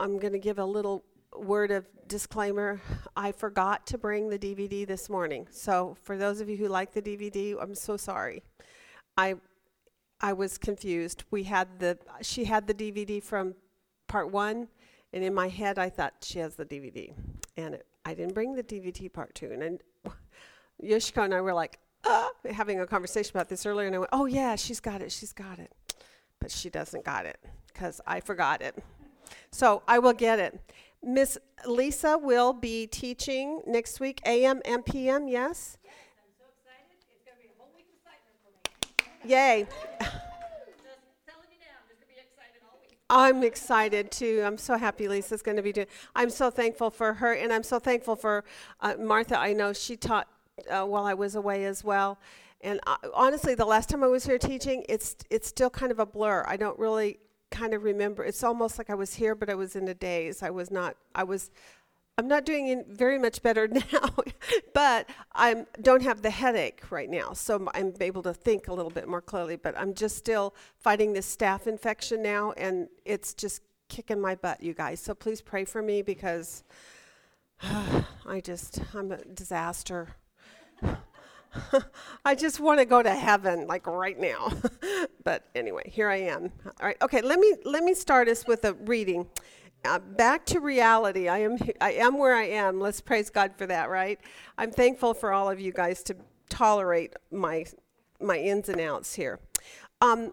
I'm 0.00 0.18
going 0.18 0.32
to 0.32 0.38
give 0.38 0.58
a 0.58 0.64
little 0.64 1.04
word 1.36 1.70
of 1.70 1.86
disclaimer. 2.08 2.80
I 3.16 3.32
forgot 3.32 3.86
to 3.88 3.98
bring 3.98 4.28
the 4.28 4.38
DVD 4.38 4.86
this 4.86 5.08
morning. 5.08 5.48
So, 5.50 5.96
for 6.02 6.16
those 6.16 6.40
of 6.40 6.48
you 6.48 6.56
who 6.56 6.68
like 6.68 6.92
the 6.92 7.02
DVD, 7.02 7.56
I'm 7.60 7.74
so 7.74 7.96
sorry. 7.96 8.42
I 9.16 9.36
I 10.20 10.32
was 10.32 10.56
confused. 10.56 11.24
We 11.30 11.42
had 11.44 11.80
the 11.80 11.98
she 12.22 12.44
had 12.44 12.66
the 12.66 12.74
DVD 12.74 13.22
from 13.22 13.54
part 14.06 14.30
1 14.30 14.68
and 15.12 15.24
in 15.24 15.34
my 15.34 15.48
head 15.48 15.78
I 15.78 15.90
thought 15.90 16.14
she 16.22 16.38
has 16.38 16.54
the 16.54 16.64
DVD. 16.64 17.12
And 17.56 17.74
it, 17.74 17.86
I 18.04 18.14
didn't 18.14 18.34
bring 18.34 18.54
the 18.54 18.62
DVD 18.62 19.12
part 19.12 19.34
2 19.34 19.50
and 19.52 19.62
then 19.62 19.78
Yoshiko 20.82 21.24
and 21.24 21.34
I 21.34 21.40
were 21.40 21.54
like 21.54 21.78
ah, 22.04 22.30
having 22.50 22.80
a 22.80 22.86
conversation 22.86 23.36
about 23.36 23.48
this 23.48 23.66
earlier 23.66 23.86
and 23.86 23.96
I 23.96 23.98
went, 23.98 24.10
"Oh 24.12 24.26
yeah, 24.26 24.56
she's 24.56 24.80
got 24.80 25.02
it. 25.02 25.10
She's 25.12 25.32
got 25.32 25.58
it." 25.58 25.72
But 26.38 26.50
she 26.50 26.70
doesn't 26.70 27.04
got 27.04 27.26
it 27.26 27.38
cuz 27.74 28.00
I 28.06 28.20
forgot 28.20 28.62
it. 28.62 28.76
So, 29.50 29.82
I 29.86 29.98
will 29.98 30.12
get 30.12 30.38
it. 30.38 30.60
Miss 31.02 31.38
Lisa 31.66 32.16
will 32.16 32.52
be 32.52 32.86
teaching 32.86 33.60
next 33.66 34.00
week, 34.00 34.20
AM 34.26 34.62
and 34.64 34.84
PM, 34.84 35.28
yes? 35.28 35.78
i'm 35.84 36.30
so 36.38 36.44
excited 36.58 36.98
Yay. 39.24 39.66
I'm 43.14 43.42
excited 43.42 44.10
too. 44.10 44.42
I'm 44.42 44.56
so 44.56 44.78
happy 44.78 45.06
Lisa's 45.06 45.42
going 45.42 45.58
to 45.58 45.62
be 45.62 45.70
doing. 45.70 45.86
I'm 46.16 46.30
so 46.30 46.50
thankful 46.50 46.88
for 46.88 47.12
her, 47.12 47.34
and 47.34 47.52
I'm 47.52 47.62
so 47.62 47.78
thankful 47.78 48.16
for 48.16 48.42
uh, 48.80 48.94
Martha. 48.98 49.38
I 49.38 49.52
know 49.52 49.74
she 49.74 49.96
taught 49.96 50.28
uh, 50.70 50.84
while 50.86 51.04
I 51.04 51.12
was 51.12 51.34
away 51.34 51.66
as 51.66 51.84
well. 51.84 52.18
And 52.62 52.80
uh, 52.86 52.96
honestly, 53.12 53.54
the 53.54 53.66
last 53.66 53.90
time 53.90 54.02
I 54.02 54.06
was 54.06 54.24
here 54.24 54.38
teaching, 54.38 54.86
it's 54.88 55.14
it's 55.28 55.46
still 55.46 55.68
kind 55.68 55.92
of 55.92 55.98
a 55.98 56.06
blur. 56.06 56.46
I 56.48 56.56
don't 56.56 56.78
really 56.78 57.18
kind 57.52 57.74
of 57.74 57.84
remember. 57.84 58.24
It's 58.24 58.42
almost 58.42 58.78
like 58.78 58.90
I 58.90 58.94
was 58.94 59.14
here, 59.14 59.36
but 59.36 59.48
I 59.48 59.54
was 59.54 59.76
in 59.76 59.86
a 59.86 59.94
daze. 59.94 60.42
I 60.42 60.50
was 60.50 60.70
not. 60.70 60.96
I 61.14 61.22
was. 61.22 61.50
I'm 62.18 62.28
not 62.28 62.44
doing 62.44 62.68
in 62.68 62.84
very 62.88 63.18
much 63.18 63.42
better 63.42 63.68
now, 63.92 64.10
but 64.74 65.08
I 65.34 65.64
don't 65.80 66.02
have 66.02 66.22
the 66.22 66.30
headache 66.30 66.82
right 66.90 67.08
now, 67.08 67.32
so 67.32 67.68
I'm 67.74 67.94
able 68.00 68.22
to 68.24 68.34
think 68.34 68.68
a 68.68 68.74
little 68.74 68.90
bit 68.90 69.08
more 69.08 69.22
clearly. 69.22 69.56
But 69.56 69.78
I'm 69.78 69.94
just 69.94 70.16
still 70.16 70.54
fighting 70.78 71.12
this 71.12 71.36
staph 71.36 71.66
infection 71.66 72.22
now, 72.22 72.52
and 72.56 72.88
it's 73.04 73.32
just 73.34 73.62
kicking 73.88 74.20
my 74.20 74.34
butt, 74.34 74.62
you 74.62 74.74
guys. 74.74 75.00
So 75.00 75.14
please 75.14 75.40
pray 75.40 75.64
for 75.64 75.82
me 75.82 76.02
because 76.02 76.64
I 77.62 78.40
just 78.42 78.80
I'm 78.94 79.12
a 79.12 79.18
disaster. 79.24 80.16
I 82.24 82.34
just 82.34 82.60
want 82.60 82.80
to 82.80 82.84
go 82.84 83.02
to 83.02 83.14
heaven 83.14 83.66
like 83.66 83.86
right 83.86 84.18
now. 84.18 84.52
but 85.24 85.48
anyway, 85.54 85.82
here 85.86 86.08
I 86.08 86.16
am. 86.16 86.52
All 86.80 86.86
right. 86.86 86.96
Okay, 87.02 87.20
let 87.20 87.38
me 87.38 87.54
let 87.64 87.84
me 87.84 87.94
start 87.94 88.28
us 88.28 88.46
with 88.46 88.64
a 88.64 88.74
reading. 88.74 89.26
Uh, 89.84 89.98
back 89.98 90.46
to 90.46 90.60
reality. 90.60 91.28
I 91.28 91.38
am 91.38 91.58
I 91.80 91.92
am 91.92 92.18
where 92.18 92.34
I 92.34 92.44
am. 92.44 92.80
Let's 92.80 93.00
praise 93.00 93.30
God 93.30 93.52
for 93.56 93.66
that, 93.66 93.90
right? 93.90 94.20
I'm 94.56 94.70
thankful 94.70 95.14
for 95.14 95.32
all 95.32 95.50
of 95.50 95.60
you 95.60 95.72
guys 95.72 96.02
to 96.04 96.16
tolerate 96.48 97.14
my 97.30 97.64
my 98.20 98.38
ins 98.38 98.68
and 98.68 98.80
outs 98.80 99.14
here. 99.14 99.40
Um, 100.00 100.32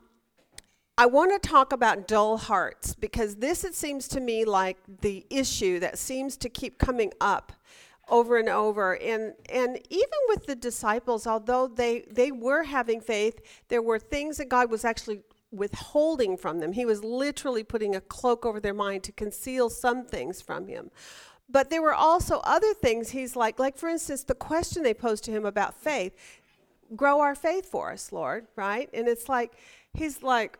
I 0.98 1.06
want 1.06 1.42
to 1.42 1.48
talk 1.48 1.72
about 1.72 2.08
dull 2.08 2.38
hearts 2.38 2.94
because 2.94 3.38
this 3.38 3.64
it 3.64 3.74
seems 3.74 4.08
to 4.10 4.20
me 4.20 4.44
like 4.44 4.78
the 5.02 5.26
issue 5.30 5.80
that 5.80 5.98
seems 5.98 6.36
to 6.38 6.50
keep 6.50 6.78
coming 6.78 7.14
up 7.22 7.54
over 8.10 8.38
and 8.38 8.50
over. 8.50 8.96
And 8.98 9.34
and 9.50 9.80
even 9.90 10.20
with 10.28 10.46
the 10.46 10.56
disciples 10.56 11.26
although 11.28 11.68
they 11.68 12.06
they 12.12 12.32
were 12.32 12.64
having 12.64 13.02
faith 13.02 13.40
there 13.68 13.82
were 13.82 14.00
things 14.00 14.38
that 14.38 14.50
God 14.50 14.70
was 14.70 14.86
actually 14.86 15.22
withholding 15.52 16.38
from 16.38 16.60
them. 16.60 16.74
He 16.74 16.86
was 16.86 17.04
literally 17.04 17.64
putting 17.64 17.96
a 17.96 18.02
cloak 18.02 18.46
over 18.46 18.60
their 18.60 18.74
mind 18.74 19.04
to 19.04 19.12
conceal 19.12 19.70
some 19.70 20.06
things 20.06 20.42
from 20.42 20.68
him. 20.68 20.92
But 21.50 21.72
there 21.72 21.82
were 21.82 21.96
also 21.96 22.42
other 22.44 22.74
things 22.74 23.10
he's 23.10 23.36
like 23.36 23.58
like 23.58 23.78
for 23.78 23.90
instance 23.90 24.24
the 24.24 24.36
question 24.36 24.84
they 24.84 24.94
posed 24.94 25.24
to 25.26 25.32
him 25.32 25.46
about 25.46 25.74
faith 25.74 26.14
grow 26.96 27.22
our 27.22 27.36
faith 27.36 27.70
for 27.70 27.92
us 27.92 28.12
lord 28.12 28.46
right? 28.56 28.90
And 28.94 29.08
it's 29.08 29.28
like 29.28 29.54
he's 29.94 30.22
like 30.22 30.60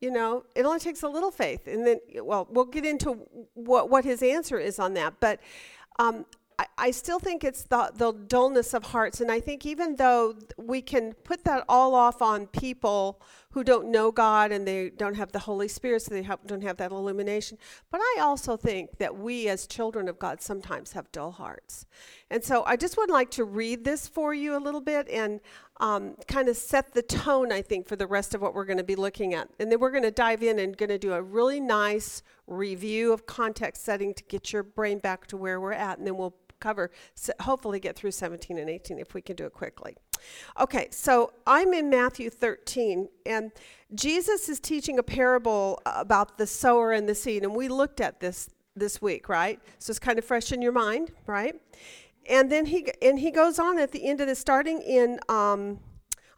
you 0.00 0.10
know 0.10 0.44
it 0.56 0.64
only 0.64 0.80
takes 0.80 1.02
a 1.04 1.08
little 1.08 1.30
faith. 1.30 1.68
And 1.68 1.86
then 1.86 2.00
well 2.22 2.48
we'll 2.50 2.64
get 2.64 2.84
into 2.84 3.12
what 3.54 3.88
what 3.88 4.04
his 4.04 4.22
answer 4.22 4.58
is 4.58 4.80
on 4.80 4.94
that. 4.94 5.20
But 5.20 5.38
um, 6.00 6.26
I, 6.78 6.90
still 6.90 7.18
think 7.18 7.42
it's 7.42 7.64
the, 7.64 7.90
the 7.94 8.12
dullness 8.12 8.74
of 8.74 8.84
hearts. 8.84 9.20
And 9.20 9.30
I 9.30 9.40
think 9.40 9.66
even 9.66 9.96
though 9.96 10.34
we 10.56 10.82
can 10.82 11.12
put 11.12 11.44
that 11.44 11.64
all 11.68 11.94
off 11.94 12.22
on 12.22 12.46
people 12.46 13.20
who 13.50 13.64
don't 13.64 13.90
know 13.90 14.10
God 14.10 14.52
and 14.52 14.66
they 14.66 14.90
don't 14.90 15.14
have 15.14 15.32
the 15.32 15.38
Holy 15.40 15.68
Spirit, 15.68 16.02
so 16.02 16.14
they 16.14 16.22
have, 16.22 16.40
don't 16.46 16.62
have 16.62 16.76
that 16.78 16.90
illumination, 16.90 17.58
but 17.90 18.00
I 18.00 18.18
also 18.20 18.56
think 18.56 18.98
that 18.98 19.16
we 19.16 19.48
as 19.48 19.66
children 19.66 20.08
of 20.08 20.18
God 20.18 20.40
sometimes 20.42 20.92
have 20.92 21.10
dull 21.12 21.32
hearts. 21.32 21.86
And 22.30 22.42
so 22.42 22.64
I 22.64 22.76
just 22.76 22.96
would 22.96 23.10
like 23.10 23.30
to 23.32 23.44
read 23.44 23.84
this 23.84 24.08
for 24.08 24.34
you 24.34 24.56
a 24.56 24.58
little 24.58 24.80
bit 24.80 25.08
and 25.08 25.40
um, 25.80 26.16
kind 26.28 26.48
of 26.48 26.56
set 26.56 26.94
the 26.94 27.02
tone, 27.02 27.52
I 27.52 27.62
think, 27.62 27.86
for 27.86 27.96
the 27.96 28.06
rest 28.06 28.34
of 28.34 28.40
what 28.40 28.54
we're 28.54 28.64
going 28.64 28.78
to 28.78 28.84
be 28.84 28.96
looking 28.96 29.34
at. 29.34 29.48
And 29.58 29.70
then 29.70 29.80
we're 29.80 29.90
going 29.90 30.04
to 30.04 30.10
dive 30.10 30.42
in 30.42 30.58
and 30.58 30.76
going 30.76 30.90
to 30.90 30.98
do 30.98 31.12
a 31.12 31.22
really 31.22 31.60
nice 31.60 32.22
review 32.46 33.12
of 33.12 33.26
context 33.26 33.84
setting 33.84 34.14
to 34.14 34.24
get 34.24 34.52
your 34.52 34.62
brain 34.62 34.98
back 34.98 35.26
to 35.28 35.36
where 35.36 35.60
we're 35.60 35.72
at. 35.72 35.98
And 35.98 36.06
then 36.06 36.16
we'll 36.16 36.34
cover, 36.64 36.90
hopefully 37.40 37.78
get 37.78 37.94
through 37.94 38.10
17 38.10 38.58
and 38.58 38.70
18 38.70 38.98
if 38.98 39.12
we 39.12 39.20
can 39.20 39.36
do 39.36 39.44
it 39.44 39.52
quickly. 39.52 39.96
Okay, 40.58 40.88
so 40.90 41.32
I'm 41.46 41.74
in 41.74 41.90
Matthew 41.90 42.30
13, 42.30 43.08
and 43.26 43.52
Jesus 43.94 44.48
is 44.48 44.58
teaching 44.60 44.98
a 44.98 45.02
parable 45.02 45.78
about 45.84 46.38
the 46.38 46.46
sower 46.46 46.92
and 46.92 47.06
the 47.06 47.14
seed, 47.14 47.42
and 47.42 47.54
we 47.54 47.68
looked 47.68 48.00
at 48.00 48.20
this 48.20 48.48
this 48.76 49.00
week, 49.00 49.28
right? 49.28 49.60
So 49.78 49.90
it's 49.92 50.00
kind 50.00 50.18
of 50.18 50.24
fresh 50.24 50.50
in 50.50 50.60
your 50.60 50.72
mind, 50.72 51.12
right? 51.26 51.54
And 52.28 52.50
then 52.50 52.66
he 52.66 52.88
and 53.02 53.18
he 53.18 53.30
goes 53.30 53.58
on 53.58 53.78
at 53.78 53.92
the 53.92 54.08
end 54.08 54.20
of 54.20 54.26
this, 54.26 54.38
starting 54.38 54.80
in 54.80 55.20
um, 55.28 55.78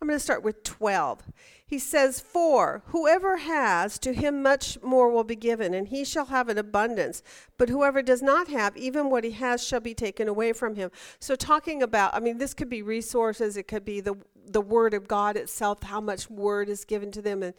I'm 0.01 0.09
going 0.09 0.19
to 0.19 0.25
start 0.25 0.43
with 0.43 0.63
12. 0.63 1.23
He 1.69 1.81
says, 1.81 2.21
For 2.21 2.83
whoever 2.87 3.39
has, 3.39 3.99
to 3.99 4.13
him 4.13 4.41
much 4.41 4.81
more 4.83 5.11
will 5.11 5.25
be 5.25 5.35
given, 5.35 5.75
and 5.75 5.89
he 5.89 6.05
shall 6.05 6.27
have 6.27 6.49
an 6.49 6.59
abundance. 6.59 7.25
But 7.59 7.69
whoever 7.69 8.03
does 8.03 8.23
not 8.23 8.47
have, 8.49 8.77
even 8.77 9.11
what 9.11 9.25
he 9.25 9.33
has 9.33 9.67
shall 9.67 9.81
be 9.81 9.93
taken 9.93 10.29
away 10.29 10.53
from 10.53 10.77
him. 10.77 10.93
So, 11.19 11.35
talking 11.35 11.83
about, 11.83 12.15
I 12.15 12.21
mean, 12.21 12.39
this 12.39 12.55
could 12.55 12.69
be 12.69 12.83
resources, 12.83 13.57
it 13.57 13.67
could 13.67 13.85
be 13.85 14.01
the, 14.01 14.15
the 14.45 14.61
word 14.61 14.95
of 14.95 15.09
God 15.09 15.37
itself, 15.37 15.83
how 15.83 16.01
much 16.01 16.31
word 16.31 16.69
is 16.69 16.85
given 16.85 17.11
to 17.11 17.21
them, 17.21 17.43
and 17.43 17.55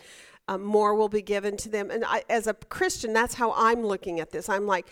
um, 0.47 0.63
more 0.63 0.95
will 0.95 1.09
be 1.09 1.22
given 1.22 1.57
to 1.57 1.69
them. 1.69 1.91
And 1.91 2.06
I, 2.06 2.24
as 2.29 2.47
a 2.47 2.53
Christian, 2.53 3.12
that's 3.12 3.34
how 3.34 3.53
I'm 3.57 3.85
looking 3.85 4.22
at 4.22 4.31
this. 4.31 4.47
I'm 4.47 4.66
like, 4.66 4.88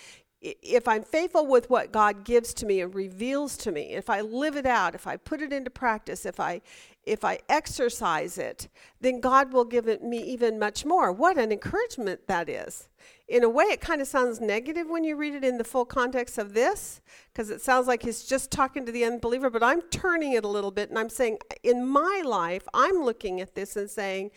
if 0.62 0.88
I'm 0.88 1.04
faithful 1.04 1.48
with 1.48 1.70
what 1.70 1.92
God 1.92 2.24
gives 2.24 2.54
to 2.56 2.66
me 2.66 2.82
and 2.82 2.94
reveals 2.94 3.58
to 3.58 3.72
me, 3.72 3.94
if 3.94 4.10
I 4.10 4.22
live 4.22 4.56
it 4.56 4.66
out, 4.66 4.94
if 4.94 5.08
I 5.08 5.18
put 5.18 5.42
it 5.42 5.52
into 5.52 5.70
practice, 5.70 6.26
if 6.26 6.40
I 6.40 6.62
if 7.04 7.24
I 7.24 7.38
exercise 7.50 8.40
it, 8.40 8.68
then 9.00 9.20
God 9.20 9.54
will 9.54 9.64
give 9.64 9.88
it 9.88 10.04
me 10.04 10.18
even 10.24 10.58
much 10.58 10.86
more. 10.86 11.12
What 11.12 11.38
an 11.38 11.52
encouragement 11.52 12.22
that 12.28 12.50
is. 12.50 12.90
In 13.28 13.44
a 13.44 13.50
way, 13.50 13.66
it 13.66 13.80
kind 13.80 14.02
of 14.02 14.08
sounds 14.08 14.42
negative 14.42 14.90
when 14.90 15.04
you 15.04 15.16
read 15.16 15.36
it 15.36 15.44
in 15.44 15.60
the 15.60 15.64
full 15.64 15.86
context 15.86 16.40
of 16.40 16.56
this, 16.56 17.02
because 17.32 17.52
it 17.52 17.62
sounds 17.62 17.86
like 17.86 18.02
he's 18.02 18.24
just 18.24 18.50
talking 18.50 18.88
to 18.88 18.92
the 18.92 19.06
unbeliever, 19.06 19.52
but 19.52 19.62
I'm 19.62 19.84
turning 19.84 20.34
it 20.34 20.44
a 20.44 20.48
little 20.48 20.72
bit 20.72 20.90
and 20.90 20.98
I'm 20.98 21.10
saying, 21.10 21.38
in 21.62 21.88
my 21.88 22.24
life, 22.26 22.64
I'm 22.74 23.04
looking 23.04 23.40
at 23.40 23.54
this 23.54 23.76
and 23.76 23.88
saying, 23.88 24.32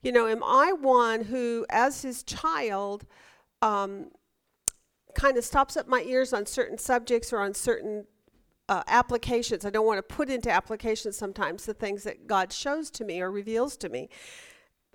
you 0.00 0.12
know, 0.12 0.28
am 0.28 0.44
I 0.44 0.72
one 0.72 1.24
who, 1.24 1.66
as 1.70 2.02
his 2.02 2.22
child, 2.22 3.04
um, 3.62 4.10
kind 5.14 5.36
of 5.36 5.44
stops 5.44 5.76
up 5.76 5.88
my 5.88 6.02
ears 6.02 6.32
on 6.32 6.46
certain 6.46 6.78
subjects 6.78 7.32
or 7.32 7.40
on 7.40 7.54
certain 7.54 8.06
uh, 8.68 8.82
applications. 8.86 9.64
I 9.64 9.70
don't 9.70 9.86
want 9.86 9.98
to 9.98 10.14
put 10.14 10.30
into 10.30 10.50
applications 10.50 11.16
sometimes 11.16 11.66
the 11.66 11.74
things 11.74 12.04
that 12.04 12.26
God 12.26 12.52
shows 12.52 12.90
to 12.92 13.04
me 13.04 13.20
or 13.20 13.30
reveals 13.30 13.76
to 13.78 13.88
me. 13.88 14.08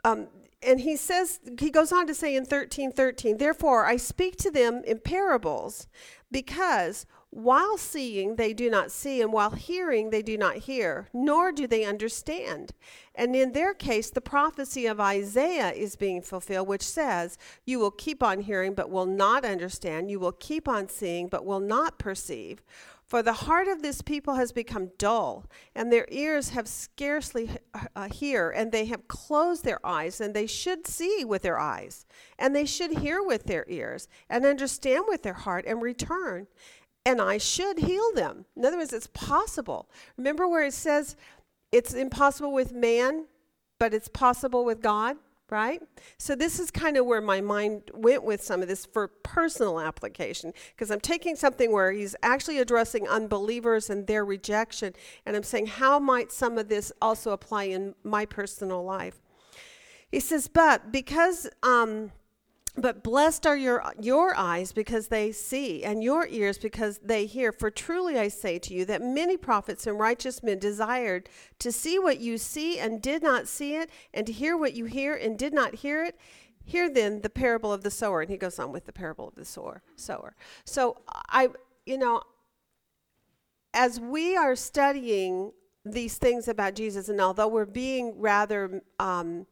Um, 0.03 0.27
and 0.61 0.79
he 0.79 0.95
says, 0.95 1.39
he 1.59 1.69
goes 1.69 1.91
on 1.91 2.07
to 2.07 2.13
say 2.13 2.35
in 2.35 2.45
13 2.45 2.91
13, 2.91 3.37
therefore 3.37 3.85
I 3.85 3.97
speak 3.97 4.37
to 4.37 4.51
them 4.51 4.81
in 4.85 4.99
parables 4.99 5.87
because 6.31 7.05
while 7.29 7.77
seeing 7.77 8.35
they 8.35 8.53
do 8.53 8.69
not 8.69 8.91
see, 8.91 9.21
and 9.21 9.33
while 9.33 9.51
hearing 9.51 10.09
they 10.09 10.21
do 10.21 10.37
not 10.37 10.55
hear, 10.55 11.09
nor 11.13 11.51
do 11.51 11.67
they 11.67 11.83
understand. 11.83 12.71
And 13.13 13.35
in 13.35 13.51
their 13.51 13.73
case, 13.73 14.09
the 14.09 14.21
prophecy 14.21 14.85
of 14.85 14.99
Isaiah 14.99 15.71
is 15.71 15.95
being 15.95 16.21
fulfilled, 16.21 16.67
which 16.67 16.83
says, 16.83 17.37
You 17.65 17.79
will 17.79 17.91
keep 17.91 18.23
on 18.23 18.41
hearing, 18.41 18.73
but 18.73 18.89
will 18.89 19.05
not 19.05 19.43
understand. 19.43 20.09
You 20.09 20.19
will 20.19 20.31
keep 20.31 20.67
on 20.67 20.87
seeing, 20.87 21.27
but 21.27 21.45
will 21.45 21.59
not 21.59 21.99
perceive. 21.99 22.61
For 23.07 23.23
the 23.23 23.31
heart 23.31 23.69
of 23.69 23.81
this 23.81 24.01
people 24.01 24.35
has 24.35 24.51
become 24.51 24.91
dull, 24.97 25.45
and 25.73 25.89
their 25.89 26.05
ears 26.09 26.49
have 26.49 26.67
scarcely 26.67 27.49
uh, 27.95 28.09
hear, 28.09 28.49
and 28.49 28.69
they 28.69 28.85
have 28.87 29.07
closed 29.07 29.63
their 29.63 29.79
eyes, 29.85 30.19
and 30.19 30.33
they 30.33 30.45
should 30.45 30.85
see 30.85 31.23
with 31.23 31.41
their 31.41 31.57
eyes, 31.57 32.05
and 32.37 32.53
they 32.53 32.65
should 32.65 32.97
hear 32.97 33.23
with 33.23 33.45
their 33.45 33.63
ears, 33.69 34.09
and 34.29 34.45
understand 34.45 35.05
with 35.07 35.23
their 35.23 35.33
heart, 35.33 35.63
and 35.65 35.81
return, 35.81 36.47
and 37.07 37.21
I 37.21 37.37
should 37.37 37.79
heal 37.79 38.11
them. 38.13 38.43
In 38.57 38.65
other 38.65 38.75
words, 38.75 38.91
it's 38.91 39.07
possible. 39.07 39.89
Remember 40.17 40.45
where 40.45 40.65
it 40.65 40.73
says 40.73 41.15
it's 41.71 41.93
impossible 41.93 42.51
with 42.51 42.73
man, 42.73 43.27
but 43.79 43.93
it's 43.93 44.09
possible 44.09 44.65
with 44.65 44.81
God? 44.81 45.15
right? 45.49 45.81
So 46.17 46.35
this 46.35 46.59
is 46.59 46.69
kind 46.71 46.97
of 46.97 47.05
where 47.05 47.21
my 47.21 47.39
mind 47.39 47.83
went 47.93 48.25
with 48.25 48.43
some 48.43 48.61
of 48.61 48.67
this 48.67 48.85
for 48.85 49.07
personal 49.07 49.79
application 49.79 50.51
because 50.75 50.91
I'm 50.91 50.99
taking 50.99 51.37
something 51.37 51.71
where 51.71 51.93
he's 51.93 52.17
actually 52.21 52.59
addressing 52.59 53.07
unbelievers 53.07 53.89
and 53.89 54.05
their 54.07 54.25
rejection 54.25 54.93
and 55.25 55.37
I'm 55.37 55.43
saying 55.43 55.67
how 55.67 55.99
might 55.99 56.33
some 56.33 56.57
of 56.57 56.67
this 56.67 56.91
also 57.01 57.31
apply 57.31 57.63
in 57.63 57.95
my 58.03 58.25
personal 58.25 58.83
life. 58.83 59.21
He 60.11 60.19
says, 60.19 60.49
but 60.49 60.91
because 60.91 61.49
um, 61.63 62.11
but 62.77 63.03
blessed 63.03 63.47
are 63.47 63.57
your, 63.57 63.83
your 63.99 64.35
eyes 64.35 64.71
because 64.71 65.07
they 65.07 65.31
see, 65.31 65.83
and 65.83 66.03
your 66.03 66.27
ears 66.27 66.57
because 66.57 66.99
they 66.99 67.25
hear. 67.25 67.51
For 67.51 67.71
truly 67.71 68.19
I 68.19 68.27
say 68.27 68.59
to 68.59 68.73
you 68.73 68.85
that 68.85 69.01
many 69.01 69.35
prophets 69.35 69.87
and 69.87 69.99
righteous 69.99 70.43
men 70.43 70.59
desired 70.59 71.27
to 71.59 71.71
see 71.71 71.97
what 71.97 72.19
you 72.19 72.37
see 72.37 72.77
and 72.77 73.01
did 73.01 73.23
not 73.23 73.47
see 73.47 73.75
it, 73.75 73.89
and 74.13 74.27
to 74.27 74.31
hear 74.31 74.55
what 74.55 74.73
you 74.73 74.85
hear 74.85 75.15
and 75.15 75.37
did 75.37 75.53
not 75.53 75.75
hear 75.75 76.03
it. 76.03 76.17
Hear 76.63 76.89
then 76.89 77.21
the 77.21 77.29
parable 77.29 77.71
of 77.71 77.81
the 77.81 77.91
sower. 77.91 78.21
And 78.21 78.29
he 78.29 78.37
goes 78.37 78.59
on 78.59 78.71
with 78.71 78.85
the 78.85 78.93
parable 78.93 79.27
of 79.27 79.35
the 79.35 79.45
sower. 79.45 79.81
sower. 79.95 80.35
So 80.65 80.97
I, 81.29 81.47
you 81.85 81.97
know, 81.97 82.21
as 83.73 83.99
we 83.99 84.35
are 84.35 84.55
studying 84.55 85.53
these 85.85 86.17
things 86.17 86.47
about 86.47 86.75
Jesus, 86.75 87.07
and 87.09 87.21
although 87.21 87.47
we're 87.47 87.65
being 87.65 88.19
rather 88.19 88.81
um, 88.99 89.47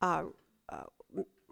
uh, 0.00 0.24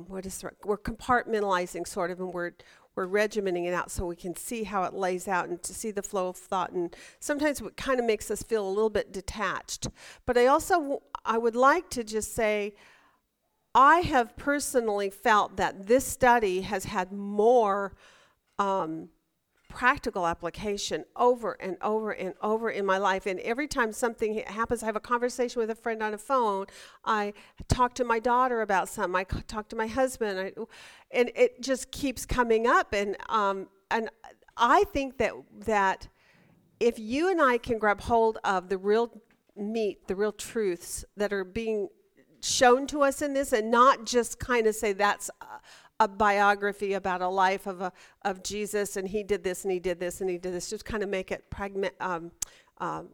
what 0.08 0.26
is 0.26 0.44
we're 0.64 0.78
compartmentalizing 0.78 1.86
sort 1.86 2.10
of 2.10 2.20
and 2.20 2.32
we're 2.32 2.52
we're 2.94 3.06
regimenting 3.06 3.64
it 3.66 3.72
out 3.72 3.90
so 3.90 4.04
we 4.04 4.16
can 4.16 4.36
see 4.36 4.64
how 4.64 4.84
it 4.84 4.92
lays 4.92 5.26
out 5.26 5.48
and 5.48 5.62
to 5.62 5.72
see 5.72 5.90
the 5.90 6.02
flow 6.02 6.28
of 6.28 6.36
thought. 6.36 6.72
And 6.72 6.94
sometimes 7.20 7.60
it 7.60 7.76
kind 7.76 7.98
of 7.98 8.04
makes 8.04 8.30
us 8.30 8.42
feel 8.42 8.66
a 8.66 8.68
little 8.68 8.90
bit 8.90 9.12
detached. 9.12 9.88
But 10.26 10.36
i 10.36 10.46
also 10.46 11.02
i 11.24 11.38
would 11.38 11.56
like 11.56 11.88
to 11.90 12.04
just 12.04 12.34
say 12.34 12.74
i 13.74 13.98
have 14.00 14.36
personally 14.36 15.08
felt 15.08 15.56
that 15.56 15.86
this 15.86 16.04
study 16.04 16.62
has 16.62 16.84
had 16.84 17.12
more 17.12 17.94
um, 18.58 19.08
practical 19.72 20.26
application 20.26 21.02
over 21.16 21.52
and 21.54 21.78
over 21.80 22.10
and 22.10 22.34
over 22.42 22.68
in 22.68 22.84
my 22.84 22.98
life. 22.98 23.24
And 23.24 23.40
every 23.40 23.66
time 23.66 23.90
something 23.90 24.42
happens, 24.46 24.82
I 24.82 24.86
have 24.86 24.96
a 24.96 25.00
conversation 25.00 25.60
with 25.60 25.70
a 25.70 25.74
friend 25.74 26.02
on 26.02 26.12
a 26.12 26.18
phone. 26.18 26.66
I 27.06 27.32
talk 27.68 27.94
to 27.94 28.04
my 28.04 28.18
daughter 28.18 28.60
about 28.60 28.90
something. 28.90 29.16
I 29.16 29.24
talk 29.24 29.68
to 29.70 29.76
my 29.76 29.86
husband, 29.86 30.38
I, 30.38 30.52
and 31.10 31.30
it 31.34 31.62
just 31.62 31.90
keeps 31.90 32.26
coming 32.26 32.66
up. 32.66 32.92
And 32.92 33.16
um, 33.30 33.68
and 33.90 34.10
I 34.58 34.84
think 34.92 35.16
that 35.16 35.32
that 35.64 36.08
if 36.78 36.98
you 36.98 37.30
and 37.30 37.40
I 37.40 37.56
can 37.56 37.78
grab 37.78 38.02
hold 38.02 38.38
of 38.44 38.68
the 38.68 38.76
real 38.76 39.10
meat, 39.56 40.06
the 40.06 40.14
real 40.14 40.32
truths 40.32 41.04
that 41.16 41.32
are 41.32 41.44
being 41.44 41.88
shown 42.42 42.86
to 42.88 43.02
us 43.02 43.22
in 43.22 43.32
this, 43.32 43.54
and 43.54 43.70
not 43.70 44.04
just 44.04 44.38
kind 44.38 44.66
of 44.66 44.74
say 44.74 44.92
that's. 44.92 45.30
Uh, 45.40 45.46
a 46.02 46.08
biography 46.08 46.94
about 46.94 47.22
a 47.22 47.28
life 47.28 47.68
of, 47.68 47.80
a, 47.80 47.92
of 48.22 48.42
Jesus, 48.42 48.96
and 48.96 49.06
he 49.06 49.22
did 49.22 49.44
this 49.44 49.62
and 49.62 49.72
he 49.72 49.78
did 49.78 50.00
this 50.00 50.20
and 50.20 50.28
he 50.28 50.36
did 50.36 50.52
this, 50.52 50.68
just 50.68 50.84
kind 50.84 51.04
of 51.04 51.08
make 51.08 51.30
it 51.30 51.48
pragma- 51.48 51.92
um, 52.00 52.32
um, 52.78 53.10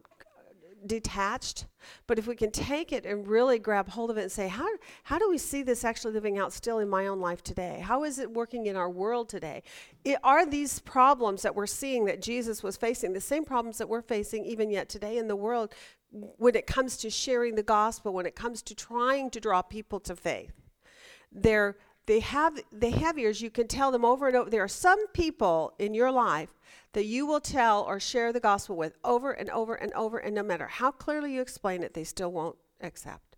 detached. 0.87 1.67
But 2.07 2.17
if 2.17 2.25
we 2.25 2.35
can 2.35 2.49
take 2.49 2.91
it 2.91 3.05
and 3.05 3.27
really 3.27 3.59
grab 3.59 3.89
hold 3.89 4.09
of 4.09 4.17
it 4.17 4.23
and 4.23 4.31
say, 4.31 4.47
how, 4.47 4.67
how 5.03 5.19
do 5.19 5.29
we 5.29 5.37
see 5.37 5.61
this 5.61 5.85
actually 5.85 6.13
living 6.13 6.39
out 6.39 6.51
still 6.51 6.79
in 6.79 6.89
my 6.89 7.05
own 7.05 7.19
life 7.19 7.43
today? 7.43 7.79
How 7.79 8.05
is 8.05 8.17
it 8.17 8.31
working 8.31 8.65
in 8.65 8.75
our 8.75 8.89
world 8.89 9.29
today? 9.29 9.61
It, 10.03 10.17
are 10.23 10.43
these 10.43 10.79
problems 10.79 11.43
that 11.43 11.53
we're 11.53 11.67
seeing 11.67 12.05
that 12.05 12.23
Jesus 12.23 12.63
was 12.63 12.75
facing 12.75 13.13
the 13.13 13.21
same 13.21 13.45
problems 13.45 13.77
that 13.77 13.87
we're 13.87 14.01
facing 14.01 14.45
even 14.45 14.71
yet 14.71 14.89
today 14.89 15.19
in 15.19 15.27
the 15.27 15.35
world 15.35 15.75
when 16.11 16.55
it 16.55 16.65
comes 16.65 16.97
to 16.97 17.11
sharing 17.11 17.53
the 17.53 17.61
gospel, 17.61 18.13
when 18.13 18.25
it 18.25 18.35
comes 18.35 18.63
to 18.63 18.73
trying 18.73 19.29
to 19.29 19.39
draw 19.39 19.61
people 19.61 19.99
to 19.99 20.15
faith? 20.15 20.53
They're 21.31 21.77
they 22.09 22.21
have 22.21 22.59
they 22.71 22.89
have 22.89 23.19
ears. 23.19 23.39
You 23.39 23.51
can 23.51 23.67
tell 23.67 23.91
them 23.91 24.03
over 24.03 24.25
and 24.27 24.35
over 24.35 24.49
there 24.49 24.63
are 24.63 24.67
some 24.67 25.05
people 25.09 25.75
in 25.77 25.93
your 25.93 26.11
life 26.11 26.57
that 26.93 27.05
you 27.05 27.27
will 27.27 27.39
tell 27.39 27.83
or 27.83 27.99
share 27.99 28.33
the 28.33 28.39
gospel 28.39 28.75
with 28.75 28.97
over 29.03 29.31
and 29.31 29.47
over 29.51 29.75
and 29.75 29.93
over 29.93 30.17
and 30.17 30.33
no 30.33 30.41
matter 30.41 30.65
how 30.65 30.89
clearly 30.89 31.35
you 31.35 31.39
explain 31.39 31.83
it 31.83 31.93
they 31.93 32.03
still 32.03 32.31
won't 32.31 32.55
accept. 32.81 33.37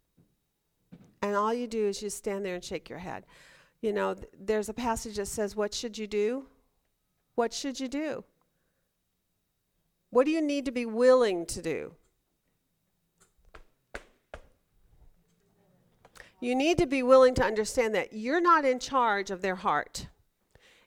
And 1.21 1.35
all 1.35 1.53
you 1.53 1.67
do 1.67 1.85
is 1.87 1.99
just 1.99 2.15
stand 2.15 2.45
there 2.45 2.55
and 2.55 2.63
shake 2.63 2.89
your 2.89 2.99
head. 2.99 3.25
You 3.81 3.91
know 3.91 4.13
th- 4.13 4.29
there's 4.39 4.69
a 4.69 4.73
passage 4.73 5.17
that 5.17 5.27
says 5.27 5.53
what 5.53 5.73
should 5.73 5.97
you 5.97 6.07
do? 6.07 6.45
What 7.35 7.51
should 7.51 7.77
you 7.77 7.89
do? 7.89 8.23
What 10.11 10.25
do 10.25 10.31
you 10.31 10.41
need 10.41 10.63
to 10.63 10.71
be 10.71 10.85
willing 10.85 11.45
to 11.47 11.61
do 11.61 11.95
You 16.41 16.55
need 16.55 16.79
to 16.79 16.87
be 16.87 17.03
willing 17.03 17.35
to 17.35 17.43
understand 17.43 17.95
that 17.95 18.13
you're 18.13 18.41
not 18.41 18.65
in 18.65 18.79
charge 18.79 19.29
of 19.29 19.41
their 19.41 19.55
heart. 19.55 20.07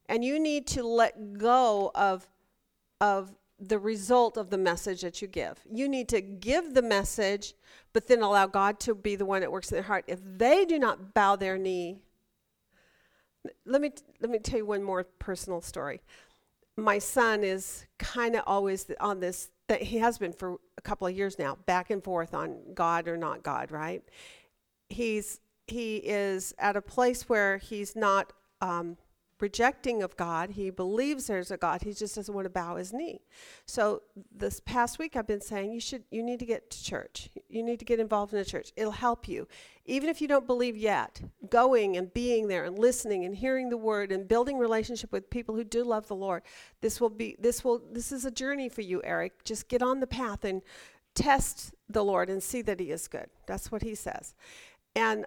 And 0.07 0.25
you 0.25 0.39
need 0.39 0.67
to 0.69 0.83
let 0.83 1.39
go 1.39 1.91
of, 1.95 2.29
of 3.01 3.33
the 3.59 3.79
result 3.79 4.37
of 4.37 4.51
the 4.51 4.59
message 4.59 5.01
that 5.03 5.23
you 5.23 5.29
give. 5.29 5.61
You 5.71 5.89
need 5.89 6.09
to 6.09 6.21
give 6.21 6.75
the 6.75 6.83
message, 6.83 7.55
but 7.93 8.09
then 8.09 8.21
allow 8.21 8.47
God 8.47 8.81
to 8.81 8.95
be 8.95 9.17
the 9.17 9.25
one 9.25 9.41
that 9.41 9.53
works 9.53 9.71
in 9.71 9.77
their 9.77 9.85
heart. 9.85 10.05
If 10.09 10.19
they 10.23 10.65
do 10.65 10.79
not 10.79 11.15
bow 11.15 11.37
their 11.37 11.57
knee, 11.57 11.99
let 13.65 13.81
me, 13.81 13.93
let 14.21 14.31
me 14.31 14.39
tell 14.41 14.59
you 14.59 14.67
one 14.67 14.83
more 14.83 15.05
personal 15.05 15.61
story. 15.61 16.03
My 16.77 16.99
son 16.99 17.45
is 17.45 17.87
kind 17.99 18.35
of 18.35 18.43
always 18.47 18.91
on 19.01 19.21
this, 19.21 19.51
that 19.69 19.83
he 19.83 19.99
has 19.99 20.19
been 20.19 20.33
for 20.33 20.57
a 20.77 20.81
couple 20.81 21.07
of 21.07 21.17
years 21.17 21.39
now, 21.39 21.57
back 21.67 21.91
and 21.91 22.03
forth 22.03 22.35
on 22.35 22.59
God 22.75 23.07
or 23.07 23.17
not 23.17 23.43
God, 23.43 23.71
right? 23.71 24.03
He's 24.89 25.41
he 25.67 25.97
is 25.97 26.55
at 26.59 26.77
a 26.77 26.83
place 26.83 27.29
where 27.29 27.59
he's 27.59 27.97
not 27.97 28.33
um, 28.61 28.97
rejecting 29.41 30.03
of 30.03 30.17
God. 30.17 30.51
He 30.51 30.71
believes 30.71 31.27
there's 31.27 31.51
a 31.51 31.57
God. 31.57 31.83
He 31.83 31.93
just 31.93 32.15
doesn't 32.15 32.35
want 32.35 32.45
to 32.45 32.51
bow 32.51 32.77
his 32.77 32.93
knee. 32.93 33.21
So 33.67 34.03
this 34.35 34.61
past 34.61 34.99
week, 34.99 35.17
I've 35.17 35.27
been 35.27 35.41
saying 35.41 35.73
you 35.73 35.81
should, 35.81 36.05
you 36.11 36.23
need 36.23 36.39
to 36.39 36.47
get 36.47 36.71
to 36.71 36.85
church. 36.85 37.29
You 37.49 37.63
need 37.63 37.79
to 37.79 37.85
get 37.85 38.01
involved 38.01 38.33
in 38.33 38.39
the 38.39 38.45
church. 38.45 38.73
It'll 38.77 38.93
help 38.93 39.27
you, 39.29 39.49
even 39.87 40.09
if 40.09 40.21
you 40.21 40.29
don't 40.29 40.47
believe 40.47 40.77
yet. 40.77 41.21
Going 41.51 41.97
and 41.97 42.13
being 42.15 42.49
there 42.49 42.65
and 42.65 42.79
listening 42.79 43.25
and 43.25 43.35
hearing 43.35 43.69
the 43.69 43.77
word 43.77 44.13
and 44.13 44.29
building 44.29 44.59
relationship 44.59 45.13
with 45.13 45.29
people 45.31 45.55
who 45.55 45.65
do 45.65 45.85
love 45.85 46.09
the 46.09 46.17
Lord. 46.17 46.43
This 46.81 47.01
will 47.01 47.11
be. 47.11 47.37
This 47.39 47.65
will. 47.65 47.83
This 47.93 48.13
is 48.13 48.25
a 48.25 48.31
journey 48.31 48.69
for 48.69 48.83
you, 48.83 49.03
Eric. 49.05 49.45
Just 49.45 49.69
get 49.69 49.83
on 49.83 50.01
the 50.01 50.07
path 50.07 50.45
and 50.45 50.63
test 51.15 51.75
the 51.89 52.05
Lord 52.05 52.31
and 52.31 52.43
see 52.43 52.63
that 52.63 52.81
He 52.81 52.91
is 52.91 53.09
good. 53.09 53.29
That's 53.47 53.71
what 53.71 53.83
He 53.83 53.95
says. 53.95 54.35
And 54.97 55.27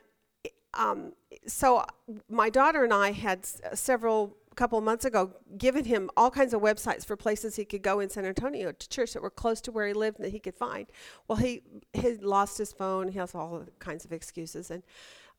um, 0.74 1.14
so 1.46 1.86
my 2.30 2.50
daughter 2.50 2.84
and 2.84 2.94
I 2.94 3.12
had 3.12 3.40
s- 3.40 3.62
several 3.74 4.38
couple 4.58 4.82
months 4.82 5.06
ago 5.06 5.32
given 5.58 5.86
him 5.86 6.10
all 6.18 6.32
kinds 6.32 6.52
of 6.54 6.62
websites 6.62 7.06
for 7.06 7.16
places 7.16 7.56
he 7.56 7.64
could 7.64 7.84
go 7.84 8.00
in 8.00 8.10
San 8.10 8.26
Antonio 8.26 8.72
to 8.72 8.90
church 8.90 9.14
that 9.14 9.22
were 9.22 9.30
close 9.30 9.62
to 9.62 9.72
where 9.72 9.88
he 9.88 9.94
lived 9.94 10.18
and 10.18 10.26
that 10.26 10.32
he 10.32 10.40
could 10.40 10.56
find. 10.56 10.88
Well, 11.28 11.38
he 11.38 11.62
he 11.94 12.16
lost 12.16 12.58
his 12.58 12.74
phone. 12.74 13.10
He 13.10 13.20
has 13.20 13.36
all 13.36 13.66
kinds 13.80 14.04
of 14.04 14.12
excuses, 14.12 14.72
and 14.72 14.84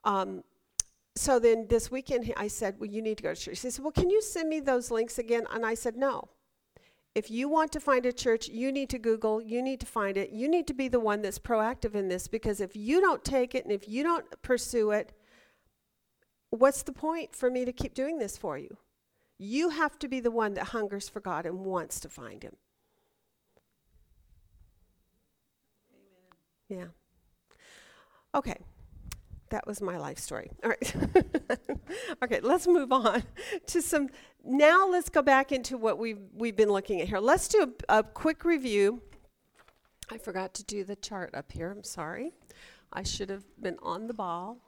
um, 0.05 0.45
so 1.17 1.41
then 1.41 1.67
this 1.69 1.91
weekend 1.91 2.33
I 2.37 2.49
said, 2.49 2.77
"Well, 2.79 2.89
you 2.89 3.03
need 3.03 3.19
to 3.19 3.23
go 3.25 3.35
to 3.35 3.41
church." 3.41 3.61
He 3.61 3.71
said, 3.71 3.83
"Well, 3.83 3.93
can 3.93 4.09
you 4.09 4.23
send 4.23 4.49
me 4.49 4.61
those 4.61 4.91
links 4.91 5.19
again?" 5.19 5.47
And 5.51 5.67
I 5.67 5.75
said, 5.75 5.97
"No." 5.97 6.29
If 7.15 7.33
you 7.33 7.49
want 7.49 7.73
to 7.73 7.81
find 7.81 8.07
a 8.07 8.13
church, 8.13 8.47
you 8.49 8.71
need 8.71 8.91
to 8.91 8.99
Google, 8.99 9.43
you 9.43 9.61
need 9.61 9.81
to 9.81 9.87
find 9.87 10.17
it. 10.17 10.31
You 10.31 10.47
need 10.47 10.69
to 10.69 10.75
be 10.75 10.87
the 10.87 11.01
one 11.01 11.21
that's 11.21 11.39
proactive 11.41 11.97
in 11.97 12.07
this 12.07 12.29
because 12.29 12.61
if 12.61 12.77
you 12.77 13.01
don't 13.01 13.25
take 13.25 13.57
it 13.57 13.65
and 13.65 13.73
if 13.73 13.89
you 13.89 14.05
don't 14.05 14.25
pursue 14.43 14.93
it, 14.93 15.13
what's 16.51 16.83
the 16.83 16.93
point 16.93 17.35
for 17.35 17.51
me 17.51 17.65
to 17.65 17.73
keep 17.73 17.95
doing 17.95 18.19
this 18.19 18.37
for 18.37 18.59
you? 18.59 18.77
You 19.39 19.71
have 19.71 19.99
to 20.01 20.09
be 20.09 20.21
the 20.21 20.31
one 20.31 20.55
that 20.55 20.69
hungers 20.69 21.09
for 21.09 21.21
God 21.21 21.47
and 21.47 21.65
wants 21.65 22.01
to 22.01 22.09
find 22.09 22.43
Him. 22.43 22.57
Amen. 26.71 26.81
Yeah. 26.81 28.39
Okay. 28.39 28.57
That 29.51 29.67
was 29.67 29.81
my 29.81 29.97
life 29.97 30.19
story. 30.19 30.51
All 30.65 30.71
right. 30.71 30.95
okay, 32.23 32.41
let's 32.41 32.67
move 32.67 32.93
on 32.93 33.23
to 33.67 33.81
some. 33.81 34.09
Now 34.45 34.89
let's 34.89 35.09
go 35.09 35.23
back 35.23 35.53
into 35.53 35.79
what 35.79 35.99
we've 35.99 36.21
we've 36.35 36.57
been 36.57 36.71
looking 36.71 37.01
at 37.01 37.09
here. 37.09 37.19
Let's 37.19 37.49
do 37.49 37.73
a, 37.89 37.99
a 38.01 38.03
quick 38.03 38.45
review. 38.45 39.03
I 40.11 40.19
forgot 40.19 40.55
to 40.55 40.65
do 40.65 40.85
the 40.85 40.97
chart 40.97 41.35
up 41.35 41.53
here. 41.53 41.71
I'm 41.71 41.85
sorry. 41.85 42.33
I 42.93 43.03
should 43.03 43.31
have 43.31 43.45
been 43.61 43.79
on 43.83 44.07
the 44.07 44.15
ball. 44.15 44.59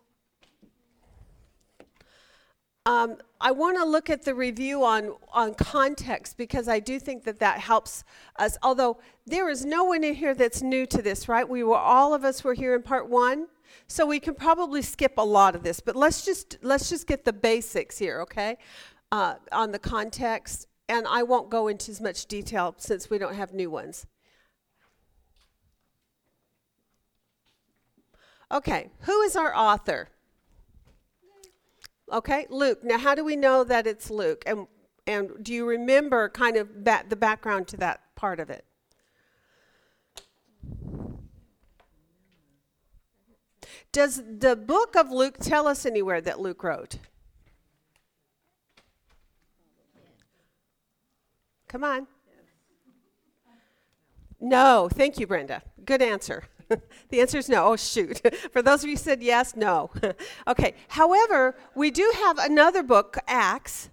Um, 2.90 3.18
I 3.40 3.52
want 3.52 3.76
to 3.76 3.84
look 3.84 4.10
at 4.10 4.24
the 4.24 4.34
review 4.34 4.84
on, 4.84 5.12
on 5.32 5.54
context 5.54 6.36
because 6.36 6.66
I 6.66 6.80
do 6.80 6.98
think 6.98 7.22
that 7.22 7.38
that 7.38 7.60
helps 7.60 8.02
us. 8.36 8.58
Although 8.64 8.98
there 9.24 9.48
is 9.48 9.64
no 9.64 9.84
one 9.84 10.02
in 10.02 10.14
here 10.14 10.34
that's 10.34 10.60
new 10.60 10.86
to 10.86 11.00
this, 11.00 11.28
right? 11.28 11.48
We 11.48 11.62
were 11.62 11.76
all 11.76 12.14
of 12.14 12.24
us 12.24 12.42
were 12.42 12.52
here 12.52 12.74
in 12.74 12.82
part 12.82 13.08
one, 13.08 13.46
so 13.86 14.04
we 14.04 14.18
can 14.18 14.34
probably 14.34 14.82
skip 14.82 15.18
a 15.18 15.24
lot 15.24 15.54
of 15.54 15.62
this. 15.62 15.78
But 15.78 15.94
let's 15.94 16.24
just 16.24 16.58
let's 16.62 16.88
just 16.90 17.06
get 17.06 17.24
the 17.24 17.32
basics 17.32 17.96
here, 17.96 18.20
okay? 18.22 18.58
Uh, 19.12 19.34
on 19.52 19.70
the 19.70 19.78
context, 19.78 20.66
and 20.88 21.06
I 21.06 21.22
won't 21.22 21.48
go 21.48 21.68
into 21.68 21.92
as 21.92 22.00
much 22.00 22.26
detail 22.26 22.74
since 22.78 23.08
we 23.08 23.18
don't 23.18 23.36
have 23.36 23.54
new 23.54 23.70
ones. 23.70 24.04
Okay, 28.50 28.90
who 29.02 29.20
is 29.20 29.36
our 29.36 29.54
author? 29.54 30.08
Okay, 32.12 32.46
Luke. 32.50 32.82
Now, 32.82 32.98
how 32.98 33.14
do 33.14 33.24
we 33.24 33.36
know 33.36 33.62
that 33.64 33.86
it's 33.86 34.10
Luke? 34.10 34.42
And 34.46 34.66
and 35.06 35.30
do 35.42 35.52
you 35.52 35.66
remember 35.66 36.28
kind 36.28 36.56
of 36.56 36.84
the 36.84 37.16
background 37.16 37.68
to 37.68 37.76
that 37.78 38.00
part 38.14 38.38
of 38.38 38.50
it? 38.50 38.64
Does 43.92 44.22
the 44.38 44.54
book 44.54 44.94
of 44.94 45.10
Luke 45.10 45.38
tell 45.40 45.66
us 45.66 45.84
anywhere 45.84 46.20
that 46.20 46.38
Luke 46.38 46.62
wrote? 46.62 46.98
Come 51.66 51.82
on. 51.82 52.06
No, 54.40 54.88
thank 54.92 55.18
you, 55.18 55.26
Brenda. 55.26 55.62
Good 55.84 56.02
answer. 56.02 56.44
the 57.08 57.20
answer 57.20 57.38
is 57.38 57.48
no. 57.48 57.66
Oh, 57.66 57.76
shoot. 57.76 58.20
For 58.52 58.62
those 58.62 58.84
of 58.84 58.90
you 58.90 58.96
said 58.96 59.22
yes, 59.22 59.56
no. 59.56 59.90
okay. 60.48 60.74
However, 60.88 61.56
we 61.74 61.90
do 61.90 62.10
have 62.16 62.38
another 62.38 62.82
book, 62.82 63.18
Acts, 63.26 63.90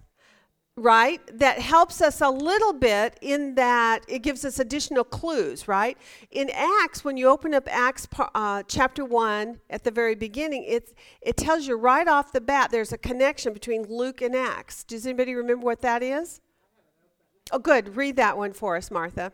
right, 0.76 1.20
that 1.38 1.58
helps 1.58 2.00
us 2.00 2.20
a 2.20 2.30
little 2.30 2.72
bit 2.72 3.18
in 3.20 3.56
that 3.56 4.04
it 4.08 4.20
gives 4.20 4.44
us 4.44 4.58
additional 4.58 5.04
clues, 5.04 5.66
right? 5.66 5.98
In 6.30 6.50
Acts, 6.50 7.04
when 7.04 7.16
you 7.16 7.28
open 7.28 7.52
up 7.52 7.68
Acts 7.70 8.06
uh, 8.34 8.62
chapter 8.68 9.04
1 9.04 9.60
at 9.70 9.84
the 9.84 9.90
very 9.90 10.14
beginning, 10.14 10.64
it, 10.64 10.94
it 11.20 11.36
tells 11.36 11.66
you 11.66 11.76
right 11.76 12.06
off 12.06 12.32
the 12.32 12.40
bat 12.40 12.70
there's 12.70 12.92
a 12.92 12.98
connection 12.98 13.52
between 13.52 13.82
Luke 13.84 14.22
and 14.22 14.36
Acts. 14.36 14.84
Does 14.84 15.04
anybody 15.04 15.34
remember 15.34 15.64
what 15.64 15.80
that 15.82 16.02
is? 16.02 16.40
Oh, 17.50 17.58
good. 17.58 17.96
Read 17.96 18.16
that 18.16 18.36
one 18.36 18.52
for 18.52 18.76
us, 18.76 18.90
Martha. 18.90 19.32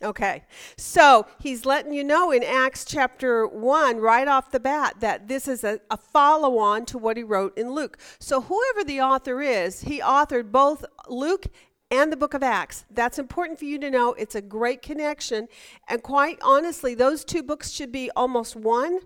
Okay, 0.00 0.44
so 0.76 1.26
he's 1.40 1.66
letting 1.66 1.92
you 1.92 2.04
know 2.04 2.30
in 2.30 2.44
Acts 2.44 2.84
chapter 2.84 3.48
1, 3.48 3.98
right 3.98 4.28
off 4.28 4.52
the 4.52 4.60
bat, 4.60 4.94
that 5.00 5.26
this 5.26 5.48
is 5.48 5.64
a, 5.64 5.80
a 5.90 5.96
follow 5.96 6.58
on 6.58 6.86
to 6.86 6.98
what 6.98 7.16
he 7.16 7.24
wrote 7.24 7.58
in 7.58 7.72
Luke. 7.72 7.98
So, 8.20 8.42
whoever 8.42 8.84
the 8.84 9.00
author 9.00 9.42
is, 9.42 9.80
he 9.80 10.00
authored 10.00 10.52
both 10.52 10.84
Luke 11.08 11.46
and 11.90 12.12
the 12.12 12.16
book 12.16 12.34
of 12.34 12.42
Acts. 12.42 12.84
That's 12.90 13.18
important 13.18 13.58
for 13.58 13.64
you 13.64 13.78
to 13.80 13.90
know. 13.90 14.12
It's 14.12 14.34
a 14.34 14.42
great 14.42 14.82
connection. 14.82 15.48
And 15.88 16.02
quite 16.02 16.38
honestly, 16.42 16.94
those 16.94 17.24
two 17.24 17.42
books 17.42 17.70
should 17.70 17.90
be 17.90 18.10
almost 18.14 18.54
one 18.54 19.00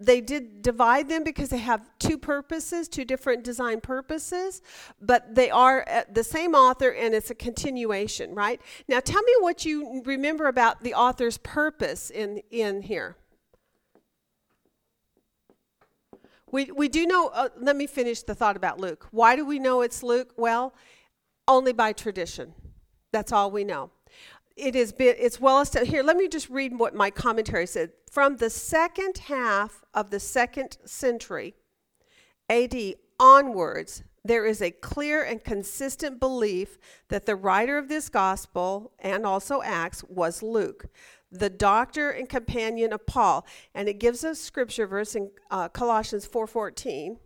they 0.00 0.20
did 0.20 0.62
divide 0.62 1.08
them 1.08 1.22
because 1.22 1.50
they 1.50 1.58
have 1.58 1.88
two 1.98 2.18
purposes, 2.18 2.88
two 2.88 3.04
different 3.04 3.44
design 3.44 3.80
purposes, 3.80 4.60
but 5.00 5.34
they 5.34 5.50
are 5.50 5.84
uh, 5.88 6.02
the 6.12 6.24
same 6.24 6.54
author 6.54 6.90
and 6.90 7.14
it's 7.14 7.30
a 7.30 7.34
continuation, 7.34 8.34
right? 8.34 8.60
Now 8.88 9.00
tell 9.00 9.22
me 9.22 9.32
what 9.40 9.64
you 9.64 10.02
remember 10.04 10.46
about 10.46 10.82
the 10.82 10.94
author's 10.94 11.38
purpose 11.38 12.10
in, 12.10 12.42
in 12.50 12.82
here. 12.82 13.16
We, 16.50 16.70
we 16.70 16.88
do 16.88 17.06
know, 17.06 17.28
uh, 17.28 17.48
let 17.58 17.74
me 17.76 17.86
finish 17.86 18.22
the 18.22 18.34
thought 18.34 18.56
about 18.56 18.78
Luke. 18.78 19.08
Why 19.10 19.36
do 19.36 19.44
we 19.44 19.58
know 19.58 19.82
it's 19.82 20.02
Luke? 20.02 20.32
Well, 20.36 20.74
only 21.48 21.72
by 21.72 21.92
tradition. 21.92 22.54
That's 23.12 23.32
all 23.32 23.50
we 23.50 23.64
know 23.64 23.90
it 24.56 24.76
is 24.76 24.92
been 24.92 25.14
it's 25.18 25.40
well 25.40 25.60
established 25.60 25.92
here 25.92 26.02
let 26.02 26.16
me 26.16 26.28
just 26.28 26.48
read 26.48 26.78
what 26.78 26.94
my 26.94 27.10
commentary 27.10 27.66
said. 27.66 27.90
From 28.10 28.36
the 28.36 28.50
second 28.50 29.18
half 29.18 29.82
of 29.92 30.10
the 30.10 30.20
second 30.20 30.78
century 30.84 31.54
ad 32.48 32.74
onwards 33.18 34.02
there 34.24 34.46
is 34.46 34.62
a 34.62 34.70
clear 34.70 35.22
and 35.22 35.44
consistent 35.44 36.18
belief 36.18 36.78
that 37.08 37.26
the 37.26 37.36
writer 37.36 37.76
of 37.76 37.88
this 37.88 38.08
gospel 38.08 38.92
and 38.98 39.26
also 39.26 39.62
acts 39.62 40.04
was 40.04 40.42
luke 40.42 40.86
the 41.30 41.50
doctor 41.50 42.10
and 42.10 42.28
companion 42.28 42.92
of 42.92 43.06
paul. 43.06 43.44
And 43.74 43.88
it 43.88 43.98
gives 43.98 44.24
us 44.24 44.38
scripture 44.40 44.86
verse 44.86 45.16
in 45.16 45.30
uh, 45.50 45.68
colossians 45.68 46.26
4.14 46.28 47.16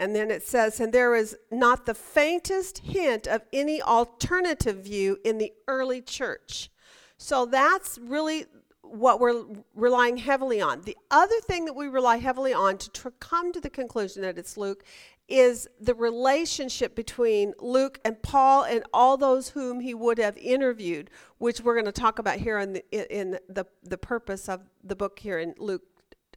and 0.00 0.16
then 0.16 0.30
it 0.30 0.42
says, 0.42 0.80
and 0.80 0.94
there 0.94 1.14
is 1.14 1.36
not 1.52 1.84
the 1.84 1.92
faintest 1.92 2.78
hint 2.78 3.26
of 3.26 3.42
any 3.52 3.82
alternative 3.82 4.78
view 4.78 5.18
in 5.26 5.36
the 5.36 5.52
early 5.68 6.00
church. 6.00 6.70
So 7.18 7.44
that's 7.44 7.98
really 7.98 8.46
what 8.80 9.20
we're 9.20 9.44
relying 9.74 10.16
heavily 10.16 10.58
on. 10.58 10.80
The 10.80 10.96
other 11.10 11.38
thing 11.42 11.66
that 11.66 11.74
we 11.74 11.86
rely 11.86 12.16
heavily 12.16 12.54
on 12.54 12.78
to 12.78 12.90
tr- 12.90 13.08
come 13.20 13.52
to 13.52 13.60
the 13.60 13.68
conclusion 13.68 14.22
that 14.22 14.38
it's 14.38 14.56
Luke 14.56 14.84
is 15.28 15.68
the 15.78 15.94
relationship 15.94 16.96
between 16.96 17.52
Luke 17.60 18.00
and 18.02 18.20
Paul 18.22 18.64
and 18.64 18.82
all 18.94 19.18
those 19.18 19.50
whom 19.50 19.80
he 19.80 19.92
would 19.92 20.16
have 20.16 20.38
interviewed, 20.38 21.10
which 21.36 21.60
we're 21.60 21.74
going 21.74 21.84
to 21.84 21.92
talk 21.92 22.18
about 22.18 22.38
here 22.38 22.58
in 22.58 22.72
the, 22.72 23.16
in 23.18 23.38
the, 23.50 23.66
the 23.82 23.98
purpose 23.98 24.48
of 24.48 24.62
the 24.82 24.96
book 24.96 25.18
here 25.18 25.38
in 25.38 25.54
Luke 25.58 25.82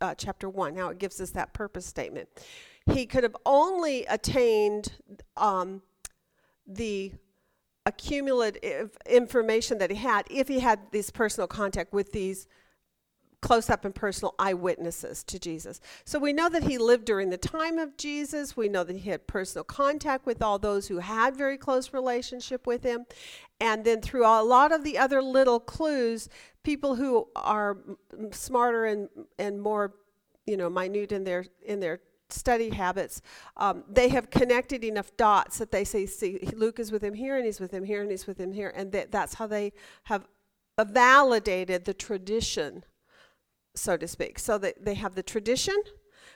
uh, 0.02 0.14
chapter 0.16 0.50
1, 0.50 0.76
how 0.76 0.90
it 0.90 1.00
gives 1.00 1.22
us 1.22 1.30
that 1.30 1.54
purpose 1.54 1.86
statement 1.86 2.28
he 2.92 3.06
could 3.06 3.24
have 3.24 3.36
only 3.46 4.06
attained 4.06 4.94
um, 5.38 5.82
the 6.68 7.14
accumulative 7.86 8.98
information 9.06 9.78
that 9.78 9.90
he 9.90 9.98
had 9.98 10.26
if 10.30 10.48
he 10.48 10.60
had 10.60 10.80
this 10.92 11.10
personal 11.10 11.48
contact 11.48 11.94
with 11.94 12.12
these 12.12 12.48
close 13.44 13.70
up 13.70 13.84
and 13.84 13.94
personal 13.94 14.34
eyewitnesses 14.40 15.22
to 15.22 15.38
Jesus. 15.38 15.82
So 16.06 16.18
we 16.18 16.32
know 16.32 16.48
that 16.48 16.64
he 16.64 16.78
lived 16.78 17.04
during 17.04 17.30
the 17.30 17.38
time 17.38 17.78
of 17.78 17.98
Jesus. 17.98 18.56
We 18.56 18.70
know 18.70 18.86
that 18.86 18.96
he 18.96 19.10
had 19.10 19.28
personal 19.28 19.66
contact 19.66 20.26
with 20.26 20.42
all 20.42 20.58
those 20.58 20.88
who 20.88 21.00
had 21.00 21.36
very 21.36 21.58
close 21.58 21.92
relationship 21.92 22.66
with 22.66 22.84
him. 22.84 23.06
And 23.60 23.84
then 23.84 24.02
through 24.02 24.26
a 24.26 24.42
lot 24.42 24.72
of 24.72 24.86
the 24.86 24.98
other 24.98 25.22
little 25.22 25.60
clues, 25.60 26.30
people 26.64 26.96
who 26.96 27.28
are 27.36 27.78
smarter 28.32 28.86
and 28.86 29.10
and 29.38 29.62
more, 29.62 29.94
you 30.46 30.56
know, 30.56 30.70
minute 30.70 31.12
in 31.12 31.26
their 31.26 31.46
in 31.66 31.82
their 31.82 32.00
study 32.34 32.70
habits, 32.70 33.22
um, 33.58 33.84
they 33.90 34.10
have 34.10 34.30
connected 34.30 34.84
enough 34.84 35.16
dots 35.18 35.58
that 35.60 35.72
they 35.72 35.84
say, 35.84 36.06
see, 36.06 36.40
Luke 36.56 36.80
is 36.80 36.92
with 36.92 37.04
him 37.04 37.14
here, 37.14 37.38
and 37.38 37.46
he's 37.46 37.60
with 37.60 37.72
him 37.72 37.84
here, 37.84 38.02
and 38.02 38.12
he's 38.12 38.28
with 38.28 38.40
him 38.40 38.52
here. 38.52 38.74
And 38.76 38.92
that, 38.92 39.12
that's 39.12 39.36
how 39.36 39.48
they 39.48 39.74
have 40.04 40.28
validated 40.80 41.86
the 41.86 41.94
tradition, 41.94 42.84
so 43.76 43.98
to 43.98 44.08
speak. 44.08 44.40
So 44.40 44.58
that 44.58 44.84
they 44.84 44.96
have 44.96 45.16
the 45.16 45.24
tradition, 45.24 45.76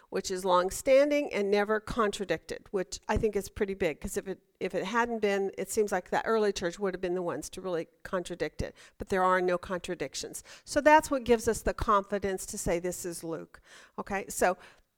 which 0.09 0.31
is 0.31 0.45
long 0.45 0.69
standing 0.69 1.29
and 1.33 1.51
never 1.51 1.79
contradicted, 1.79 2.65
which 2.71 2.99
I 3.07 3.17
think 3.17 3.35
is 3.35 3.49
pretty 3.49 3.73
big 3.73 3.99
because 3.99 4.17
if 4.17 4.27
it 4.27 4.39
if 4.59 4.73
it 4.73 4.85
hadn't 4.85 5.21
been, 5.21 5.51
it 5.57 5.69
seems 5.69 5.91
like 5.91 6.09
that 6.09 6.23
early 6.25 6.51
church 6.51 6.79
would 6.79 6.93
have 6.93 7.01
been 7.01 7.13
the 7.13 7.21
ones 7.21 7.47
to 7.49 7.61
really 7.61 7.87
contradict 8.03 8.61
it. 8.61 8.75
But 8.97 9.09
there 9.09 9.23
are 9.23 9.39
no 9.39 9.57
contradictions. 9.57 10.43
So 10.65 10.81
that's 10.81 11.11
what 11.11 11.25
gives 11.25 11.47
us 11.47 11.61
the 11.61 11.75
confidence 11.75 12.45
to 12.47 12.57
say 12.57 12.79
this 12.79 13.05
is 13.05 13.23
Luke. 13.23 13.61
Okay, 13.99 14.25
so 14.29 14.57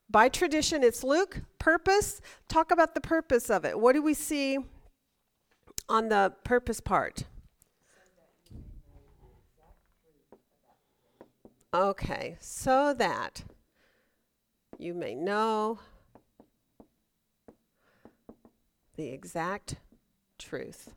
by 0.10 0.30
tradition, 0.30 0.84
it's 0.84 1.04
Luke. 1.04 1.42
Purpose, 1.60 2.22
talk 2.48 2.72
about 2.72 2.96
the 2.96 3.02
purpose 3.02 3.50
of 3.50 3.66
it. 3.66 3.80
What 3.80 3.94
do 3.94 4.02
we 4.02 4.14
see 4.14 4.58
on 5.88 6.10
the 6.10 6.34
purpose 6.44 6.80
part? 6.80 7.24
Okay, 11.74 12.38
so 12.40 12.96
that 12.96 13.44
you 14.80 14.94
may 14.96 15.14
know 15.14 15.80
the 18.96 19.10
exact 19.10 19.76
truth. 20.40 20.94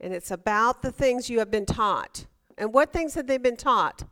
And 0.00 0.12
it's 0.12 0.32
about 0.32 0.82
the 0.82 0.90
things 0.90 1.30
you 1.30 1.38
have 1.38 1.50
been 1.50 1.66
taught. 1.66 2.26
And 2.58 2.74
what 2.74 2.92
things 2.92 3.14
have 3.14 3.28
they 3.28 3.38
been 3.38 3.56
taught? 3.56 4.02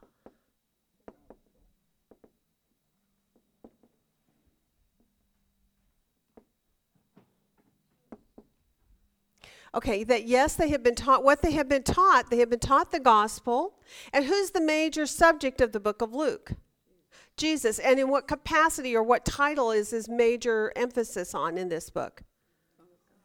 Okay, 9.73 10.03
that 10.03 10.27
yes, 10.27 10.55
they 10.55 10.69
have 10.69 10.83
been 10.83 10.95
taught 10.95 11.23
what 11.23 11.41
they 11.41 11.51
have 11.51 11.69
been 11.69 11.83
taught. 11.83 12.29
They 12.29 12.39
have 12.39 12.49
been 12.49 12.59
taught 12.59 12.91
the 12.91 12.99
gospel. 12.99 13.75
And 14.11 14.25
who's 14.25 14.51
the 14.51 14.61
major 14.61 15.05
subject 15.05 15.61
of 15.61 15.71
the 15.71 15.79
book 15.79 16.01
of 16.01 16.13
Luke? 16.13 16.51
Jesus. 17.37 17.79
And 17.79 17.99
in 17.99 18.09
what 18.09 18.27
capacity 18.27 18.95
or 18.95 19.03
what 19.03 19.23
title 19.23 19.71
is 19.71 19.91
his 19.91 20.09
major 20.09 20.73
emphasis 20.75 21.33
on 21.33 21.57
in 21.57 21.69
this 21.69 21.89
book? 21.89 22.23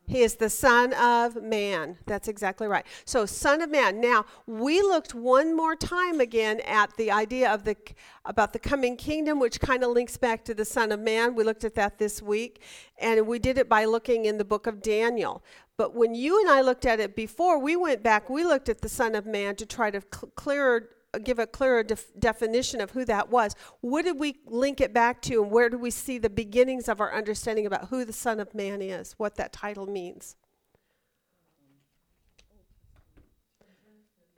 He 0.07 0.23
is 0.23 0.37
the 0.37 0.51
Son 0.51 0.93
of 0.95 1.43
Man. 1.43 1.99
That's 2.07 2.29
exactly 2.29 2.69
right. 2.69 2.87
So, 3.05 3.27
Son 3.27 3.61
of 3.61 3.71
Man. 3.71 4.01
Now, 4.01 4.25
we 4.47 4.81
looked 4.81 5.15
one 5.15 5.55
more 5.55 5.75
time 5.75 6.21
again 6.21 6.61
at 6.61 6.97
the 6.97 7.11
idea 7.11 7.53
of 7.53 7.65
the 7.65 7.77
about 8.25 8.53
the 8.53 8.59
coming 8.59 8.97
kingdom, 8.97 9.39
which 9.41 9.61
kind 9.61 9.83
of 9.83 9.91
links 9.91 10.17
back 10.17 10.45
to 10.45 10.55
the 10.55 10.65
Son 10.65 10.93
of 10.93 11.01
Man. 11.01 11.35
We 11.35 11.45
looked 11.45 11.65
at 11.65 11.75
that 11.75 11.99
this 11.99 12.23
week, 12.23 12.63
and 12.99 13.27
we 13.27 13.39
did 13.39 13.59
it 13.59 13.69
by 13.69 13.85
looking 13.85 14.25
in 14.27 14.39
the 14.39 14.45
book 14.45 14.67
of 14.67 14.81
Daniel. 14.81 15.43
But 15.77 15.95
when 15.95 16.15
you 16.15 16.41
and 16.41 16.49
I 16.49 16.63
looked 16.63 16.87
at 16.87 17.01
it 17.01 17.15
before, 17.15 17.59
we 17.59 17.77
went 17.77 18.03
back, 18.03 18.31
we 18.31 18.45
looked 18.45 18.69
at 18.69 18.81
the 18.81 18.89
Son 18.89 19.15
of 19.15 19.27
Man 19.27 19.57
to 19.57 19.67
try 19.67 19.91
to 19.91 20.01
cl- 20.01 20.33
clearer, 20.35 20.89
give 21.19 21.39
a 21.39 21.47
clearer 21.47 21.83
def- 21.83 22.13
definition 22.19 22.81
of 22.81 22.91
who 22.91 23.05
that 23.05 23.31
was. 23.31 23.55
What 23.81 24.05
did 24.05 24.19
we 24.19 24.41
link 24.47 24.81
it 24.81 24.93
back 24.93 25.23
to, 25.23 25.43
and 25.43 25.51
where 25.51 25.69
do 25.69 25.79
we 25.79 25.91
see 25.91 26.19
the 26.19 26.31
beginnings 26.31 26.89
of 26.89 27.01
our 27.01 27.15
understanding 27.15 27.67
about 27.67 27.89
who 27.89 28.05
the 28.05 28.13
Son 28.13 28.41
of 28.41 28.55
Man 28.55 28.83
is, 28.83 29.15
what 29.17 29.37
that 29.37 29.53
title 29.53 29.87
means? 29.87 30.37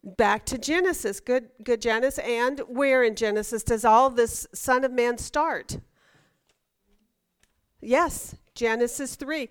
Back 0.04 0.47
to 0.47 0.58
Genesis. 0.58 1.20
Good, 1.20 1.50
good, 1.62 1.82
Janice. 1.82 2.18
And 2.18 2.61
where 2.68 3.02
in 3.02 3.14
Genesis 3.14 3.62
does 3.62 3.85
all 3.85 4.08
this 4.11 4.47
Son 4.54 4.85
of 4.85 4.92
Man 4.92 5.18
start? 5.18 5.78
Yes, 7.80 8.35
Genesis 8.54 9.16
3. 9.16 9.50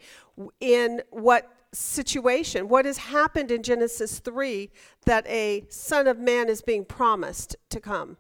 In 0.60 1.02
what 1.12 1.52
situation? 1.74 2.68
What 2.68 2.86
has 2.86 2.98
happened 2.98 3.52
in 3.52 3.64
Genesis 3.64 4.20
3 4.20 4.70
that 5.06 5.28
a 5.28 5.66
Son 5.70 6.08
of 6.08 6.20
Man 6.20 6.50
is 6.50 6.62
being 6.62 6.86
promised 6.86 7.56
to 7.70 7.80
come? 7.80 8.18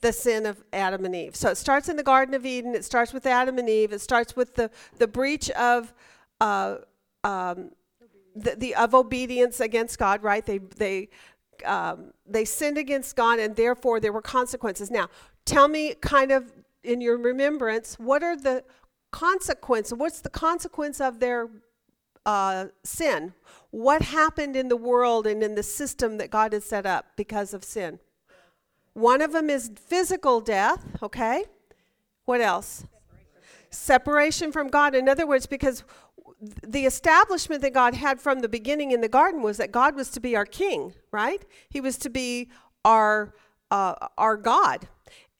The 0.00 0.12
sin 0.12 0.46
of 0.46 0.64
Adam 0.72 1.04
and 1.04 1.14
Eve. 1.14 1.36
So 1.36 1.50
it 1.50 1.56
starts 1.56 1.88
in 1.88 1.96
the 1.96 2.02
Garden 2.02 2.34
of 2.34 2.46
Eden. 2.46 2.74
It 2.74 2.84
starts 2.84 3.12
with 3.12 3.26
Adam 3.26 3.58
and 3.58 3.68
Eve. 3.68 3.92
It 3.92 4.00
starts 4.00 4.34
with 4.34 4.54
the, 4.54 4.70
the 4.96 5.06
breach 5.06 5.50
of 5.50 5.92
uh, 6.40 6.76
um, 7.22 7.72
the, 8.34 8.56
the 8.56 8.74
of 8.76 8.94
obedience 8.94 9.60
against 9.60 9.98
God. 9.98 10.22
Right? 10.22 10.44
They 10.46 10.58
they 10.58 11.10
um, 11.64 12.12
they 12.26 12.44
sinned 12.44 12.78
against 12.78 13.16
God, 13.16 13.38
and 13.38 13.54
therefore 13.54 14.00
there 14.00 14.12
were 14.12 14.22
consequences. 14.22 14.90
Now, 14.90 15.08
tell 15.44 15.68
me, 15.68 15.94
kind 16.00 16.32
of 16.32 16.50
in 16.82 17.00
your 17.00 17.18
remembrance, 17.18 17.98
what 17.98 18.22
are 18.22 18.36
the 18.36 18.64
consequences? 19.10 19.94
What's 19.94 20.20
the 20.20 20.30
consequence 20.30 21.00
of 21.00 21.20
their 21.20 21.48
uh, 22.26 22.66
sin? 22.84 23.34
What 23.70 24.02
happened 24.02 24.56
in 24.56 24.68
the 24.68 24.76
world 24.76 25.26
and 25.26 25.42
in 25.42 25.54
the 25.54 25.62
system 25.62 26.18
that 26.18 26.30
God 26.30 26.52
has 26.52 26.64
set 26.64 26.86
up 26.86 27.06
because 27.16 27.54
of 27.54 27.64
sin? 27.64 27.98
One 28.94 29.22
of 29.22 29.32
them 29.32 29.48
is 29.48 29.70
physical 29.74 30.40
death, 30.40 30.84
okay? 31.02 31.44
What 32.24 32.40
else? 32.40 32.84
Separation 33.70 34.50
from 34.50 34.68
God. 34.68 34.94
In 34.94 35.08
other 35.08 35.26
words, 35.26 35.46
because 35.46 35.84
the 36.40 36.86
establishment 36.86 37.62
that 37.62 37.74
God 37.74 37.94
had 37.94 38.20
from 38.20 38.40
the 38.40 38.48
beginning 38.48 38.90
in 38.90 39.00
the 39.00 39.08
garden 39.08 39.42
was 39.42 39.58
that 39.58 39.70
God 39.70 39.94
was 39.94 40.10
to 40.10 40.20
be 40.20 40.34
our 40.34 40.46
king, 40.46 40.94
right? 41.12 41.44
He 41.68 41.80
was 41.80 41.98
to 41.98 42.10
be 42.10 42.50
our 42.84 43.34
uh, 43.70 43.94
our 44.18 44.36
God 44.36 44.88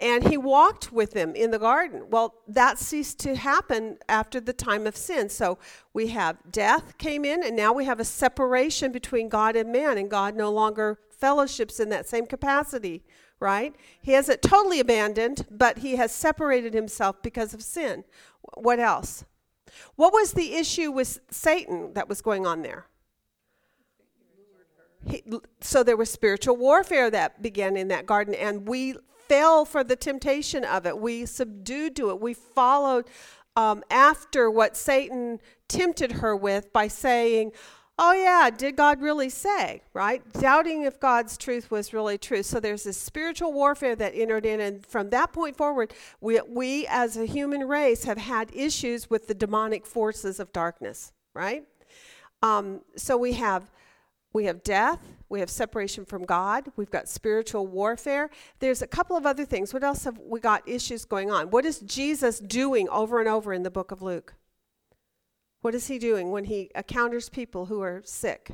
and 0.00 0.26
he 0.26 0.36
walked 0.36 0.92
with 0.92 1.12
them 1.12 1.34
in 1.34 1.50
the 1.50 1.58
garden. 1.58 2.04
Well, 2.08 2.34
that 2.48 2.78
ceased 2.78 3.18
to 3.20 3.36
happen 3.36 3.98
after 4.08 4.40
the 4.40 4.52
time 4.52 4.86
of 4.86 4.96
sin. 4.96 5.28
So 5.28 5.58
we 5.92 6.08
have 6.08 6.38
death 6.50 6.96
came 6.98 7.24
in, 7.24 7.44
and 7.44 7.54
now 7.54 7.72
we 7.72 7.84
have 7.84 8.00
a 8.00 8.04
separation 8.04 8.92
between 8.92 9.28
God 9.28 9.56
and 9.56 9.70
man, 9.70 9.98
and 9.98 10.10
God 10.10 10.34
no 10.34 10.50
longer 10.50 10.98
fellowships 11.10 11.78
in 11.78 11.90
that 11.90 12.08
same 12.08 12.26
capacity, 12.26 13.02
right? 13.40 13.74
He 14.00 14.12
hasn't 14.12 14.40
totally 14.40 14.80
abandoned, 14.80 15.46
but 15.50 15.78
he 15.78 15.96
has 15.96 16.12
separated 16.12 16.72
himself 16.72 17.22
because 17.22 17.52
of 17.52 17.62
sin. 17.62 18.04
What 18.54 18.80
else? 18.80 19.24
What 19.96 20.12
was 20.12 20.32
the 20.32 20.54
issue 20.54 20.90
with 20.90 21.20
Satan 21.30 21.92
that 21.92 22.08
was 22.08 22.22
going 22.22 22.46
on 22.46 22.62
there? 22.62 22.86
He, 25.06 25.22
so 25.60 25.82
there 25.82 25.96
was 25.96 26.10
spiritual 26.10 26.56
warfare 26.56 27.10
that 27.10 27.40
began 27.40 27.76
in 27.76 27.88
that 27.88 28.06
garden, 28.06 28.34
and 28.34 28.68
we 28.68 28.96
fell 29.30 29.64
for 29.64 29.84
the 29.84 29.94
temptation 29.94 30.64
of 30.64 30.84
it. 30.86 30.98
We 30.98 31.24
subdued 31.24 31.94
to 31.94 32.10
it. 32.10 32.20
We 32.20 32.34
followed 32.34 33.04
um, 33.54 33.84
after 33.88 34.50
what 34.50 34.76
Satan 34.76 35.38
tempted 35.68 36.10
her 36.12 36.34
with 36.34 36.72
by 36.72 36.88
saying, 36.88 37.52
Oh, 37.96 38.12
yeah, 38.12 38.48
did 38.48 38.76
God 38.76 39.00
really 39.00 39.28
say, 39.28 39.82
right? 39.92 40.22
Doubting 40.32 40.82
if 40.84 40.98
God's 40.98 41.36
truth 41.36 41.70
was 41.70 41.92
really 41.92 42.16
true. 42.16 42.42
So 42.42 42.58
there's 42.58 42.84
this 42.84 42.96
spiritual 42.96 43.52
warfare 43.52 43.94
that 43.94 44.14
entered 44.14 44.46
in. 44.46 44.58
And 44.58 44.84
from 44.84 45.10
that 45.10 45.34
point 45.34 45.54
forward, 45.54 45.92
we, 46.20 46.40
we 46.48 46.86
as 46.88 47.18
a 47.18 47.26
human 47.26 47.68
race 47.68 48.04
have 48.04 48.16
had 48.16 48.50
issues 48.54 49.10
with 49.10 49.28
the 49.28 49.34
demonic 49.34 49.84
forces 49.84 50.40
of 50.40 50.50
darkness, 50.50 51.12
right? 51.34 51.64
Um, 52.42 52.80
so 52.96 53.18
we 53.18 53.34
have 53.34 53.70
we 54.32 54.44
have 54.44 54.62
death, 54.62 55.00
we 55.28 55.40
have 55.40 55.50
separation 55.50 56.04
from 56.04 56.24
God, 56.24 56.70
we've 56.76 56.90
got 56.90 57.08
spiritual 57.08 57.66
warfare. 57.66 58.30
There's 58.58 58.82
a 58.82 58.86
couple 58.86 59.16
of 59.16 59.26
other 59.26 59.44
things. 59.44 59.72
What 59.74 59.84
else 59.84 60.04
have 60.04 60.18
we 60.18 60.40
got 60.40 60.68
issues 60.68 61.04
going 61.04 61.30
on? 61.30 61.50
What 61.50 61.64
is 61.64 61.80
Jesus 61.80 62.38
doing 62.38 62.88
over 62.88 63.20
and 63.20 63.28
over 63.28 63.52
in 63.52 63.62
the 63.62 63.70
book 63.70 63.90
of 63.90 64.02
Luke? 64.02 64.34
What 65.62 65.74
is 65.74 65.88
he 65.88 65.98
doing 65.98 66.30
when 66.30 66.44
he 66.44 66.70
encounters 66.74 67.28
people 67.28 67.66
who 67.66 67.82
are 67.82 68.02
sick? 68.04 68.52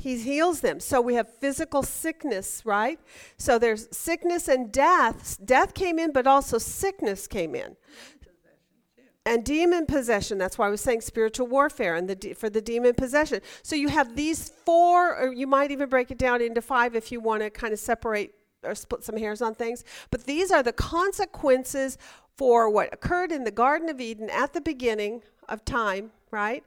He 0.00 0.16
heals 0.18 0.60
them. 0.60 0.78
So 0.78 1.00
we 1.00 1.14
have 1.14 1.28
physical 1.40 1.82
sickness, 1.82 2.62
right? 2.64 3.00
So 3.36 3.58
there's 3.58 3.88
sickness 3.90 4.46
and 4.46 4.70
death. 4.70 5.38
Death 5.44 5.74
came 5.74 5.98
in, 5.98 6.12
but 6.12 6.26
also 6.26 6.58
sickness 6.58 7.26
came 7.26 7.56
in 7.56 7.76
and 9.28 9.44
demon 9.44 9.84
possession. 9.84 10.38
That's 10.38 10.56
why 10.56 10.68
I 10.68 10.70
was 10.70 10.80
saying 10.80 11.02
spiritual 11.02 11.48
warfare 11.48 11.94
and 11.96 12.08
the 12.08 12.14
de- 12.14 12.32
for 12.32 12.48
the 12.48 12.62
demon 12.62 12.94
possession. 12.94 13.42
So 13.62 13.76
you 13.76 13.88
have 13.88 14.16
these 14.16 14.48
four, 14.64 15.14
or 15.14 15.34
you 15.34 15.46
might 15.46 15.70
even 15.70 15.90
break 15.90 16.10
it 16.10 16.16
down 16.16 16.40
into 16.40 16.62
five 16.62 16.96
if 16.96 17.12
you 17.12 17.20
want 17.20 17.42
to 17.42 17.50
kind 17.50 17.74
of 17.74 17.78
separate 17.78 18.34
or 18.62 18.74
split 18.74 19.04
some 19.04 19.18
hairs 19.18 19.42
on 19.42 19.54
things. 19.54 19.84
But 20.10 20.24
these 20.24 20.50
are 20.50 20.62
the 20.62 20.72
consequences 20.72 21.98
for 22.38 22.70
what 22.70 22.92
occurred 22.92 23.30
in 23.30 23.44
the 23.44 23.50
Garden 23.50 23.90
of 23.90 24.00
Eden 24.00 24.30
at 24.30 24.54
the 24.54 24.62
beginning 24.62 25.22
of 25.46 25.62
time, 25.62 26.10
right? 26.30 26.64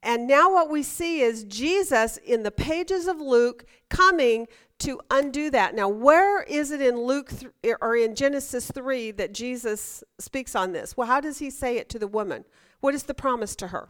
And 0.00 0.28
now 0.28 0.52
what 0.52 0.70
we 0.70 0.84
see 0.84 1.20
is 1.20 1.42
Jesus 1.44 2.18
in 2.18 2.44
the 2.44 2.52
pages 2.52 3.08
of 3.08 3.20
Luke 3.20 3.64
coming 3.88 4.46
to 4.80 5.00
undo 5.10 5.50
that. 5.50 5.74
Now, 5.74 5.88
where 5.88 6.42
is 6.42 6.70
it 6.70 6.80
in 6.80 7.00
Luke 7.00 7.30
th- 7.30 7.76
or 7.80 7.96
in 7.96 8.14
Genesis 8.14 8.70
3 8.70 9.12
that 9.12 9.32
Jesus 9.32 10.02
speaks 10.18 10.54
on 10.54 10.72
this? 10.72 10.96
Well, 10.96 11.06
how 11.06 11.20
does 11.20 11.38
he 11.38 11.50
say 11.50 11.76
it 11.76 11.88
to 11.90 11.98
the 11.98 12.08
woman? 12.08 12.44
What 12.80 12.94
is 12.94 13.04
the 13.04 13.14
promise 13.14 13.56
to 13.56 13.68
her? 13.68 13.88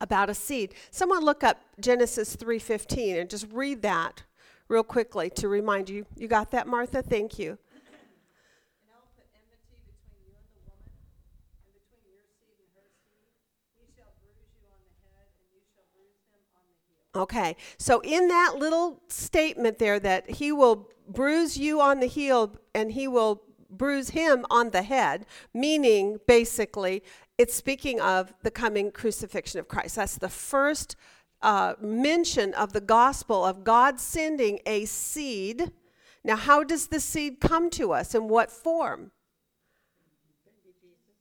About 0.00 0.30
a 0.30 0.34
seed. 0.34 0.74
Someone 0.90 1.24
look 1.24 1.42
up 1.42 1.58
Genesis 1.80 2.36
3:15 2.36 3.16
and 3.16 3.30
just 3.30 3.46
read 3.50 3.82
that 3.82 4.24
real 4.68 4.82
quickly 4.82 5.30
to 5.30 5.48
remind 5.48 5.88
you. 5.88 6.06
You 6.16 6.28
got 6.28 6.50
that, 6.50 6.66
Martha? 6.66 7.02
Thank 7.02 7.38
you. 7.38 7.58
Okay, 17.16 17.56
so 17.78 18.00
in 18.00 18.28
that 18.28 18.56
little 18.58 19.02
statement 19.08 19.78
there, 19.78 19.98
that 20.00 20.30
he 20.30 20.52
will 20.52 20.90
bruise 21.08 21.56
you 21.56 21.80
on 21.80 22.00
the 22.00 22.06
heel 22.06 22.54
and 22.74 22.92
he 22.92 23.08
will 23.08 23.42
bruise 23.70 24.10
him 24.10 24.44
on 24.50 24.70
the 24.70 24.82
head, 24.82 25.26
meaning 25.54 26.18
basically 26.26 27.02
it's 27.38 27.54
speaking 27.54 28.00
of 28.00 28.34
the 28.42 28.50
coming 28.50 28.90
crucifixion 28.90 29.60
of 29.60 29.68
Christ. 29.68 29.96
That's 29.96 30.18
the 30.18 30.28
first 30.28 30.96
uh, 31.42 31.74
mention 31.80 32.54
of 32.54 32.72
the 32.72 32.80
gospel 32.80 33.44
of 33.44 33.64
God 33.64 34.00
sending 34.00 34.60
a 34.66 34.84
seed. 34.84 35.70
Now, 36.24 36.36
how 36.36 36.64
does 36.64 36.88
the 36.88 37.00
seed 37.00 37.40
come 37.40 37.70
to 37.70 37.92
us? 37.92 38.14
In 38.14 38.28
what 38.28 38.50
form? 38.50 39.12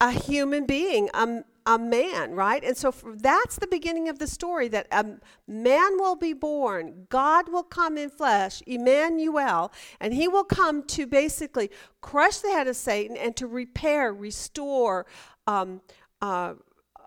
A 0.02 0.12
human 0.12 0.66
being, 0.66 1.10
a, 1.14 1.44
a 1.66 1.80
man, 1.80 2.32
right? 2.32 2.64
And 2.64 2.78
so 2.78 2.94
that's 3.16 3.58
the 3.58 3.68
beginning 3.68 4.08
of 4.08 4.20
the 4.20 4.28
story 4.28 4.68
that 4.70 4.88
a 4.92 5.06
man 5.48 5.98
will 5.98 6.16
be 6.16 6.34
born, 6.34 7.08
God 7.10 7.50
will 7.50 7.64
come 7.64 7.98
in 7.98 8.10
flesh, 8.10 8.62
Emmanuel, 8.68 9.72
and 10.00 10.14
he 10.14 10.28
will 10.28 10.44
come 10.44 10.84
to 10.84 11.08
basically 11.08 11.72
crush 12.02 12.38
the 12.38 12.50
head 12.50 12.68
of 12.68 12.76
Satan 12.76 13.18
and 13.18 13.36
to 13.36 13.48
repair, 13.48 14.14
restore, 14.14 15.06
um, 15.48 15.82
uh, 16.22 16.54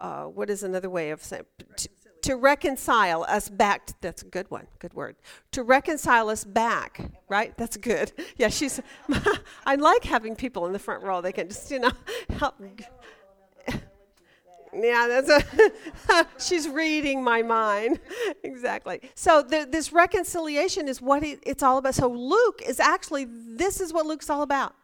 uh, 0.00 0.24
what 0.24 0.50
is 0.50 0.62
another 0.62 0.90
way 0.90 1.10
of 1.10 1.22
saying? 1.22 1.44
To, 1.76 1.88
to 2.22 2.36
reconcile 2.36 3.24
us 3.28 3.48
back. 3.48 3.86
To, 3.86 3.94
that's 4.00 4.22
a 4.22 4.26
good 4.26 4.50
one. 4.50 4.66
Good 4.78 4.94
word. 4.94 5.16
To 5.52 5.62
reconcile 5.62 6.28
us 6.28 6.44
back, 6.44 7.00
right? 7.28 7.56
That's 7.56 7.76
good. 7.76 8.12
Yeah, 8.36 8.48
she's. 8.50 8.80
I 9.66 9.74
like 9.74 10.04
having 10.04 10.36
people 10.36 10.66
in 10.66 10.72
the 10.72 10.78
front 10.78 11.02
row. 11.02 11.20
They 11.20 11.32
can 11.32 11.48
just, 11.48 11.70
you 11.70 11.80
know, 11.80 11.90
help. 12.38 12.54
Yeah, 14.72 15.20
that's 15.20 15.30
a 16.08 16.26
she's 16.38 16.68
reading 16.68 17.22
my 17.22 17.42
mind. 17.42 18.00
exactly. 18.42 19.00
So 19.14 19.42
the, 19.42 19.66
this 19.70 19.92
reconciliation 19.92 20.88
is 20.88 21.00
what 21.00 21.22
it, 21.24 21.40
it's 21.44 21.62
all 21.62 21.78
about. 21.78 21.94
So 21.94 22.08
Luke 22.08 22.62
is 22.66 22.80
actually 22.80 23.26
this 23.28 23.80
is 23.80 23.92
what 23.92 24.06
Luke's 24.06 24.30
all 24.30 24.42
about. 24.42 24.74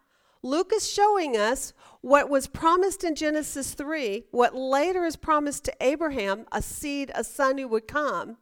Luke 0.42 0.72
is 0.74 0.90
showing 0.90 1.36
us 1.36 1.72
what 2.02 2.28
was 2.28 2.46
promised 2.46 3.02
in 3.02 3.14
Genesis 3.14 3.72
3, 3.72 4.26
what 4.30 4.54
later 4.54 5.04
is 5.04 5.16
promised 5.16 5.64
to 5.64 5.74
Abraham, 5.80 6.44
a 6.52 6.60
seed, 6.60 7.10
a 7.14 7.24
son 7.24 7.56
who 7.56 7.66
would 7.68 7.88
come. 7.88 8.36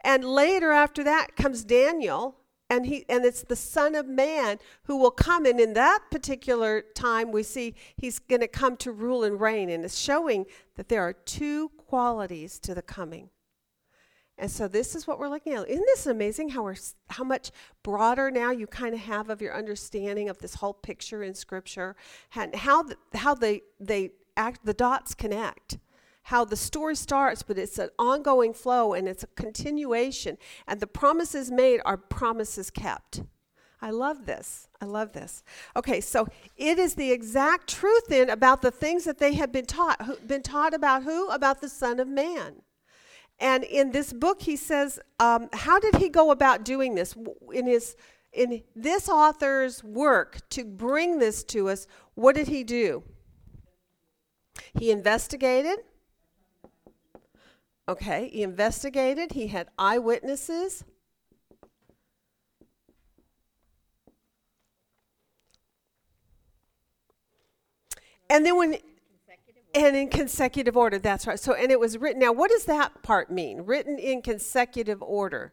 And 0.00 0.24
later 0.24 0.72
after 0.72 1.04
that 1.04 1.36
comes 1.36 1.62
Daniel, 1.62 2.36
and 2.72 2.86
he 2.86 3.04
and 3.06 3.22
it's 3.26 3.42
the 3.42 3.54
son 3.54 3.94
of 3.94 4.06
man 4.06 4.58
who 4.84 4.96
will 4.96 5.10
come. 5.10 5.44
And 5.44 5.60
in 5.60 5.74
that 5.74 6.00
particular 6.10 6.82
time 6.94 7.30
we 7.30 7.42
see 7.42 7.74
he's 7.96 8.18
going 8.18 8.40
to 8.40 8.48
come 8.48 8.78
to 8.78 8.90
rule 8.90 9.24
and 9.24 9.38
reign. 9.38 9.68
And 9.68 9.84
it's 9.84 9.98
showing 9.98 10.46
that 10.76 10.88
there 10.88 11.02
are 11.02 11.12
two 11.12 11.68
qualities 11.76 12.58
to 12.60 12.74
the 12.74 12.80
coming. 12.80 13.28
And 14.38 14.50
so 14.50 14.68
this 14.68 14.94
is 14.94 15.06
what 15.06 15.18
we're 15.18 15.28
looking 15.28 15.52
at. 15.52 15.68
Isn't 15.68 15.84
this 15.84 16.06
amazing 16.06 16.48
how 16.48 16.62
we're 16.62 16.76
how 17.10 17.24
much 17.24 17.50
broader 17.82 18.30
now 18.30 18.50
you 18.50 18.66
kind 18.66 18.94
of 18.94 19.00
have 19.00 19.28
of 19.28 19.42
your 19.42 19.54
understanding 19.54 20.30
of 20.30 20.38
this 20.38 20.54
whole 20.54 20.72
picture 20.72 21.22
in 21.22 21.34
scripture? 21.34 21.94
And 22.34 22.54
how 22.54 22.84
the, 22.84 22.96
how 23.12 23.34
they 23.34 23.60
they 23.80 24.12
act 24.34 24.64
the 24.64 24.72
dots 24.72 25.14
connect 25.14 25.76
how 26.24 26.44
the 26.44 26.56
story 26.56 26.96
starts, 26.96 27.42
but 27.42 27.58
it's 27.58 27.78
an 27.78 27.90
ongoing 27.98 28.54
flow 28.54 28.92
and 28.92 29.08
it's 29.08 29.24
a 29.24 29.28
continuation. 29.28 30.38
And 30.66 30.80
the 30.80 30.86
promises 30.86 31.50
made 31.50 31.80
are 31.84 31.96
promises 31.96 32.70
kept. 32.70 33.22
I 33.80 33.90
love 33.90 34.26
this. 34.26 34.68
I 34.80 34.84
love 34.84 35.12
this. 35.12 35.42
Okay, 35.74 36.00
so 36.00 36.28
it 36.56 36.78
is 36.78 36.94
the 36.94 37.10
exact 37.10 37.68
truth 37.68 38.04
then 38.08 38.30
about 38.30 38.62
the 38.62 38.70
things 38.70 39.04
that 39.04 39.18
they 39.18 39.34
have 39.34 39.50
been 39.50 39.66
taught. 39.66 40.26
Been 40.26 40.42
taught 40.42 40.72
about 40.72 41.02
who? 41.02 41.28
About 41.28 41.60
the 41.60 41.68
Son 41.68 41.98
of 41.98 42.06
Man. 42.06 42.62
And 43.40 43.64
in 43.64 43.90
this 43.90 44.12
book, 44.12 44.42
he 44.42 44.54
says, 44.54 45.00
um, 45.18 45.48
how 45.52 45.80
did 45.80 45.96
he 45.96 46.08
go 46.08 46.30
about 46.30 46.64
doing 46.64 46.94
this? 46.94 47.16
In 47.52 47.66
his 47.66 47.96
in 48.32 48.62
this 48.74 49.08
author's 49.08 49.84
work 49.84 50.48
to 50.50 50.64
bring 50.64 51.18
this 51.18 51.44
to 51.44 51.68
us, 51.68 51.86
what 52.14 52.34
did 52.34 52.48
he 52.48 52.64
do? 52.64 53.02
He 54.78 54.90
investigated. 54.90 55.80
Okay, 57.88 58.30
he 58.32 58.42
investigated. 58.42 59.32
He 59.32 59.48
had 59.48 59.68
eyewitnesses. 59.78 60.84
And 68.30 68.46
then 68.46 68.56
when 68.56 68.78
and 69.74 69.96
in 69.96 70.08
consecutive 70.08 70.76
order, 70.76 70.98
that's 70.98 71.26
right. 71.26 71.38
So 71.38 71.54
and 71.54 71.70
it 71.70 71.80
was 71.80 71.98
written 71.98 72.20
now 72.20 72.32
what 72.32 72.50
does 72.50 72.64
that 72.64 73.02
part 73.02 73.30
mean? 73.30 73.62
Written 73.62 73.98
in 73.98 74.22
consecutive 74.22 75.02
order. 75.02 75.52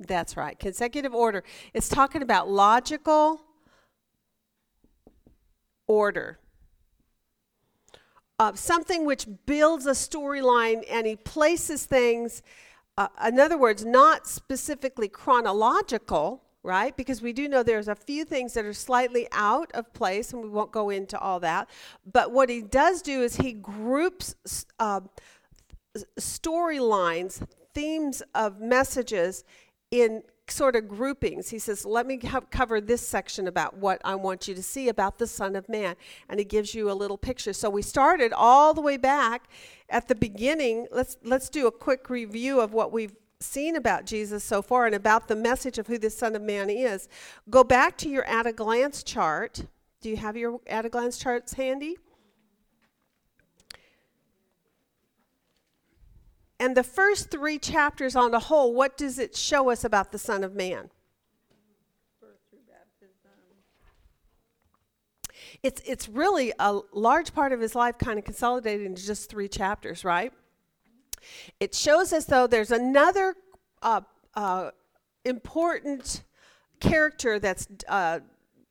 That's 0.00 0.36
right. 0.36 0.58
Consecutive 0.58 1.14
order. 1.14 1.42
It's 1.74 1.88
talking 1.88 2.22
about 2.22 2.48
logical 2.48 3.42
order. 5.86 6.38
Uh, 8.38 8.54
something 8.54 9.04
which 9.04 9.26
builds 9.46 9.86
a 9.86 9.92
storyline 9.92 10.84
and 10.90 11.06
he 11.06 11.16
places 11.16 11.86
things, 11.86 12.42
uh, 12.96 13.08
in 13.26 13.40
other 13.40 13.58
words, 13.58 13.84
not 13.84 14.28
specifically 14.28 15.08
chronological, 15.08 16.44
right? 16.62 16.96
Because 16.96 17.20
we 17.20 17.32
do 17.32 17.48
know 17.48 17.62
there's 17.62 17.88
a 17.88 17.96
few 17.96 18.24
things 18.24 18.54
that 18.54 18.64
are 18.64 18.72
slightly 18.72 19.26
out 19.32 19.72
of 19.72 19.92
place, 19.92 20.32
and 20.32 20.42
we 20.42 20.48
won't 20.48 20.70
go 20.70 20.90
into 20.90 21.18
all 21.18 21.40
that. 21.40 21.68
But 22.10 22.30
what 22.30 22.48
he 22.48 22.62
does 22.62 23.02
do 23.02 23.22
is 23.22 23.36
he 23.36 23.52
groups 23.52 24.34
uh, 24.78 25.00
storylines, 26.20 27.44
themes 27.74 28.22
of 28.34 28.60
messages 28.60 29.44
in 29.90 30.22
sort 30.50 30.76
of 30.76 30.88
groupings. 30.88 31.50
He 31.50 31.58
says, 31.58 31.84
Let 31.84 32.06
me 32.06 32.18
cover 32.50 32.80
this 32.80 33.06
section 33.06 33.46
about 33.48 33.76
what 33.76 34.00
I 34.04 34.14
want 34.14 34.48
you 34.48 34.54
to 34.54 34.62
see 34.62 34.88
about 34.88 35.18
the 35.18 35.26
Son 35.26 35.56
of 35.56 35.68
Man. 35.68 35.96
And 36.28 36.38
he 36.38 36.44
gives 36.44 36.74
you 36.74 36.90
a 36.90 36.92
little 36.92 37.18
picture. 37.18 37.52
So 37.52 37.70
we 37.70 37.82
started 37.82 38.32
all 38.32 38.74
the 38.74 38.80
way 38.80 38.96
back 38.96 39.48
at 39.88 40.08
the 40.08 40.14
beginning. 40.14 40.86
Let's, 40.90 41.16
let's 41.22 41.48
do 41.48 41.66
a 41.66 41.72
quick 41.72 42.10
review 42.10 42.60
of 42.60 42.72
what 42.72 42.92
we've 42.92 43.14
seen 43.40 43.76
about 43.76 44.04
Jesus 44.04 44.42
so 44.42 44.62
far 44.62 44.86
and 44.86 44.94
about 44.94 45.28
the 45.28 45.36
message 45.36 45.78
of 45.78 45.86
who 45.86 45.98
the 45.98 46.10
Son 46.10 46.34
of 46.34 46.42
Man 46.42 46.70
is. 46.70 47.08
Go 47.48 47.62
back 47.62 47.96
to 47.98 48.08
your 48.08 48.24
at 48.24 48.46
a 48.46 48.52
glance 48.52 49.02
chart. 49.02 49.64
Do 50.00 50.08
you 50.08 50.16
have 50.16 50.36
your 50.36 50.60
at 50.66 50.84
a 50.84 50.88
glance 50.88 51.18
charts 51.18 51.54
handy? 51.54 51.96
And 56.60 56.76
the 56.76 56.82
first 56.82 57.30
three 57.30 57.58
chapters 57.58 58.16
on 58.16 58.32
the 58.32 58.40
whole, 58.40 58.74
what 58.74 58.96
does 58.96 59.18
it 59.18 59.36
show 59.36 59.70
us 59.70 59.84
about 59.84 60.10
the 60.12 60.18
Son 60.18 60.42
of 60.42 60.54
Man? 60.54 60.90
It's, 65.62 65.82
it's 65.84 66.08
really 66.08 66.52
a 66.58 66.80
large 66.92 67.34
part 67.34 67.52
of 67.52 67.60
his 67.60 67.74
life 67.74 67.98
kind 67.98 68.18
of 68.18 68.24
consolidated 68.24 68.86
into 68.86 69.04
just 69.04 69.28
three 69.28 69.48
chapters, 69.48 70.04
right? 70.04 70.32
It 71.58 71.74
shows 71.74 72.12
us, 72.12 72.26
though 72.26 72.46
there's 72.46 72.70
another 72.70 73.34
uh, 73.82 74.02
uh, 74.34 74.70
important 75.64 76.22
character 76.80 77.38
that's 77.38 77.66
uh, 77.88 78.20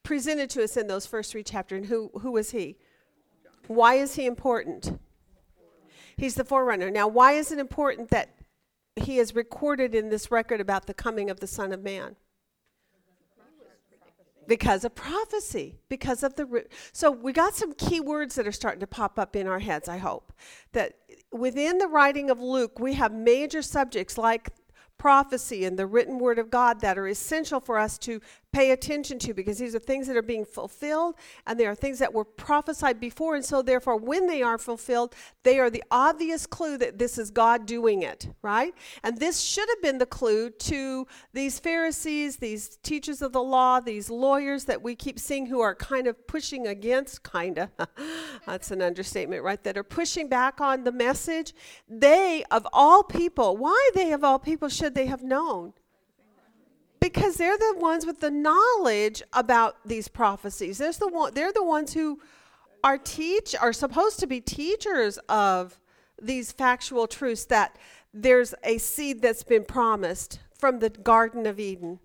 presented 0.03 0.49
to 0.51 0.63
us 0.63 0.77
in 0.77 0.87
those 0.87 1.05
first 1.05 1.31
three 1.31 1.43
chapters. 1.43 1.79
And 1.79 1.87
who, 1.87 2.09
who 2.21 2.37
is 2.37 2.51
he? 2.51 2.77
Why 3.67 3.95
is 3.95 4.15
he 4.15 4.25
important? 4.25 4.97
He's 6.17 6.35
the 6.35 6.43
forerunner. 6.43 6.89
Now, 6.89 7.07
why 7.07 7.33
is 7.33 7.51
it 7.51 7.59
important 7.59 8.09
that 8.09 8.35
he 8.95 9.19
is 9.19 9.35
recorded 9.35 9.93
in 9.93 10.09
this 10.09 10.31
record 10.31 10.59
about 10.59 10.87
the 10.87 10.93
coming 10.93 11.29
of 11.29 11.39
the 11.39 11.47
Son 11.47 11.71
of 11.71 11.83
Man? 11.83 12.15
Because 14.47 14.85
of 14.85 14.95
prophecy, 14.95 15.75
because 15.89 16.23
of 16.23 16.35
the. 16.35 16.65
So 16.93 17.11
we 17.11 17.33
got 17.33 17.53
some 17.53 17.73
key 17.73 17.99
words 17.99 18.35
that 18.35 18.47
are 18.47 18.53
starting 18.53 18.79
to 18.79 18.87
pop 18.87 19.19
up 19.19 19.35
in 19.35 19.45
our 19.45 19.59
heads, 19.59 19.89
I 19.89 19.97
hope. 19.97 20.31
That 20.71 20.93
within 21.31 21.79
the 21.79 21.87
writing 21.87 22.29
of 22.29 22.39
Luke, 22.39 22.79
we 22.79 22.93
have 22.93 23.11
major 23.11 23.61
subjects 23.61 24.17
like 24.17 24.51
prophecy 24.97 25.65
and 25.65 25.77
the 25.77 25.85
written 25.85 26.17
word 26.17 26.39
of 26.39 26.49
God 26.49 26.79
that 26.81 26.97
are 26.97 27.07
essential 27.07 27.59
for 27.59 27.77
us 27.77 27.97
to 27.99 28.21
pay 28.53 28.71
attention 28.71 29.19
to 29.19 29.33
because 29.33 29.57
these 29.57 29.75
are 29.75 29.79
things 29.79 30.07
that 30.07 30.17
are 30.17 30.21
being 30.21 30.45
fulfilled 30.45 31.15
and 31.45 31.59
they 31.59 31.65
are 31.65 31.75
things 31.75 31.99
that 31.99 32.13
were 32.13 32.25
prophesied 32.25 32.99
before. 32.99 33.35
And 33.35 33.45
so, 33.45 33.61
therefore, 33.61 33.97
when 33.97 34.27
they 34.27 34.41
are 34.41 34.57
fulfilled, 34.57 35.13
they 35.43 35.59
are 35.59 35.69
the 35.69 35.83
obvious 35.91 36.45
clue 36.45 36.77
that 36.77 36.97
this 36.97 37.17
is 37.17 37.29
God 37.29 37.65
doing 37.65 38.01
it, 38.01 38.29
right? 38.41 38.73
And 39.03 39.19
this 39.19 39.41
should 39.41 39.67
have 39.69 39.81
been 39.81 39.97
the 39.97 40.05
clue 40.05 40.49
to 40.49 41.07
these 41.33 41.59
Pharisees, 41.59 42.37
these 42.37 42.77
teachers 42.83 43.21
of 43.21 43.33
the 43.33 43.43
law, 43.43 43.79
these 43.79 44.09
lawyers 44.09 44.65
that 44.65 44.81
we 44.81 44.95
keep 44.95 45.19
seeing 45.19 45.45
who 45.45 45.59
are 45.59 45.75
kind 45.75 46.07
of 46.07 46.27
pushing 46.27 46.67
against, 46.67 47.23
kind 47.23 47.59
of, 47.59 47.69
that's 48.45 48.71
an 48.71 48.81
understatement, 48.81 49.43
right? 49.43 49.63
That 49.63 49.77
are 49.77 49.83
pushing 49.83 50.29
back 50.29 50.61
on 50.61 50.83
the 50.83 50.91
message. 50.91 51.53
They, 51.87 52.43
of 52.49 52.67
all 52.73 53.03
people, 53.03 53.57
why 53.57 53.89
they 53.93 54.13
of 54.13 54.23
all 54.23 54.39
people 54.39 54.69
should 54.69 54.95
they 54.95 55.05
have 55.07 55.23
known? 55.23 55.73
Because 57.13 57.35
they're 57.35 57.57
the 57.57 57.75
ones 57.77 58.05
with 58.05 58.19
the 58.19 58.29
knowledge 58.29 59.23
about 59.31 59.77
these 59.85 60.09
prophecies. 60.09 60.77
There's 60.77 60.97
the 60.97 61.07
one, 61.07 61.33
they're 61.33 61.53
the 61.53 61.63
ones 61.63 61.93
who 61.93 62.19
are 62.83 62.97
teach 62.97 63.55
are 63.55 63.71
supposed 63.71 64.19
to 64.19 64.27
be 64.27 64.41
teachers 64.41 65.17
of 65.29 65.79
these 66.21 66.51
factual 66.51 67.07
truths 67.07 67.45
that 67.45 67.77
there's 68.13 68.53
a 68.63 68.77
seed 68.77 69.21
that's 69.21 69.43
been 69.43 69.63
promised 69.63 70.39
from 70.57 70.79
the 70.79 70.89
garden 70.89 71.45
of 71.45 71.59
Eden 71.59 71.99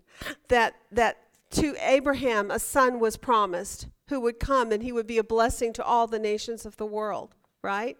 that 0.47 0.75
that 0.91 1.17
to 1.51 1.75
Abraham 1.81 2.49
a 2.49 2.59
son 2.59 2.99
was 2.99 3.17
promised 3.17 3.87
who 4.07 4.21
would 4.21 4.39
come 4.39 4.71
and 4.71 4.83
he 4.83 4.93
would 4.93 5.07
be 5.07 5.17
a 5.17 5.23
blessing 5.23 5.73
to 5.73 5.83
all 5.83 6.07
the 6.07 6.19
nations 6.19 6.65
of 6.65 6.77
the 6.77 6.85
world, 6.85 7.35
right? 7.61 7.97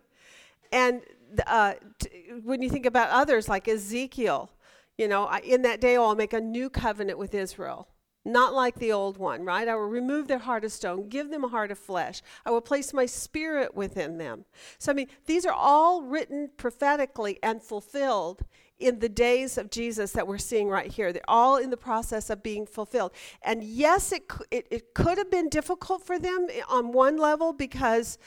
And 0.72 1.02
uh, 1.48 1.74
t- 2.00 2.10
when 2.44 2.62
you 2.62 2.70
think 2.70 2.86
about 2.86 3.10
others 3.10 3.50
like 3.50 3.68
Ezekiel, 3.68 4.50
you 4.98 5.08
know, 5.08 5.26
I, 5.26 5.40
in 5.40 5.62
that 5.64 5.82
day 5.82 5.96
I'll 5.96 6.16
make 6.16 6.34
a 6.34 6.42
new 6.42 6.70
covenant 6.70 7.18
with 7.18 7.34
Israel, 7.34 7.88
not 8.26 8.54
like 8.54 8.76
the 8.76 8.92
old 8.92 9.18
one, 9.18 9.44
right? 9.44 9.68
I 9.68 9.76
will 9.76 9.82
remove 9.84 10.28
their 10.28 10.40
heart 10.40 10.64
of 10.64 10.72
stone, 10.72 11.10
give 11.10 11.30
them 11.30 11.44
a 11.44 11.50
heart 11.50 11.72
of 11.72 11.80
flesh. 11.80 12.22
I 12.46 12.52
will 12.52 12.62
place 12.62 12.94
my 12.94 13.06
spirit 13.06 13.76
within 13.76 14.18
them. 14.18 14.46
So, 14.78 14.92
I 14.92 14.96
mean, 14.96 15.08
these 15.26 15.46
are 15.46 15.54
all 15.54 16.04
written 16.04 16.52
prophetically 16.58 17.40
and 17.44 17.62
fulfilled 17.62 18.44
in 18.80 19.00
the 19.00 19.10
days 19.10 19.58
of 19.58 19.70
Jesus 19.70 20.12
that 20.12 20.28
we're 20.28 20.38
seeing 20.38 20.68
right 20.68 20.92
here. 20.92 21.14
They're 21.14 21.22
all 21.28 21.58
in 21.58 21.70
the 21.70 21.78
process 21.78 22.30
of 22.30 22.44
being 22.44 22.66
fulfilled. 22.66 23.12
And 23.44 23.64
yes, 23.64 24.12
it, 24.12 24.24
it, 24.52 24.68
it 24.72 24.94
could 24.94 25.18
have 25.18 25.32
been 25.32 25.50
difficult 25.50 26.06
for 26.06 26.20
them 26.20 26.48
on 26.70 26.92
one 26.92 27.18
level 27.18 27.54
because 27.54 28.18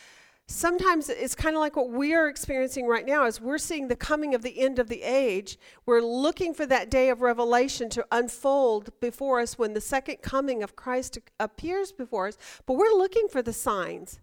sometimes 0.49 1.09
it's 1.09 1.35
kind 1.35 1.57
of 1.57 1.61
like 1.61 1.77
what 1.77 1.91
we 1.91 2.15
are 2.15 2.29
experiencing 2.29 2.87
right 2.87 3.05
now 3.05 3.27
is 3.27 3.41
we're 3.41 3.59
seeing 3.59 3.89
the 3.89 3.97
coming 3.97 4.35
of 4.35 4.43
the 4.43 4.61
end 4.61 4.79
of 4.79 4.89
the 4.89 5.03
age. 5.03 5.59
We're 5.85 6.01
looking 6.01 6.55
for 6.55 6.67
that 6.67 6.91
day 6.91 7.09
of 7.09 7.21
revelation 7.21 7.89
to 7.91 8.07
unfold 8.13 8.91
before 9.01 9.41
us 9.41 9.59
when 9.59 9.75
the 9.75 9.81
second 9.81 10.23
coming 10.23 10.63
of 10.63 10.77
christ 10.77 11.19
appears 11.41 11.93
before 11.93 12.29
us. 12.29 12.39
But 12.65 12.75
we're 12.75 12.97
looking 12.97 13.27
for 13.29 13.43
the 13.43 13.53
signs. 13.53 14.21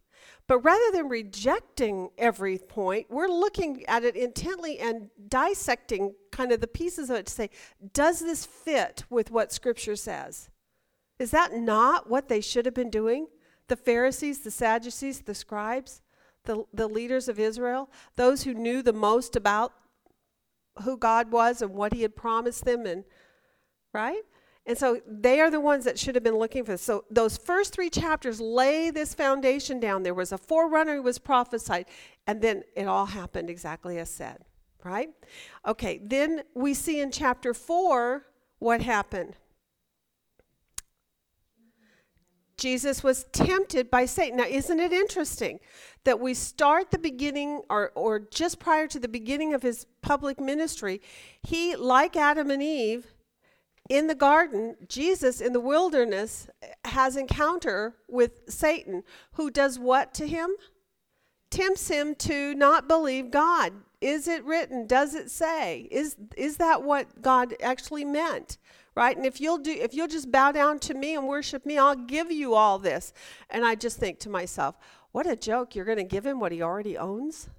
But 0.48 0.60
rather 0.60 0.92
than 0.94 1.10
rejecting 1.10 2.10
every 2.18 2.58
point 2.58 3.08
we're 3.10 3.28
looking 3.28 3.86
at 3.88 4.06
it 4.06 4.16
intently 4.16 4.80
and 4.80 5.10
dissecting 5.28 6.16
kind 6.32 6.54
of 6.54 6.62
the 6.62 6.68
pieces 6.68 7.10
of 7.10 7.18
it 7.18 7.26
to 7.26 7.34
say 7.34 7.50
does 7.92 8.22
this 8.22 8.46
fit 8.46 9.04
with 9.10 9.30
what 9.30 9.52
scripture 9.52 9.98
says? 9.98 10.50
Is 11.20 11.32
that 11.32 11.54
not 11.54 12.10
what 12.10 12.30
they 12.30 12.40
should 12.40 12.66
have 12.66 12.74
been 12.74 12.90
doing? 12.90 13.28
The 13.68 13.76
pharisees 13.76 14.40
the 14.40 14.52
sadducees 14.52 15.20
the 15.20 15.36
scribes 15.36 16.02
the, 16.46 16.66
the 16.74 16.88
leaders 16.88 17.28
of 17.28 17.40
Israel, 17.40 17.90
those 18.16 18.44
who 18.44 18.54
knew 18.54 18.82
the 18.82 18.94
most 18.94 19.36
about 19.36 19.74
who 20.84 20.98
God 20.98 21.32
was 21.32 21.62
and 21.62 21.74
what 21.74 21.94
He 21.94 22.02
had 22.02 22.16
promised 22.16 22.66
them, 22.66 22.86
and 22.86 23.04
right? 23.94 24.22
And 24.66 24.78
so 24.78 25.02
they 25.06 25.42
are 25.42 25.52
the 25.52 25.60
ones 25.60 25.84
that 25.86 26.00
should 26.00 26.16
have 26.16 26.24
been 26.24 26.38
looking 26.38 26.64
for 26.64 26.72
this. 26.72 26.82
So 26.82 27.04
those 27.12 27.38
first 27.38 27.74
three 27.74 27.90
chapters 27.90 28.40
lay 28.40 28.90
this 28.90 29.14
foundation 29.14 29.80
down. 29.80 30.04
There 30.04 30.14
was 30.14 30.32
a 30.32 30.38
forerunner 30.38 30.96
who 30.96 31.04
was 31.04 31.20
prophesied, 31.20 31.86
and 32.28 32.42
then 32.42 32.64
it 32.76 32.88
all 32.88 33.08
happened 33.08 33.50
exactly 33.50 34.00
as 34.00 34.10
said, 34.10 34.46
right? 34.84 35.10
Okay, 35.68 36.00
then 36.02 36.44
we 36.56 36.74
see 36.74 37.02
in 37.02 37.12
chapter 37.12 37.54
four 37.54 38.26
what 38.60 38.82
happened. 38.82 39.36
Jesus 42.58 43.04
was 43.04 43.26
tempted 43.32 43.89
by 43.89 44.06
Satan. 44.06 44.38
Now, 44.38 44.46
isn't 44.46 44.80
it 44.80 44.94
interesting 44.94 45.60
that 46.04 46.20
we 46.20 46.34
start 46.34 46.92
the 46.92 47.00
beginning, 47.00 47.62
or, 47.70 47.92
or 47.96 48.20
just 48.20 48.60
prior 48.60 48.88
to 48.88 49.00
the 49.00 49.08
beginning 49.08 49.54
of 49.54 49.62
his 49.62 49.86
public 50.02 50.39
ministry, 50.39 51.02
he, 51.42 51.76
like 51.76 52.16
Adam 52.16 52.52
and 52.52 52.62
Eve 52.62 53.08
in 53.89 54.08
the 54.08 54.16
garden, 54.16 54.76
Jesus 54.88 55.42
in 55.42 55.54
the 55.54 55.60
wilderness 55.60 56.50
eh, 56.62 56.68
has 56.86 57.18
encounter 57.18 57.96
with 58.08 58.42
Satan, 58.48 59.04
who 59.34 59.50
does 59.50 59.78
what 59.78 60.13
to 60.16 60.28
him? 60.28 60.52
Tempts 61.50 61.89
him 61.89 62.16
to 62.16 62.54
not 62.56 62.88
believe 62.88 63.30
God. 63.30 63.74
Is 64.02 64.28
it 64.28 64.44
written? 64.44 64.88
Does 64.88 65.13
it 65.16 65.30
say? 65.30 65.88
Is, 65.92 66.16
is 66.36 66.58
that 66.58 66.84
what 66.84 67.22
God 67.22 67.56
actually 67.62 68.06
meant? 68.06 68.58
Right? 68.96 69.16
And 69.16 69.26
if 69.26 69.42
you'll 69.42 69.58
do 69.58 69.72
if 69.72 69.94
you'll 69.94 70.08
just 70.08 70.32
bow 70.32 70.52
down 70.52 70.80
to 70.80 70.94
me 70.94 71.16
and 71.16 71.28
worship 71.28 71.66
me 71.66 71.78
i'll 71.78 71.96
give 71.96 72.32
you 72.32 72.54
all 72.54 72.80
this. 72.80 73.14
And 73.50 73.66
i 73.66 73.76
just 73.76 73.98
think 73.98 74.20
to 74.20 74.30
myself 74.30 74.76
what 75.12 75.28
a 75.28 75.36
joke. 75.36 75.76
You're 75.76 75.86
going 75.86 76.00
to 76.00 76.04
give 76.04 76.26
him 76.26 76.40
what 76.40 76.52
he 76.52 76.62
already 76.62 76.98
owns 76.98 77.50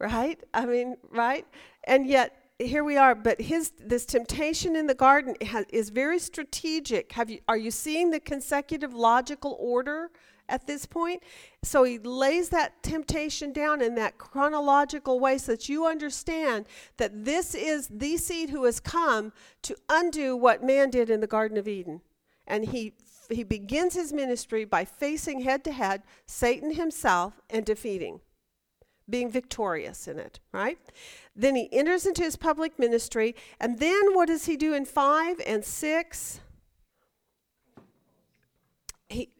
right? 0.00 0.42
I 0.52 0.66
mean 0.66 0.96
right? 1.10 1.46
And 1.84 2.06
yet 2.06 2.36
here 2.58 2.82
we 2.82 2.96
are. 2.96 3.14
But 3.14 3.40
his 3.40 3.72
this 3.78 4.04
temptation 4.04 4.74
in 4.74 4.86
the 4.86 4.94
garden 4.94 5.36
has, 5.42 5.66
is 5.70 5.90
very 5.90 6.18
strategic. 6.18 7.12
Have 7.12 7.30
you 7.30 7.38
are 7.46 7.56
you 7.56 7.70
seeing 7.70 8.10
the 8.10 8.18
consecutive 8.18 8.92
logical 8.92 9.56
order 9.60 10.10
at 10.50 10.66
this 10.66 10.84
point. 10.84 11.22
So 11.62 11.84
he 11.84 11.98
lays 11.98 12.50
that 12.50 12.82
temptation 12.82 13.52
down 13.52 13.80
in 13.80 13.94
that 13.94 14.18
chronological 14.18 15.18
way 15.20 15.38
so 15.38 15.52
that 15.52 15.68
you 15.68 15.86
understand 15.86 16.66
that 16.98 17.24
this 17.24 17.54
is 17.54 17.88
the 17.88 18.16
seed 18.16 18.50
who 18.50 18.64
has 18.64 18.80
come 18.80 19.32
to 19.62 19.76
undo 19.88 20.36
what 20.36 20.62
man 20.62 20.90
did 20.90 21.08
in 21.08 21.20
the 21.20 21.26
Garden 21.26 21.56
of 21.56 21.68
Eden. 21.68 22.02
And 22.46 22.66
he 22.66 22.94
he 23.30 23.44
begins 23.44 23.94
his 23.94 24.12
ministry 24.12 24.64
by 24.64 24.84
facing 24.84 25.40
head 25.42 25.64
to 25.64 25.72
head 25.72 26.02
Satan 26.26 26.74
himself 26.74 27.40
and 27.48 27.64
defeating, 27.64 28.20
being 29.08 29.30
victorious 29.30 30.08
in 30.08 30.18
it, 30.18 30.40
right? 30.52 30.78
Then 31.34 31.54
he 31.54 31.68
enters 31.72 32.06
into 32.06 32.22
his 32.22 32.36
public 32.36 32.78
ministry, 32.78 33.34
and 33.60 33.78
then 33.78 34.14
what 34.14 34.26
does 34.26 34.46
he 34.46 34.56
do 34.56 34.74
in 34.74 34.84
5 34.84 35.40
and 35.46 35.64
6? 35.64 36.40
He 39.08 39.30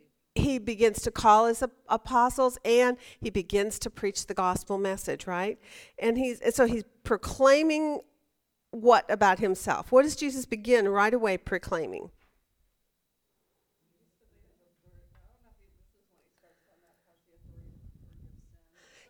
he 0.41 0.59
begins 0.59 1.03
to 1.03 1.11
call 1.11 1.47
his 1.47 1.63
apostles 1.89 2.59
and 2.65 2.97
he 3.21 3.31
begins 3.31 3.79
to 3.81 3.91
preach 3.91 4.27
the 4.27 4.35
gospel 4.35 4.79
message, 4.79 5.27
right? 5.27 5.59
And 5.99 6.19
he's 6.19 6.41
so 6.55 6.67
he's 6.67 6.85
proclaiming 7.05 8.01
what 8.71 9.11
about 9.11 9.39
himself? 9.39 9.91
What 9.91 10.03
does 10.03 10.17
Jesus 10.17 10.47
begin 10.47 10.89
right 10.89 11.13
away 11.13 11.37
proclaiming? 11.37 12.11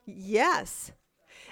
Yes. 0.07 0.93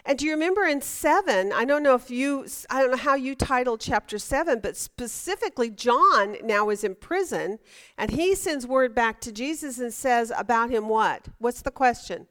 And 0.09 0.19
do 0.19 0.25
you 0.25 0.33
remember 0.33 0.65
in 0.65 0.81
7, 0.81 1.53
I 1.53 1.67
don't 1.67 1.83
know 1.83 1.95
if 1.95 2.11
you, 2.11 2.47
I 2.71 2.81
don't 2.81 2.93
know 2.93 2.97
how 2.97 3.15
you 3.15 3.35
titled 3.35 3.83
chapter 3.83 4.19
7, 4.19 4.59
but 4.61 4.75
specifically, 4.75 5.69
John 5.69 6.39
now 6.43 6.71
is 6.71 6.83
in 6.83 6.95
prison, 6.95 7.59
and 7.99 8.13
he 8.13 8.35
sends 8.35 8.67
word 8.67 8.95
back 8.95 9.21
to 9.21 9.33
Jesus 9.33 9.79
and 9.79 9.93
says 9.93 10.33
about 10.35 10.71
him 10.71 10.89
what? 10.89 11.29
What's 11.37 11.61
the 11.61 11.71
question? 11.71 12.27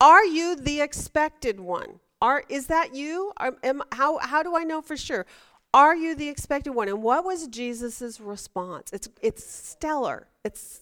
Are 0.00 0.24
you 0.24 0.56
the 0.56 0.80
expected 0.80 1.60
one? 1.60 2.00
Are, 2.22 2.44
is 2.48 2.68
that 2.68 2.94
you? 2.94 3.34
Are, 3.36 3.54
am, 3.62 3.82
how, 3.92 4.16
how 4.16 4.42
do 4.42 4.56
I 4.56 4.64
know 4.64 4.80
for 4.80 4.96
sure? 4.96 5.26
Are 5.74 5.94
you 5.94 6.14
the 6.14 6.30
expected 6.30 6.70
one? 6.70 6.88
And 6.88 7.02
what 7.02 7.26
was 7.26 7.46
Jesus' 7.46 8.18
response? 8.18 8.90
It's, 8.90 9.08
it's 9.20 9.44
stellar. 9.44 10.28
It's, 10.46 10.80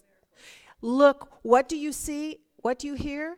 look, 0.80 1.32
what 1.42 1.68
do 1.68 1.76
you 1.76 1.90
see? 1.90 2.38
What 2.58 2.78
do 2.78 2.86
you 2.86 2.94
hear? 2.94 3.36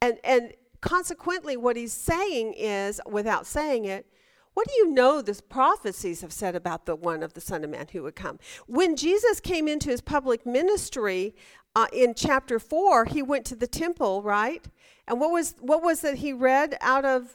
And, 0.00 0.18
and 0.24 0.54
consequently, 0.84 1.56
what 1.56 1.76
he's 1.76 1.94
saying 1.94 2.52
is, 2.58 3.00
without 3.06 3.46
saying 3.46 3.86
it, 3.86 4.06
what 4.52 4.68
do 4.68 4.74
you 4.74 4.92
know 4.92 5.22
the 5.22 5.40
prophecies 5.48 6.20
have 6.20 6.32
said 6.32 6.54
about 6.54 6.84
the 6.84 6.94
one 6.94 7.22
of 7.22 7.32
the 7.32 7.40
Son 7.40 7.64
of 7.64 7.70
Man 7.70 7.86
who 7.90 8.02
would 8.02 8.14
come? 8.14 8.38
When 8.66 8.94
Jesus 8.94 9.40
came 9.40 9.66
into 9.66 9.88
his 9.88 10.02
public 10.02 10.44
ministry 10.44 11.34
uh, 11.74 11.86
in 11.90 12.12
chapter 12.14 12.58
4, 12.58 13.06
he 13.06 13.22
went 13.22 13.46
to 13.46 13.56
the 13.56 13.66
temple, 13.66 14.22
right? 14.22 14.64
And 15.08 15.18
what 15.20 15.32
was, 15.32 15.54
what 15.58 15.82
was 15.82 16.02
that 16.02 16.18
he 16.18 16.34
read 16.34 16.76
out 16.82 17.06
of 17.06 17.34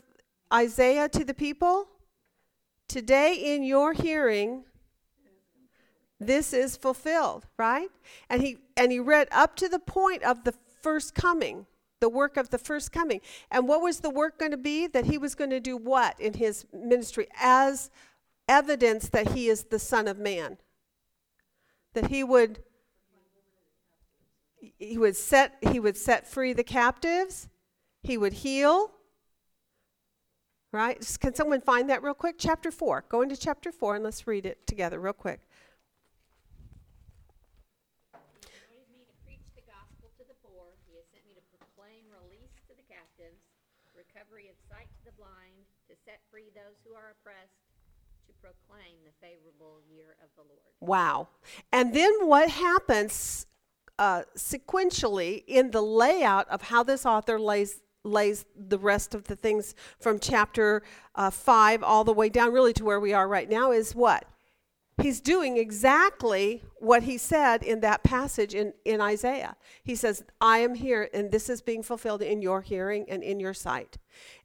Isaiah 0.53 1.09
to 1.09 1.25
the 1.25 1.33
people? 1.33 1.87
Today 2.87 3.33
in 3.33 3.63
your 3.63 3.93
hearing, 3.93 4.63
this 6.19 6.53
is 6.53 6.77
fulfilled, 6.77 7.47
right? 7.57 7.89
And 8.29 8.43
he, 8.43 8.57
and 8.77 8.91
he 8.91 8.99
read 8.99 9.27
up 9.31 9.55
to 9.55 9.67
the 9.67 9.79
point 9.79 10.21
of 10.21 10.43
the 10.43 10.53
first 10.83 11.15
coming 11.15 11.65
the 11.99 12.09
work 12.09 12.37
of 12.37 12.49
the 12.49 12.57
first 12.57 12.91
coming. 12.91 13.21
And 13.51 13.67
what 13.67 13.81
was 13.81 13.99
the 13.99 14.09
work 14.09 14.39
going 14.39 14.51
to 14.51 14.57
be? 14.57 14.87
That 14.87 15.05
he 15.05 15.17
was 15.17 15.35
going 15.35 15.49
to 15.49 15.59
do 15.59 15.77
what 15.77 16.19
in 16.19 16.33
his 16.33 16.65
ministry 16.73 17.27
as 17.39 17.89
evidence 18.47 19.09
that 19.09 19.31
he 19.31 19.47
is 19.47 19.65
the 19.65 19.79
Son 19.79 20.07
of 20.07 20.17
Man? 20.17 20.57
That 21.93 22.07
he 22.07 22.23
would 22.23 22.59
he 24.77 24.97
would 24.97 25.15
set 25.15 25.55
he 25.61 25.79
would 25.79 25.97
set 25.97 26.27
free 26.27 26.53
the 26.53 26.63
captives, 26.63 27.47
he 28.03 28.17
would 28.17 28.33
heal. 28.33 28.91
Right? 30.71 31.17
Can 31.19 31.33
someone 31.33 31.61
find 31.61 31.89
that 31.89 32.03
real 32.03 32.13
quick? 32.13 32.35
Chapter 32.37 32.69
4. 32.69 33.05
Go 33.09 33.23
into 33.23 33.35
chapter 33.35 33.71
4 33.71 33.95
and 33.95 34.03
let's 34.03 34.27
read 34.27 34.45
it 34.45 34.67
together 34.67 34.99
real 34.99 35.13
quick. 35.13 35.41
set 46.09 46.25
free 46.33 46.48
those 46.59 46.77
who 46.85 46.93
are 46.93 47.15
oppressed, 47.15 47.55
to 48.27 48.33
proclaim 48.41 48.95
the 49.05 49.15
favorable 49.25 49.79
year 49.89 50.15
of 50.23 50.29
the 50.35 50.43
Lord. 50.43 50.59
Wow. 50.81 51.29
And 51.71 51.93
then 51.93 52.27
what 52.27 52.49
happens 52.49 53.47
uh, 53.97 54.23
sequentially 54.37 55.43
in 55.47 55.71
the 55.71 55.81
layout 55.81 56.47
of 56.49 56.63
how 56.63 56.83
this 56.83 57.05
author 57.05 57.39
lays 57.39 57.81
lays 58.05 58.45
the 58.55 58.79
rest 58.79 59.13
of 59.13 59.25
the 59.25 59.35
things 59.35 59.75
from 59.99 60.19
chapter 60.19 60.81
uh, 61.15 61.29
5 61.29 61.83
all 61.83 62.05
the 62.05 62.13
way 62.13 62.29
down 62.29 62.53
really 62.53 62.71
to 62.71 62.85
where 62.85 62.99
we 62.99 63.11
are 63.11 63.27
right 63.27 63.49
now 63.49 63.73
is 63.73 63.93
what 63.93 64.25
he's 65.01 65.19
doing 65.19 65.57
exactly 65.57 66.63
what 66.77 67.03
he 67.03 67.17
said 67.17 67.61
in 67.61 67.81
that 67.81 68.01
passage 68.01 68.55
in, 68.55 68.71
in 68.85 69.01
isaiah 69.01 69.53
he 69.83 69.95
says 69.95 70.23
i 70.39 70.59
am 70.59 70.75
here 70.75 71.09
and 71.13 71.29
this 71.29 71.49
is 71.49 71.61
being 71.61 71.83
fulfilled 71.83 72.21
in 72.21 72.41
your 72.41 72.61
hearing 72.61 73.05
and 73.09 73.21
in 73.21 73.37
your 73.37 73.53
sight 73.53 73.97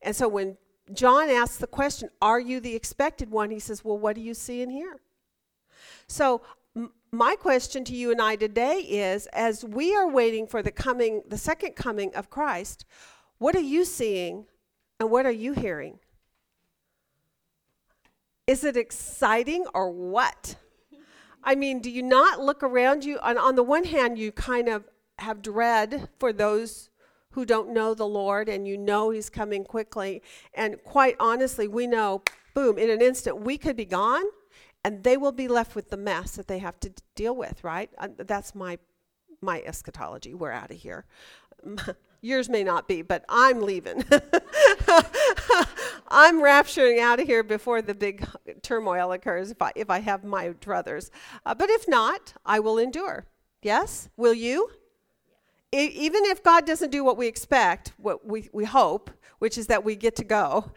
and 0.03 0.17
so 0.17 0.27
when 0.27 0.57
John 0.93 1.31
asks 1.31 1.57
the 1.57 1.67
question, 1.67 2.11
Are 2.21 2.41
you 2.41 2.61
the 2.61 2.75
expected 2.75 3.31
one? 3.31 3.51
He 3.51 3.59
says, 3.59 3.85
Well, 3.85 3.99
what 3.99 4.17
do 4.17 4.21
you 4.21 4.35
see 4.35 4.63
and 4.63 4.71
hear? 4.71 5.01
So, 6.07 6.43
my 7.13 7.37
question 7.37 7.85
to 7.85 7.95
you 7.95 8.11
and 8.11 8.21
I 8.21 8.37
today 8.37 8.79
is 8.79 9.27
as 9.29 9.65
we 9.65 9.95
are 9.95 10.09
waiting 10.09 10.47
for 10.47 10.63
the 10.63 10.73
coming, 10.73 11.23
the 11.29 11.39
second 11.39 11.77
coming 11.77 12.15
of 12.15 12.29
Christ, 12.29 12.85
what 13.39 13.55
are 13.55 13.61
you 13.61 13.85
seeing 13.85 14.47
and 14.99 15.11
what 15.11 15.25
are 15.25 15.33
you 15.33 15.53
hearing? 15.53 16.01
Is 18.47 18.65
it 18.65 18.77
exciting 18.77 19.65
or 19.73 19.91
what? 19.91 20.57
I 21.43 21.55
mean, 21.55 21.81
do 21.81 21.91
you 21.91 22.03
not 22.03 22.41
look 22.41 22.63
around 22.63 23.05
you? 23.05 23.19
On, 23.21 23.39
on 23.39 23.55
the 23.55 23.63
one 23.63 23.85
hand, 23.85 24.19
you 24.19 24.33
kind 24.33 24.69
of 24.69 24.85
have 25.19 25.41
dread 25.41 26.09
for 26.19 26.33
those 26.33 26.91
who 27.35 27.45
don't 27.45 27.73
know 27.73 27.95
the 27.95 28.07
Lord 28.07 28.49
and 28.49 28.67
you 28.67 28.79
know 28.79 29.11
He's 29.11 29.29
coming 29.29 29.65
quickly. 29.65 30.23
And 30.55 30.83
quite 30.85 31.17
honestly, 31.19 31.67
we 31.67 31.87
know, 31.87 32.23
boom, 32.55 32.79
in 32.79 32.91
an 32.91 33.03
instant, 33.03 33.41
we 33.41 33.59
could 33.59 33.77
be 33.77 33.85
gone 33.85 34.25
and 34.85 35.03
they 35.03 35.17
will 35.17 35.33
be 35.33 35.49
left 35.49 35.75
with 35.75 35.91
the 35.91 35.97
mess 35.97 36.37
that 36.37 36.47
they 36.47 36.59
have 36.59 36.79
to 36.81 36.93
deal 37.17 37.35
with, 37.35 37.65
right? 37.65 37.91
Uh, 37.99 38.09
that's 38.19 38.55
my, 38.55 38.79
my 39.41 39.63
eschatology. 39.63 40.35
We're 40.35 40.53
out 40.53 40.71
of 40.71 40.77
here. 40.77 41.07
Yours 42.21 42.49
may 42.49 42.63
not 42.63 42.87
be, 42.87 43.03
but 43.03 43.25
I'm 43.29 43.61
leaving. 43.61 44.05
I'm 46.09 46.41
rapturing 46.41 47.01
out 47.01 47.21
of 47.21 47.27
here 47.27 47.43
before 47.43 47.83
the 47.83 47.95
big 47.95 48.27
turmoil 48.63 49.13
occurs 49.13 49.51
if 49.51 49.61
I, 49.61 49.73
if 49.75 49.91
I 49.91 49.99
have 49.99 50.25
my 50.25 50.51
druthers. 50.51 51.11
Uh, 51.45 51.55
but 51.55 51.69
if 51.69 51.89
not, 51.89 52.33
I 52.47 52.61
will 52.61 52.79
endure. 52.79 53.27
Yes? 53.61 54.09
Will 54.17 54.35
you? 54.35 54.71
Even 55.83 56.25
if 56.27 56.43
God 56.43 56.67
doesn't 56.67 56.91
do 56.91 57.05
what 57.05 57.17
we 57.17 57.27
expect, 57.27 57.93
what 57.97 58.27
we, 58.27 58.49
we 58.53 58.65
hope, 58.65 59.11
which 59.39 59.59
is 59.59 59.67
that 59.67 59.85
we 59.85 59.97
get 59.97 60.17
to 60.17 60.25
go, 60.25 60.71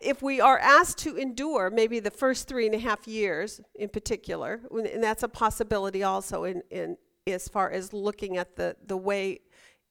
if 0.00 0.20
we 0.20 0.40
are 0.40 0.58
asked 0.58 0.98
to 0.98 1.16
endure 1.16 1.70
maybe 1.70 2.00
the 2.00 2.10
first 2.10 2.48
three 2.48 2.66
and 2.66 2.74
a 2.74 2.78
half 2.78 3.06
years 3.06 3.60
in 3.74 3.88
particular, 3.88 4.60
and 4.70 5.02
that's 5.02 5.22
a 5.22 5.28
possibility 5.28 6.02
also 6.02 6.44
in, 6.44 6.62
in 6.70 6.96
as 7.26 7.48
far 7.48 7.70
as 7.70 7.92
looking 7.92 8.36
at 8.36 8.56
the, 8.56 8.76
the 8.86 8.96
way 8.96 9.40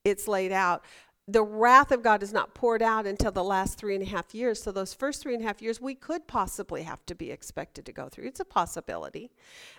it's 0.04 0.28
laid 0.28 0.52
out, 0.52 0.84
the 1.28 1.44
wrath 1.44 1.92
of 1.92 2.04
God 2.04 2.24
is 2.24 2.34
not 2.34 2.54
poured 2.54 2.82
out 2.82 3.08
until 3.08 3.32
the 3.32 3.44
last 3.44 3.78
three 3.78 3.96
and 3.96 4.04
a 4.04 4.08
half 4.08 4.36
years. 4.36 4.62
So 4.62 4.72
those 4.72 4.94
first 4.94 5.22
three 5.22 5.34
and 5.34 5.44
a 5.44 5.48
half 5.48 5.62
years, 5.62 5.80
we 5.80 5.96
could 5.96 6.28
possibly 6.28 6.84
have 6.84 7.06
to 7.06 7.16
be 7.16 7.32
expected 7.32 7.86
to 7.86 7.94
go 7.94 8.10
through. 8.10 8.26
It's 8.26 8.40
a 8.42 8.46
possibility. 8.46 9.32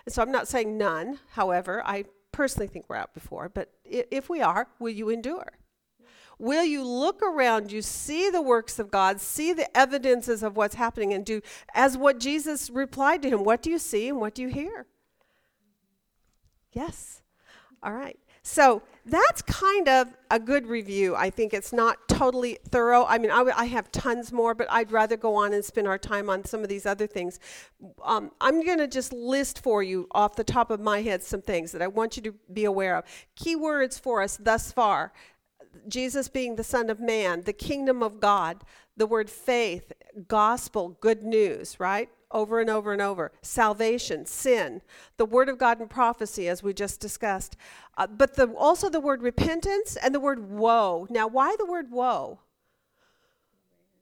And 0.05 0.13
so 0.13 0.23
I'm 0.23 0.31
not 0.31 0.47
saying 0.47 0.77
none. 0.77 1.19
However, 1.31 1.83
I 1.85 2.05
personally 2.33 2.67
think 2.67 2.85
we're 2.89 2.97
out 2.97 3.13
before, 3.13 3.47
but 3.47 3.69
if 3.85 4.29
we 4.29 4.41
are, 4.41 4.67
will 4.79 4.89
you 4.89 5.09
endure? 5.09 5.53
Will 6.39 6.65
you 6.65 6.83
look 6.83 7.21
around 7.21 7.71
you, 7.71 7.81
see 7.81 8.29
the 8.29 8.41
works 8.41 8.79
of 8.79 8.91
God, 8.91 9.21
see 9.21 9.53
the 9.53 9.75
evidences 9.77 10.43
of 10.43 10.57
what's 10.57 10.75
happening, 10.75 11.13
and 11.13 11.25
do 11.25 11.41
as 11.73 11.97
what 11.97 12.19
Jesus 12.19 12.69
replied 12.69 13.21
to 13.21 13.29
him? 13.29 13.43
What 13.43 13.61
do 13.61 13.69
you 13.69 13.79
see 13.79 14.09
and 14.09 14.19
what 14.19 14.35
do 14.35 14.41
you 14.41 14.49
hear? 14.49 14.87
Yes. 16.73 17.21
All 17.81 17.93
right. 17.93 18.19
So 18.41 18.81
that's 19.05 19.41
kind 19.43 19.87
of 19.87 20.07
a 20.29 20.39
good 20.39 20.67
review. 20.67 21.15
I 21.15 21.29
think 21.29 21.53
it's 21.53 21.71
not 21.71 22.09
totally 22.23 22.57
thorough. 22.69 23.05
I 23.05 23.17
mean, 23.17 23.31
I, 23.31 23.39
w- 23.39 23.55
I 23.57 23.65
have 23.65 23.91
tons 23.91 24.31
more, 24.31 24.53
but 24.55 24.67
I'd 24.71 24.93
rather 24.93 25.17
go 25.17 25.35
on 25.35 25.51
and 25.53 25.63
spend 25.63 25.87
our 25.87 25.97
time 25.97 26.29
on 26.29 26.45
some 26.45 26.63
of 26.63 26.69
these 26.69 26.85
other 26.85 27.05
things. 27.05 27.37
Um, 28.01 28.31
I'm 28.39 28.63
going 28.65 28.77
to 28.77 28.87
just 28.87 29.11
list 29.11 29.61
for 29.61 29.83
you 29.83 30.07
off 30.11 30.37
the 30.37 30.43
top 30.45 30.71
of 30.71 30.79
my 30.79 31.01
head 31.01 31.21
some 31.21 31.41
things 31.41 31.73
that 31.73 31.81
I 31.81 31.87
want 31.87 32.15
you 32.15 32.23
to 32.23 32.33
be 32.53 32.63
aware 32.63 32.95
of. 32.95 33.03
Key 33.35 33.57
words 33.57 33.99
for 33.99 34.21
us 34.21 34.37
thus 34.37 34.71
far 34.71 35.11
Jesus 35.87 36.29
being 36.29 36.55
the 36.55 36.63
Son 36.63 36.89
of 36.89 36.99
Man, 36.99 37.41
the 37.41 37.51
kingdom 37.51 38.03
of 38.03 38.19
God, 38.19 38.63
the 38.95 39.07
word 39.07 39.29
faith, 39.29 39.91
gospel, 40.27 40.97
good 41.01 41.23
news, 41.23 41.79
right? 41.79 42.09
Over 42.33 42.59
and 42.59 42.69
over 42.69 42.91
and 42.91 43.01
over. 43.01 43.31
Salvation, 43.41 44.25
sin, 44.25 44.81
the 45.17 45.25
word 45.25 45.47
of 45.47 45.57
God 45.57 45.79
and 45.79 45.89
prophecy, 45.89 46.49
as 46.49 46.63
we 46.63 46.73
just 46.73 46.99
discussed. 46.99 47.55
Uh, 47.95 48.07
but 48.07 48.35
the, 48.35 48.47
also 48.53 48.89
the 48.89 48.99
word 48.99 49.21
repentance 49.21 49.95
and 49.95 50.13
the 50.13 50.19
word 50.19 50.49
woe. 50.49 51.07
Now, 51.09 51.27
why 51.27 51.55
the 51.57 51.65
word 51.65 51.91
woe? 51.91 52.39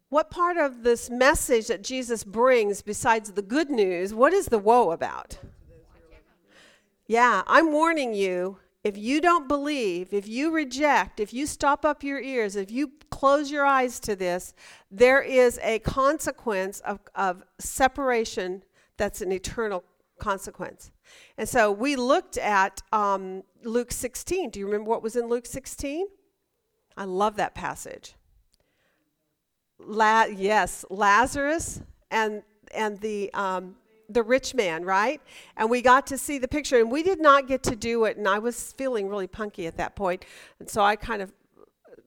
What 0.08 0.32
part 0.32 0.58
of 0.58 0.84
this 0.84 1.10
message 1.10 1.68
that 1.68 1.84
Jesus 1.84 2.24
brings, 2.24 2.82
besides 2.82 3.32
the 3.32 3.42
good 3.42 3.70
news, 3.70 4.14
what 4.14 4.34
is 4.34 4.48
the 4.48 4.60
woe 4.60 4.92
about? 4.92 5.38
Yeah, 7.08 7.44
I'm 7.46 7.72
warning 7.74 8.14
you 8.14 8.60
if 8.84 8.98
you 8.98 9.22
don't 9.22 9.48
believe, 9.48 10.14
if 10.14 10.28
you 10.28 10.52
reject, 10.52 11.20
if 11.20 11.34
you 11.34 11.46
stop 11.46 11.86
up 11.86 12.04
your 12.04 12.20
ears, 12.20 12.56
if 12.56 12.72
you 12.72 12.92
close 13.12 13.52
your 13.52 13.66
eyes 13.66 14.00
to 14.02 14.16
this, 14.16 14.54
there 14.90 15.22
is 15.22 15.60
a 15.62 15.80
consequence 15.80 16.80
of, 16.80 17.00
of 17.14 17.44
separation 17.60 18.64
that's 18.98 19.22
an 19.22 19.32
eternal 19.32 19.84
consequence. 20.20 20.92
And 21.38 21.48
so 21.48 21.72
we 21.72 21.96
looked 21.96 22.38
at 22.38 22.82
um, 22.92 23.44
Luke 23.64 23.92
16. 23.92 24.50
Do 24.50 24.60
you 24.60 24.66
remember 24.66 24.90
what 24.90 25.04
was 25.04 25.16
in 25.16 25.28
Luke 25.28 25.46
16? 25.46 26.08
I 26.98 27.04
love 27.04 27.36
that 27.36 27.54
passage. 27.54 28.16
La- 29.80 30.26
yes, 30.26 30.86
Lazarus 30.90 31.82
and 32.10 32.44
and 32.74 33.00
the 33.00 33.34
um, 33.34 33.76
the 34.14 34.24
rich 34.24 34.54
man, 34.54 34.84
right? 34.84 35.22
And 35.58 35.70
we 35.70 35.82
got 35.82 36.08
to 36.08 36.18
see 36.18 36.38
the 36.38 36.48
picture, 36.48 36.80
and 36.80 36.92
we 36.92 37.04
did 37.04 37.22
not 37.22 37.48
get 37.48 37.64
to 37.64 37.76
do 37.76 38.06
it. 38.06 38.18
And 38.18 38.28
I 38.28 38.40
was 38.40 38.74
feeling 38.74 39.08
really 39.08 39.28
punky 39.28 39.68
at 39.68 39.78
that 39.78 39.96
point, 39.96 40.26
and 40.60 40.70
so 40.70 40.82
I 40.82 40.96
kind 40.96 41.22
of 41.22 41.34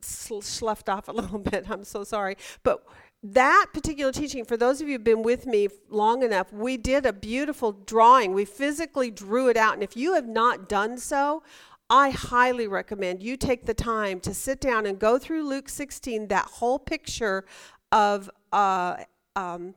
sloughed 0.00 0.88
off 0.88 1.08
a 1.08 1.12
little 1.20 1.38
bit. 1.38 1.70
I'm 1.70 1.84
so 1.84 2.04
sorry, 2.04 2.36
but 2.62 2.84
that 3.22 3.66
particular 3.72 4.12
teaching, 4.12 4.44
for 4.44 4.58
those 4.58 4.82
of 4.82 4.86
you 4.86 4.94
who've 4.94 5.04
been 5.04 5.22
with 5.22 5.46
me 5.46 5.68
long 5.88 6.22
enough, 6.22 6.52
we 6.52 6.76
did 6.76 7.06
a 7.06 7.12
beautiful 7.12 7.72
drawing. 7.72 8.34
We 8.34 8.44
physically 8.44 9.10
drew 9.10 9.48
it 9.48 9.56
out, 9.56 9.74
and 9.74 9.82
if 9.82 9.96
you 9.96 10.14
have 10.14 10.28
not 10.28 10.68
done 10.68 10.98
so, 10.98 11.42
I 11.88 12.10
highly 12.10 12.66
recommend 12.66 13.22
you 13.22 13.36
take 13.36 13.66
the 13.66 13.74
time 13.74 14.20
to 14.20 14.34
sit 14.34 14.60
down 14.60 14.86
and 14.86 14.98
go 14.98 15.18
through 15.18 15.48
Luke 15.48 15.68
16, 15.68 16.28
that 16.28 16.46
whole 16.46 16.78
picture 16.78 17.44
of 17.92 18.30
uh, 18.52 18.96
um, 19.36 19.74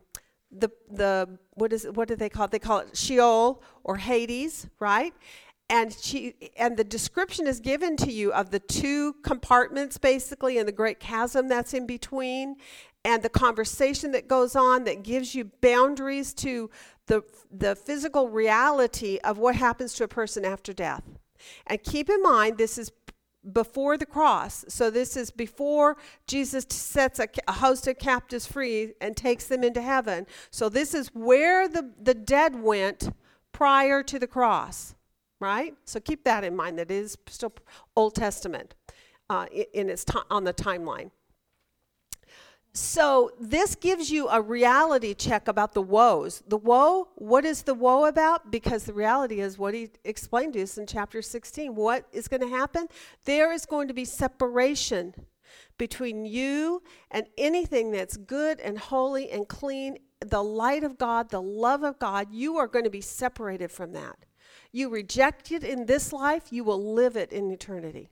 the 0.50 0.70
the 0.90 1.38
what 1.54 1.72
is 1.72 1.86
what 1.92 2.08
do 2.08 2.16
they 2.16 2.28
call 2.28 2.46
it? 2.46 2.50
They 2.50 2.58
call 2.58 2.78
it 2.80 2.96
Sheol 2.96 3.62
or 3.84 3.96
Hades, 3.96 4.68
right? 4.78 5.14
And 5.70 5.92
she 5.92 6.34
and 6.56 6.76
the 6.76 6.84
description 6.84 7.46
is 7.46 7.60
given 7.60 7.96
to 7.98 8.10
you 8.10 8.32
of 8.32 8.50
the 8.50 8.58
two 8.58 9.14
compartments 9.22 9.98
basically 9.98 10.56
and 10.56 10.66
the 10.66 10.72
great 10.72 10.98
chasm 10.98 11.48
that's 11.48 11.74
in 11.74 11.86
between 11.86 12.56
and 13.04 13.22
the 13.22 13.28
conversation 13.28 14.12
that 14.12 14.28
goes 14.28 14.56
on 14.56 14.84
that 14.84 15.02
gives 15.02 15.34
you 15.34 15.50
boundaries 15.60 16.32
to 16.34 16.70
the 17.06 17.22
the 17.50 17.76
physical 17.76 18.28
reality 18.28 19.18
of 19.24 19.36
what 19.38 19.56
happens 19.56 19.92
to 19.94 20.04
a 20.04 20.08
person 20.08 20.44
after 20.44 20.72
death. 20.72 21.02
And 21.66 21.82
keep 21.82 22.08
in 22.08 22.22
mind 22.22 22.56
this 22.56 22.78
is 22.78 22.90
before 23.52 23.96
the 23.96 24.06
cross. 24.06 24.64
So 24.68 24.90
this 24.90 25.16
is 25.16 25.30
before 25.30 25.96
Jesus 26.26 26.66
sets 26.70 27.18
a, 27.18 27.28
a, 27.46 27.52
host 27.52 27.86
of 27.86 27.98
captives 27.98 28.46
free 28.46 28.94
and 29.00 29.16
takes 29.16 29.46
them 29.46 29.62
into 29.62 29.80
heaven. 29.80 30.26
So 30.50 30.68
this 30.68 30.94
is 30.94 31.08
where 31.14 31.68
the, 31.68 31.90
the 32.00 32.14
dead 32.14 32.60
went 32.60 33.10
prior 33.52 34.02
to 34.02 34.18
the 34.18 34.26
cross, 34.26 34.94
right? 35.40 35.74
So 35.84 36.00
keep 36.00 36.24
that 36.24 36.44
in 36.44 36.56
mind. 36.56 36.78
That 36.78 36.90
is 36.90 37.16
still 37.28 37.52
Old 37.96 38.14
Testament 38.14 38.74
uh, 39.30 39.46
in, 39.72 39.88
its 39.88 40.04
t- 40.04 40.18
on 40.30 40.44
the 40.44 40.54
timeline. 40.54 41.10
So 42.72 43.32
this 43.40 43.74
gives 43.74 44.10
you 44.10 44.28
a 44.28 44.40
reality 44.40 45.14
check 45.14 45.48
about 45.48 45.74
the 45.74 45.82
woes. 45.82 46.42
The 46.46 46.56
woe, 46.56 47.08
what 47.16 47.44
is 47.44 47.62
the 47.62 47.74
woe 47.74 48.04
about? 48.04 48.50
Because 48.50 48.84
the 48.84 48.92
reality 48.92 49.40
is 49.40 49.58
what 49.58 49.74
he 49.74 49.90
explained 50.04 50.52
to 50.52 50.62
us 50.62 50.78
in 50.78 50.86
chapter 50.86 51.20
16. 51.20 51.74
What 51.74 52.06
is 52.12 52.28
going 52.28 52.42
to 52.42 52.48
happen? 52.48 52.86
There 53.24 53.52
is 53.52 53.66
going 53.66 53.88
to 53.88 53.94
be 53.94 54.04
separation 54.04 55.14
between 55.76 56.24
you 56.24 56.82
and 57.10 57.26
anything 57.36 57.90
that's 57.90 58.16
good 58.16 58.60
and 58.60 58.78
holy 58.78 59.30
and 59.30 59.48
clean. 59.48 59.98
The 60.20 60.42
light 60.42 60.84
of 60.84 60.98
God, 60.98 61.30
the 61.30 61.42
love 61.42 61.82
of 61.82 61.98
God, 61.98 62.28
you 62.32 62.56
are 62.58 62.66
going 62.66 62.84
to 62.84 62.90
be 62.90 63.00
separated 63.00 63.70
from 63.70 63.92
that. 63.92 64.16
You 64.72 64.90
reject 64.90 65.50
it 65.50 65.64
in 65.64 65.86
this 65.86 66.12
life, 66.12 66.52
you 66.52 66.64
will 66.64 66.92
live 66.92 67.16
it 67.16 67.32
in 67.32 67.50
eternity. 67.50 68.10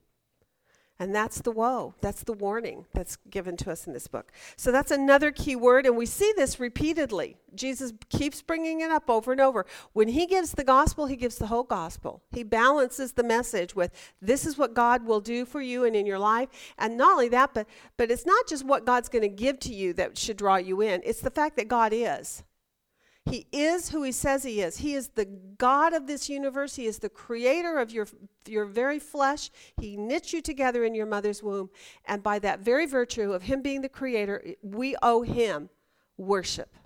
And 0.99 1.15
that's 1.15 1.43
the 1.43 1.53
woe. 1.53 1.95
That's 2.01 2.23
the 2.23 2.33
warning 2.33 2.87
that's 2.95 3.17
given 3.29 3.57
to 3.59 3.71
us 3.71 3.87
in 3.87 3.93
this 3.93 4.07
book. 4.07 4.33
So 4.57 4.73
that's 4.73 4.91
another 4.91 5.31
key 5.31 5.55
word, 5.55 5.85
and 5.85 5.97
we 5.97 6.07
see 6.07 6.33
this 6.37 6.59
repeatedly. 6.59 7.37
Jesus 7.55 7.93
keeps 8.09 8.41
bringing 8.41 8.81
it 8.81 8.91
up 8.91 9.11
over 9.11 9.33
and 9.33 9.41
over. 9.41 9.67
When 9.93 10.09
he 10.09 10.27
gives 10.27 10.53
the 10.53 10.65
gospel, 10.65 11.07
he 11.07 11.17
gives 11.17 11.37
the 11.37 11.49
whole 11.49 11.65
gospel. 11.65 12.23
He 12.31 12.43
balances 12.43 13.13
the 13.13 13.23
message 13.23 13.75
with 13.75 13.93
this 14.23 14.47
is 14.47 14.57
what 14.57 14.73
God 14.73 15.05
will 15.05 15.21
do 15.21 15.45
for 15.45 15.61
you 15.61 15.85
and 15.85 15.95
in 15.95 16.07
your 16.07 16.19
life. 16.19 16.49
And 16.79 16.97
not 16.97 17.13
only 17.13 17.29
that, 17.29 17.53
but, 17.53 17.67
but 17.99 18.11
it's 18.11 18.27
not 18.27 18.47
just 18.47 18.65
what 18.65 18.87
God's 18.87 19.11
going 19.11 19.23
to 19.23 19.29
give 19.29 19.59
to 19.61 19.75
you 19.75 19.93
that 19.95 20.17
should 20.17 20.39
draw 20.39 20.57
you 20.57 20.81
in, 20.81 21.03
it's 21.05 21.21
the 21.21 21.31
fact 21.31 21.57
that 21.57 21.69
God 21.69 21.93
is. 21.95 22.43
He 23.29 23.49
is 23.51 23.91
who 23.91 24.05
he 24.05 24.12
says 24.12 24.45
he 24.45 24.61
is. 24.61 24.79
He 24.79 24.95
is 24.95 25.09
the 25.09 25.25
God 25.25 25.93
of 25.93 26.07
this 26.07 26.29
universe. 26.29 26.77
He 26.77 26.87
is 26.87 27.01
the 27.01 27.09
creator 27.09 27.79
of 27.79 27.91
your, 27.91 28.07
your 28.47 28.67
very 28.67 29.01
flesh. 29.01 29.51
He 29.81 29.97
knit 29.97 30.33
you 30.33 30.41
together 30.41 30.85
in 30.85 30.95
your 30.95 31.07
mother's 31.07 31.43
womb. 31.43 31.71
And 32.05 32.23
by 32.23 32.39
that 32.39 32.61
very 32.61 32.87
virtue 32.87 33.33
of 33.33 33.43
him 33.43 33.62
being 33.62 33.83
the 33.83 33.89
creator, 33.89 34.45
we 34.62 34.95
owe 35.03 35.23
him 35.23 35.71
worship. 36.17 36.77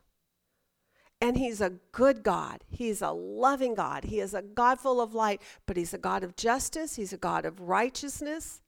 And 1.20 1.36
he's 1.36 1.60
a 1.60 1.74
good 1.92 2.22
God. 2.22 2.64
He's 2.70 3.02
a 3.02 3.10
loving 3.10 3.74
God. 3.74 4.04
He 4.04 4.20
is 4.20 4.32
a 4.32 4.40
God 4.40 4.80
full 4.80 5.02
of 5.02 5.12
light, 5.12 5.42
but 5.66 5.76
he's 5.76 5.92
a 5.92 5.98
God 5.98 6.24
of 6.24 6.36
justice. 6.36 6.96
He's 6.96 7.12
a 7.12 7.18
God 7.18 7.44
of 7.44 7.60
righteousness. 7.60 8.62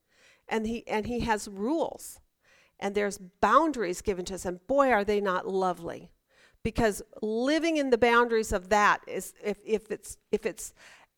And 0.46 0.66
he, 0.66 0.86
and 0.86 1.06
he 1.06 1.20
has 1.20 1.48
rules. 1.48 2.20
And 2.78 2.94
there's 2.94 3.16
boundaries 3.16 4.02
given 4.02 4.26
to 4.26 4.34
us. 4.34 4.44
And 4.44 4.66
boy, 4.66 4.90
are 4.90 5.04
they 5.04 5.22
not 5.22 5.48
lovely 5.48 6.10
because 6.62 7.02
living 7.20 7.76
in 7.76 7.90
the 7.90 7.98
boundaries 7.98 8.52
of 8.52 8.68
that 8.68 9.00
is 9.06 9.34
if, 9.44 9.58
if 9.64 9.90
it's 9.90 10.16
if 10.30 10.46
it's 10.46 10.74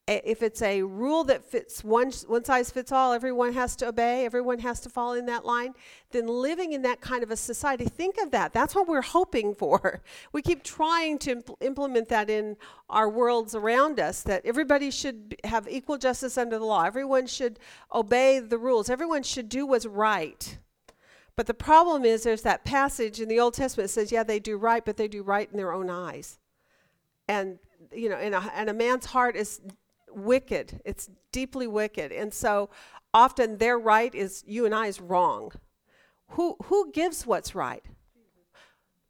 eh, 0.08 0.20
if 0.24 0.42
it's 0.42 0.62
a 0.62 0.82
rule 0.82 1.24
that 1.24 1.44
fits 1.44 1.84
one 1.84 2.10
one 2.26 2.44
size 2.44 2.70
fits 2.70 2.92
all 2.92 3.12
everyone 3.12 3.52
has 3.52 3.76
to 3.76 3.88
obey 3.88 4.24
everyone 4.24 4.58
has 4.58 4.80
to 4.80 4.88
fall 4.88 5.12
in 5.12 5.26
that 5.26 5.44
line 5.44 5.74
then 6.14 6.26
living 6.26 6.72
in 6.72 6.82
that 6.82 7.00
kind 7.00 7.22
of 7.22 7.30
a 7.30 7.36
society 7.36 7.84
think 7.84 8.16
of 8.22 8.30
that. 8.30 8.52
That's 8.52 8.74
what 8.74 8.88
we're 8.88 9.02
hoping 9.02 9.54
for. 9.54 10.00
We 10.32 10.42
keep 10.42 10.62
trying 10.62 11.18
to 11.18 11.36
impl- 11.36 11.56
implement 11.60 12.08
that 12.08 12.30
in 12.30 12.56
our 12.88 13.08
worlds 13.08 13.54
around 13.54 14.00
us 14.00 14.22
that 14.22 14.44
everybody 14.44 14.90
should 14.90 15.36
have 15.44 15.68
equal 15.68 15.98
justice 15.98 16.36
under 16.38 16.58
the 16.58 16.64
law. 16.64 16.84
Everyone 16.84 17.26
should 17.26 17.58
obey 17.92 18.40
the 18.40 18.58
rules. 18.58 18.90
Everyone 18.90 19.22
should 19.22 19.48
do 19.48 19.66
what's 19.66 19.86
right 19.86 20.58
but 21.36 21.46
the 21.46 21.54
problem 21.54 22.04
is 22.04 22.22
there's 22.22 22.42
that 22.42 22.64
passage 22.64 23.20
in 23.20 23.28
the 23.28 23.40
Old 23.40 23.54
Testament 23.54 23.88
that 23.88 23.92
says, 23.92 24.12
yeah, 24.12 24.22
they 24.22 24.38
do 24.38 24.56
right, 24.56 24.84
but 24.84 24.96
they 24.96 25.08
do 25.08 25.22
right 25.22 25.48
in 25.50 25.56
their 25.56 25.72
own 25.72 25.90
eyes. 25.90 26.38
And, 27.26 27.58
you 27.92 28.08
know, 28.08 28.16
and 28.16 28.34
a, 28.34 28.52
and 28.54 28.70
a 28.70 28.74
man's 28.74 29.06
heart 29.06 29.34
is 29.34 29.60
wicked. 30.12 30.80
It's 30.84 31.10
deeply 31.32 31.66
wicked. 31.66 32.12
And 32.12 32.32
so 32.32 32.70
often 33.12 33.58
their 33.58 33.78
right 33.78 34.14
is 34.14 34.44
you 34.46 34.64
and 34.64 34.74
I 34.74 34.86
is 34.86 35.00
wrong. 35.00 35.50
Who, 36.28 36.56
who 36.64 36.92
gives 36.92 37.26
what's 37.26 37.54
right? 37.54 37.84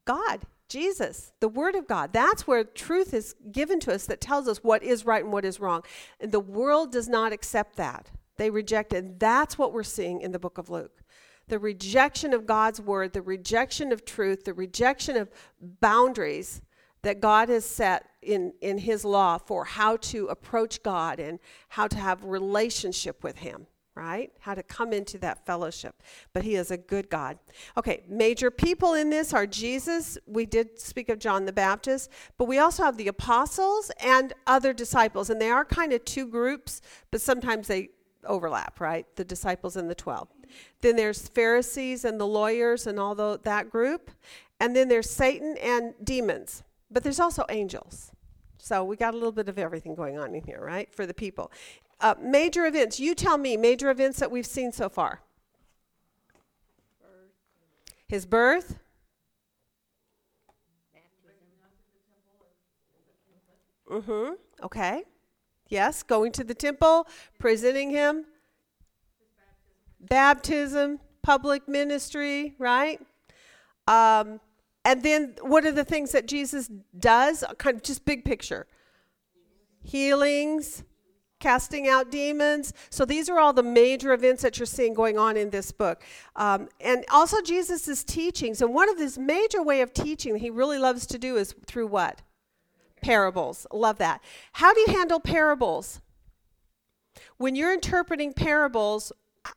God, 0.07 0.43
Jesus, 0.69 1.33
the 1.41 1.49
Word 1.49 1.75
of 1.75 1.87
God. 1.87 2.13
That's 2.13 2.47
where 2.47 2.65
truth 2.65 3.13
is 3.13 3.35
given 3.53 3.81
to 3.81 3.95
us 3.95 4.07
that 4.07 4.21
tells 4.21 4.49
us 4.49 4.59
what 4.59 4.83
is 4.83 5.05
right 5.05 5.23
and 5.23 5.33
what 5.33 5.45
is 5.45 5.61
wrong. 5.61 5.83
And 6.21 6.33
the 6.33 6.41
world 6.41 6.91
does 6.91 7.09
not 7.09 7.33
accept 7.33 7.77
that. 7.77 8.11
They 8.37 8.51
reject 8.51 8.95
it. 8.95 9.05
And 9.05 9.21
that's 9.21 9.59
what 9.59 9.75
we're 9.75 9.83
seeing 9.83 10.21
in 10.21 10.33
the 10.33 10.39
book 10.39 10.57
of 10.57 10.71
Luke 10.71 11.04
the 11.49 11.59
rejection 11.59 12.33
of 12.33 12.47
God's 12.47 12.81
word, 12.81 13.13
the 13.13 13.23
rejection 13.23 13.93
of 13.93 14.05
truth, 14.05 14.45
the 14.45 14.55
rejection 14.55 15.17
of 15.17 15.31
boundaries 15.61 16.63
that 17.03 17.21
God 17.21 17.49
has 17.51 17.65
set 17.65 18.07
in, 18.23 18.53
in 18.61 18.79
His 18.79 19.05
law 19.05 19.39
for 19.39 19.65
how 19.65 19.97
to 19.99 20.27
approach 20.27 20.83
God 20.83 21.21
and 21.21 21.39
how 21.69 21.87
to 21.87 21.97
have 21.97 22.25
relationship 22.25 23.23
with 23.23 23.39
Him, 23.39 23.67
right? 23.95 24.33
How 24.41 24.55
to 24.55 24.63
come 24.63 24.93
into 24.93 25.19
that 25.19 25.45
fellowship. 25.45 26.03
But 26.33 26.45
He 26.45 26.57
is 26.57 26.71
a 26.71 26.79
good 26.79 27.11
God. 27.11 27.39
Okay, 27.77 28.05
major 28.09 28.51
people 28.51 28.95
in 28.95 29.11
this 29.11 29.35
are 29.35 29.47
Jesus. 29.47 30.19
We 30.27 30.47
did 30.47 30.81
speak 30.81 31.11
of 31.11 31.19
John 31.19 31.45
the 31.45 31.53
Baptist, 31.53 32.11
but 32.39 32.47
we 32.47 32.59
also 32.59 32.83
have 32.83 32.97
the 32.97 33.09
apostles 33.09 33.93
and 34.01 34.33
other 34.47 34.73
disciples, 34.73 35.29
and 35.29 35.41
they 35.41 35.51
are 35.51 35.65
kind 35.65 35.93
of 35.93 36.05
two 36.05 36.27
groups, 36.27 36.81
but 37.11 37.21
sometimes 37.21 37.69
they 37.69 37.91
overlap, 38.27 38.81
right? 38.81 39.07
The 39.17 39.25
disciples 39.25 39.77
and 39.77 39.91
the 39.91 39.95
12. 39.95 40.29
Then 40.81 40.97
there's 40.97 41.29
Pharisees 41.29 42.05
and 42.05 42.21
the 42.21 42.27
lawyers 42.27 42.87
and 42.87 42.99
all 42.99 43.15
the, 43.15 43.41
that 43.45 43.71
group. 43.71 44.11
And 44.61 44.75
then 44.75 44.89
there's 44.89 45.11
Satan 45.11 45.57
and 45.63 45.95
demons. 46.03 46.63
But 46.91 47.03
there's 47.03 47.21
also 47.21 47.45
angels. 47.49 48.13
So 48.59 48.85
we 48.85 48.97
got 48.97 49.15
a 49.15 49.17
little 49.17 49.33
bit 49.33 49.49
of 49.49 49.59
everything 49.59 49.95
going 49.95 50.19
on 50.19 50.35
in 50.35 50.43
here, 50.43 50.61
right? 50.63 50.93
For 50.95 51.07
the 51.07 51.15
people. 51.15 51.53
Uh, 52.01 52.15
major 52.21 52.67
events. 52.67 52.99
You 52.99 53.15
tell 53.15 53.37
me 53.37 53.57
major 53.57 53.91
events 53.91 54.19
that 54.21 54.31
we've 54.31 54.47
seen 54.47 54.73
so 54.73 54.89
far. 54.89 55.21
His 58.07 58.27
birth. 58.27 58.79
Mm-hmm. 63.91 64.35
Okay. 64.63 65.05
Yes, 65.69 66.03
going 66.03 66.33
to 66.33 66.45
the 66.45 66.55
temple, 66.55 67.07
presenting 67.39 67.91
him. 67.91 68.27
Baptism, 70.09 71.01
public 71.23 71.69
ministry, 71.69 72.55
right? 72.59 73.01
Um, 73.87 74.41
and 74.85 75.03
then 75.03 75.35
what 75.41 75.65
are 75.65 75.73
the 75.73 75.85
things 75.85 76.13
that 76.13 76.27
Jesus 76.27 76.71
does? 76.99 77.45
Kind 77.59 77.77
of 77.77 77.83
just 77.83 78.05
big 78.05 78.25
picture 78.25 78.67
healings, 79.87 80.83
casting 81.41 81.87
out 81.87 82.11
demons. 82.11 82.73
So 82.89 83.05
these 83.05 83.29
are 83.29 83.39
all 83.39 83.53
the 83.53 83.63
major 83.63 84.15
events 84.15 84.41
that 84.43 84.59
you're 84.59 84.65
seeing 84.65 84.95
going 84.95 85.19
on 85.19 85.37
in 85.37 85.51
this 85.51 85.73
book. 85.73 86.03
Um, 86.37 86.71
and 86.81 87.05
also 87.13 87.43
Jesus' 87.43 88.03
teachings. 88.03 88.63
And 88.63 88.73
one 88.73 88.89
of 88.89 88.99
his 88.99 89.19
major 89.19 89.63
way 89.63 89.83
of 89.83 89.93
teaching 89.93 90.37
he 90.37 90.49
really 90.49 90.79
loves 90.79 91.07
to 91.09 91.19
do 91.19 91.37
is 91.37 91.55
through 91.67 91.89
what? 91.89 92.23
Parables. 93.03 93.67
Love 93.71 93.99
that. 93.99 94.23
How 94.53 94.73
do 94.73 94.81
you 94.81 94.97
handle 94.97 95.21
parables? 95.21 96.01
When 97.37 97.55
you're 97.55 97.75
interpreting 97.75 98.33
parables, 98.33 99.13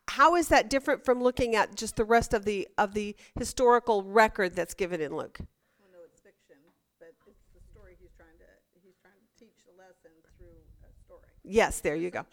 how 0.07 0.35
is 0.35 0.47
that 0.49 0.69
different 0.69 1.05
from 1.05 1.21
looking 1.21 1.55
at 1.55 1.75
just 1.75 1.95
the 1.95 2.05
rest 2.05 2.33
of 2.33 2.45
the 2.45 2.67
of 2.77 2.93
the 2.93 3.15
historical 3.37 4.03
record 4.03 4.55
that's 4.55 4.73
given 4.73 5.01
in 5.01 5.15
Luke? 5.15 5.39
Well, 5.79 5.89
no, 5.91 5.99
it's 6.05 6.19
fiction, 6.19 6.57
but 6.99 7.13
it's 7.27 7.37
the 7.53 7.61
story 7.71 7.95
he's 7.99 8.11
trying 8.17 8.37
to, 8.39 8.45
he's 8.83 8.95
trying 9.01 9.13
to 9.13 9.45
teach 9.45 9.63
a 9.67 9.77
lesson 9.77 10.11
through 10.37 10.47
a 10.83 10.91
story. 11.05 11.21
Yes, 11.43 11.79
there 11.79 11.95
you 11.95 12.09
go. 12.09 12.25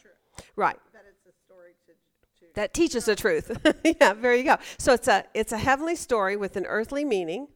Right. 0.56 0.78
That 0.92 1.04
it's 1.08 1.26
a 1.26 1.44
story 1.44 1.72
to, 1.86 1.92
to. 2.40 2.54
That 2.54 2.74
teaches 2.74 3.04
the 3.04 3.16
truth. 3.16 3.56
yeah, 4.00 4.14
there 4.14 4.34
you 4.34 4.44
go. 4.44 4.56
So 4.78 4.92
it's 4.92 5.08
a 5.08 5.24
it's 5.34 5.52
a 5.52 5.58
heavenly 5.58 5.96
story 5.96 6.36
with 6.36 6.56
an 6.56 6.66
earthly 6.66 7.04
meaning, 7.04 7.48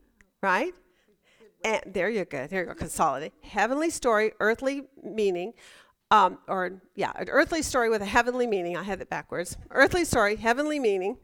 right? 0.43 0.75
And 1.65 1.83
there 1.87 2.09
you 2.09 2.25
go. 2.25 2.47
There 2.47 2.61
you 2.63 2.67
go. 2.69 2.75
Consolidate. 2.75 3.33
Heavenly 3.43 3.91
story, 3.91 4.33
earthly 4.39 4.85
meaning. 5.03 5.55
Um, 6.11 6.39
or 6.49 6.81
yeah, 6.95 7.13
an 7.17 7.29
earthly 7.29 7.63
story 7.63 7.91
with 7.91 8.01
a 8.01 8.07
heavenly 8.07 8.47
meaning. 8.47 8.77
I 8.77 8.83
had 8.83 9.01
it 9.01 9.11
backwards. 9.11 9.57
Earthly 9.71 10.05
story, 10.05 10.37
heavenly 10.37 10.79
meaning. 10.79 11.19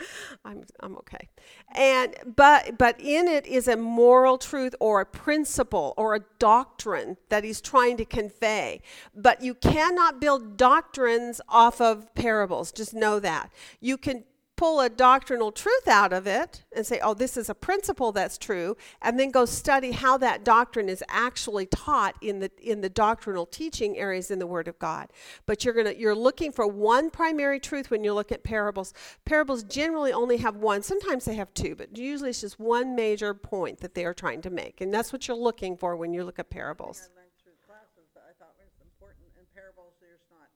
I'm 0.44 0.64
I'm 0.80 0.96
okay. 0.98 1.28
And 1.74 2.14
but 2.36 2.78
but 2.78 3.00
in 3.00 3.26
it 3.26 3.46
is 3.46 3.66
a 3.66 3.76
moral 3.76 4.38
truth 4.38 4.74
or 4.80 5.00
a 5.00 5.06
principle 5.06 5.94
or 5.96 6.14
a 6.14 6.20
doctrine 6.38 7.16
that 7.28 7.44
he's 7.44 7.60
trying 7.60 7.96
to 7.96 8.04
convey. 8.04 8.82
But 9.14 9.42
you 9.42 9.54
cannot 9.54 10.20
build 10.20 10.56
doctrines 10.56 11.40
off 11.48 11.80
of 11.80 12.14
parables. 12.14 12.70
Just 12.72 12.94
know 12.94 13.18
that. 13.20 13.50
You 13.80 13.96
can 13.96 14.24
pull 14.58 14.80
a 14.80 14.90
doctrinal 14.90 15.52
truth 15.52 15.86
out 15.86 16.12
of 16.12 16.26
it 16.26 16.64
and 16.74 16.84
say, 16.84 16.98
oh, 17.00 17.14
this 17.14 17.36
is 17.36 17.48
a 17.48 17.54
principle 17.54 18.10
that's 18.10 18.36
true, 18.36 18.76
and 19.00 19.18
then 19.18 19.30
go 19.30 19.44
study 19.46 19.92
how 19.92 20.18
that 20.18 20.44
doctrine 20.44 20.88
is 20.88 21.02
actually 21.08 21.64
taught 21.66 22.16
in 22.20 22.40
the 22.40 22.50
in 22.60 22.80
the 22.80 22.88
doctrinal 22.88 23.46
teaching 23.46 23.96
areas 23.96 24.32
in 24.32 24.40
the 24.40 24.46
Word 24.46 24.66
of 24.66 24.76
God. 24.80 25.12
But 25.46 25.64
you're 25.64 25.74
gonna 25.74 25.94
you're 25.96 26.14
looking 26.14 26.50
for 26.50 26.66
one 26.66 27.08
primary 27.08 27.60
truth 27.60 27.88
when 27.88 28.02
you 28.02 28.12
look 28.12 28.32
at 28.32 28.42
parables. 28.42 28.92
Parables 29.24 29.62
generally 29.62 30.12
only 30.12 30.38
have 30.38 30.56
one. 30.56 30.82
Sometimes 30.82 31.24
they 31.24 31.36
have 31.36 31.54
two, 31.54 31.76
but 31.76 31.96
usually 31.96 32.30
it's 32.30 32.40
just 32.40 32.58
one 32.58 32.96
major 32.96 33.32
point 33.34 33.78
that 33.78 33.94
they 33.94 34.04
are 34.04 34.14
trying 34.14 34.42
to 34.42 34.50
make, 34.50 34.80
and 34.80 34.92
that's 34.92 35.12
what 35.12 35.28
you're 35.28 35.36
looking 35.36 35.76
for 35.76 35.96
when 35.96 36.12
you 36.12 36.24
look 36.24 36.40
at 36.40 36.50
parables. 36.50 37.08
I 37.14 37.22
learned 37.22 37.36
through 37.44 37.58
classes 37.64 38.10
that 38.14 38.26
I 38.26 38.34
thought 38.42 38.58
was 38.58 38.74
important 38.82 39.30
in 39.38 39.46
parables, 39.54 39.94
there's 40.02 40.26
not 40.34 40.50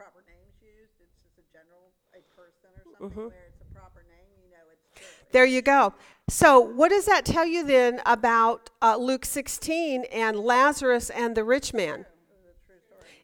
proper 0.00 0.24
names 0.24 0.56
used, 0.64 0.96
it's 0.96 1.20
just 1.20 1.36
a 1.36 1.44
general, 1.52 1.92
a 2.16 2.24
person 2.32 2.72
or 2.72 2.87
something 2.98 3.18
where 3.18 3.48
it's 3.48 3.60
a 3.60 3.74
proper 3.74 4.04
name, 4.08 4.26
you 4.44 4.50
know, 4.50 4.64
it's. 4.72 5.00
true. 5.00 5.26
There 5.32 5.46
you 5.46 5.62
go. 5.62 5.94
So, 6.28 6.60
what 6.60 6.90
does 6.90 7.06
that 7.06 7.24
tell 7.24 7.46
you 7.46 7.64
then 7.64 8.02
about 8.04 8.70
uh, 8.82 8.96
Luke 8.96 9.24
16 9.24 10.04
and 10.12 10.38
Lazarus 10.38 11.10
and 11.10 11.34
the 11.34 11.44
rich 11.44 11.72
man? 11.72 12.04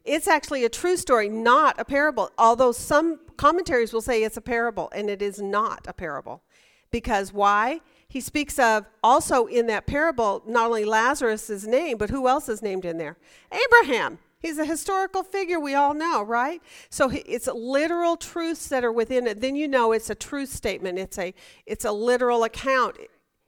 It's 0.03 0.27
actually 0.27 0.63
a 0.63 0.69
true 0.69 0.97
story, 0.97 1.29
not 1.29 1.79
a 1.79 1.85
parable. 1.85 2.29
Although 2.37 2.71
some 2.71 3.19
commentaries 3.37 3.91
will 3.91 4.01
say 4.01 4.23
it's 4.23 4.37
a 4.37 4.41
parable, 4.41 4.89
and 4.93 5.09
it 5.09 5.21
is 5.21 5.41
not 5.41 5.85
a 5.87 5.93
parable. 5.93 6.43
Because 6.91 7.33
why? 7.33 7.81
He 8.07 8.21
speaks 8.21 8.59
of 8.59 8.85
also 9.03 9.47
in 9.47 9.67
that 9.67 9.87
parable 9.87 10.43
not 10.45 10.67
only 10.67 10.85
Lazarus' 10.85 11.65
name, 11.65 11.97
but 11.97 12.11
who 12.11 12.27
else 12.27 12.47
is 12.47 12.61
named 12.61 12.85
in 12.85 12.97
there? 12.97 13.17
Abraham. 13.51 14.19
He's 14.45 14.59
a 14.59 14.65
historical 14.65 15.23
figure 15.23 15.59
we 15.59 15.73
all 15.73 15.95
know, 15.95 16.21
right? 16.21 16.61
So 16.91 17.09
it's 17.11 17.47
literal 17.47 18.15
truths 18.15 18.67
that 18.67 18.83
are 18.83 18.91
within 18.91 19.25
it. 19.25 19.41
Then 19.41 19.55
you 19.55 19.67
know 19.67 19.91
it's 19.91 20.11
a 20.11 20.13
truth 20.13 20.49
statement. 20.49 20.99
It's 20.99 21.17
a 21.17 21.33
it's 21.65 21.83
a 21.83 21.91
literal 21.91 22.43
account. 22.43 22.97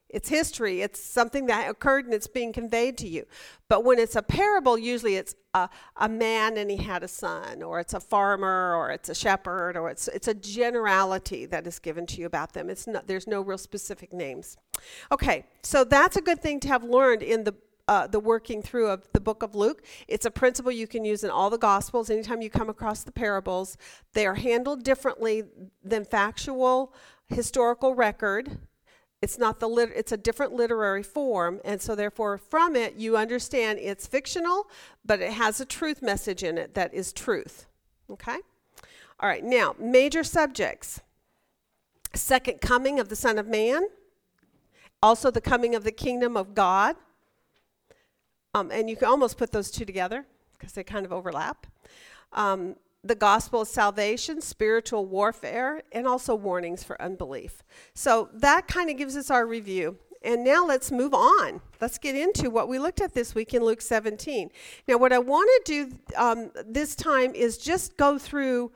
It's 0.09 0.29
history. 0.29 0.81
It's 0.81 0.99
something 0.99 1.45
that 1.47 1.69
occurred 1.69 2.05
and 2.05 2.15
it's 2.15 2.25
being 2.25 2.51
conveyed 2.51 2.97
to 2.97 3.07
you. 3.07 3.27
But 3.69 3.83
when 3.83 3.99
it's 3.99 4.15
a 4.15 4.23
parable, 4.23 4.75
usually 4.75 5.17
it's 5.17 5.35
a, 5.53 5.69
a 5.97 6.09
man 6.09 6.57
and 6.57 6.71
he 6.71 6.77
had 6.77 7.03
a 7.03 7.07
son, 7.07 7.61
or 7.61 7.79
it's 7.79 7.93
a 7.93 7.99
farmer, 7.99 8.73
or 8.73 8.89
it's 8.89 9.09
a 9.09 9.15
shepherd, 9.15 9.77
or 9.77 9.91
it's 9.91 10.07
it's 10.07 10.27
a 10.27 10.33
generality 10.33 11.45
that 11.45 11.67
is 11.67 11.77
given 11.77 12.07
to 12.07 12.21
you 12.21 12.25
about 12.25 12.53
them. 12.53 12.71
It's 12.71 12.87
not 12.87 13.05
there's 13.05 13.27
no 13.27 13.41
real 13.41 13.59
specific 13.59 14.13
names. 14.13 14.57
Okay, 15.11 15.45
so 15.61 15.83
that's 15.83 16.17
a 16.17 16.21
good 16.21 16.41
thing 16.41 16.59
to 16.61 16.67
have 16.69 16.83
learned 16.83 17.21
in 17.21 17.43
the 17.43 17.53
uh, 17.87 18.07
the 18.07 18.19
working 18.19 18.61
through 18.61 18.89
of 18.89 19.07
the 19.13 19.19
book 19.19 19.43
of 19.43 19.55
Luke. 19.55 19.83
It's 20.07 20.25
a 20.25 20.31
principle 20.31 20.71
you 20.71 20.87
can 20.87 21.05
use 21.05 21.23
in 21.23 21.29
all 21.29 21.49
the 21.49 21.57
Gospels. 21.57 22.09
Anytime 22.09 22.41
you 22.41 22.49
come 22.49 22.69
across 22.69 23.03
the 23.03 23.11
parables, 23.11 23.77
they 24.13 24.25
are 24.25 24.35
handled 24.35 24.83
differently 24.83 25.43
than 25.83 26.05
factual 26.05 26.93
historical 27.29 27.95
record. 27.95 28.57
It's 29.21 29.37
not 29.37 29.59
the 29.59 29.67
lit- 29.67 29.93
it's 29.95 30.11
a 30.11 30.17
different 30.17 30.53
literary 30.53 31.01
form, 31.01 31.59
and 31.65 31.81
so 31.81 31.95
therefore 31.95 32.37
from 32.37 32.75
it 32.75 32.95
you 32.95 33.17
understand 33.17 33.79
it's 33.79 34.05
fictional, 34.05 34.69
but 35.03 35.21
it 35.21 35.33
has 35.33 35.59
a 35.59 35.65
truth 35.65 36.01
message 36.01 36.43
in 36.43 36.57
it 36.57 36.75
that 36.75 36.93
is 36.93 37.11
truth. 37.11 37.65
Okay? 38.09 38.37
All 39.19 39.27
right, 39.27 39.43
now 39.43 39.75
major 39.79 40.23
subjects. 40.23 41.01
Second 42.13 42.61
coming 42.61 42.99
of 42.99 43.09
the 43.09 43.15
Son 43.15 43.37
of 43.37 43.47
Man, 43.47 43.87
also 45.01 45.31
the 45.31 45.41
coming 45.41 45.75
of 45.75 45.83
the 45.83 45.91
kingdom 45.91 46.37
of 46.37 46.53
God. 46.53 46.95
Um, 48.53 48.71
and 48.71 48.89
you 48.89 48.95
can 48.95 49.07
almost 49.07 49.37
put 49.37 49.51
those 49.51 49.71
two 49.71 49.85
together 49.85 50.25
because 50.57 50.73
they 50.73 50.83
kind 50.83 51.05
of 51.05 51.13
overlap. 51.13 51.67
Um, 52.33 52.75
the 53.03 53.15
gospel 53.15 53.61
of 53.61 53.67
salvation, 53.67 54.41
spiritual 54.41 55.05
warfare, 55.05 55.83
and 55.91 56.07
also 56.07 56.35
warnings 56.35 56.83
for 56.83 57.01
unbelief. 57.01 57.63
So 57.93 58.29
that 58.33 58.67
kind 58.67 58.89
of 58.89 58.97
gives 58.97 59.15
us 59.15 59.29
our 59.31 59.45
review. 59.45 59.97
And 60.23 60.43
now 60.43 60.65
let's 60.65 60.91
move 60.91 61.13
on. 61.13 61.61
Let's 61.79 61.97
get 61.97 62.15
into 62.15 62.49
what 62.49 62.67
we 62.67 62.79
looked 62.79 63.01
at 63.01 63.13
this 63.13 63.35
week 63.35 63.53
in 63.53 63.63
Luke 63.63 63.81
17. 63.81 64.49
Now, 64.87 64.97
what 64.97 65.13
I 65.13 65.19
want 65.19 65.49
to 65.65 65.85
do 65.85 65.97
um, 66.17 66.51
this 66.65 66.95
time 66.95 67.35
is 67.35 67.57
just 67.57 67.97
go 67.97 68.17
through 68.17 68.71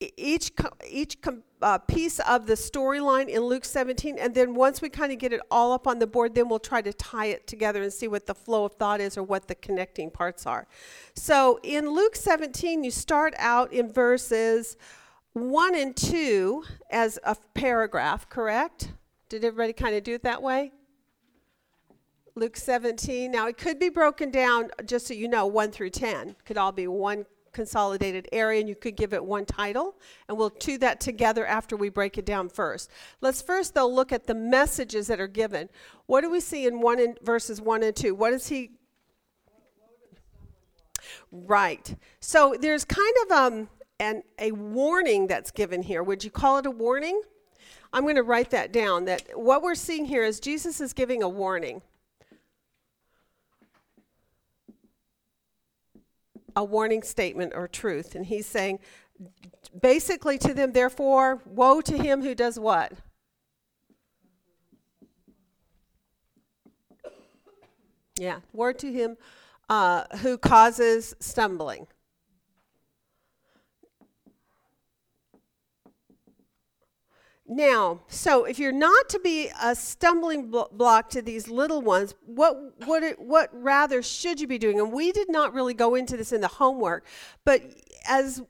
each 0.00 0.52
each 0.86 1.16
uh, 1.62 1.78
piece 1.78 2.18
of 2.20 2.46
the 2.46 2.54
storyline 2.54 3.28
in 3.28 3.40
Luke 3.40 3.64
17, 3.64 4.18
and 4.18 4.34
then 4.34 4.54
once 4.54 4.82
we 4.82 4.90
kind 4.90 5.10
of 5.10 5.18
get 5.18 5.32
it 5.32 5.40
all 5.50 5.72
up 5.72 5.86
on 5.86 5.98
the 5.98 6.06
board, 6.06 6.34
then 6.34 6.48
we'll 6.48 6.58
try 6.58 6.82
to 6.82 6.92
tie 6.92 7.26
it 7.26 7.46
together 7.46 7.82
and 7.82 7.92
see 7.92 8.06
what 8.06 8.26
the 8.26 8.34
flow 8.34 8.66
of 8.66 8.74
thought 8.74 9.00
is 9.00 9.16
or 9.16 9.22
what 9.22 9.48
the 9.48 9.54
connecting 9.54 10.10
parts 10.10 10.46
are. 10.46 10.66
So 11.14 11.58
in 11.62 11.88
Luke 11.88 12.14
17, 12.14 12.84
you 12.84 12.90
start 12.90 13.34
out 13.38 13.72
in 13.72 13.90
verses 13.90 14.76
1 15.32 15.74
and 15.74 15.96
2 15.96 16.64
as 16.90 17.18
a 17.24 17.36
paragraph, 17.54 18.28
correct? 18.28 18.92
Did 19.28 19.44
everybody 19.44 19.72
kind 19.72 19.96
of 19.96 20.04
do 20.04 20.14
it 20.14 20.22
that 20.22 20.42
way? 20.42 20.72
Luke 22.34 22.56
17. 22.56 23.30
Now, 23.30 23.48
it 23.48 23.56
could 23.56 23.78
be 23.78 23.88
broken 23.88 24.30
down, 24.30 24.68
just 24.84 25.06
so 25.06 25.14
you 25.14 25.26
know, 25.26 25.46
1 25.46 25.72
through 25.72 25.90
10. 25.90 26.36
Could 26.44 26.58
all 26.58 26.70
be 26.70 26.86
one 26.86 27.24
consolidated 27.56 28.28
area, 28.32 28.60
and 28.60 28.68
you 28.68 28.76
could 28.76 28.96
give 28.96 29.14
it 29.14 29.24
one 29.24 29.46
title, 29.46 29.96
and 30.28 30.36
we'll 30.36 30.50
do 30.50 30.76
that 30.78 31.00
together 31.00 31.46
after 31.46 31.74
we 31.74 31.88
break 31.88 32.18
it 32.18 32.26
down 32.26 32.50
first. 32.50 32.90
Let's 33.22 33.40
first, 33.40 33.74
though, 33.74 33.88
look 33.88 34.12
at 34.12 34.26
the 34.26 34.34
messages 34.34 35.06
that 35.06 35.20
are 35.20 35.26
given. 35.26 35.70
What 36.04 36.20
do 36.20 36.30
we 36.30 36.40
see 36.40 36.66
in 36.66 36.82
one 36.82 37.00
in 37.00 37.16
verses 37.22 37.58
one 37.60 37.82
and 37.82 37.96
two? 37.96 38.14
What 38.14 38.34
is 38.34 38.48
he? 38.48 38.72
Right. 41.32 41.96
So 42.20 42.54
there's 42.60 42.84
kind 42.84 43.16
of 43.24 43.32
um 43.32 43.68
an 43.98 44.22
a 44.38 44.52
warning 44.52 45.26
that's 45.26 45.50
given 45.50 45.82
here. 45.82 46.02
Would 46.02 46.22
you 46.24 46.30
call 46.30 46.58
it 46.58 46.66
a 46.66 46.70
warning? 46.70 47.22
I'm 47.92 48.02
going 48.02 48.16
to 48.16 48.22
write 48.22 48.50
that 48.50 48.70
down. 48.72 49.06
That 49.06 49.22
what 49.34 49.62
we're 49.62 49.74
seeing 49.74 50.04
here 50.04 50.24
is 50.24 50.40
Jesus 50.40 50.80
is 50.80 50.92
giving 50.92 51.22
a 51.22 51.28
warning. 51.28 51.80
A 56.56 56.64
warning 56.64 57.02
statement 57.02 57.52
or 57.54 57.68
truth. 57.68 58.14
And 58.14 58.26
he's 58.26 58.46
saying 58.46 58.80
basically 59.80 60.38
to 60.38 60.54
them, 60.54 60.72
therefore, 60.72 61.42
woe 61.44 61.80
to 61.82 61.96
him 61.96 62.22
who 62.22 62.34
does 62.34 62.58
what? 62.58 62.92
Yeah, 68.18 68.40
woe 68.52 68.72
to 68.72 68.90
him 68.90 69.18
uh, 69.68 70.04
who 70.18 70.38
causes 70.38 71.14
stumbling. 71.20 71.86
Now, 77.48 78.00
so 78.08 78.44
if 78.44 78.58
you're 78.58 78.72
not 78.72 79.08
to 79.10 79.20
be 79.20 79.50
a 79.62 79.76
stumbling 79.76 80.50
block 80.50 81.10
to 81.10 81.22
these 81.22 81.48
little 81.48 81.80
ones, 81.80 82.14
what 82.24 82.56
what 82.86 83.04
what 83.18 83.50
rather 83.52 84.02
should 84.02 84.40
you 84.40 84.48
be 84.48 84.58
doing? 84.58 84.80
And 84.80 84.92
we 84.92 85.12
did 85.12 85.30
not 85.30 85.54
really 85.54 85.74
go 85.74 85.94
into 85.94 86.16
this 86.16 86.32
in 86.32 86.40
the 86.40 86.48
homework, 86.48 87.06
but 87.44 87.62
as 88.08 88.42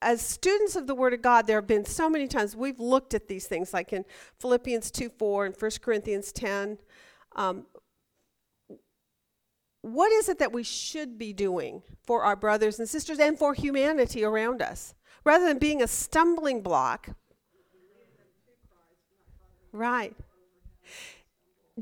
as 0.00 0.20
students 0.20 0.76
of 0.76 0.86
the 0.86 0.94
Word 0.94 1.14
of 1.14 1.22
God, 1.22 1.46
there 1.46 1.56
have 1.56 1.66
been 1.66 1.84
so 1.84 2.08
many 2.08 2.28
times 2.28 2.54
we've 2.54 2.78
looked 2.78 3.14
at 3.14 3.26
these 3.28 3.46
things, 3.46 3.72
like 3.72 3.92
in 3.92 4.04
Philippians 4.38 4.90
2 4.92 5.08
4 5.18 5.46
and 5.46 5.56
1 5.58 5.70
Corinthians 5.80 6.32
10. 6.32 6.78
Um, 7.34 7.66
what 9.80 10.12
is 10.12 10.28
it 10.28 10.38
that 10.38 10.52
we 10.52 10.62
should 10.62 11.18
be 11.18 11.32
doing 11.32 11.82
for 12.04 12.22
our 12.22 12.36
brothers 12.36 12.78
and 12.78 12.88
sisters 12.88 13.18
and 13.18 13.36
for 13.36 13.52
humanity 13.54 14.22
around 14.22 14.62
us? 14.62 14.94
Rather 15.24 15.46
than 15.46 15.58
being 15.58 15.82
a 15.82 15.88
stumbling 15.88 16.62
block, 16.62 17.10
Right. 19.72 20.14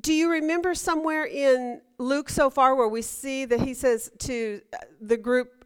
Do 0.00 0.12
you 0.12 0.30
remember 0.30 0.74
somewhere 0.74 1.24
in 1.24 1.80
Luke 1.98 2.28
so 2.28 2.48
far 2.48 2.76
where 2.76 2.88
we 2.88 3.02
see 3.02 3.44
that 3.44 3.60
he 3.60 3.74
says 3.74 4.10
to 4.20 4.60
uh, 4.72 4.78
the 5.00 5.16
group 5.16 5.64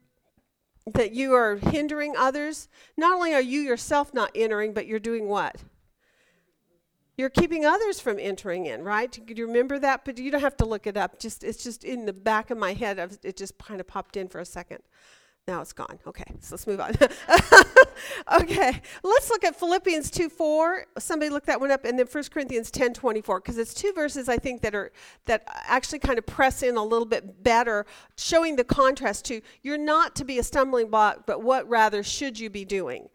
that 0.92 1.12
you 1.12 1.34
are 1.34 1.56
hindering 1.56 2.16
others? 2.16 2.68
Not 2.96 3.14
only 3.14 3.34
are 3.34 3.40
you 3.40 3.60
yourself 3.60 4.14
not 4.14 4.30
entering, 4.34 4.72
but 4.72 4.86
you're 4.86 4.98
doing 4.98 5.28
what? 5.28 5.62
You're 7.16 7.30
keeping 7.30 7.64
others 7.64 8.00
from 8.00 8.18
entering 8.18 8.66
in, 8.66 8.82
right? 8.82 9.12
Do 9.12 9.34
you 9.36 9.46
remember 9.46 9.78
that? 9.78 10.04
But 10.04 10.18
you 10.18 10.30
don't 10.30 10.40
have 10.40 10.56
to 10.56 10.64
look 10.64 10.86
it 10.86 10.96
up. 10.96 11.20
Just 11.20 11.44
it's 11.44 11.62
just 11.62 11.84
in 11.84 12.06
the 12.06 12.12
back 12.12 12.50
of 12.50 12.58
my 12.58 12.72
head. 12.72 13.18
It 13.22 13.36
just 13.36 13.56
kind 13.58 13.80
of 13.80 13.86
popped 13.86 14.16
in 14.16 14.28
for 14.28 14.40
a 14.40 14.44
second. 14.44 14.80
Now 15.46 15.60
it's 15.60 15.74
gone. 15.74 15.98
Okay, 16.06 16.24
so 16.40 16.54
let's 16.54 16.66
move 16.66 16.80
on. 16.80 16.94
okay, 18.40 18.80
let's 19.02 19.28
look 19.28 19.44
at 19.44 19.54
Philippians 19.54 20.10
2 20.10 20.30
4. 20.30 20.86
Somebody 20.98 21.28
look 21.28 21.44
that 21.44 21.60
one 21.60 21.70
up, 21.70 21.84
and 21.84 21.98
then 21.98 22.06
1 22.06 22.24
Corinthians 22.32 22.70
10 22.70 22.94
24, 22.94 23.40
because 23.40 23.58
it's 23.58 23.74
two 23.74 23.92
verses 23.92 24.30
I 24.30 24.38
think 24.38 24.62
that 24.62 24.74
are 24.74 24.90
that 25.26 25.42
actually 25.66 25.98
kind 25.98 26.16
of 26.18 26.24
press 26.24 26.62
in 26.62 26.78
a 26.78 26.82
little 26.82 27.04
bit 27.04 27.42
better, 27.42 27.84
showing 28.16 28.56
the 28.56 28.64
contrast 28.64 29.26
to 29.26 29.42
you're 29.62 29.76
not 29.76 30.16
to 30.16 30.24
be 30.24 30.38
a 30.38 30.42
stumbling 30.42 30.88
block, 30.88 31.26
but 31.26 31.42
what 31.42 31.68
rather 31.68 32.02
should 32.02 32.38
you 32.38 32.48
be 32.48 32.64
doing? 32.64 33.10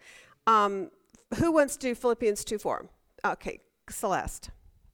Um, 0.45 0.91
who 1.39 1.51
wants 1.51 1.77
to 1.77 1.87
do 1.87 1.95
Philippians 1.95 2.43
2 2.43 2.59
4? 2.59 2.85
Okay, 3.25 3.59
Celeste. 3.89 4.51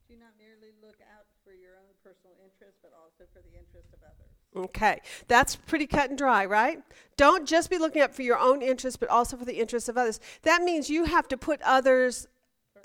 Do 0.07 0.15
not 0.15 0.31
merely 0.39 0.71
look 0.81 0.99
out 1.13 1.25
for 1.43 1.51
your 1.51 1.75
own 1.75 1.91
personal 2.01 2.37
interest, 2.45 2.77
but 2.81 2.93
also 2.95 3.27
for 3.33 3.41
the 3.41 3.59
interest 3.59 3.91
of 3.91 3.99
others. 4.03 4.31
Okay, 4.55 5.01
that's 5.27 5.55
pretty 5.55 5.85
cut 5.85 6.09
and 6.09 6.17
dry, 6.17 6.45
right? 6.45 6.81
Don't 7.17 7.45
just 7.45 7.69
be 7.69 7.77
looking 7.77 8.01
out 8.01 8.13
for 8.15 8.21
your 8.21 8.37
own 8.37 8.61
interest, 8.61 8.99
but 9.01 9.09
also 9.09 9.35
for 9.35 9.43
the 9.45 9.59
interests 9.59 9.89
of 9.89 9.97
others. 9.97 10.19
That 10.43 10.61
means 10.61 10.89
you 10.89 11.05
have 11.05 11.27
to 11.29 11.37
put 11.37 11.61
others' 11.61 12.27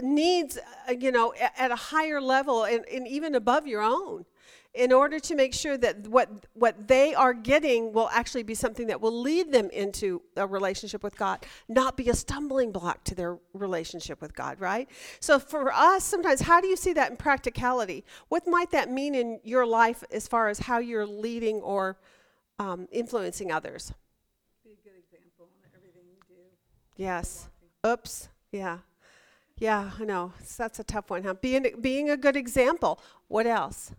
needs, 0.02 0.58
uh, 0.88 0.92
you 0.92 1.12
know, 1.12 1.32
a- 1.34 1.60
at 1.60 1.70
a 1.70 1.76
higher 1.76 2.20
level 2.20 2.64
and, 2.64 2.84
and 2.88 3.06
even 3.06 3.34
above 3.34 3.66
your 3.68 3.82
own 3.82 4.24
in 4.74 4.92
order 4.92 5.18
to 5.18 5.34
make 5.34 5.52
sure 5.52 5.76
that 5.76 6.06
what 6.06 6.28
what 6.54 6.86
they 6.86 7.14
are 7.14 7.34
getting 7.34 7.92
will 7.92 8.08
actually 8.12 8.44
be 8.44 8.54
something 8.54 8.86
that 8.86 9.00
will 9.00 9.20
lead 9.20 9.50
them 9.52 9.68
into 9.70 10.22
a 10.36 10.46
relationship 10.46 11.02
with 11.02 11.16
God, 11.16 11.44
not 11.68 11.96
be 11.96 12.08
a 12.08 12.14
stumbling 12.14 12.70
block 12.70 13.02
to 13.04 13.14
their 13.14 13.38
relationship 13.52 14.20
with 14.20 14.34
God, 14.34 14.60
right? 14.60 14.88
So 15.18 15.38
for 15.38 15.72
us, 15.72 16.04
sometimes 16.04 16.42
how 16.42 16.60
do 16.60 16.68
you 16.68 16.76
see 16.76 16.92
that 16.92 17.10
in 17.10 17.16
practicality? 17.16 18.04
What 18.28 18.46
might 18.46 18.70
that 18.70 18.90
mean 18.90 19.14
in 19.14 19.40
your 19.42 19.66
life 19.66 20.04
as 20.12 20.28
far 20.28 20.48
as 20.48 20.60
how 20.60 20.78
you're 20.78 21.06
leading 21.06 21.56
or 21.56 21.98
um, 22.58 22.86
influencing 22.92 23.50
others? 23.50 23.92
Be 24.62 24.70
a 24.70 24.74
good 24.84 24.98
example 24.98 25.48
in 25.56 25.68
everything 25.74 26.04
you 26.08 26.20
do. 26.28 26.42
Yes. 26.96 27.48
Oops. 27.84 28.28
Yeah. 28.52 28.78
Yeah, 29.58 29.90
I 29.98 30.04
know. 30.04 30.32
That's 30.56 30.78
a 30.78 30.84
tough 30.84 31.10
one, 31.10 31.24
huh? 31.24 31.34
Being 31.34 31.66
being 31.82 32.08
a 32.08 32.16
good 32.16 32.34
example. 32.36 32.98
What 33.28 33.46
else? 33.46 33.92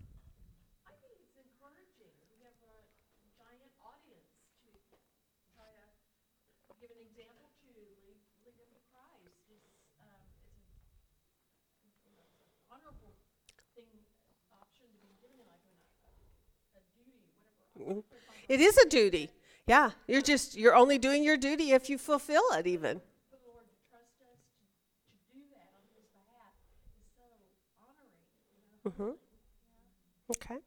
I 0.90 0.94
think 0.98 1.22
it's 1.22 1.38
encouraging. 1.38 2.10
We 2.34 2.42
have 2.42 2.58
a 2.66 3.30
giant 3.38 3.70
audience 3.78 4.26
to 4.90 4.98
try 5.54 5.70
to 5.70 6.74
give 6.82 6.90
an 6.90 7.06
example 7.06 7.46
to 7.62 7.78
lead, 7.78 8.18
lead 8.42 8.58
them 8.58 8.74
to 8.74 8.82
Christ 8.90 9.38
is, 9.54 9.62
um, 10.02 10.26
is 10.58 10.90
a, 10.98 11.86
you 11.86 12.10
know, 12.10 12.26
it's 12.26 12.42
an 12.42 12.50
honorable 12.74 13.14
thing, 13.78 14.02
option 14.50 14.90
to 14.90 14.98
be 15.06 15.14
given, 15.22 15.46
like 15.46 15.62
a, 15.62 15.78
a 16.74 16.82
duty, 16.98 17.22
whatever. 17.78 18.02
It 18.52 18.60
is 18.60 18.78
a 18.78 18.86
duty. 18.90 19.32
Yeah, 19.66 19.92
you're 20.10 20.22
just 20.22 20.58
you're 20.58 20.76
only 20.76 20.98
doing 20.98 21.24
your 21.24 21.38
duty 21.38 21.72
if 21.72 21.90
you 21.90 21.98
fulfill 21.98 22.44
it 22.52 22.68
even. 22.68 23.00
Know. 29.00 29.16
Okay. 30.32 30.58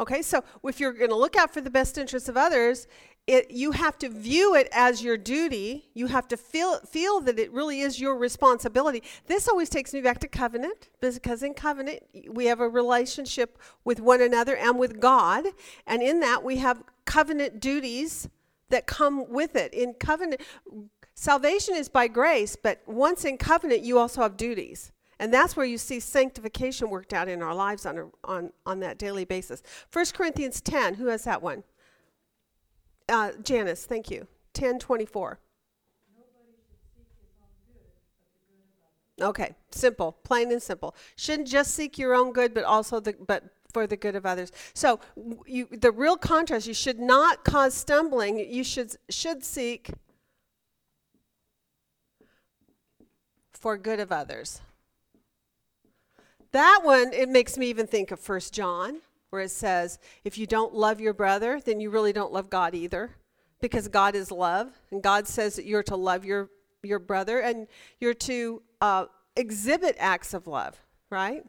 Okay, 0.00 0.22
so 0.22 0.42
if 0.64 0.80
you're 0.80 0.92
going 0.92 1.10
to 1.10 1.16
look 1.16 1.36
out 1.36 1.54
for 1.54 1.60
the 1.60 1.70
best 1.70 1.96
interests 1.96 2.28
of 2.28 2.36
others, 2.36 2.88
it, 3.26 3.52
you 3.52 3.70
have 3.70 3.98
to 3.98 4.08
view 4.08 4.54
it 4.56 4.68
as 4.72 5.02
your 5.02 5.16
duty. 5.16 5.90
You 5.94 6.08
have 6.08 6.26
to 6.28 6.36
feel 6.36 6.78
feel 6.80 7.20
that 7.20 7.38
it 7.38 7.52
really 7.52 7.80
is 7.80 8.00
your 8.00 8.16
responsibility. 8.16 9.02
This 9.26 9.46
always 9.48 9.68
takes 9.68 9.94
me 9.94 10.00
back 10.00 10.18
to 10.20 10.28
covenant 10.28 10.88
because 11.00 11.42
in 11.42 11.54
covenant 11.54 12.02
we 12.28 12.46
have 12.46 12.58
a 12.58 12.68
relationship 12.68 13.58
with 13.84 14.00
one 14.00 14.20
another 14.20 14.56
and 14.56 14.78
with 14.78 14.98
God, 14.98 15.44
and 15.86 16.02
in 16.02 16.18
that 16.20 16.42
we 16.42 16.56
have 16.56 16.82
covenant 17.04 17.60
duties 17.60 18.28
that 18.70 18.86
come 18.86 19.28
with 19.28 19.54
it. 19.54 19.72
In 19.72 19.94
covenant 19.94 20.40
salvation 21.14 21.76
is 21.76 21.88
by 21.88 22.08
grace, 22.08 22.56
but 22.56 22.80
once 22.86 23.24
in 23.24 23.36
covenant 23.38 23.82
you 23.82 23.98
also 23.98 24.22
have 24.22 24.36
duties. 24.36 24.90
And 25.20 25.32
that's 25.32 25.56
where 25.56 25.66
you 25.66 25.78
see 25.78 26.00
sanctification 26.00 26.90
worked 26.90 27.12
out 27.12 27.28
in 27.28 27.42
our 27.42 27.54
lives 27.54 27.86
on, 27.86 27.96
a, 27.96 28.08
on, 28.24 28.50
on 28.66 28.80
that 28.80 28.98
daily 28.98 29.24
basis. 29.24 29.62
1 29.92 30.06
Corinthians 30.14 30.60
10, 30.60 30.94
who 30.94 31.06
has 31.06 31.22
that 31.22 31.40
one? 31.40 31.62
Uh, 33.12 33.32
Janice, 33.42 33.84
thank 33.84 34.10
you. 34.10 34.26
10 34.54 34.78
24. 34.78 35.38
Okay, 39.20 39.54
simple, 39.70 40.12
plain 40.24 40.50
and 40.50 40.62
simple. 40.62 40.96
Shouldn't 41.16 41.46
just 41.46 41.74
seek 41.74 41.98
your 41.98 42.14
own 42.14 42.32
good, 42.32 42.54
but 42.54 42.64
also 42.64 42.98
the 42.98 43.14
but 43.26 43.44
for 43.72 43.86
the 43.86 43.96
good 43.96 44.16
of 44.16 44.24
others. 44.24 44.50
So 44.72 44.98
you, 45.46 45.68
the 45.70 45.92
real 45.92 46.16
contrast: 46.16 46.66
you 46.66 46.74
should 46.74 46.98
not 46.98 47.44
cause 47.44 47.74
stumbling. 47.74 48.38
You 48.38 48.64
should 48.64 48.96
should 49.10 49.44
seek 49.44 49.90
for 53.52 53.76
good 53.76 54.00
of 54.00 54.10
others. 54.10 54.62
That 56.52 56.80
one, 56.82 57.12
it 57.12 57.28
makes 57.28 57.56
me 57.58 57.66
even 57.66 57.86
think 57.86 58.10
of 58.10 58.18
First 58.18 58.52
John, 58.52 59.00
where 59.32 59.42
it 59.42 59.50
says, 59.50 59.98
if 60.24 60.36
you 60.36 60.46
don't 60.46 60.74
love 60.74 61.00
your 61.00 61.14
brother, 61.14 61.58
then 61.64 61.80
you 61.80 61.88
really 61.88 62.12
don't 62.12 62.34
love 62.34 62.50
God 62.50 62.74
either, 62.74 63.12
because 63.62 63.88
God 63.88 64.14
is 64.14 64.30
love, 64.30 64.78
and 64.90 65.02
God 65.02 65.26
says 65.26 65.56
that 65.56 65.64
you're 65.64 65.82
to 65.84 65.96
love 65.96 66.26
your 66.26 66.50
your 66.82 66.98
brother, 66.98 67.40
and 67.40 67.66
you're 67.98 68.12
to 68.12 68.60
uh, 68.82 69.06
exhibit 69.36 69.96
acts 69.98 70.34
of 70.34 70.46
love, 70.46 70.78
right? 71.08 71.44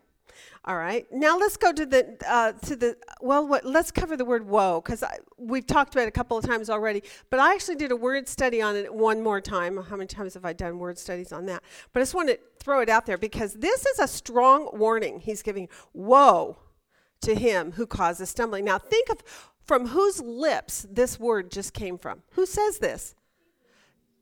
All 0.64 0.78
right. 0.78 1.06
Now 1.12 1.38
let's 1.38 1.58
go 1.58 1.74
to 1.74 1.86
the 1.86 2.18
uh, 2.26 2.54
to 2.54 2.78
the 2.78 2.96
well. 3.20 3.46
What, 3.46 3.66
let's 3.66 3.92
cover 3.92 4.16
the 4.16 4.24
word 4.24 4.48
"woe" 4.48 4.80
because 4.80 5.04
we've 5.38 5.68
talked 5.68 5.94
about 5.94 6.04
it 6.04 6.08
a 6.08 6.12
couple 6.12 6.38
of 6.38 6.46
times 6.46 6.70
already. 6.70 7.04
But 7.30 7.42
I 7.42 7.54
actually 7.54 7.76
did 7.76 7.92
a 7.92 7.98
word 7.98 8.30
study 8.30 8.62
on 8.62 8.78
it 8.78 8.94
one 8.94 9.22
more 9.22 9.42
time. 9.42 9.76
How 9.76 9.98
many 9.98 10.08
times 10.08 10.36
have 10.36 10.46
I 10.46 10.54
done 10.54 10.80
word 10.80 10.98
studies 10.98 11.34
on 11.34 11.48
that? 11.48 11.64
But 11.92 12.00
I 12.00 12.04
just 12.04 12.16
want 12.16 12.30
to 12.30 12.40
throw 12.60 12.80
it 12.80 12.88
out 12.88 13.06
there 13.06 13.18
because 13.18 13.56
this 13.56 13.86
is 13.86 14.00
a 14.00 14.08
strong 14.08 14.70
warning. 14.72 15.20
He's 15.20 15.42
giving 15.42 15.68
woe 15.94 16.58
to 17.24 17.36
him 17.36 17.74
who 17.74 17.86
causes 17.86 18.30
stumbling. 18.30 18.66
Now 18.66 18.78
think 18.78 19.10
of 19.10 19.18
from 19.64 19.88
whose 19.88 20.22
lips 20.22 20.86
this 20.90 21.20
word 21.20 21.52
just 21.52 21.74
came 21.74 21.98
from? 21.98 22.22
Who 22.32 22.46
says 22.46 22.80
this? 22.80 23.16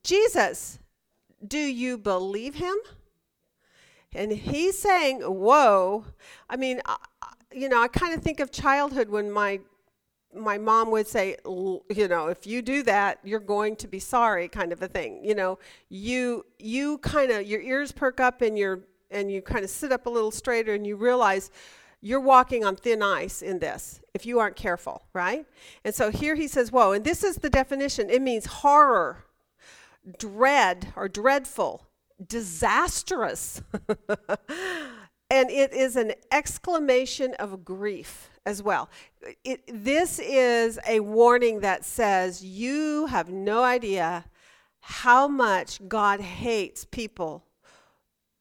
Jesus. 0.03 0.79
Do 1.45 1.57
you 1.57 1.97
believe 1.97 2.55
him? 2.55 2.75
And 4.13 4.31
he's 4.31 4.77
saying, 4.77 5.21
Whoa. 5.21 6.05
I 6.49 6.57
mean, 6.57 6.81
you 7.53 7.69
know, 7.69 7.81
I 7.81 7.87
kind 7.87 8.13
of 8.13 8.21
think 8.21 8.39
of 8.39 8.51
childhood 8.51 9.09
when 9.09 9.31
my 9.31 9.59
my 10.33 10.57
mom 10.57 10.91
would 10.91 11.07
say, 11.07 11.35
you 11.45 12.07
know, 12.07 12.27
if 12.27 12.47
you 12.47 12.61
do 12.61 12.83
that, 12.83 13.19
you're 13.21 13.39
going 13.39 13.75
to 13.75 13.87
be 13.87 13.99
sorry, 13.99 14.47
kind 14.47 14.71
of 14.71 14.81
a 14.81 14.87
thing. 14.87 15.23
You 15.23 15.35
know, 15.35 15.59
you 15.89 16.45
you 16.59 16.99
kind 16.99 17.31
of 17.31 17.45
your 17.45 17.61
ears 17.61 17.91
perk 17.91 18.19
up 18.19 18.41
and 18.41 18.57
your 18.57 18.81
and 19.09 19.31
you 19.31 19.41
kind 19.41 19.63
of 19.63 19.69
sit 19.69 19.91
up 19.91 20.05
a 20.05 20.09
little 20.09 20.31
straighter 20.31 20.73
and 20.73 20.87
you 20.87 20.95
realize 20.95 21.51
you're 22.01 22.19
walking 22.19 22.65
on 22.65 22.75
thin 22.75 23.03
ice 23.03 23.41
in 23.41 23.59
this 23.59 24.01
if 24.13 24.25
you 24.25 24.39
aren't 24.39 24.55
careful, 24.55 25.03
right? 25.13 25.45
And 25.85 25.93
so 25.93 26.09
here 26.11 26.35
he 26.35 26.47
says, 26.47 26.71
"Whoa!" 26.71 26.91
And 26.91 27.05
this 27.05 27.23
is 27.23 27.37
the 27.37 27.49
definition. 27.49 28.09
It 28.09 28.21
means 28.21 28.45
horror, 28.47 29.25
dread, 30.17 30.93
or 30.95 31.07
dreadful, 31.07 31.87
disastrous. 32.25 33.61
and 35.29 35.49
it 35.49 35.73
is 35.73 35.95
an 35.95 36.13
exclamation 36.31 37.33
of 37.35 37.63
grief 37.63 38.29
as 38.45 38.61
well. 38.61 38.89
It, 39.43 39.61
this 39.67 40.19
is 40.19 40.79
a 40.87 40.99
warning 40.99 41.59
that 41.61 41.85
says 41.85 42.43
you 42.43 43.05
have 43.07 43.29
no 43.29 43.63
idea 43.63 44.25
how 44.81 45.27
much 45.27 45.79
God 45.87 46.19
hates 46.19 46.85
people, 46.85 47.45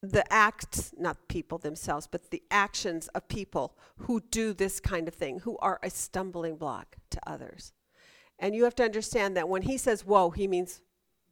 the 0.01 0.31
acts, 0.33 0.93
not 0.97 1.27
people 1.27 1.57
themselves, 1.57 2.07
but 2.07 2.31
the 2.31 2.41
actions 2.49 3.07
of 3.09 3.27
people 3.27 3.75
who 3.97 4.21
do 4.31 4.53
this 4.53 4.79
kind 4.79 5.07
of 5.07 5.13
thing, 5.13 5.39
who 5.39 5.57
are 5.59 5.79
a 5.83 5.89
stumbling 5.89 6.55
block 6.55 6.97
to 7.11 7.19
others. 7.27 7.73
And 8.39 8.55
you 8.55 8.63
have 8.63 8.75
to 8.75 8.83
understand 8.83 9.37
that 9.37 9.47
when 9.47 9.61
he 9.61 9.77
says 9.77 10.03
whoa, 10.03 10.31
he 10.31 10.47
means 10.47 10.81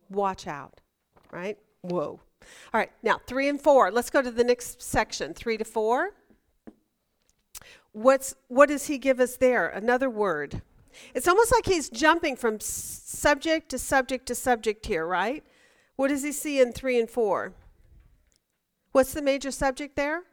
watch 0.09 0.45
out, 0.45 0.81
right? 1.31 1.57
Whoa. 1.81 2.19
All 2.73 2.79
right, 2.79 2.91
now 3.01 3.19
three 3.25 3.49
and 3.49 3.59
four. 3.59 3.91
Let's 3.91 4.09
go 4.09 4.21
to 4.21 4.31
the 4.31 4.43
next 4.43 4.81
section, 4.81 5.33
three 5.33 5.57
to 5.57 5.65
four. 5.65 6.11
What's 7.91 8.35
what 8.47 8.69
does 8.69 8.85
he 8.85 8.99
give 8.99 9.19
us 9.19 9.37
there? 9.37 9.67
Another 9.67 10.09
word. 10.09 10.61
It's 11.13 11.27
almost 11.27 11.51
like 11.51 11.65
he's 11.65 11.89
jumping 11.89 12.35
from 12.35 12.59
subject 12.59 13.69
to 13.69 13.79
subject 13.79 14.27
to 14.27 14.35
subject 14.35 14.85
here, 14.85 15.05
right? 15.05 15.43
What 15.95 16.09
does 16.09 16.23
he 16.23 16.31
see 16.31 16.61
in 16.61 16.71
three 16.71 16.99
and 16.99 17.09
four? 17.09 17.53
What's 18.91 19.13
the 19.13 19.21
major 19.21 19.51
subject 19.51 19.95
there? 19.95 20.23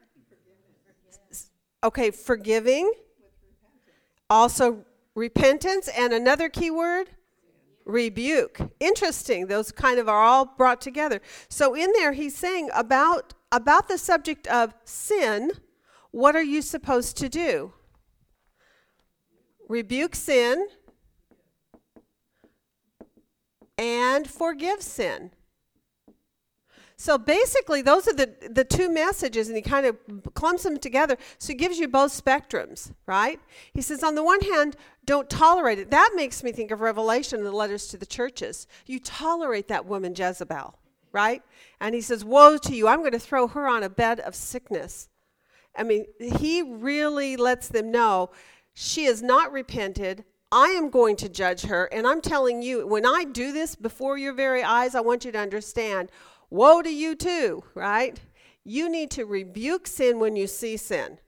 Okay, 1.84 2.11
forgiving. 2.11 2.90
Also 4.28 4.84
repentance 5.14 5.88
and 5.88 6.12
another 6.12 6.48
key 6.48 6.70
word 6.70 7.11
rebuke. 7.84 8.59
Interesting. 8.80 9.46
Those 9.46 9.72
kind 9.72 9.98
of 9.98 10.09
are 10.09 10.22
all 10.22 10.44
brought 10.44 10.80
together. 10.80 11.20
So 11.48 11.74
in 11.74 11.92
there 11.92 12.12
he's 12.12 12.36
saying 12.36 12.70
about 12.74 13.34
about 13.52 13.88
the 13.88 13.96
subject 13.96 14.46
of 14.48 14.74
sin, 14.84 15.52
what 16.11 16.34
are 16.34 16.42
you 16.42 16.61
supposed 16.61 17.16
to 17.18 17.28
do? 17.28 17.72
Rebuke 19.68 20.14
sin 20.14 20.66
and 23.78 24.28
forgive 24.28 24.82
sin. 24.82 25.30
So 26.99 27.18
basically, 27.18 27.82
those 27.82 28.09
are 28.09 28.14
the, 28.14 28.32
the 28.51 28.64
two 28.64 28.90
messages, 28.90 29.49
and 29.49 29.57
he 29.57 29.62
kind 29.62 29.84
of 29.84 29.99
clumps 30.32 30.62
them 30.62 30.78
together. 30.78 31.18
So 31.38 31.49
he 31.49 31.55
gives 31.55 31.78
you 31.78 31.88
both 31.88 32.11
spectrums, 32.11 32.90
right? 33.05 33.38
He 33.74 33.82
says, 33.82 34.03
on 34.03 34.14
the 34.14 34.24
one 34.24 34.40
hand, 34.40 34.76
don't 35.05 35.28
tolerate 35.28 35.78
it. 35.78 35.90
That 35.90 36.12
makes 36.16 36.42
me 36.42 36.53
think 36.53 36.70
of 36.70 36.80
Revelation 36.80 37.38
and 37.38 37.47
the 37.47 37.53
letters 37.53 37.88
to 37.88 37.99
the 37.99 38.07
churches. 38.07 38.66
You 38.86 38.99
tolerate 38.99 39.68
that 39.68 39.84
woman 39.84 40.14
Jezebel, 40.16 40.78
right? 41.12 41.42
And 41.82 41.94
he 41.94 42.01
says, 42.01 42.24
Woe 42.24 42.57
to 42.57 42.74
you, 42.74 42.88
I'm 42.88 43.01
going 43.01 43.12
to 43.12 43.18
throw 43.18 43.47
her 43.49 43.68
on 43.68 43.82
a 43.82 43.90
bed 43.90 44.20
of 44.20 44.34
sickness. 44.34 45.11
I 45.76 45.82
mean, 45.82 46.07
he 46.18 46.62
really 46.62 47.36
lets 47.36 47.68
them 47.68 47.90
know 47.90 48.30
she 48.72 49.05
has 49.05 49.22
not 49.22 49.53
repented. 49.53 50.24
I 50.51 50.68
am 50.68 50.88
going 50.88 51.16
to 51.16 51.28
judge 51.28 51.62
her. 51.62 51.86
And 51.92 52.07
I'm 52.07 52.22
telling 52.22 52.62
you, 52.62 52.86
when 52.86 53.05
I 53.05 53.24
do 53.24 53.53
this 53.53 53.74
before 53.74 54.16
your 54.16 54.32
very 54.32 54.62
eyes, 54.62 54.94
I 54.94 55.01
want 55.01 55.26
you 55.26 55.32
to 55.32 55.38
understand 55.38 56.11
woe 56.51 56.82
to 56.82 56.90
you 56.90 57.14
too, 57.14 57.64
right? 57.74 58.18
You 58.64 58.88
need 58.88 59.11
to 59.12 59.24
rebuke 59.24 59.86
sin 59.86 60.18
when 60.18 60.36
you 60.36 60.47
see 60.47 60.76
sin. 60.76 61.18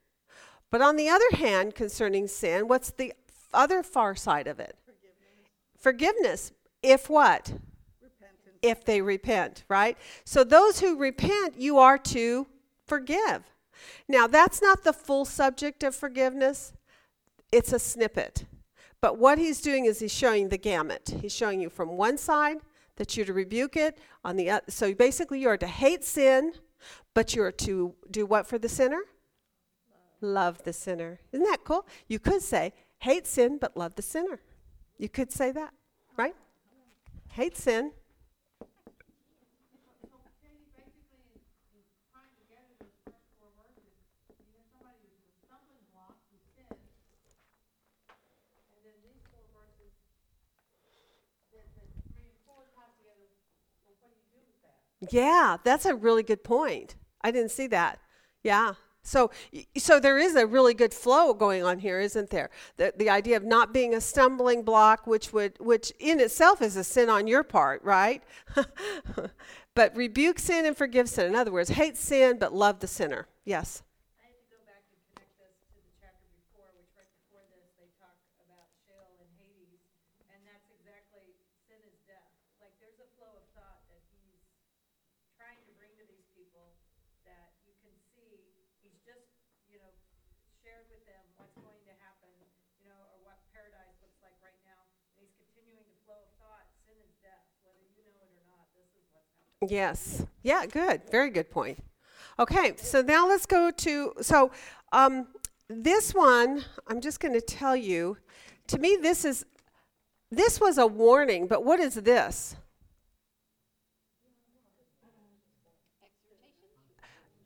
But 0.71 0.83
on 0.83 0.97
the 0.97 1.09
other 1.09 1.37
hand, 1.37 1.75
concerning 1.75 2.27
sin, 2.27 2.69
what's 2.69 2.91
the 2.91 3.13
other 3.55 3.83
far 3.83 4.15
side 4.15 4.47
of 4.47 4.61
it? 4.61 4.77
Forgiveness. 5.79 5.79
Forgiveness. 5.79 6.53
If 6.83 7.09
what? 7.09 7.53
Repentance. 8.03 8.59
if 8.63 8.85
they 8.85 9.01
repent, 9.01 9.65
right? 9.69 9.97
So 10.25 10.45
those 10.45 10.81
who 10.81 10.97
repent, 10.97 11.59
you 11.59 11.79
are 11.79 11.99
to 11.99 12.47
forgive. 12.87 13.45
Now, 14.09 14.27
that's 14.27 14.61
not 14.61 14.85
the 14.85 14.93
full 14.93 15.25
subject 15.25 15.83
of 15.83 15.95
forgiveness, 15.95 16.73
it's 17.53 17.73
a 17.73 17.79
snippet. 17.79 18.45
But 19.01 19.19
what 19.19 19.39
he's 19.39 19.61
doing 19.61 19.85
is 19.85 20.01
he's 20.01 20.13
showing 20.13 20.49
the 20.49 20.59
gamut. 20.59 21.15
He's 21.21 21.33
showing 21.33 21.61
you 21.61 21.71
from 21.71 21.97
one 21.97 22.19
side 22.19 22.59
that 22.99 23.17
you're 23.17 23.27
to 23.27 23.33
rebuke 23.33 23.77
it, 23.77 23.99
on 24.25 24.37
the 24.37 24.61
so 24.69 24.93
basically 24.93 25.41
you 25.41 25.49
are 25.49 25.57
to 25.57 25.67
hate 25.67 26.05
sin, 26.05 26.53
but 27.15 27.35
you're 27.35 27.51
to 27.53 27.95
do 28.11 28.27
what 28.27 28.47
for 28.47 28.59
the 28.59 28.69
sinner? 28.69 29.01
Love 30.21 30.63
the 30.65 30.73
sinner. 30.73 31.21
Isn't 31.33 31.47
that 31.47 31.65
cool? 31.65 31.87
You 32.09 32.19
could 32.19 32.43
say, 32.43 32.75
hate 32.99 33.27
sin, 33.27 33.59
but 33.61 33.77
love 33.77 33.95
the 33.95 34.03
sinner. 34.03 34.41
You 34.99 35.09
could 35.09 35.33
say 35.33 35.53
that, 35.53 35.73
right? 36.17 36.35
Hate 37.31 37.57
sin, 37.57 37.93
Yeah, 55.11 55.57
that's 55.63 55.85
a 55.87 55.95
really 55.95 56.23
good 56.23 56.43
point. 56.45 56.97
I 57.23 57.31
didn't 57.31 57.51
see 57.51 57.67
that. 57.69 58.01
Yeah. 58.43 58.75
So 59.03 59.31
so 59.77 60.01
there 60.01 60.19
is 60.19 60.35
a 60.35 60.47
really 60.47 60.75
good 60.75 60.93
flow 60.93 61.33
going 61.33 61.63
on 61.63 61.79
here, 61.79 62.01
isn't 62.01 62.31
there? 62.31 62.51
The 62.77 62.93
the 62.97 63.09
idea 63.11 63.37
of 63.37 63.45
not 63.45 63.73
being 63.73 63.95
a 63.95 64.01
stumbling 64.01 64.63
block 64.65 65.07
which 65.07 65.33
would 65.33 65.55
which 65.61 65.93
in 65.99 66.21
itself 66.21 66.61
is 66.61 66.77
a 66.77 66.85
sin 66.85 67.09
on 67.09 67.27
your 67.27 67.43
part, 67.43 67.83
right? 67.85 68.23
but 69.75 69.97
rebuke 69.97 70.39
sin 70.39 70.67
and 70.67 70.77
forgive 70.77 71.09
sin. 71.09 71.27
In 71.27 71.35
other 71.37 71.53
words, 71.53 71.71
hate 71.71 71.97
sin 71.97 72.39
but 72.39 72.53
love 72.53 72.81
the 72.81 72.89
sinner. 72.89 73.29
Yes. 73.45 73.83
I 74.21 74.27
had 74.29 74.37
to 74.37 74.47
go 74.51 74.59
back 74.67 74.83
and 74.93 74.99
connect 75.15 75.33
this 75.41 75.55
to 75.73 75.79
the 75.81 75.95
chapter 76.03 76.29
before, 76.37 76.69
which 76.77 76.91
right 76.99 77.09
before 77.25 77.45
this, 77.55 77.71
they 77.81 77.89
talk 78.03 78.19
about 78.45 78.67
Sheol 78.85 79.17
and 79.23 79.31
Hades, 79.41 79.81
and 80.29 80.41
that's 80.45 80.69
exactly 80.69 81.33
sin 81.71 81.81
is 81.87 81.97
death. 82.05 82.29
Like, 82.61 82.75
there's 82.83 82.99
a 83.01 83.09
flow 83.17 83.31
of 83.41 83.47
thought 83.57 83.81
that 83.89 84.03
he's 84.13 84.43
trying 85.39 85.63
to 85.65 85.73
bring 85.81 85.95
to 85.97 86.05
these 86.11 86.29
people 86.37 86.75
that 87.25 87.55
you 87.65 87.73
can 87.81 87.95
see, 88.13 88.53
he's 88.85 88.99
just, 89.07 89.31
you 89.71 89.79
know, 89.81 89.93
shared 90.61 90.85
with 90.93 91.07
them 91.09 91.23
what's 91.41 91.57
going 91.63 91.81
to 91.89 91.97
happen, 92.03 92.35
you 92.83 92.91
know, 92.91 93.01
or 93.15 93.19
what 93.25 93.39
paradise 93.55 93.95
looks 94.05 94.19
like 94.21 94.37
right 94.45 94.61
now, 94.69 94.81
and 95.17 95.25
he's 95.25 95.37
continuing 95.39 95.87
the 95.89 95.99
flow 96.05 96.19
of 96.21 96.31
thought, 96.43 96.67
sin 96.85 96.99
is 97.01 97.15
death, 97.25 97.47
whether 97.65 97.81
you 97.97 98.05
know 98.13 98.27
it 98.27 98.37
or 98.37 98.45
not, 98.51 98.69
this 98.77 98.91
is 98.93 99.07
what's 99.15 99.31
happening. 99.33 99.48
Yes. 99.67 100.25
Yeah, 100.43 100.67
good. 100.67 101.03
Very 101.11 101.31
good 101.31 101.51
point. 101.51 101.79
Okay, 102.39 102.75
so 102.77 103.03
now 103.03 103.27
let's 103.27 103.47
go 103.47 103.71
to 103.71 104.13
so 104.21 104.53
um, 104.93 105.27
this 105.69 106.15
one. 106.15 106.65
I'm 106.87 107.01
just 107.01 107.19
going 107.21 107.35
to 107.35 107.41
tell 107.41 107.75
you. 107.75 108.17
To 108.69 108.79
me, 108.79 108.99
this 109.01 109.25
is 109.25 109.45
this 110.31 110.61
was 110.61 110.79
a 110.79 110.87
warning, 110.87 111.49
but 111.49 111.65
what 111.65 111.81
is 111.81 111.95
this? 111.95 112.55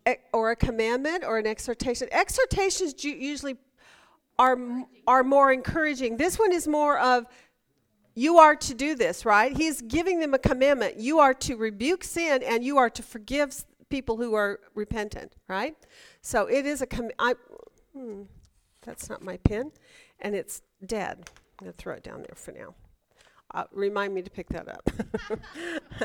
E- 0.06 0.14
or 0.32 0.50
a 0.50 0.56
commandment 0.56 1.24
or 1.24 1.38
an 1.38 1.46
exhortation. 1.46 2.08
Exhortations 2.12 3.02
usually 3.02 3.56
are 4.38 4.58
are 5.06 5.24
more 5.24 5.50
encouraging. 5.52 6.18
This 6.18 6.38
one 6.38 6.52
is 6.52 6.68
more 6.68 6.98
of 6.98 7.24
you 8.14 8.38
are 8.38 8.54
to 8.56 8.74
do 8.74 8.94
this, 8.94 9.24
right? 9.24 9.56
He's 9.56 9.80
giving 9.80 10.20
them 10.20 10.34
a 10.34 10.38
commandment. 10.38 10.98
You 10.98 11.18
are 11.18 11.34
to 11.34 11.56
rebuke 11.56 12.04
sin 12.04 12.42
and 12.42 12.62
you 12.64 12.78
are 12.78 12.90
to 12.90 13.02
forgive 13.02 13.64
people 13.88 14.16
who 14.16 14.34
are 14.34 14.60
repentant, 14.74 15.34
right? 15.48 15.76
So 16.20 16.46
it 16.46 16.66
is 16.66 16.82
a 16.82 16.86
com- 16.86 17.10
I 17.18 17.34
hmm, 17.94 18.22
that's 18.82 19.08
not 19.08 19.22
my 19.22 19.36
pen 19.38 19.72
and 20.20 20.34
it's 20.34 20.62
dead. 20.84 21.30
I'm 21.58 21.66
going 21.66 21.72
to 21.72 21.78
throw 21.78 21.94
it 21.94 22.02
down 22.02 22.18
there 22.18 22.34
for 22.34 22.52
now. 22.52 22.74
Uh, 23.54 23.64
remind 23.72 24.14
me 24.14 24.22
to 24.22 24.30
pick 24.30 24.48
that 24.48 24.68
up. 24.68 24.90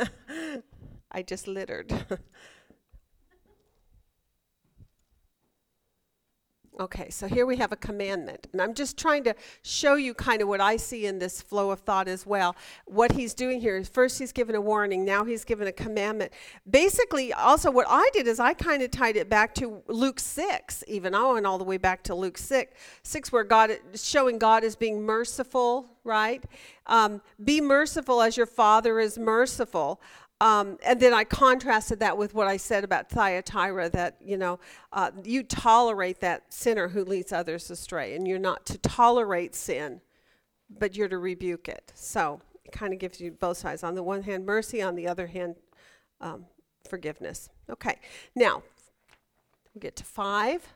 I 1.12 1.22
just 1.22 1.48
littered. 1.48 1.92
Okay, 6.80 7.10
so 7.10 7.28
here 7.28 7.48
we 7.48 7.56
have 7.56 7.72
a 7.72 7.76
commandment. 7.76 8.46
And 8.52 8.62
I'm 8.62 8.76
just 8.76 8.98
trying 8.98 9.24
to 9.24 9.34
show 9.64 9.96
you 9.96 10.14
kind 10.14 10.44
of 10.44 10.48
what 10.48 10.62
I 10.62 10.78
see 10.78 11.08
in 11.08 11.18
this 11.18 11.42
flow 11.42 11.72
of 11.72 11.80
thought 11.80 12.08
as 12.08 12.24
well. 12.24 12.56
What 12.86 13.14
he's 13.14 13.34
doing 13.34 13.60
here 13.60 13.78
is 13.78 13.90
first 13.90 14.20
he's 14.20 14.32
given 14.32 14.54
a 14.54 14.62
warning, 14.62 15.04
now 15.04 15.26
he's 15.26 15.44
given 15.44 15.68
a 15.68 15.72
commandment. 15.72 16.32
Basically, 16.70 17.34
also 17.34 17.72
what 17.72 17.88
I 17.90 18.08
did 18.14 18.28
is 18.28 18.40
I 18.40 18.54
kind 18.54 18.84
of 18.84 18.92
tied 18.92 19.16
it 19.16 19.28
back 19.28 19.56
to 19.56 19.82
Luke 19.88 20.20
6, 20.20 20.84
even. 20.88 21.16
I 21.16 21.32
went 21.32 21.48
all 21.48 21.58
the 21.58 21.64
way 21.64 21.78
back 21.78 22.04
to 22.04 22.16
Luke 22.16 22.38
6, 22.38 22.72
6 23.02 23.32
where 23.32 23.44
God 23.44 23.72
showing 23.96 24.38
God 24.38 24.64
as 24.64 24.76
being 24.76 25.02
merciful, 25.02 25.90
right? 26.04 26.44
Um, 26.86 27.22
be 27.44 27.60
merciful 27.60 28.22
as 28.22 28.38
your 28.38 28.46
Father 28.46 29.00
is 29.00 29.18
merciful. 29.18 30.00
Um, 30.40 30.78
and 30.86 31.00
then 31.00 31.14
I 31.14 31.24
contrasted 31.24 32.00
that 32.00 32.18
with 32.18 32.36
what 32.36 32.48
I 32.48 32.58
said 32.58 32.84
about 32.84 33.10
Thyatira 33.10 33.90
that, 33.90 34.18
you 34.24 34.38
know, 34.38 34.60
uh, 34.94 35.12
you 35.24 35.42
tolerate 35.42 36.20
that 36.20 36.54
sinner 36.54 36.90
who 36.90 37.04
leads 37.04 37.34
others 37.34 37.72
astray, 37.72 38.16
and 38.16 38.28
you're 38.28 38.38
not 38.38 38.66
to 38.68 38.78
tolerate 38.78 39.56
sin, 39.56 40.02
but 40.70 40.96
you're 40.96 41.08
to 41.08 41.18
rebuke 41.18 41.68
it. 41.68 41.92
So 41.96 42.42
it 42.64 42.72
kind 42.72 42.94
of 42.94 43.00
gives 43.00 43.20
you 43.20 43.32
both 43.32 43.58
sides. 43.58 43.84
On 43.84 43.96
the 43.96 44.04
one 44.04 44.24
hand, 44.24 44.46
mercy, 44.46 44.82
on 44.82 44.96
the 44.96 45.08
other 45.08 45.28
hand, 45.28 45.56
um, 46.22 46.46
forgiveness. 46.88 47.50
Okay, 47.70 48.00
now 48.36 48.62
we 49.74 49.82
get 49.82 49.96
to 49.96 50.04
five. 50.04 50.68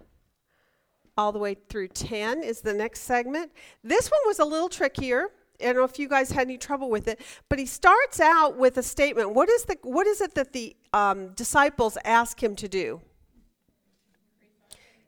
All 1.18 1.32
the 1.32 1.40
way 1.40 1.56
through 1.70 1.90
10 1.90 2.42
is 2.42 2.62
the 2.62 2.74
next 2.74 3.02
segment. 3.02 3.52
This 3.84 4.10
one 4.10 4.22
was 4.26 4.40
a 4.40 4.46
little 4.46 4.70
trickier 4.70 5.28
I 5.62 5.68
don't 5.68 5.78
know 5.78 5.84
if 5.84 6.00
you 6.00 6.10
guys 6.10 6.32
had 6.32 6.48
any 6.48 6.58
trouble 6.58 6.90
with 6.90 7.08
it, 7.08 7.22
but 7.50 7.60
he 7.60 7.66
starts 7.66 8.20
out 8.20 8.58
with 8.58 8.78
a 8.78 8.84
statement. 8.84 9.34
What 9.34 9.50
is 9.50 9.66
the 9.66 9.78
what 9.84 10.08
is 10.08 10.22
it 10.22 10.36
that 10.36 10.54
the 10.54 10.76
um, 10.94 11.30
disciples 11.34 11.98
ask 12.04 12.42
him 12.42 12.56
to 12.58 12.68
do? 12.68 13.02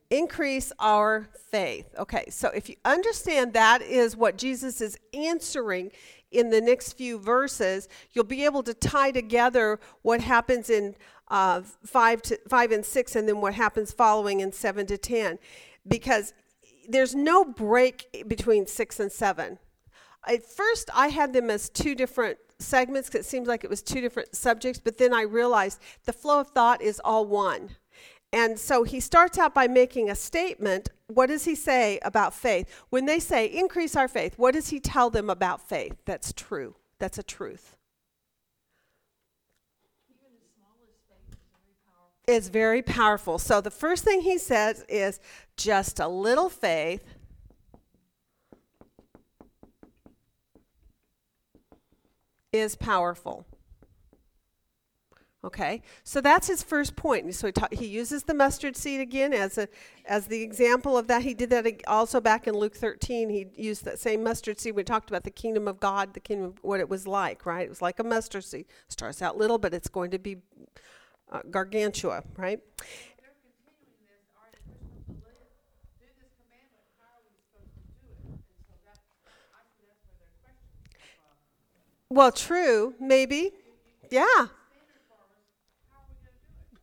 Increase 0.10 0.72
our 0.80 1.28
faith. 1.50 1.94
Okay, 1.98 2.26
so 2.30 2.50
if 2.50 2.70
you 2.70 2.76
understand 2.86 3.54
that 3.54 3.82
is 3.82 4.16
what 4.16 4.38
Jesus 4.38 4.80
is 4.80 4.98
answering 5.14 5.92
in 6.32 6.50
the 6.50 6.62
next 6.62 6.94
few 6.94 7.18
verses, 7.20 7.88
you'll 8.12 8.24
be 8.24 8.46
able 8.46 8.64
to 8.64 8.74
tie 8.74 9.12
together 9.12 9.80
what 10.02 10.22
happens 10.22 10.70
in 10.70 10.96
uh, 11.30 11.62
five 11.86 12.22
to 12.24 12.40
five 12.48 12.72
and 12.72 12.86
six, 12.86 13.16
and 13.16 13.28
then 13.28 13.42
what 13.42 13.56
happens 13.56 13.92
following 13.92 14.40
in 14.40 14.52
seven 14.52 14.86
to 14.86 14.98
ten, 14.98 15.40
because 15.88 16.34
there's 16.88 17.16
no 17.16 17.46
break 17.46 18.26
between 18.28 18.68
six 18.68 19.00
and 19.00 19.12
seven 19.12 19.58
at 20.28 20.46
first 20.46 20.90
I 20.94 21.10
had 21.10 21.34
them 21.34 21.50
as 21.50 21.70
two 21.70 21.96
different 21.96 22.38
segments 22.60 23.10
because 23.10 23.26
it 23.26 23.30
seems 23.30 23.48
like 23.48 23.64
it 23.64 23.70
was 23.70 23.82
two 23.82 24.02
different 24.02 24.36
subjects, 24.36 24.80
but 24.80 24.98
then 24.98 25.14
I 25.14 25.22
realized 25.22 25.80
the 26.06 26.14
flow 26.14 26.40
of 26.40 26.50
thought 26.50 26.82
is 26.82 27.02
all 27.04 27.26
one. 27.26 27.76
And 28.32 28.58
so 28.58 28.84
he 28.84 29.00
starts 29.00 29.38
out 29.38 29.54
by 29.54 29.68
making 29.68 30.10
a 30.10 30.16
statement. 30.16 30.90
What 31.08 31.28
does 31.28 31.46
he 31.46 31.54
say 31.54 32.00
about 32.02 32.34
faith? 32.34 32.68
When 32.90 33.06
they 33.06 33.20
say 33.20 33.46
increase 33.46 33.96
our 33.96 34.08
faith, 34.08 34.34
what 34.38 34.56
does 34.56 34.70
he 34.70 34.80
tell 34.80 35.12
them 35.12 35.30
about 35.30 35.62
faith? 35.62 35.96
That's 36.06 36.34
true. 36.34 36.76
That's 36.98 37.20
a 37.20 37.24
truth. 37.24 37.76
It's 42.26 42.48
very 42.48 42.82
powerful. 42.82 43.38
So 43.38 43.60
the 43.62 43.70
first 43.70 44.04
thing 44.04 44.22
he 44.22 44.38
says 44.38 44.86
is 44.88 45.20
just 45.58 46.00
a 46.00 46.08
little 46.08 46.50
faith 46.50 47.04
is 52.54 52.76
powerful. 52.76 53.46
Okay, 55.46 55.82
so 56.06 56.22
that's 56.22 56.48
his 56.48 56.64
first 56.64 56.96
point. 56.96 57.36
So 57.36 57.48
he, 57.48 57.52
ta- 57.52 57.68
he 57.70 57.86
uses 57.86 58.24
the 58.24 58.34
mustard 58.34 58.78
seed 58.78 59.02
again 59.02 59.34
as 59.34 59.58
a 59.58 59.68
as 60.06 60.28
the 60.28 60.42
example 60.42 60.98
of 60.98 61.08
that. 61.08 61.24
He 61.24 61.34
did 61.34 61.50
that 61.50 61.68
also 61.86 62.22
back 62.22 62.48
in 62.48 62.56
Luke 62.56 62.78
13. 62.78 63.30
He 63.30 63.48
used 63.58 63.84
that 63.84 64.00
same 64.00 64.24
mustard 64.24 64.62
seed. 64.62 64.74
We 64.74 64.86
talked 64.86 65.10
about 65.10 65.26
the 65.26 65.32
kingdom 65.32 65.68
of 65.68 65.82
God, 65.82 66.14
the 66.14 66.22
kingdom 66.22 66.48
of 66.48 66.64
what 66.64 66.80
it 66.80 66.88
was 66.88 67.06
like, 67.06 67.46
right? 67.46 67.66
It 67.66 67.70
was 67.70 67.82
like 67.82 68.00
a 68.00 68.06
mustard 68.06 68.46
seed. 68.46 68.68
Starts 68.88 69.22
out 69.22 69.36
little, 69.36 69.58
but 69.58 69.74
it's 69.74 69.90
going 69.90 70.12
to 70.12 70.20
be 70.20 70.38
uh, 71.30 71.42
gargantua, 71.52 72.24
right? 72.38 72.62
Well, 82.14 82.32
true, 82.32 82.94
maybe. 83.00 83.52
Yeah. 84.12 84.46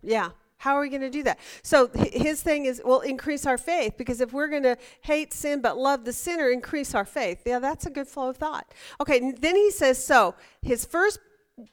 Yeah. 0.03 0.31
How 0.59 0.75
are 0.75 0.81
we 0.81 0.89
going 0.89 1.03
to 1.03 1.11
do 1.11 1.23
that? 1.23 1.39
So 1.63 1.89
his 1.95 2.43
thing 2.43 2.67
is, 2.67 2.83
well, 2.85 2.99
increase 3.01 3.47
our 3.47 3.57
faith 3.57 3.95
because 3.97 4.21
if 4.21 4.33
we're 4.33 4.49
going 4.49 4.65
to 4.65 4.77
hate 5.03 5.33
sin 5.33 5.63
but 5.63 5.79
love 5.79 6.05
the 6.05 6.13
sinner, 6.13 6.51
increase 6.51 6.97
our 6.97 7.05
faith. 7.05 7.43
Yeah, 7.47 7.61
that's 7.61 7.87
a 7.87 7.91
good 7.91 8.09
flow 8.09 8.31
of 8.31 8.39
thought. 8.39 8.75
Okay, 9.01 9.33
then 9.39 9.55
he 9.55 9.71
says 9.71 10.05
so. 10.05 10.35
His 10.63 10.85
first 10.85 11.21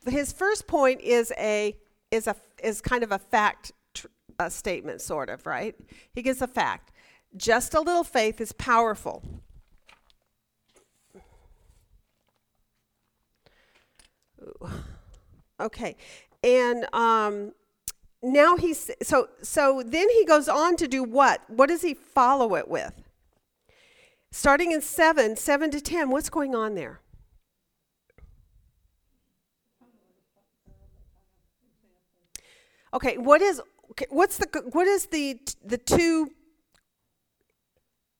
his 0.07 0.31
first 0.31 0.67
point 0.67 1.01
is 1.01 1.33
a 1.37 1.75
is 2.11 2.27
a 2.27 2.35
is 2.63 2.79
kind 2.79 3.03
of 3.03 3.11
a 3.11 3.19
fact 3.19 3.71
tr- 3.93 4.07
a 4.39 4.51
statement 4.51 5.01
sort 5.01 5.29
of, 5.29 5.47
right? 5.47 5.75
He 6.13 6.21
gives 6.21 6.41
a 6.43 6.47
fact. 6.47 6.91
Just 7.35 7.73
a 7.73 7.81
little 7.81 8.03
faith 8.03 8.39
is 8.39 8.51
powerful. 8.53 9.23
Okay, 15.59 15.95
and 16.43 16.85
um, 16.93 17.51
now 18.21 18.57
he's 18.57 18.91
so 19.01 19.29
so. 19.41 19.81
Then 19.83 20.07
he 20.11 20.23
goes 20.23 20.47
on 20.47 20.75
to 20.75 20.87
do 20.87 21.03
what? 21.03 21.41
What 21.47 21.69
does 21.69 21.81
he 21.81 21.95
follow 21.95 22.53
it 22.53 22.67
with? 22.67 22.93
Starting 24.31 24.71
in 24.71 24.81
seven, 24.81 25.35
seven 25.35 25.71
to 25.71 25.81
ten. 25.81 26.11
What's 26.11 26.29
going 26.29 26.53
on 26.53 26.75
there? 26.75 26.99
Okay, 32.93 33.17
what 33.17 33.41
is 33.41 33.61
what's 34.09 34.37
the 34.37 34.47
what 34.71 34.87
is 34.87 35.07
the 35.07 35.39
the 35.63 35.77
two 35.77 36.31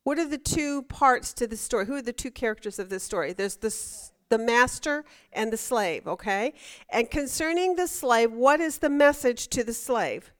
what 0.03 0.17
are 0.17 0.27
the 0.27 0.37
two 0.37 0.83
parts 0.83 1.33
to 1.33 1.47
the 1.47 1.57
story? 1.57 1.85
Who 1.85 1.95
are 1.95 2.01
the 2.01 2.13
two 2.13 2.31
characters 2.31 2.79
of 2.79 2.89
this 2.89 3.03
story? 3.03 3.33
There's 3.33 3.57
this 3.57 4.11
the 4.29 4.37
master 4.37 5.05
and 5.31 5.51
the 5.51 5.57
slave, 5.57 6.07
okay? 6.07 6.53
And 6.89 7.09
concerning 7.09 7.75
the 7.75 7.87
slave, 7.87 8.31
what 8.31 8.59
is 8.59 8.79
the 8.79 8.89
message 8.89 9.47
to 9.49 9.63
the 9.63 9.73
slave? 9.73 10.31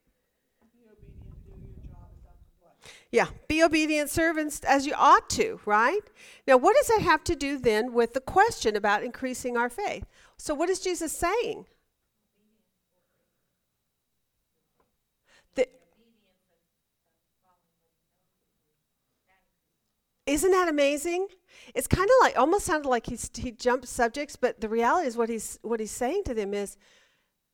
Yeah, 3.10 3.28
be 3.48 3.64
obedient 3.64 4.10
servants 4.10 4.60
as 4.68 4.86
you 4.86 4.94
ought 4.94 5.30
to, 5.32 5.62
right? 5.66 6.02
Now, 6.46 6.58
what 6.58 6.76
does 6.76 6.88
that 6.88 7.02
have 7.02 7.24
to 7.26 7.36
do 7.36 7.58
then 7.58 7.94
with 7.94 8.14
the 8.14 8.20
question 8.20 8.76
about 8.76 9.04
increasing 9.04 9.56
our 9.56 9.70
faith? 9.70 10.06
So, 10.36 10.54
what 10.54 10.70
is 10.70 10.80
Jesus 10.80 11.14
saying? 11.14 11.66
The, 15.56 15.70
isn't 20.26 20.52
that 20.52 20.68
amazing? 20.68 21.28
It's 21.74 21.88
kind 21.88 22.10
of 22.10 22.16
like 22.22 22.38
almost 22.38 22.66
sounded 22.66 22.88
like 22.88 23.06
he's 23.06 23.30
he 23.36 23.52
jumped 23.52 23.88
subjects, 23.88 24.36
but 24.36 24.62
the 24.62 24.70
reality 24.70 25.08
is 25.08 25.18
what 25.18 25.30
he's 25.30 25.60
what 25.62 25.80
he's 25.80 25.92
saying 25.92 26.24
to 26.26 26.34
them 26.34 26.54
is, 26.54 26.78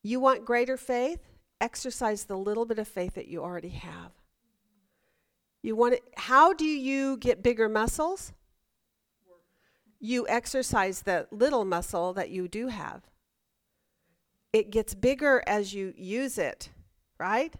you 0.01 0.19
want 0.19 0.45
greater 0.45 0.77
faith, 0.77 1.19
exercise 1.61 2.25
the 2.25 2.37
little 2.37 2.65
bit 2.65 2.79
of 2.79 2.87
faith 2.87 3.15
that 3.15 3.27
you 3.27 3.41
already 3.41 3.69
have. 3.69 4.11
You 5.61 5.75
want 5.77 5.95
it, 5.95 6.03
how 6.17 6.53
do 6.53 6.65
you 6.65 7.17
get 7.17 7.41
bigger 7.41 7.69
muscles? 7.69 8.33
You 9.99 10.27
exercise 10.27 11.03
the 11.03 11.27
little 11.31 11.63
muscle 11.63 12.11
that 12.13 12.29
you 12.29 12.49
do 12.49 12.67
have. 12.67 13.03
It 14.51 14.69
gets 14.69 14.93
bigger 14.93 15.41
as 15.47 15.73
you 15.73 15.93
use 15.95 16.37
it, 16.37 16.69
right? 17.17 17.53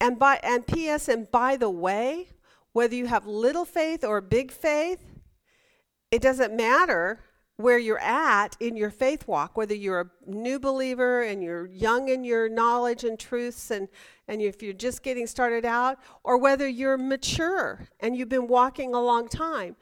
And 0.00 0.18
by 0.18 0.40
and 0.42 0.66
PS 0.66 1.08
and 1.08 1.30
by 1.30 1.56
the 1.56 1.68
way, 1.68 2.28
whether 2.72 2.94
you 2.94 3.06
have 3.06 3.26
little 3.26 3.66
faith 3.66 4.02
or 4.02 4.20
big 4.22 4.50
faith, 4.50 5.04
it 6.14 6.22
doesn't 6.22 6.54
matter 6.54 7.18
where 7.56 7.76
you're 7.76 7.98
at 7.98 8.56
in 8.60 8.76
your 8.76 8.90
faith 8.90 9.26
walk, 9.26 9.56
whether 9.56 9.74
you're 9.74 10.00
a 10.02 10.30
new 10.30 10.60
believer 10.60 11.22
and 11.22 11.42
you're 11.42 11.66
young 11.66 12.08
in 12.08 12.22
your 12.22 12.48
knowledge 12.48 13.02
and 13.02 13.18
truths, 13.18 13.72
and, 13.72 13.88
and 14.28 14.40
if 14.40 14.62
you're 14.62 14.72
just 14.72 15.02
getting 15.02 15.26
started 15.26 15.64
out, 15.64 15.98
or 16.22 16.38
whether 16.38 16.68
you're 16.68 16.96
mature 16.96 17.88
and 17.98 18.16
you've 18.16 18.28
been 18.28 18.46
walking 18.46 18.94
a 18.94 19.00
long 19.00 19.26
time. 19.26 19.74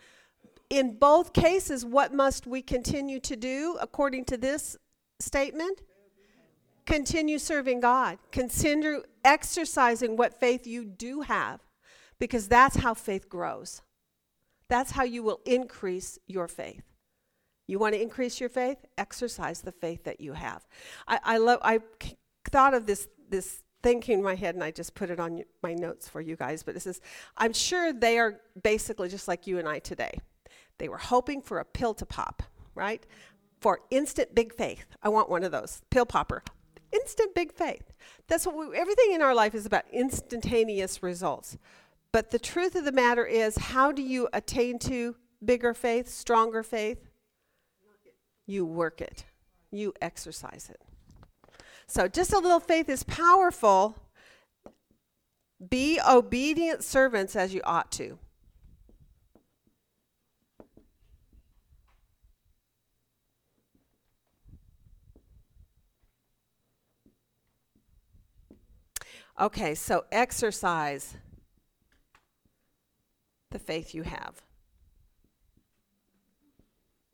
In 0.71 0.97
both 0.97 1.35
cases, 1.35 1.85
what 1.85 2.15
must 2.15 2.47
we 2.47 2.63
continue 2.63 3.21
to 3.21 3.37
do 3.37 3.77
according 3.79 4.25
to 4.27 4.39
this 4.39 4.79
statement? 5.21 5.83
Continue 6.87 7.39
serving 7.39 7.81
God. 7.81 8.17
Continue 8.31 9.03
exercising 9.23 10.17
what 10.17 10.41
faith 10.41 10.67
you 10.67 10.87
do 10.87 11.21
have, 11.21 11.61
because 12.19 12.49
that's 12.49 12.77
how 12.77 12.95
faith 12.95 13.29
grows. 13.29 13.83
That's 14.73 14.93
how 14.93 15.03
you 15.03 15.23
will 15.23 15.43
increase 15.45 16.19
your 16.27 16.49
faith. 16.49 16.83
You 17.67 17.79
want 17.79 17.95
to 17.95 18.01
increase 18.01 18.41
your 18.41 18.49
faith? 18.49 18.79
Exercise 18.97 19.61
the 19.61 19.71
faith 19.71 20.05
that 20.05 20.19
you 20.19 20.33
have. 20.33 20.67
I, 21.07 21.21
I 21.23 21.37
love. 21.37 21.59
I 21.63 21.81
thought 22.51 22.73
of 22.73 22.87
this 22.87 23.07
this 23.29 23.63
thinking 23.83 24.21
in 24.21 24.25
my 24.25 24.35
head, 24.35 24.55
and 24.55 24.65
I 24.65 24.71
just 24.71 24.95
put 24.95 25.11
it 25.11 25.21
on 25.21 25.43
my 25.63 25.75
notes 25.75 26.09
for 26.09 26.23
you 26.23 26.37
guys. 26.37 26.63
But 26.63 26.75
it 26.75 26.81
says, 26.81 27.03
I'm 27.37 27.53
sure 27.53 27.93
they 27.93 28.19
are 28.19 28.41
basically 28.63 29.11
just 29.11 29.29
like 29.29 29.47
you 29.47 29.59
and 29.59 29.69
I 29.69 29.79
today. 29.79 30.19
They 30.79 30.89
were 30.89 30.97
hoping 30.97 31.43
for 31.43 31.59
a 31.59 31.67
pill 31.67 31.93
to 31.93 32.07
pop, 32.07 32.43
right? 32.75 33.05
For 33.61 33.81
instant 33.91 34.35
big 34.35 34.55
faith. 34.55 34.87
I 35.03 35.11
want 35.11 35.29
one 35.29 35.45
of 35.45 35.53
those. 35.53 35.83
Pill 35.91 36.07
popper. 36.07 36.43
Instant 36.93 37.35
big 37.35 37.53
faith. 37.53 37.93
That's 38.27 38.47
what 38.47 38.57
we, 38.57 38.75
everything 38.75 39.13
in 39.13 39.21
our 39.21 39.35
life 39.35 39.55
is 39.55 39.67
about 39.67 39.85
instantaneous 39.93 41.03
results. 41.03 41.59
But 42.13 42.31
the 42.31 42.39
truth 42.39 42.75
of 42.75 42.85
the 42.85 42.93
matter 42.93 43.25
is, 43.25 43.57
how 43.57 43.91
do 43.91 44.03
you 44.03 44.29
attain 44.35 44.79
to 44.81 45.17
bigger 45.43 45.73
faith, 45.73 46.09
stronger 46.09 46.63
faith? 46.63 47.09
You 48.47 48.67
work 48.67 49.01
it, 49.01 49.25
you 49.71 49.95
exercise 50.03 50.69
it. 50.71 50.83
So, 51.87 52.09
just 52.09 52.33
a 52.33 52.39
little 52.39 52.61
faith 52.61 52.89
is 52.89 53.03
powerful. 53.03 53.97
Be 55.69 56.01
obedient 56.07 56.85
servants 56.85 57.35
as 57.35 57.55
you 57.55 57.63
ought 57.65 57.91
to. 57.93 58.19
Okay, 69.41 69.75
so 69.75 70.05
exercise 70.13 71.17
the 73.53 73.59
faith 73.59 73.95
you 73.95 74.03
have. 74.03 74.41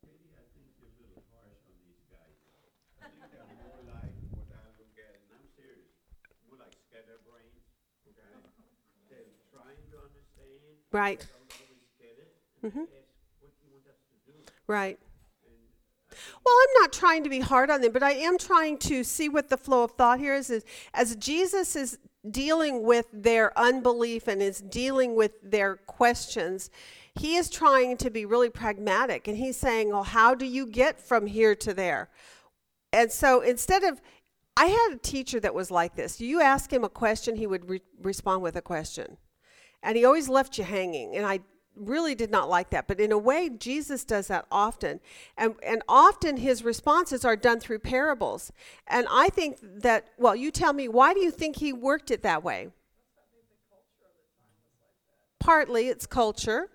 Maybe 0.07 0.31
I 0.39 0.47
think 0.55 0.71
you're 0.79 0.95
a 0.95 0.99
little 1.03 1.23
harsh 1.35 1.59
on 1.67 1.75
these 1.83 2.07
guys. 2.07 2.39
I 3.03 3.11
think 3.11 3.27
they're 3.35 3.51
more 3.67 3.83
like, 3.91 4.15
what 4.31 4.47
I 4.55 4.71
look 4.79 4.95
at, 4.95 5.19
and 5.19 5.35
I'm 5.35 5.47
serious, 5.59 5.91
more 6.47 6.63
like 6.63 6.79
scatterbrains, 6.87 7.67
okay? 8.07 8.39
They're 9.11 9.35
trying 9.51 9.83
to 9.91 9.97
understand, 9.99 10.79
Right, 10.95 11.19
don't 11.19 11.51
always 11.59 11.91
get 11.99 12.15
it, 12.23 12.31
and 12.63 12.71
mm-hmm. 12.71 12.87
they 12.87 13.03
ask, 13.03 13.19
what 13.43 13.51
do 13.51 13.61
you 13.67 13.75
want 13.75 13.91
us 13.91 13.99
to 13.99 14.17
do? 14.31 14.39
right. 14.71 14.99
Well, 16.45 16.55
I'm 16.55 16.83
not 16.83 16.93
trying 16.93 17.25
to 17.25 17.31
be 17.31 17.41
hard 17.41 17.71
on 17.71 17.81
them, 17.81 17.93
but 17.93 18.03
I 18.03 18.13
am 18.13 18.39
trying 18.39 18.79
to 18.79 19.05
see 19.05 19.29
what 19.29 19.51
the 19.51 19.57
flow 19.57 19.85
of 19.85 19.93
thought 19.93 20.19
here 20.19 20.35
is. 20.35 20.51
is 20.51 20.65
as 20.95 21.15
Jesus 21.17 21.77
is 21.77 21.99
dealing 22.31 22.83
with 22.83 23.07
their 23.13 23.57
unbelief 23.59 24.29
and 24.29 24.43
is 24.43 24.61
dealing 24.61 25.15
with 25.15 25.33
their 25.43 25.77
questions, 25.77 26.71
he 27.15 27.37
is 27.37 27.51
trying 27.51 27.97
to 27.99 28.11
be 28.11 28.25
really 28.25 28.51
pragmatic. 28.51 29.29
And 29.29 29.37
he's 29.37 29.57
saying, 29.57 29.91
Well, 29.91 30.05
how 30.05 30.35
do 30.35 30.47
you 30.47 30.67
get 30.67 31.01
from 31.01 31.27
here 31.27 31.55
to 31.57 31.75
there? 31.75 32.09
And 32.93 33.11
so 33.13 33.41
instead 33.41 33.85
of, 33.85 34.01
I 34.57 34.67
had 34.67 34.93
a 34.95 34.99
teacher 34.99 35.39
that 35.41 35.55
was 35.55 35.71
like 35.71 35.95
this. 35.95 36.21
You 36.21 36.41
ask 36.41 36.73
him 36.73 36.85
a 36.85 36.89
question, 36.89 37.37
he 37.37 37.47
would 37.47 37.69
re- 37.69 37.83
respond 38.03 38.43
with 38.43 38.57
a 38.57 38.63
question. 38.63 39.17
And 39.83 39.97
he 39.97 40.05
always 40.05 40.29
left 40.29 40.59
you 40.59 40.65
hanging. 40.65 41.15
And 41.17 41.25
I 41.25 41.41
really 41.81 42.15
did 42.15 42.31
not 42.31 42.49
like 42.49 42.71
that. 42.71 42.87
But 42.89 43.01
in 43.01 43.13
a 43.13 43.19
way, 43.19 43.49
Jesus 43.49 44.05
does 44.05 44.29
that 44.29 44.47
often. 44.51 45.01
And, 45.37 45.55
and 45.65 45.83
often 45.89 46.37
his 46.37 46.65
responses 46.65 47.25
are 47.25 47.37
done 47.37 47.61
through 47.61 47.81
parables. 47.81 48.53
And 48.87 49.07
I 49.11 49.29
think 49.29 49.59
that, 49.63 50.09
well, 50.19 50.37
you 50.37 50.51
tell 50.51 50.73
me, 50.73 50.89
why 50.89 51.15
do 51.15 51.21
you 51.21 51.31
think 51.31 51.57
he 51.57 51.73
worked 51.73 52.11
it 52.11 52.23
that 52.23 52.43
way? 52.43 52.69
Partly 55.39 55.89
it's 55.89 56.07
culture. 56.07 56.69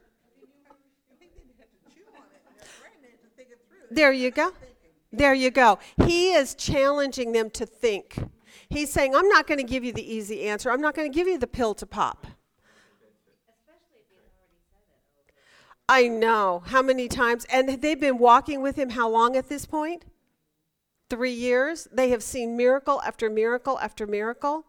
There 3.92 4.12
you 4.12 4.32
go. 4.32 4.52
There 5.12 5.36
you 5.36 5.52
go. 5.52 5.78
He 6.04 6.34
is 6.34 6.56
challenging 6.56 7.34
them 7.34 7.52
to 7.52 7.66
think. 7.66 8.18
He's 8.70 8.92
saying, 8.92 9.16
I'm 9.16 9.28
not 9.28 9.46
going 9.46 9.60
to 9.60 9.64
give 9.64 9.84
you 9.84 9.94
the 9.94 10.14
easy 10.14 10.48
answer. 10.48 10.72
I'm 10.72 10.82
not 10.82 10.96
going 10.96 11.12
to 11.12 11.16
give 11.16 11.28
you 11.28 11.38
the 11.38 11.46
pill 11.46 11.76
to 11.76 11.86
pop. 11.86 12.26
I 15.94 16.08
know. 16.08 16.64
How 16.66 16.82
many 16.82 17.08
times? 17.08 17.46
And 17.52 17.70
they've 17.70 18.00
been 18.00 18.18
walking 18.18 18.64
with 18.64 18.78
him 18.78 18.90
how 18.90 19.08
long 19.08 19.36
at 19.36 19.48
this 19.48 19.68
point? 19.68 20.06
Three 21.08 21.32
years. 21.32 21.88
They 21.92 22.10
have 22.10 22.24
seen 22.24 22.58
miracle 22.58 23.00
after 23.04 23.30
miracle 23.30 23.78
after 23.78 24.08
miracle. 24.08 24.66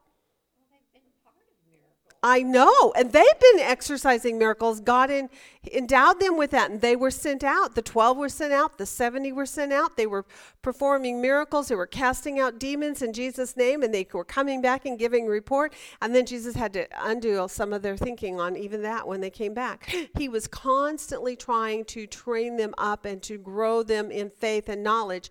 I 2.26 2.42
know. 2.42 2.90
And 2.96 3.12
they've 3.12 3.38
been 3.52 3.60
exercising 3.60 4.38
miracles. 4.38 4.80
God 4.80 5.10
in, 5.10 5.28
endowed 5.70 6.20
them 6.20 6.38
with 6.38 6.52
that, 6.52 6.70
and 6.70 6.80
they 6.80 6.96
were 6.96 7.10
sent 7.10 7.44
out. 7.44 7.74
The 7.74 7.82
12 7.82 8.16
were 8.16 8.30
sent 8.30 8.50
out, 8.50 8.78
the 8.78 8.86
70 8.86 9.30
were 9.32 9.44
sent 9.44 9.74
out. 9.74 9.98
They 9.98 10.06
were 10.06 10.24
performing 10.62 11.20
miracles, 11.20 11.68
they 11.68 11.74
were 11.74 11.86
casting 11.86 12.40
out 12.40 12.58
demons 12.58 13.02
in 13.02 13.12
Jesus' 13.12 13.58
name, 13.58 13.82
and 13.82 13.92
they 13.92 14.06
were 14.10 14.24
coming 14.24 14.62
back 14.62 14.86
and 14.86 14.98
giving 14.98 15.26
report. 15.26 15.74
And 16.00 16.14
then 16.14 16.24
Jesus 16.24 16.54
had 16.54 16.72
to 16.72 16.86
undo 16.98 17.46
some 17.46 17.74
of 17.74 17.82
their 17.82 17.98
thinking 17.98 18.40
on 18.40 18.56
even 18.56 18.80
that 18.80 19.06
when 19.06 19.20
they 19.20 19.30
came 19.30 19.52
back. 19.52 19.94
He 20.16 20.28
was 20.28 20.46
constantly 20.46 21.36
trying 21.36 21.84
to 21.86 22.06
train 22.06 22.56
them 22.56 22.72
up 22.78 23.04
and 23.04 23.20
to 23.24 23.36
grow 23.36 23.82
them 23.82 24.10
in 24.10 24.30
faith 24.30 24.68
and 24.68 24.82
knowledge. 24.82 25.30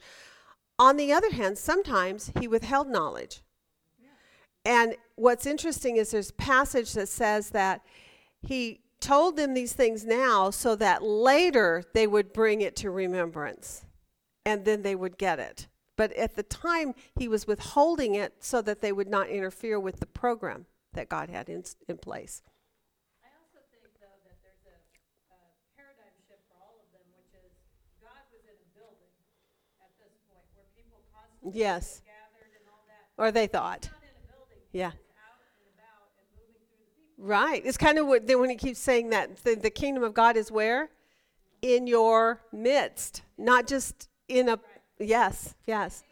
On 0.78 0.98
the 0.98 1.12
other 1.12 1.32
hand, 1.32 1.58
sometimes 1.58 2.32
he 2.40 2.48
withheld 2.48 2.88
knowledge. 2.88 3.42
And 4.66 4.96
what's 5.16 5.46
interesting 5.46 5.98
is 5.98 6.12
there's 6.12 6.30
a 6.30 6.34
passage 6.34 6.94
that 6.94 7.10
says 7.10 7.50
that 7.52 7.82
he 8.42 8.80
told 9.00 9.36
them 9.36 9.54
these 9.54 9.74
things 9.74 10.06
now 10.06 10.50
so 10.50 10.76
that 10.78 11.04
later 11.04 11.84
they 11.94 12.08
would 12.08 12.32
bring 12.32 12.62
it 12.62 12.76
to 12.78 12.90
remembrance 12.90 13.86
and 14.46 14.64
then 14.64 14.82
they 14.82 14.96
would 14.96 15.18
get 15.18 15.40
it. 15.40 15.68
But 15.96 16.12
at 16.14 16.36
the 16.36 16.44
time, 16.44 16.96
he 17.20 17.28
was 17.28 17.46
withholding 17.46 18.16
it 18.16 18.34
so 18.40 18.62
that 18.62 18.82
they 18.82 18.92
would 18.92 19.08
not 19.10 19.28
interfere 19.30 19.80
with 19.80 20.00
the 20.00 20.08
program 20.08 20.66
that 20.94 21.10
God 21.10 21.30
had 21.30 21.50
in, 21.50 21.64
in 21.88 21.98
place. 21.98 22.42
I 23.22 23.28
also 23.38 23.60
think, 23.70 23.86
though, 24.00 24.18
that 24.26 24.38
there's 24.42 24.66
a, 24.66 24.78
a 25.36 25.40
paradigm 25.78 26.16
shift 26.26 26.42
for 26.50 26.58
all 26.64 26.82
of 26.82 26.88
them, 26.96 27.06
which 27.14 27.30
is 27.36 27.52
God 28.02 28.24
was 28.34 28.42
in 28.48 28.58
a 28.58 28.68
building 28.74 29.14
at 29.86 29.92
this 30.02 30.16
point 30.32 30.48
where 30.58 30.66
people 30.74 30.98
constantly 31.14 31.60
Yes. 31.60 32.02
gathered 32.08 32.52
and 32.58 32.66
all 32.72 32.82
that. 32.90 33.06
Or 33.22 33.30
they 33.30 33.46
thought. 33.46 33.86
Not 33.94 34.02
in 34.02 34.18
a 34.18 34.26
building. 34.34 34.63
Yeah. 34.74 34.92
Right. 37.18 37.62
It's 37.64 37.78
kind 37.78 38.00
of 38.00 38.08
what 38.08 38.28
when 38.28 38.50
he 38.50 38.56
keeps 38.56 38.80
saying 38.80 39.12
that 39.12 39.38
the, 39.44 39.56
the 39.56 39.70
kingdom 39.70 40.04
of 40.04 40.14
God 40.14 40.36
is 40.36 40.52
where? 40.52 40.90
In 41.62 41.88
your 41.88 42.42
midst. 42.52 43.22
Not 43.38 43.68
just 43.68 44.10
in 44.28 44.50
a 44.50 44.60
yes, 45.00 45.54
yes. 45.66 46.04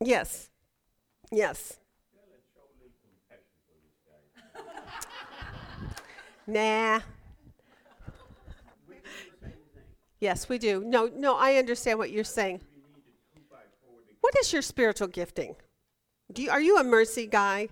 Relationship. 0.00 0.48
Yes. 0.50 0.50
Yes. 1.30 1.76
Nah. 6.46 7.00
Yes, 10.20 10.48
we 10.48 10.58
do. 10.58 10.82
No, 10.84 11.10
no, 11.14 11.36
I 11.36 11.54
understand 11.56 11.98
what 11.98 12.10
you're 12.10 12.24
saying. 12.24 12.60
What 14.20 14.34
is 14.40 14.52
your 14.52 14.62
spiritual 14.62 15.08
gifting? 15.08 15.54
Do 16.32 16.42
you, 16.42 16.50
are 16.50 16.60
you 16.60 16.78
a 16.78 16.84
mercy 16.84 17.26
guy? 17.26 17.68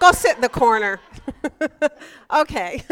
Go 0.00 0.12
sit 0.12 0.36
in 0.36 0.40
the 0.40 0.48
corner. 0.48 1.00
okay. 2.34 2.82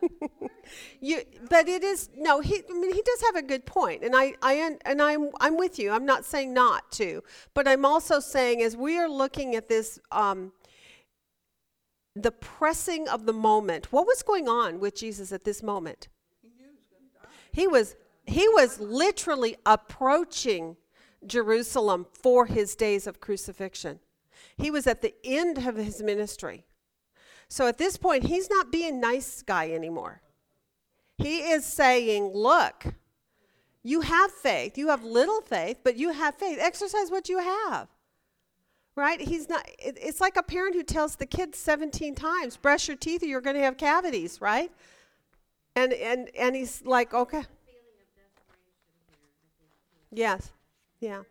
you, 1.00 1.22
but 1.48 1.68
it 1.68 1.82
is 1.82 2.08
no. 2.16 2.40
He, 2.40 2.62
I 2.68 2.72
mean, 2.72 2.92
he 2.92 3.02
does 3.02 3.22
have 3.26 3.36
a 3.36 3.42
good 3.42 3.66
point, 3.66 4.02
and 4.02 4.14
I, 4.16 4.34
I, 4.42 4.76
and 4.84 5.02
I'm, 5.02 5.30
I'm 5.40 5.56
with 5.56 5.78
you. 5.78 5.90
I'm 5.90 6.06
not 6.06 6.24
saying 6.24 6.52
not 6.54 6.90
to, 6.92 7.22
but 7.54 7.68
I'm 7.68 7.84
also 7.84 8.20
saying 8.20 8.62
as 8.62 8.76
we 8.76 8.98
are 8.98 9.08
looking 9.08 9.54
at 9.56 9.68
this, 9.68 9.98
um, 10.10 10.52
the 12.14 12.32
pressing 12.32 13.08
of 13.08 13.26
the 13.26 13.32
moment. 13.32 13.92
What 13.92 14.06
was 14.06 14.22
going 14.22 14.48
on 14.48 14.80
with 14.80 14.94
Jesus 14.94 15.32
at 15.32 15.44
this 15.44 15.62
moment? 15.62 16.08
He 17.52 17.66
was, 17.66 17.96
he 18.24 18.48
was 18.48 18.80
literally 18.80 19.56
approaching 19.64 20.76
Jerusalem 21.26 22.06
for 22.12 22.46
his 22.46 22.74
days 22.74 23.06
of 23.06 23.20
crucifixion. 23.20 24.00
He 24.56 24.70
was 24.70 24.86
at 24.86 25.02
the 25.02 25.14
end 25.24 25.58
of 25.58 25.76
his 25.76 26.02
ministry. 26.02 26.64
So 27.48 27.66
at 27.66 27.78
this 27.78 27.96
point, 27.96 28.24
he's 28.24 28.48
not 28.48 28.72
being 28.72 29.00
nice 29.00 29.42
guy 29.42 29.70
anymore. 29.70 30.22
He 31.18 31.40
is 31.40 31.64
saying, 31.64 32.32
look, 32.34 32.86
you 33.82 34.00
have 34.00 34.30
faith. 34.30 34.78
You 34.78 34.88
have 34.88 35.04
little 35.04 35.40
faith, 35.40 35.80
but 35.84 35.96
you 35.96 36.12
have 36.12 36.36
faith. 36.36 36.58
Exercise 36.60 37.10
what 37.10 37.28
you 37.28 37.38
have. 37.38 37.88
Right? 38.94 39.20
He's 39.20 39.48
not 39.48 39.66
it, 39.78 39.98
it's 40.00 40.20
like 40.20 40.36
a 40.36 40.42
parent 40.42 40.74
who 40.74 40.82
tells 40.82 41.16
the 41.16 41.26
kids 41.26 41.58
17 41.58 42.14
times, 42.14 42.56
brush 42.56 42.88
your 42.88 42.96
teeth 42.96 43.22
or 43.22 43.26
you're 43.26 43.40
going 43.40 43.56
to 43.56 43.62
have 43.62 43.76
cavities, 43.76 44.40
right? 44.40 44.70
And 45.76 45.92
and 45.92 46.28
and 46.36 46.56
he's 46.56 46.82
like, 46.84 47.14
okay. 47.14 47.44
Yes. 50.12 50.52
Yeah. 51.00 51.22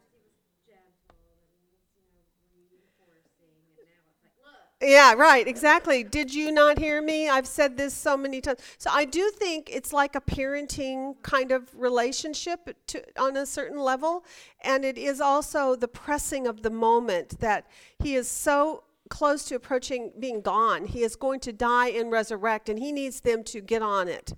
Yeah, 4.84 5.14
right, 5.14 5.48
exactly. 5.48 6.04
Did 6.04 6.34
you 6.34 6.52
not 6.52 6.80
hear 6.80 7.04
me? 7.04 7.30
I've 7.30 7.46
said 7.46 7.78
this 7.78 7.94
so 7.94 8.18
many 8.18 8.42
times. 8.42 8.60
So 8.80 8.90
I 8.92 9.06
do 9.06 9.30
think 9.30 9.70
it's 9.72 9.94
like 9.94 10.16
a 10.16 10.22
parenting 10.22 11.22
kind 11.22 11.52
of 11.52 11.70
relationship 11.76 12.76
to, 12.88 13.04
on 13.22 13.38
a 13.38 13.46
certain 13.46 13.78
level. 13.78 14.26
And 14.64 14.84
it 14.84 14.98
is 14.98 15.22
also 15.22 15.76
the 15.76 15.88
pressing 15.88 16.48
of 16.48 16.64
the 16.64 16.72
moment 16.72 17.40
that 17.42 17.68
he 18.00 18.16
is 18.16 18.28
so 18.28 18.84
close 19.12 19.44
to 19.44 19.56
approaching 19.56 20.14
being 20.18 20.42
gone. 20.42 20.86
He 20.86 21.04
is 21.04 21.16
going 21.16 21.42
to 21.42 21.54
die 21.54 21.90
and 21.90 22.10
resurrect, 22.10 22.70
and 22.70 22.80
he 22.80 22.92
needs 22.92 23.22
them 23.22 23.44
to 23.44 23.62
get 23.62 23.84
on 23.84 24.08
it. 24.08 24.34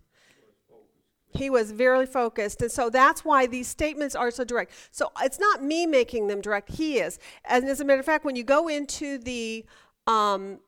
He 1.29 1.49
was 1.49 1.71
very 1.71 2.05
focused. 2.05 2.61
And 2.61 2.71
so 2.71 2.89
that's 2.89 3.23
why 3.23 3.47
these 3.47 3.67
statements 3.67 4.15
are 4.15 4.31
so 4.31 4.43
direct. 4.43 4.71
So 4.91 5.11
it's 5.21 5.39
not 5.39 5.63
me 5.63 5.85
making 5.85 6.27
them 6.27 6.41
direct, 6.41 6.71
he 6.71 6.99
is. 6.99 7.19
And 7.45 7.65
as 7.65 7.79
a 7.79 7.85
matter 7.85 7.99
of 7.99 8.05
fact, 8.05 8.25
when 8.25 8.35
you 8.35 8.43
go 8.43 8.67
into 8.67 9.17
the 9.17 9.65
um, 10.05 10.59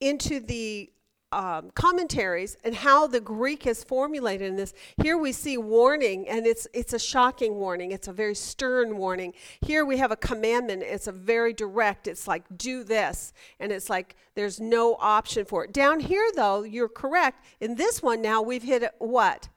into 0.00 0.40
the 0.40 0.90
um, 1.34 1.70
commentaries 1.74 2.56
and 2.64 2.74
how 2.74 3.06
the 3.06 3.20
Greek 3.20 3.66
is 3.66 3.82
formulated 3.82 4.48
in 4.48 4.56
this, 4.56 4.72
here 5.02 5.18
we 5.18 5.32
see 5.32 5.56
warning, 5.58 6.28
and 6.28 6.46
it's 6.46 6.66
it's 6.72 6.92
a 6.92 6.98
shocking 6.98 7.56
warning. 7.56 7.92
It's 7.92 8.08
a 8.08 8.12
very 8.12 8.34
stern 8.34 8.96
warning. 8.96 9.34
Here 9.60 9.84
we 9.84 9.98
have 9.98 10.12
a 10.12 10.16
commandment. 10.16 10.82
It's 10.82 11.06
a 11.06 11.12
very 11.12 11.52
direct. 11.52 12.06
It's 12.06 12.28
like 12.28 12.44
do 12.56 12.84
this, 12.84 13.32
and 13.58 13.72
it's 13.72 13.90
like 13.90 14.16
there's 14.34 14.60
no 14.60 14.96
option 15.00 15.44
for 15.44 15.64
it. 15.64 15.72
Down 15.72 16.00
here, 16.00 16.30
though, 16.34 16.62
you're 16.62 16.88
correct. 16.88 17.44
In 17.60 17.74
this 17.74 18.02
one, 18.02 18.22
now 18.22 18.40
we've 18.42 18.62
hit 18.62 18.82
a, 18.82 18.92
what? 18.98 19.48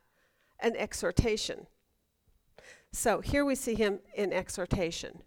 An 0.59 0.75
exhortation. 0.75 1.67
So 2.91 3.21
here 3.21 3.45
we 3.45 3.53
see 3.53 3.75
him 3.75 3.99
in 4.15 4.33
exhortation. 4.33 5.21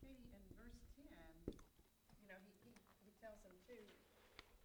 Katie, 0.00 0.32
in 0.32 0.42
verse 0.58 0.82
ten, 0.96 1.54
you 2.18 2.26
know, 2.26 2.40
he, 2.42 2.50
he, 2.66 2.72
he 3.04 3.10
tells 3.22 3.38
them 3.46 3.54
too, 3.68 3.84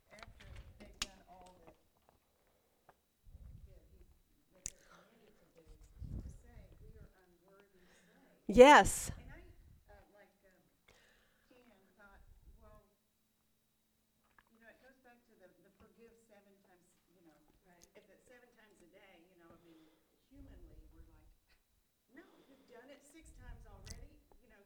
after 0.10 0.48
they've 0.80 1.00
done 1.04 1.22
all 1.30 1.60
that, 1.68 1.76
that 3.68 3.82
he, 3.94 4.10
that 4.56 4.64
they're 4.72 4.90
commanded 4.90 5.38
to 5.38 5.46
do, 5.54 5.66
to 6.24 6.32
say, 6.42 6.58
we 6.82 6.90
are 6.98 7.12
unworthy 7.20 7.84
to 7.84 8.00
say. 8.10 8.37
Yes. 8.48 9.12
And 9.18 9.28
I, 9.32 9.40
uh, 9.92 9.96
like, 10.16 10.34
um, 10.48 10.62
Ken 11.48 11.64
thought, 11.98 12.22
well, 12.62 12.84
you 14.52 14.58
know, 14.60 14.68
it 14.72 14.80
goes 14.82 14.98
back 15.04 15.20
to 15.28 15.34
the, 15.40 15.48
the 15.64 15.72
forgive 15.80 16.12
seven 16.28 16.54
times, 16.68 16.88
you 17.12 17.24
know, 17.28 17.40
if 17.96 18.04
it's 18.08 18.26
seven 18.28 18.50
times 18.56 18.78
a 18.84 18.90
day, 18.96 19.14
you 19.28 19.36
know, 19.42 19.50
I 19.52 19.60
mean, 19.68 19.84
humanly, 20.32 20.80
we're 20.96 21.04
like, 21.04 21.24
no, 22.16 22.24
you've 22.48 22.68
done 22.72 22.88
it 22.92 23.02
six 23.04 23.32
times 23.36 23.64
already, 23.68 24.08
you 24.44 24.50
know, 24.52 24.64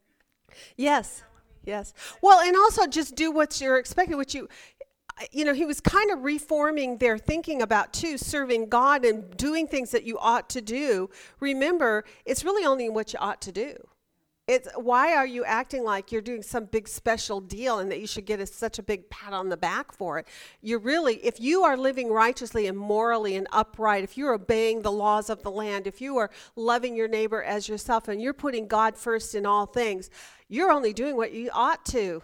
Yes. 0.77 1.23
Yes. 1.63 1.93
Well, 2.21 2.39
and 2.41 2.55
also 2.57 2.87
just 2.87 3.15
do 3.15 3.31
what 3.31 3.61
you're 3.61 3.77
expecting, 3.77 4.17
what 4.17 4.33
you 4.33 4.49
you 5.31 5.45
know, 5.45 5.53
he 5.53 5.65
was 5.65 5.79
kind 5.79 6.11
of 6.11 6.23
reforming 6.23 6.97
their 6.97 7.17
thinking 7.17 7.61
about 7.61 7.93
too 7.93 8.17
serving 8.17 8.69
God 8.69 9.05
and 9.05 9.35
doing 9.37 9.67
things 9.67 9.91
that 9.91 10.03
you 10.03 10.17
ought 10.19 10.49
to 10.51 10.61
do. 10.61 11.09
Remember, 11.39 12.03
it's 12.25 12.43
really 12.43 12.65
only 12.65 12.89
what 12.89 13.13
you 13.13 13.19
ought 13.19 13.41
to 13.41 13.51
do. 13.51 13.75
It's 14.47 14.67
why 14.75 15.15
are 15.15 15.25
you 15.25 15.45
acting 15.45 15.83
like 15.83 16.11
you're 16.11 16.21
doing 16.21 16.41
some 16.41 16.65
big 16.65 16.87
special 16.87 17.39
deal 17.39 17.79
and 17.79 17.89
that 17.91 18.01
you 18.01 18.07
should 18.07 18.25
get 18.25 18.41
a, 18.41 18.45
such 18.45 18.79
a 18.79 18.83
big 18.83 19.09
pat 19.09 19.31
on 19.31 19.49
the 19.49 19.55
back 19.55 19.93
for 19.93 20.17
it? 20.17 20.27
You're 20.61 20.79
really, 20.79 21.15
if 21.25 21.39
you 21.39 21.63
are 21.63 21.77
living 21.77 22.11
righteously 22.11 22.67
and 22.67 22.77
morally 22.77 23.35
and 23.35 23.47
upright, 23.51 24.03
if 24.03 24.17
you're 24.17 24.33
obeying 24.33 24.81
the 24.81 24.91
laws 24.91 25.29
of 25.29 25.43
the 25.43 25.51
land, 25.51 25.87
if 25.87 26.01
you 26.01 26.17
are 26.17 26.31
loving 26.55 26.95
your 26.95 27.07
neighbor 27.07 27.41
as 27.41 27.69
yourself 27.69 28.07
and 28.07 28.21
you're 28.21 28.33
putting 28.33 28.67
God 28.67 28.97
first 28.97 29.35
in 29.35 29.45
all 29.45 29.67
things, 29.67 30.09
you're 30.49 30.71
only 30.71 30.91
doing 30.91 31.15
what 31.15 31.31
you 31.31 31.49
ought 31.53 31.85
to. 31.85 32.21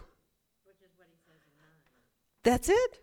That's 2.48 2.70
it. 2.70 3.00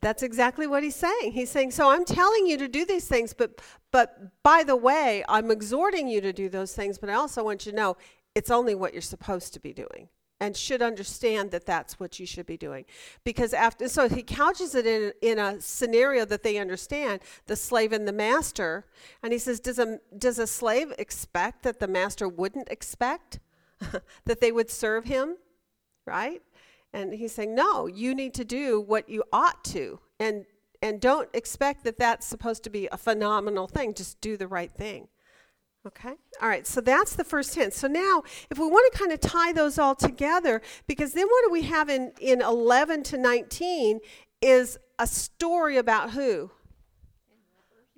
That's 0.00 0.24
exactly 0.24 0.66
what 0.66 0.82
he's 0.82 0.96
saying. 0.96 1.30
He's 1.30 1.48
saying, 1.48 1.70
"So 1.70 1.90
I'm 1.90 2.04
telling 2.04 2.46
you 2.46 2.56
to 2.58 2.66
do 2.66 2.84
these 2.84 3.06
things, 3.06 3.32
but 3.32 3.60
but 3.92 4.42
by 4.42 4.64
the 4.64 4.74
way, 4.74 5.24
I'm 5.28 5.48
exhorting 5.52 6.08
you 6.08 6.20
to 6.22 6.32
do 6.32 6.48
those 6.48 6.74
things, 6.74 6.98
but 6.98 7.08
I 7.08 7.14
also 7.14 7.44
want 7.44 7.66
you 7.66 7.70
to 7.70 7.76
know 7.76 7.96
it's 8.34 8.50
only 8.50 8.74
what 8.74 8.92
you're 8.92 9.02
supposed 9.02 9.54
to 9.54 9.60
be 9.60 9.72
doing." 9.72 10.08
And 10.40 10.56
should 10.56 10.82
understand 10.82 11.52
that 11.52 11.66
that's 11.66 12.00
what 12.00 12.18
you 12.18 12.26
should 12.26 12.46
be 12.46 12.56
doing, 12.56 12.84
because 13.22 13.54
after 13.54 13.88
so 13.88 14.08
he 14.08 14.24
couches 14.24 14.74
it 14.74 14.86
in 14.86 15.12
in 15.22 15.38
a 15.38 15.60
scenario 15.60 16.24
that 16.24 16.42
they 16.42 16.56
understand, 16.58 17.20
the 17.46 17.54
slave 17.54 17.92
and 17.92 18.08
the 18.08 18.12
master, 18.28 18.86
and 19.22 19.32
he 19.32 19.38
says, 19.38 19.60
"Does 19.60 19.78
a 19.78 20.00
does 20.18 20.40
a 20.40 20.48
slave 20.48 20.92
expect 20.98 21.62
that 21.62 21.78
the 21.78 21.86
master 21.86 22.26
wouldn't 22.28 22.68
expect 22.70 23.38
that 24.24 24.40
they 24.40 24.50
would 24.50 24.70
serve 24.70 25.04
him, 25.04 25.36
right?" 26.06 26.42
And 26.92 27.12
he's 27.12 27.32
saying, 27.32 27.54
no, 27.54 27.86
you 27.86 28.14
need 28.14 28.34
to 28.34 28.44
do 28.44 28.80
what 28.80 29.08
you 29.08 29.22
ought 29.32 29.62
to. 29.64 30.00
And, 30.18 30.44
and 30.82 31.00
don't 31.00 31.28
expect 31.34 31.84
that 31.84 31.98
that's 31.98 32.26
supposed 32.26 32.64
to 32.64 32.70
be 32.70 32.88
a 32.90 32.96
phenomenal 32.96 33.68
thing. 33.68 33.94
Just 33.94 34.20
do 34.20 34.36
the 34.36 34.48
right 34.48 34.72
thing. 34.72 35.08
Okay? 35.86 36.12
All 36.42 36.48
right, 36.48 36.66
so 36.66 36.80
that's 36.82 37.16
the 37.16 37.24
first 37.24 37.54
hint. 37.54 37.72
So 37.72 37.88
now, 37.88 38.22
if 38.50 38.58
we 38.58 38.66
want 38.66 38.92
to 38.92 38.98
kind 38.98 39.12
of 39.12 39.20
tie 39.20 39.52
those 39.52 39.78
all 39.78 39.94
together, 39.94 40.60
because 40.86 41.12
then 41.12 41.26
what 41.26 41.44
do 41.46 41.50
we 41.50 41.62
have 41.62 41.88
in, 41.88 42.12
in 42.20 42.42
11 42.42 43.02
to 43.04 43.16
19 43.16 44.00
is 44.42 44.78
a 44.98 45.06
story 45.06 45.78
about 45.78 46.10
who? 46.10 46.50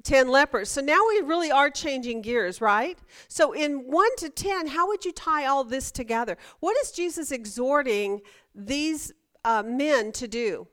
Ten 0.05 0.28
lepers. 0.28 0.68
So 0.68 0.80
now 0.80 1.01
we 1.09 1.20
really 1.20 1.51
are 1.51 1.70
changing 1.70 2.22
gears, 2.22 2.61
right? 2.61 2.99
So 3.28 3.53
in 3.53 3.90
1 3.90 4.16
to 4.18 4.30
10, 4.30 4.68
how 4.68 4.88
would 4.88 5.05
you 5.05 5.12
tie 5.12 5.47
all 5.47 5.64
this 5.64 5.90
together? 5.90 6.36
What 6.61 6.76
is 6.82 6.93
Jesus 6.93 7.30
exhorting 7.30 8.20
these 8.55 9.12
uh, 9.44 9.62
men 9.62 10.12
to 10.12 10.28
do? 10.28 10.66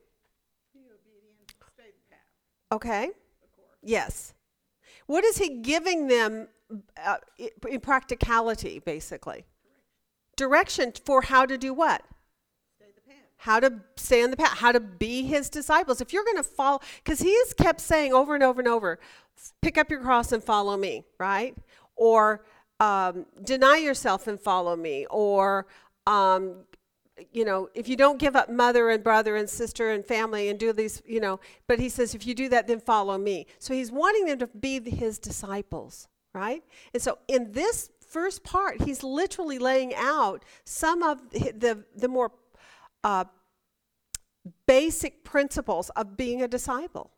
Okay? 2.71 3.09
Yes. 3.81 4.33
What 5.07 5.23
is 5.23 5.37
he 5.37 5.61
giving 5.61 6.07
them 6.07 6.47
uh, 7.03 7.17
in 7.67 7.79
practicality, 7.79 8.79
basically? 8.79 9.45
Direction 10.35 10.93
for 11.03 11.23
how 11.23 11.45
to 11.45 11.57
do 11.57 11.73
what? 11.73 12.03
How 13.37 13.59
to 13.59 13.79
stay 13.95 14.21
on 14.21 14.31
the 14.31 14.37
path, 14.37 14.57
how 14.57 14.71
to 14.73 14.79
be 14.79 15.23
his 15.23 15.49
disciples. 15.49 16.01
If 16.01 16.11
you're 16.11 16.25
going 16.25 16.37
to 16.37 16.43
follow, 16.43 16.81
because 17.03 17.21
he 17.21 17.33
has 17.39 17.53
kept 17.53 17.79
saying 17.79 18.13
over 18.13 18.35
and 18.35 18.43
over 18.43 18.59
and 18.59 18.67
over, 18.67 18.99
pick 19.61 19.77
up 19.77 19.89
your 19.89 20.01
cross 20.01 20.31
and 20.31 20.43
follow 20.43 20.75
me, 20.75 21.05
right? 21.17 21.55
Or 21.95 22.43
um, 22.81 23.25
deny 23.43 23.77
yourself 23.77 24.27
and 24.27 24.39
follow 24.39 24.75
me. 24.75 25.07
Or, 25.09 25.67
um, 26.05 26.65
you 27.31 27.45
know, 27.45 27.69
if 27.73 27.87
you 27.87 27.95
don't 27.95 28.19
give 28.19 28.35
up 28.35 28.49
mother 28.49 28.89
and 28.89 29.03
brother 29.03 29.35
and 29.35 29.49
sister 29.49 29.91
and 29.91 30.05
family 30.05 30.49
and 30.49 30.59
do 30.59 30.73
these, 30.73 31.01
you 31.05 31.19
know, 31.19 31.39
but 31.67 31.79
he 31.79 31.89
says, 31.89 32.15
if 32.15 32.25
you 32.25 32.33
do 32.33 32.49
that, 32.49 32.67
then 32.67 32.79
follow 32.79 33.17
me. 33.17 33.47
So 33.59 33.73
he's 33.73 33.91
wanting 33.91 34.25
them 34.25 34.39
to 34.39 34.47
be 34.47 34.79
his 34.89 35.19
disciples, 35.19 36.07
right? 36.33 36.63
And 36.93 37.01
so 37.01 37.19
in 37.27 37.51
this 37.51 37.89
first 37.99 38.43
part, 38.43 38.81
he's 38.81 39.03
literally 39.03 39.59
laying 39.59 39.93
out 39.95 40.43
some 40.63 41.03
of 41.03 41.29
the, 41.31 41.83
the, 41.95 42.07
more 42.07 42.31
uh, 43.03 43.25
basic 44.65 45.23
principles 45.23 45.89
of 45.91 46.17
being 46.17 46.41
a 46.41 46.47
disciple. 46.47 47.11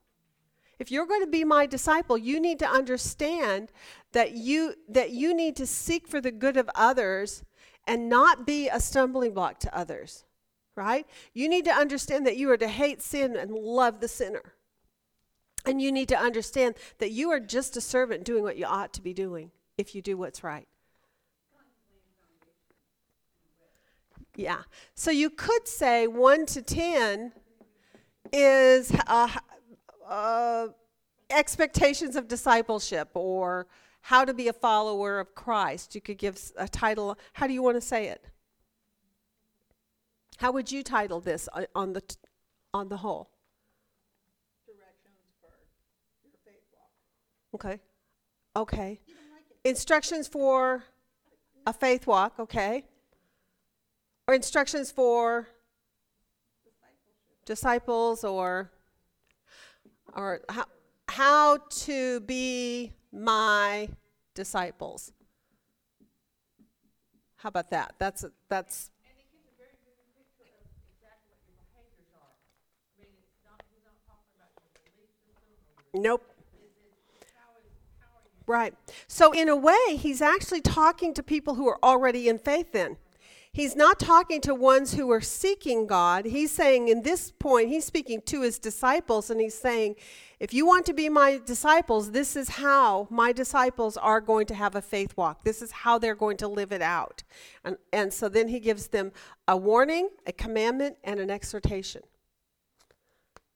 If 0.79 0.89
you're 0.89 1.05
going 1.05 1.21
to 1.21 1.27
be 1.27 1.43
my 1.43 1.67
disciple, 1.67 2.17
you 2.17 2.39
need 2.39 2.57
to 2.59 2.67
understand 2.67 3.71
that 4.13 4.31
you 4.31 4.73
that 4.89 5.11
you 5.11 5.33
need 5.33 5.55
to 5.57 5.67
seek 5.67 6.07
for 6.07 6.19
the 6.19 6.31
good 6.31 6.57
of 6.57 6.69
others 6.73 7.43
and 7.87 8.09
not 8.09 8.45
be 8.45 8.69
a 8.69 8.79
stumbling 8.79 9.33
block 9.33 9.59
to 9.59 9.75
others. 9.75 10.25
Right? 10.75 11.05
You 11.33 11.49
need 11.49 11.65
to 11.65 11.71
understand 11.71 12.25
that 12.25 12.37
you 12.37 12.49
are 12.49 12.57
to 12.57 12.67
hate 12.67 13.01
sin 13.01 13.35
and 13.35 13.51
love 13.51 13.99
the 13.99 14.07
sinner. 14.07 14.53
And 15.65 15.81
you 15.81 15.91
need 15.91 16.07
to 16.09 16.17
understand 16.17 16.75
that 16.99 17.11
you 17.11 17.29
are 17.29 17.39
just 17.39 17.77
a 17.77 17.81
servant 17.81 18.23
doing 18.23 18.43
what 18.43 18.57
you 18.57 18.65
ought 18.65 18.93
to 18.93 19.01
be 19.01 19.13
doing 19.13 19.51
if 19.77 19.93
you 19.93 20.01
do 20.01 20.17
what's 20.17 20.43
right. 20.43 20.67
Yeah. 24.35 24.61
So 24.95 25.11
you 25.11 25.29
could 25.29 25.67
say 25.67 26.07
1 26.07 26.45
to 26.47 26.61
10 26.61 27.33
is 28.31 28.91
uh, 29.07 29.29
uh, 30.07 30.67
expectations 31.29 32.15
of 32.15 32.27
discipleship 32.27 33.09
or 33.13 33.67
how 34.01 34.25
to 34.25 34.33
be 34.33 34.47
a 34.47 34.53
follower 34.53 35.19
of 35.19 35.35
Christ. 35.35 35.95
You 35.95 36.01
could 36.01 36.17
give 36.17 36.39
a 36.57 36.67
title. 36.67 37.17
How 37.33 37.47
do 37.47 37.53
you 37.53 37.61
want 37.61 37.77
to 37.77 37.81
say 37.81 38.07
it? 38.07 38.25
How 40.37 40.51
would 40.51 40.71
you 40.71 40.83
title 40.83 41.19
this 41.19 41.47
on- 41.49 41.67
on 41.75 41.93
the 41.93 42.01
t- 42.01 42.15
on 42.73 42.89
the 42.89 42.97
whole? 42.97 43.29
Directions 44.65 45.19
for 45.39 45.53
your 46.23 46.33
faith 46.43 46.63
walk. 46.73 46.91
Okay. 47.55 47.79
Okay. 48.55 49.01
Instructions 49.63 50.27
for 50.27 50.83
a 51.67 51.73
faith 51.73 52.07
walk, 52.07 52.39
okay? 52.39 52.87
Or 54.27 54.33
instructions 54.33 54.91
for 54.91 55.47
disciples 57.45 58.23
or 58.23 58.71
or 60.13 60.41
how, 60.49 60.65
how 61.07 61.57
to 61.57 62.19
be 62.21 62.93
my 63.11 63.89
disciples. 64.33 65.11
How 67.37 67.49
about 67.49 67.71
that? 67.71 67.95
That's 67.97 68.23
a, 68.23 68.31
that's 68.49 68.91
Nope. 75.93 76.23
Right. 78.47 78.73
So, 79.07 79.31
in 79.33 79.49
a 79.49 79.55
way, 79.55 79.97
he's 79.97 80.21
actually 80.21 80.61
talking 80.61 81.13
to 81.13 81.23
people 81.23 81.55
who 81.55 81.67
are 81.67 81.79
already 81.83 82.27
in 82.27 82.39
faith, 82.39 82.71
then. 82.71 82.97
He's 83.53 83.75
not 83.75 83.99
talking 83.99 84.39
to 84.41 84.55
ones 84.55 84.93
who 84.93 85.11
are 85.11 85.21
seeking 85.21 85.85
God. 85.85 86.25
He's 86.25 86.51
saying, 86.51 86.87
in 86.87 87.03
this 87.03 87.31
point, 87.31 87.67
he's 87.67 87.85
speaking 87.85 88.21
to 88.23 88.41
his 88.41 88.57
disciples, 88.57 89.29
and 89.29 89.41
he's 89.41 89.57
saying, 89.57 89.95
if 90.41 90.55
you 90.55 90.65
want 90.65 90.87
to 90.87 90.93
be 90.93 91.07
my 91.07 91.39
disciples, 91.45 92.09
this 92.09 92.35
is 92.35 92.49
how 92.49 93.07
my 93.11 93.31
disciples 93.31 93.95
are 93.95 94.19
going 94.19 94.47
to 94.47 94.55
have 94.55 94.73
a 94.75 94.81
faith 94.81 95.15
walk. 95.15 95.43
This 95.43 95.61
is 95.61 95.71
how 95.71 95.99
they're 95.99 96.15
going 96.15 96.37
to 96.37 96.47
live 96.47 96.71
it 96.71 96.81
out. 96.81 97.21
And, 97.63 97.77
and 97.93 98.11
so 98.11 98.27
then 98.27 98.47
he 98.47 98.59
gives 98.59 98.87
them 98.87 99.11
a 99.47 99.55
warning, 99.55 100.09
a 100.25 100.31
commandment, 100.31 100.97
and 101.03 101.19
an 101.19 101.29
exhortation. 101.29 102.01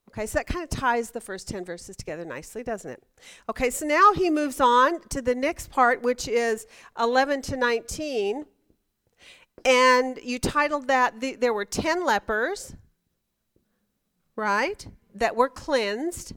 Okay, 0.10 0.28
so 0.28 0.38
that 0.38 0.46
kind 0.46 0.64
of 0.64 0.70
ties 0.70 1.10
the 1.10 1.20
first 1.20 1.48
10 1.48 1.66
verses 1.66 1.96
together 1.96 2.24
nicely, 2.24 2.62
doesn't 2.62 2.92
it? 2.92 3.04
Okay, 3.50 3.72
so 3.72 3.84
now 3.88 4.14
he 4.14 4.30
moves 4.30 4.62
on 4.62 5.02
to 5.10 5.24
the 5.24 5.34
next 5.34 5.72
part, 5.72 6.04
which 6.04 6.28
is 6.28 6.68
11 7.00 7.42
to 7.42 7.58
19. 7.58 8.46
And 9.66 10.20
you 10.22 10.38
titled 10.38 10.88
that, 10.88 11.20
the, 11.20 11.34
there 11.34 11.52
were 11.52 11.66
10 11.66 12.06
lepers, 12.06 12.76
right, 14.36 14.88
that 15.16 15.36
were 15.36 15.50
cleansed 15.50 16.34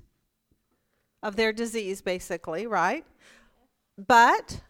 of 1.23 1.37
their 1.37 1.53
disease, 1.53 2.01
basically, 2.01 2.67
right? 2.67 3.05
But, 4.07 4.61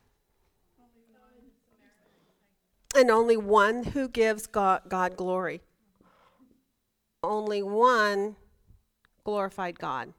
and 2.96 3.10
only 3.10 3.36
one 3.36 3.84
who 3.84 4.08
gives 4.08 4.46
God, 4.46 4.82
God 4.88 5.16
glory. 5.16 5.60
Only 7.22 7.62
one 7.62 8.36
glorified 9.24 9.78
God. 9.78 10.14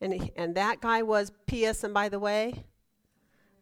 And, 0.00 0.30
and 0.36 0.54
that 0.54 0.80
guy 0.80 1.02
was, 1.02 1.32
P.S., 1.46 1.82
and 1.82 1.94
by 1.94 2.08
the 2.08 2.18
way, 2.18 2.64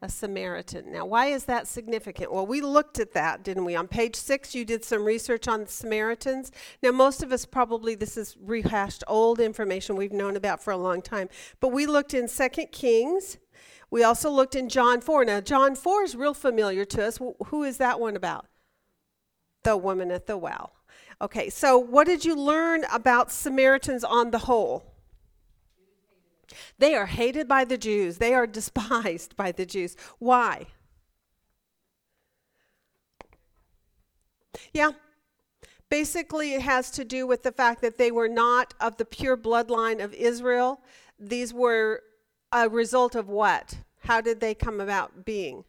a 0.02 0.08
Samaritan. 0.08 0.90
Now, 0.92 1.06
why 1.06 1.26
is 1.26 1.44
that 1.44 1.68
significant? 1.68 2.32
Well, 2.32 2.44
we 2.44 2.60
looked 2.60 2.98
at 2.98 3.12
that, 3.12 3.44
didn't 3.44 3.64
we? 3.64 3.76
On 3.76 3.86
page 3.86 4.16
six, 4.16 4.52
you 4.52 4.64
did 4.64 4.84
some 4.84 5.04
research 5.04 5.46
on 5.46 5.60
the 5.60 5.70
Samaritans. 5.70 6.50
Now, 6.82 6.90
most 6.90 7.22
of 7.22 7.30
us 7.30 7.46
probably, 7.46 7.94
this 7.94 8.16
is 8.16 8.36
rehashed 8.42 9.04
old 9.06 9.38
information 9.38 9.94
we've 9.94 10.12
known 10.12 10.36
about 10.36 10.62
for 10.62 10.72
a 10.72 10.76
long 10.76 11.02
time. 11.02 11.28
But 11.60 11.68
we 11.68 11.86
looked 11.86 12.14
in 12.14 12.26
Second 12.26 12.72
Kings. 12.72 13.38
We 13.90 14.02
also 14.02 14.28
looked 14.28 14.56
in 14.56 14.68
John 14.68 15.00
4. 15.00 15.24
Now, 15.24 15.40
John 15.40 15.76
4 15.76 16.02
is 16.02 16.16
real 16.16 16.34
familiar 16.34 16.84
to 16.86 17.06
us. 17.06 17.20
Who 17.46 17.62
is 17.62 17.78
that 17.78 18.00
one 18.00 18.16
about? 18.16 18.46
The 19.62 19.76
woman 19.76 20.10
at 20.10 20.26
the 20.26 20.36
well. 20.36 20.72
Okay, 21.20 21.48
so 21.48 21.78
what 21.78 22.08
did 22.08 22.24
you 22.24 22.34
learn 22.34 22.84
about 22.92 23.30
Samaritans 23.30 24.02
on 24.02 24.32
the 24.32 24.38
whole? 24.38 24.91
They 26.78 26.94
are 26.94 27.06
hated 27.06 27.48
by 27.48 27.64
the 27.64 27.78
Jews. 27.78 28.18
They 28.18 28.34
are 28.34 28.46
despised 28.58 29.36
by 29.36 29.52
the 29.52 29.66
Jews. 29.66 29.96
Why? 30.18 30.66
Yeah. 34.72 34.92
Basically, 35.88 36.54
it 36.54 36.62
has 36.62 36.90
to 36.92 37.04
do 37.04 37.26
with 37.26 37.42
the 37.42 37.52
fact 37.52 37.82
that 37.82 37.98
they 37.98 38.10
were 38.10 38.28
not 38.28 38.72
of 38.80 38.96
the 38.96 39.04
pure 39.04 39.36
bloodline 39.36 40.02
of 40.02 40.14
Israel. 40.14 40.80
These 41.18 41.52
were 41.52 42.02
a 42.50 42.68
result 42.68 43.14
of 43.14 43.28
what? 43.28 43.76
How 44.00 44.20
did 44.20 44.40
they 44.40 44.54
come 44.54 44.80
about 44.80 45.24
being? 45.24 45.64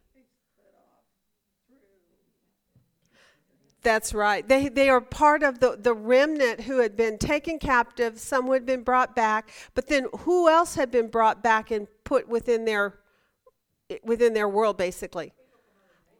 That's 3.83 4.13
right. 4.13 4.47
They, 4.47 4.69
they 4.69 4.89
are 4.89 5.01
part 5.01 5.43
of 5.43 5.59
the, 5.59 5.77
the 5.79 5.93
remnant 5.93 6.61
who 6.61 6.79
had 6.79 6.95
been 6.95 7.17
taken 7.17 7.59
captive. 7.59 8.17
Some 8.17 8.51
had 8.51 8.65
been 8.65 8.81
brought 8.81 9.13
back. 9.15 9.51
But 9.75 9.87
then 9.87 10.07
who 10.19 10.49
else 10.49 10.75
had 10.75 10.89
been 10.89 11.09
brought 11.09 11.43
back 11.43 11.69
and 11.69 11.87
put 12.05 12.27
within 12.29 12.63
their, 12.63 12.99
within 14.03 14.33
their 14.33 14.47
world, 14.47 14.77
basically? 14.77 15.33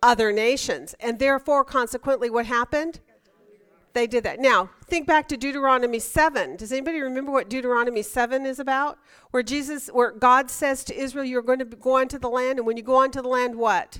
Other 0.02 0.34
nations. 0.34 0.94
And 1.00 1.18
therefore, 1.20 1.64
consequently, 1.64 2.30
what 2.30 2.46
happened? 2.46 3.00
They 3.94 4.08
did 4.08 4.24
that. 4.24 4.40
Now, 4.40 4.72
think 4.88 5.08
back 5.08 5.28
to 5.30 5.38
Deuteronomy 5.38 6.00
7. 6.00 6.58
Does 6.58 6.72
anybody 6.72 7.00
remember 7.00 7.32
what 7.32 7.48
Deuteronomy 7.48 8.02
7 8.02 8.46
is 8.46 8.60
about? 8.60 8.98
Where 9.32 9.44
Jesus, 9.44 9.88
where 9.88 10.12
God 10.12 10.50
says 10.50 10.84
to 10.86 10.98
Israel, 10.98 11.24
you're 11.24 11.44
going 11.44 11.60
to 11.60 11.66
go 11.66 11.98
onto 11.98 12.18
the 12.18 12.30
land, 12.30 12.58
and 12.58 12.66
when 12.66 12.76
you 12.76 12.84
go 12.84 12.96
onto 12.96 13.22
the 13.22 13.28
land, 13.28 13.56
what? 13.56 14.00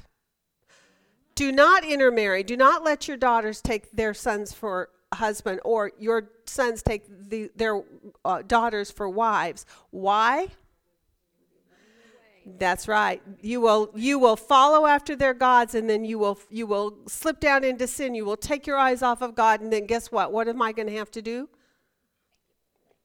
Do 1.36 1.52
not 1.52 1.84
intermarry. 1.84 2.44
Do 2.44 2.56
not 2.56 2.84
let 2.84 3.08
your 3.08 3.18
daughters 3.18 3.62
take 3.62 3.92
their 3.92 4.14
sons 4.14 4.54
for 4.54 4.90
husband 5.14 5.60
or 5.64 5.92
your 5.98 6.30
sons 6.46 6.84
take 6.84 7.04
the, 7.30 7.50
their 7.56 7.82
uh, 8.26 8.42
daughters 8.42 8.92
for 8.92 9.10
wives. 9.10 9.66
Why? 9.92 10.48
That's 12.46 12.88
right. 12.90 13.22
You 13.42 13.62
will 13.62 13.90
you 13.96 14.20
will 14.20 14.36
follow 14.36 14.86
after 14.86 15.16
their 15.16 15.34
gods 15.34 15.76
and 15.76 15.90
then 15.90 16.04
you 16.04 16.20
will 16.20 16.40
you 16.50 16.68
will 16.68 16.98
slip 17.08 17.40
down 17.40 17.64
into 17.64 17.88
sin. 17.88 18.16
You 18.16 18.26
will 18.26 18.38
take 18.38 18.68
your 18.68 18.78
eyes 18.78 19.02
off 19.02 19.22
of 19.22 19.34
God 19.34 19.62
and 19.62 19.72
then 19.72 19.86
guess 19.86 20.12
what? 20.12 20.34
What 20.34 20.50
am 20.50 20.62
I 20.62 20.74
going 20.74 20.88
to 20.88 20.96
have 20.96 21.10
to 21.12 21.22
do? 21.22 21.48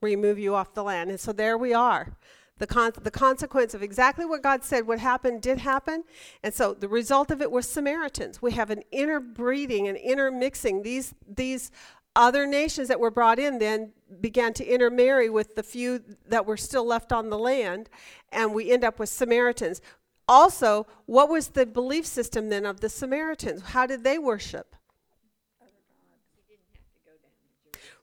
Remove 0.01 0.39
you 0.39 0.57
off 0.57 0.75
the 0.75 0.83
land. 0.83 1.11
And 1.11 1.21
so 1.21 1.33
there 1.33 1.57
we 1.57 1.73
are 1.73 2.17
the, 2.59 2.67
con- 2.67 2.93
the 3.01 3.11
consequence 3.11 3.75
of 3.75 3.83
exactly 3.83 4.25
what 4.25 4.43
God 4.43 4.63
said 4.65 4.87
would 4.87 4.99
happen 4.99 5.41
did 5.41 5.59
happen. 5.59 6.05
And 6.43 6.53
so 6.53 6.75
the 6.75 6.89
result 6.89 7.31
of 7.31 7.41
it 7.41 7.51
was 7.51 7.69
Samaritans. 7.69 8.43
We 8.43 8.53
have 8.53 8.71
an 8.71 8.83
interbreeding 8.93 9.89
and 9.89 9.97
intermixing. 9.97 10.83
These, 10.83 11.15
these 11.27 11.71
other 12.15 12.47
nations 12.47 12.89
that 12.89 13.01
were 13.01 13.11
brought 13.11 13.39
in 13.39 13.59
then 13.59 13.93
began 14.21 14.53
to 14.55 14.65
intermarry 14.67 15.31
with 15.31 15.55
the 15.55 15.63
few 15.63 16.03
that 16.27 16.47
were 16.47 16.57
still 16.57 16.85
left 16.85 17.13
on 17.13 17.31
the 17.31 17.39
land, 17.39 17.89
and 18.33 18.53
we 18.53 18.71
end 18.73 18.85
up 18.85 18.99
with 18.99 19.09
Samaritans. 19.09 19.81
Also, 20.27 20.87
what 21.07 21.29
was 21.29 21.49
the 21.49 21.65
belief 21.65 22.05
system 22.05 22.49
then 22.49 22.67
of 22.67 22.81
the 22.81 22.89
Samaritans? 22.89 23.63
How 23.63 23.87
did 23.87 24.05
they 24.05 24.19
worship? 24.19 24.75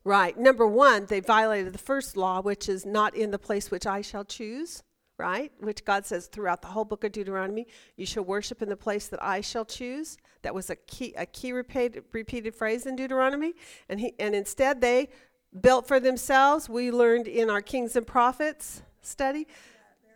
Right. 0.06 0.38
Number 0.38 0.68
one, 0.68 1.06
they 1.06 1.18
violated 1.18 1.72
the 1.72 1.78
first 1.78 2.16
law, 2.16 2.40
which 2.40 2.68
is 2.68 2.86
not 2.86 3.16
in 3.16 3.32
the 3.32 3.40
place 3.40 3.72
which 3.72 3.88
I 3.88 4.02
shall 4.02 4.24
choose, 4.24 4.84
right? 5.18 5.50
Which 5.58 5.84
God 5.84 6.06
says 6.06 6.28
throughout 6.28 6.62
the 6.62 6.68
whole 6.68 6.84
book 6.84 7.02
of 7.02 7.10
Deuteronomy, 7.10 7.66
you 7.96 8.06
shall 8.06 8.22
worship 8.22 8.62
in 8.62 8.68
the 8.68 8.76
place 8.76 9.08
that 9.08 9.20
I 9.20 9.40
shall 9.40 9.64
choose. 9.64 10.16
That 10.42 10.54
was 10.54 10.70
a 10.70 10.76
key, 10.76 11.12
a 11.16 11.26
key 11.26 11.50
repeated, 11.50 12.04
repeated 12.12 12.54
phrase 12.54 12.86
in 12.86 12.94
Deuteronomy. 12.94 13.54
And, 13.88 13.98
he, 13.98 14.14
and 14.20 14.32
instead, 14.32 14.80
they 14.80 15.08
built 15.60 15.88
for 15.88 15.98
themselves, 15.98 16.68
we 16.68 16.92
learned 16.92 17.26
in 17.26 17.50
our 17.50 17.60
Kings 17.60 17.96
and 17.96 18.06
Prophets 18.06 18.82
study, 19.02 19.48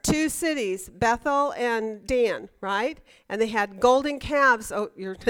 two 0.05 0.29
cities, 0.29 0.89
Bethel 0.89 1.53
and 1.55 2.07
Dan, 2.07 2.49
right? 2.61 3.01
And 3.29 3.41
they 3.41 3.49
had 3.49 3.81
golden 3.81 4.21
calves. 4.21 4.71
Oh, 4.71 4.93
you're. 4.95 5.17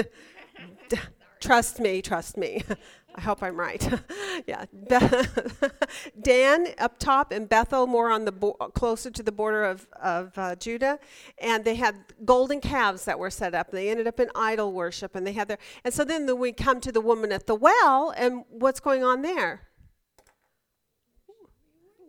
trust 1.41 1.79
me, 1.79 2.01
trust 2.01 2.37
me. 2.37 2.63
I 3.15 3.21
hope 3.21 3.43
I'm 3.43 3.59
right. 3.59 3.85
yeah, 4.47 4.65
Dan 6.21 6.67
up 6.77 6.97
top 6.97 7.31
and 7.31 7.47
Bethel 7.47 7.87
more 7.87 8.09
on 8.09 8.25
the 8.25 8.31
bo- 8.31 8.53
closer 8.53 9.11
to 9.11 9.23
the 9.23 9.31
border 9.31 9.65
of 9.65 9.87
of 10.01 10.37
uh, 10.37 10.55
Judah, 10.55 10.99
and 11.37 11.65
they 11.65 11.75
had 11.75 11.95
golden 12.23 12.61
calves 12.61 13.05
that 13.05 13.19
were 13.19 13.29
set 13.29 13.53
up. 13.53 13.71
They 13.71 13.89
ended 13.89 14.07
up 14.07 14.19
in 14.19 14.29
idol 14.35 14.71
worship, 14.71 15.15
and 15.15 15.27
they 15.27 15.33
had 15.33 15.47
their. 15.47 15.57
And 15.83 15.93
so 15.93 16.05
then 16.05 16.37
we 16.37 16.53
come 16.53 16.79
to 16.81 16.91
the 16.91 17.01
woman 17.01 17.31
at 17.31 17.47
the 17.47 17.55
well, 17.55 18.13
and 18.15 18.45
what's 18.49 18.79
going 18.79 19.03
on 19.03 19.21
there? 19.21 19.61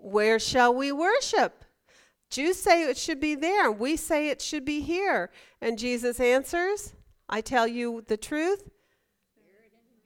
Where 0.00 0.38
shall 0.38 0.74
we 0.74 0.92
worship? 0.92 1.64
Jews 2.30 2.58
say 2.58 2.84
it 2.84 2.96
should 2.96 3.20
be 3.20 3.34
there. 3.34 3.70
We 3.70 3.96
say 3.96 4.28
it 4.28 4.40
should 4.40 4.64
be 4.64 4.80
here. 4.80 5.30
And 5.60 5.78
Jesus 5.78 6.18
answers, 6.18 6.94
I 7.28 7.40
tell 7.40 7.68
you 7.68 8.04
the 8.08 8.16
truth 8.16 8.70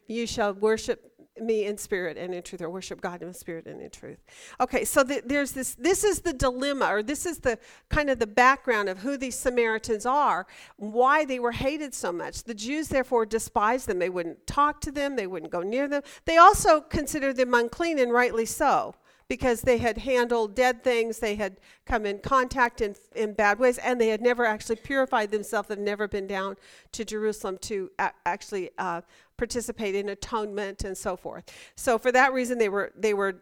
you 0.07 0.27
shall 0.27 0.53
worship 0.55 1.13
me 1.41 1.67
in 1.67 1.77
spirit 1.77 2.17
and 2.17 2.35
in 2.35 2.43
truth, 2.43 2.63
or 2.63 2.71
worship 2.71 3.01
God 3.01 3.23
in 3.23 3.33
spirit 3.35 3.67
and 3.67 3.81
in 3.81 3.91
truth. 3.91 4.19
Okay, 4.61 4.85
so 4.85 5.03
the, 5.03 5.23
there's 5.25 5.53
this. 5.53 5.75
This 5.75 6.05
is 6.05 6.21
the 6.21 6.33
dilemma, 6.33 6.87
or 6.87 7.03
this 7.03 7.27
is 7.27 7.39
the 7.39 7.59
kind 7.89 8.11
of 8.11 8.19
the 8.19 8.27
background 8.27 8.89
of 8.89 8.99
who 8.99 9.17
these 9.17 9.39
Samaritans 9.39 10.07
are, 10.07 10.47
why 10.77 11.25
they 11.25 11.39
were 11.39 11.53
hated 11.53 11.95
so 11.95 12.13
much. 12.13 12.45
The 12.45 12.55
Jews 12.55 12.89
therefore 12.89 13.27
despised 13.27 13.87
them. 13.87 13.99
They 13.99 14.09
wouldn't 14.09 14.47
talk 14.47 14.81
to 14.83 14.91
them. 14.91 15.17
They 15.17 15.27
wouldn't 15.27 15.53
go 15.53 15.61
near 15.61 15.89
them. 15.89 16.03
They 16.25 16.39
also 16.39 16.81
considered 16.81 17.37
them 17.37 17.55
unclean, 17.55 17.99
and 17.99 18.13
rightly 18.13 18.47
so 18.47 18.95
because 19.29 19.63
they 19.63 19.79
had 19.79 19.99
handled 19.99 20.55
dead 20.55 20.85
things, 20.85 21.19
they 21.19 21.35
had 21.35 21.61
come 21.85 22.07
in 22.07 22.19
contact 22.21 22.81
in, 22.81 22.95
in 23.15 23.33
bad 23.33 23.59
ways, 23.59 23.79
and 23.79 24.01
they 24.01 24.09
had 24.09 24.21
never 24.21 24.45
actually 24.45 24.77
purified 24.77 25.31
themselves, 25.31 25.69
they've 25.69 25.79
never 25.79 26.07
been 26.07 26.27
down 26.27 26.57
to 26.93 27.05
Jerusalem 27.05 27.59
to 27.63 27.91
a- 27.99 28.13
actually 28.25 28.71
uh, 28.79 29.01
participate 29.37 29.95
in 29.95 30.09
atonement 30.11 30.85
and 30.85 30.97
so 30.97 31.17
forth. 31.17 31.45
So 31.75 31.99
for 31.99 32.13
that 32.13 32.33
reason, 32.33 32.59
they 32.59 32.69
were 32.69 32.93
they 32.97 33.15
were 33.15 33.41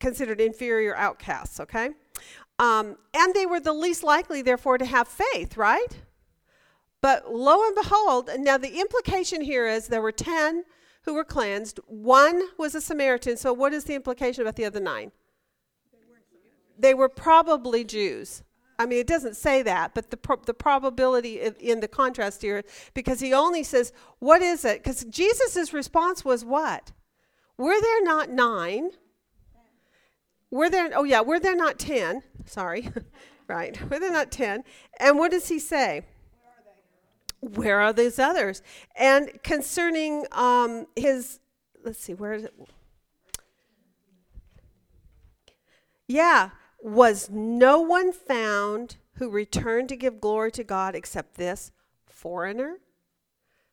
considered 0.00 0.40
inferior 0.40 0.96
outcasts. 0.96 1.60
Okay, 1.60 1.90
um, 2.58 2.96
and 3.14 3.34
they 3.34 3.44
were 3.46 3.60
the 3.60 3.74
least 3.74 4.02
likely, 4.02 4.40
therefore, 4.40 4.78
to 4.78 4.86
have 4.86 5.06
faith. 5.06 5.56
Right. 5.56 6.00
But 7.02 7.32
lo 7.32 7.62
and 7.64 7.76
behold, 7.76 8.30
now 8.38 8.56
the 8.56 8.80
implication 8.80 9.42
here 9.42 9.66
is 9.66 9.88
there 9.88 10.02
were 10.02 10.12
ten 10.12 10.64
who 11.02 11.14
were 11.14 11.24
cleansed. 11.24 11.78
One 11.86 12.42
was 12.58 12.74
a 12.74 12.80
Samaritan. 12.80 13.36
So, 13.36 13.52
what 13.52 13.74
is 13.74 13.84
the 13.84 13.94
implication 13.94 14.42
about 14.42 14.56
the 14.56 14.64
other 14.64 14.80
nine? 14.80 15.12
They 16.78 16.94
were 16.94 17.08
probably 17.08 17.84
Jews. 17.84 18.42
I 18.78 18.86
mean, 18.86 18.98
it 18.98 19.06
doesn't 19.06 19.36
say 19.36 19.62
that, 19.62 19.94
but 19.94 20.10
the, 20.10 20.16
pro- 20.16 20.42
the 20.44 20.52
probability 20.52 21.40
in, 21.40 21.54
in 21.54 21.80
the 21.80 21.88
contrast 21.88 22.42
here, 22.42 22.62
because 22.92 23.20
he 23.20 23.32
only 23.32 23.62
says, 23.62 23.92
What 24.18 24.42
is 24.42 24.64
it? 24.64 24.82
Because 24.82 25.04
Jesus' 25.04 25.72
response 25.72 26.24
was 26.24 26.44
what? 26.44 26.92
Were 27.56 27.80
there 27.80 28.04
not 28.04 28.30
nine? 28.30 28.90
Were 30.50 30.70
there, 30.70 30.90
oh 30.94 31.04
yeah, 31.04 31.22
were 31.22 31.40
there 31.40 31.56
not 31.56 31.78
ten? 31.78 32.22
Sorry, 32.44 32.88
right. 33.48 33.80
Were 33.90 33.98
there 33.98 34.12
not 34.12 34.30
ten? 34.30 34.62
And 35.00 35.18
what 35.18 35.30
does 35.30 35.48
he 35.48 35.58
say? 35.58 36.02
Where 37.40 37.80
are 37.80 37.92
these 37.92 38.18
others? 38.18 38.62
And 38.96 39.42
concerning 39.42 40.26
um, 40.32 40.86
his, 40.96 41.40
let's 41.84 42.00
see, 42.00 42.14
where 42.14 42.32
is 42.32 42.44
it? 42.44 42.54
Yeah, 46.08 46.50
was 46.86 47.28
no 47.28 47.80
one 47.80 48.12
found 48.12 48.96
who 49.14 49.28
returned 49.28 49.88
to 49.88 49.96
give 49.96 50.20
glory 50.20 50.52
to 50.52 50.62
God 50.62 50.94
except 50.94 51.34
this 51.34 51.72
foreigner? 52.06 52.76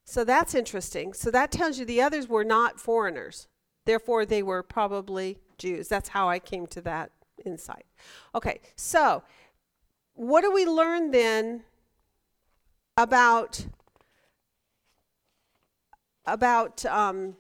So 0.04 0.24
that's 0.24 0.56
interesting. 0.56 1.14
So 1.14 1.30
that 1.30 1.52
tells 1.52 1.78
you 1.78 1.86
the 1.86 2.02
others 2.02 2.28
were 2.28 2.44
not 2.44 2.80
foreigners. 2.80 3.48
Therefore, 3.86 4.26
they 4.26 4.42
were 4.42 4.64
probably 4.64 5.38
Jews. 5.60 5.90
That's 5.90 6.10
how 6.10 6.28
I 6.28 6.40
came 6.40 6.66
to 6.68 6.82
that 6.82 7.12
insight. 7.46 7.86
Okay, 8.34 8.62
so 8.76 9.22
what 10.16 10.42
do 10.42 10.52
we 10.52 10.66
learn 10.66 11.12
then 11.12 11.64
about 12.98 13.68
about 16.26 16.84
um, 16.88 17.36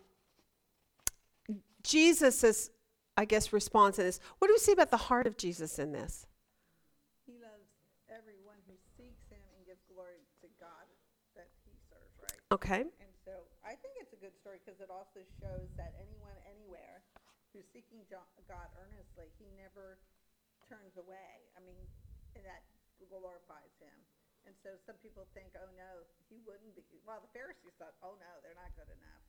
Jesus's, 1.81 2.69
I 3.15 3.25
guess, 3.25 3.53
response 3.53 3.99
in 3.99 4.05
this? 4.05 4.19
What 4.39 4.47
do 4.49 4.53
we 4.53 4.59
see 4.59 4.73
about 4.73 4.89
the 4.89 5.09
heart 5.09 5.27
of 5.27 5.37
Jesus 5.37 5.77
in 5.77 5.91
this? 5.93 6.25
He 7.25 7.37
loves 7.37 7.69
everyone 8.09 8.57
who 8.65 8.73
seeks 8.97 9.29
him 9.29 9.41
and 9.53 9.61
gives 9.65 9.85
glory 9.85 10.25
to 10.41 10.47
God 10.57 10.89
that 11.37 11.49
he 11.61 11.77
serves, 11.89 12.17
right? 12.17 12.41
Okay. 12.49 12.81
And 12.81 13.13
so 13.21 13.45
I 13.61 13.77
think 13.77 14.01
it's 14.01 14.13
a 14.17 14.21
good 14.21 14.33
story 14.41 14.57
because 14.65 14.81
it 14.81 14.89
also 14.89 15.21
shows 15.41 15.69
that 15.77 15.93
anyone, 16.01 16.33
anywhere, 16.49 17.05
who's 17.53 17.69
seeking 17.69 18.01
God 18.09 18.67
earnestly, 18.81 19.29
he 19.37 19.45
never 19.61 20.01
turns 20.65 20.97
away. 20.97 21.45
I 21.53 21.61
mean, 21.61 21.77
that 22.33 22.65
glorifies 23.13 23.77
him. 23.77 23.93
And 24.49 24.57
so 24.65 24.73
some 24.89 24.97
people 25.05 25.29
think, 25.37 25.53
oh 25.55 25.69
no, 25.77 26.01
he 26.27 26.41
wouldn't 26.43 26.73
be. 26.73 26.83
Well, 27.05 27.21
the 27.21 27.29
Pharisees 27.31 27.77
thought, 27.77 27.93
oh 28.01 28.17
no, 28.17 28.31
they're 28.41 28.57
not 28.57 28.73
good 28.73 28.89
enough. 28.89 29.23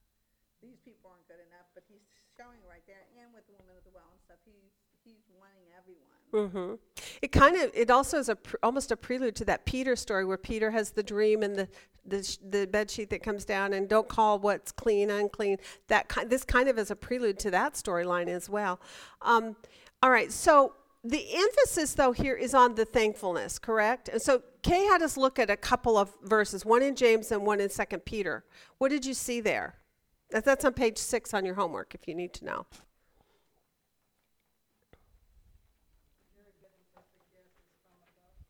These 0.64 0.80
people 0.84 1.12
aren't 1.12 1.28
good 1.28 1.44
enough. 1.48 1.68
But 1.74 1.84
he's 1.88 2.00
showing 2.36 2.60
right 2.68 2.82
there, 2.86 3.04
and 3.20 3.28
with 3.36 3.44
the 3.46 3.52
woman 3.60 3.76
of 3.76 3.84
the 3.84 3.92
well 3.92 4.08
and 4.10 4.20
stuff, 4.24 4.40
he's 4.48 4.72
he's 5.04 5.20
wanting 5.36 5.68
everyone. 5.76 6.16
hmm 6.32 6.74
It 7.20 7.30
kind 7.32 7.56
of 7.56 7.70
it 7.74 7.90
also 7.90 8.18
is 8.18 8.28
a 8.28 8.36
pr- 8.36 8.56
almost 8.62 8.90
a 8.90 8.96
prelude 8.96 9.36
to 9.36 9.44
that 9.44 9.66
Peter 9.66 9.94
story 9.96 10.24
where 10.24 10.38
Peter 10.38 10.70
has 10.70 10.90
the 10.92 11.02
dream 11.02 11.42
and 11.42 11.54
the 11.56 11.68
the, 12.06 12.22
sh- 12.22 12.36
the 12.50 12.66
bed 12.66 12.90
sheet 12.90 13.08
that 13.10 13.22
comes 13.22 13.44
down 13.46 13.72
and 13.72 13.88
don't 13.88 14.08
call 14.08 14.38
what's 14.38 14.70
clean 14.72 15.10
unclean. 15.10 15.56
That 15.88 16.08
ki- 16.08 16.24
this 16.26 16.44
kind 16.44 16.68
of 16.68 16.78
is 16.78 16.90
a 16.90 16.96
prelude 16.96 17.38
to 17.40 17.50
that 17.52 17.74
storyline 17.74 18.28
as 18.28 18.48
well. 18.48 18.78
Um, 19.22 19.56
all 20.02 20.10
right, 20.10 20.30
so 20.30 20.74
the 21.02 21.24
emphasis 21.34 21.94
though 21.94 22.12
here 22.12 22.34
is 22.34 22.52
on 22.54 22.74
the 22.74 22.84
thankfulness, 22.84 23.58
correct? 23.58 24.08
And 24.08 24.20
so 24.20 24.42
Kay 24.62 24.84
had 24.84 25.02
us 25.02 25.16
look 25.16 25.38
at 25.38 25.48
a 25.50 25.56
couple 25.56 25.96
of 25.96 26.12
verses, 26.22 26.64
one 26.64 26.82
in 26.82 26.94
James 26.94 27.30
and 27.32 27.44
one 27.46 27.60
in 27.60 27.70
Second 27.70 28.04
Peter. 28.04 28.44
What 28.78 28.88
did 28.90 29.04
you 29.06 29.14
see 29.14 29.40
there? 29.40 29.76
That- 30.34 30.44
That's 30.44 30.64
on 30.64 30.72
page 30.74 30.98
six 30.98 31.32
on 31.32 31.44
your 31.44 31.54
homework 31.54 31.94
if 31.94 32.08
you 32.08 32.14
need 32.16 32.34
to 32.34 32.44
know. 32.44 32.66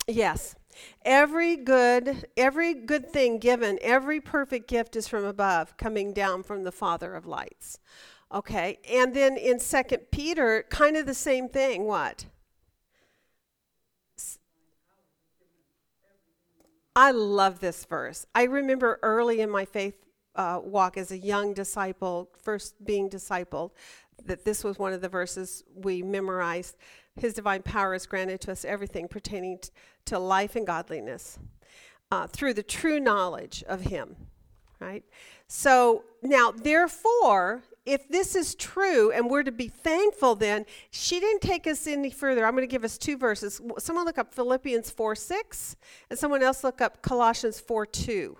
Yes. 0.08 0.54
Every 1.04 1.56
good 1.56 2.26
every 2.38 2.72
good 2.72 3.10
thing 3.10 3.38
given, 3.38 3.78
every 3.82 4.18
perfect 4.20 4.66
gift 4.66 4.96
is 4.96 5.06
from 5.08 5.24
above, 5.26 5.76
coming 5.76 6.14
down 6.14 6.42
from 6.42 6.64
the 6.64 6.72
Father 6.72 7.14
of 7.14 7.26
lights. 7.26 7.78
Okay. 8.32 8.78
And 8.90 9.14
then 9.14 9.36
in 9.36 9.60
Second 9.60 10.10
Peter, 10.10 10.64
kind 10.70 10.96
of 10.96 11.04
the 11.04 11.14
same 11.14 11.50
thing. 11.50 11.84
What? 11.84 12.24
I 16.96 17.10
love 17.10 17.60
this 17.60 17.84
verse. 17.84 18.24
I 18.34 18.44
remember 18.44 18.98
early 19.02 19.40
in 19.40 19.50
my 19.50 19.64
faith 19.64 20.03
uh, 20.36 20.60
walk 20.62 20.96
as 20.96 21.10
a 21.10 21.18
young 21.18 21.54
disciple, 21.54 22.30
first 22.42 22.84
being 22.84 23.08
discipled, 23.08 23.70
that 24.26 24.44
this 24.44 24.64
was 24.64 24.78
one 24.78 24.92
of 24.92 25.00
the 25.00 25.08
verses 25.08 25.64
we 25.74 26.02
memorized. 26.02 26.76
His 27.16 27.34
divine 27.34 27.62
power 27.62 27.94
is 27.94 28.06
granted 28.06 28.40
to 28.42 28.52
us 28.52 28.64
everything 28.64 29.08
pertaining 29.08 29.58
t- 29.58 29.70
to 30.06 30.18
life 30.18 30.56
and 30.56 30.66
godliness 30.66 31.38
uh, 32.10 32.26
through 32.26 32.54
the 32.54 32.62
true 32.62 33.00
knowledge 33.00 33.62
of 33.68 33.82
Him. 33.82 34.16
Right? 34.80 35.04
So 35.46 36.04
now, 36.22 36.50
therefore, 36.50 37.62
if 37.86 38.08
this 38.08 38.34
is 38.34 38.54
true 38.54 39.12
and 39.12 39.30
we're 39.30 39.42
to 39.42 39.52
be 39.52 39.68
thankful, 39.68 40.34
then 40.34 40.66
she 40.90 41.20
didn't 41.20 41.42
take 41.42 41.66
us 41.66 41.86
any 41.86 42.10
further. 42.10 42.44
I'm 42.44 42.54
going 42.54 42.66
to 42.66 42.70
give 42.70 42.84
us 42.84 42.98
two 42.98 43.16
verses. 43.16 43.60
Someone 43.78 44.04
look 44.04 44.18
up 44.18 44.32
Philippians 44.32 44.90
4 44.90 45.14
6, 45.14 45.76
and 46.10 46.18
someone 46.18 46.42
else 46.42 46.64
look 46.64 46.80
up 46.80 47.02
Colossians 47.02 47.60
4 47.60 47.86
2 47.86 48.36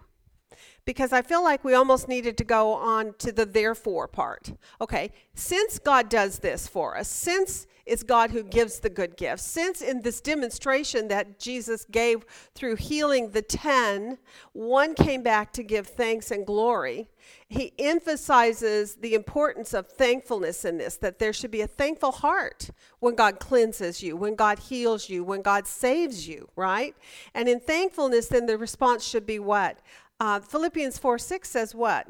because 0.84 1.12
I 1.12 1.22
feel 1.22 1.42
like 1.42 1.64
we 1.64 1.74
almost 1.74 2.08
needed 2.08 2.36
to 2.38 2.44
go 2.44 2.72
on 2.74 3.14
to 3.18 3.32
the 3.32 3.46
therefore 3.46 4.08
part. 4.08 4.52
Okay, 4.80 5.10
since 5.34 5.78
God 5.78 6.08
does 6.08 6.40
this 6.40 6.68
for 6.68 6.96
us, 6.96 7.08
since 7.08 7.66
it's 7.86 8.02
God 8.02 8.30
who 8.30 8.42
gives 8.42 8.80
the 8.80 8.88
good 8.88 9.16
gifts, 9.16 9.44
since 9.44 9.82
in 9.82 10.00
this 10.00 10.20
demonstration 10.20 11.08
that 11.08 11.38
Jesus 11.38 11.84
gave 11.90 12.24
through 12.54 12.76
healing 12.76 13.30
the 13.30 13.42
ten, 13.42 14.18
one 14.52 14.94
came 14.94 15.22
back 15.22 15.52
to 15.52 15.62
give 15.62 15.86
thanks 15.86 16.30
and 16.30 16.46
glory, 16.46 17.08
he 17.48 17.72
emphasizes 17.78 18.96
the 18.96 19.14
importance 19.14 19.74
of 19.74 19.86
thankfulness 19.86 20.64
in 20.64 20.78
this, 20.78 20.96
that 20.96 21.18
there 21.18 21.32
should 21.32 21.50
be 21.50 21.60
a 21.60 21.66
thankful 21.66 22.12
heart 22.12 22.70
when 23.00 23.14
God 23.14 23.38
cleanses 23.38 24.02
you, 24.02 24.16
when 24.16 24.34
God 24.34 24.58
heals 24.58 25.10
you, 25.10 25.22
when 25.22 25.42
God 25.42 25.66
saves 25.66 26.26
you, 26.26 26.48
right? 26.56 26.94
And 27.34 27.48
in 27.48 27.60
thankfulness, 27.60 28.28
then 28.28 28.46
the 28.46 28.58
response 28.58 29.04
should 29.04 29.26
be 29.26 29.38
what? 29.38 29.78
Uh, 30.24 30.40
Philippians 30.40 30.96
4 30.96 31.18
6 31.18 31.50
says 31.50 31.74
what? 31.74 32.08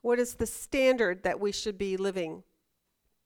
What 0.00 0.18
is 0.18 0.36
the 0.36 0.46
standard 0.46 1.22
that 1.22 1.38
we 1.38 1.52
should 1.52 1.76
be 1.76 1.98
living? 1.98 2.44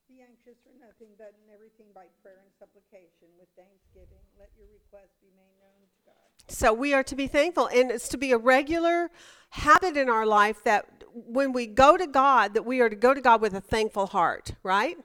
Be 0.08 0.20
anxious 0.20 0.58
for 0.64 0.72
nothing, 0.84 1.14
but 1.16 1.32
in 1.46 1.54
everything 1.54 1.86
by 1.94 2.06
prayer 2.20 2.42
and 2.42 2.50
supplication 2.58 3.28
with 3.38 3.46
thanksgiving, 3.54 4.18
let 4.36 4.50
your 4.58 4.66
requests 4.74 5.14
be 5.22 5.28
made 5.36 5.54
known 5.60 5.86
to 5.86 6.10
God. 6.10 6.52
So 6.52 6.72
we 6.72 6.92
are 6.92 7.04
to 7.04 7.14
be 7.14 7.28
thankful, 7.28 7.68
and 7.68 7.92
it's 7.92 8.08
to 8.08 8.18
be 8.18 8.32
a 8.32 8.36
regular 8.36 9.12
habit 9.50 9.96
in 9.96 10.08
our 10.08 10.26
life 10.26 10.64
that 10.64 10.86
when 11.12 11.52
we 11.52 11.68
go 11.68 11.96
to 11.96 12.08
God, 12.08 12.54
that 12.54 12.66
we 12.66 12.80
are 12.80 12.88
to 12.88 12.96
go 12.96 13.14
to 13.14 13.20
God 13.20 13.40
with 13.40 13.54
a 13.54 13.60
thankful 13.60 14.06
heart, 14.06 14.54
right? 14.64 14.96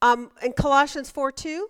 Um, 0.00 0.30
in 0.44 0.52
Colossians 0.52 1.10
4 1.10 1.32
2, 1.32 1.68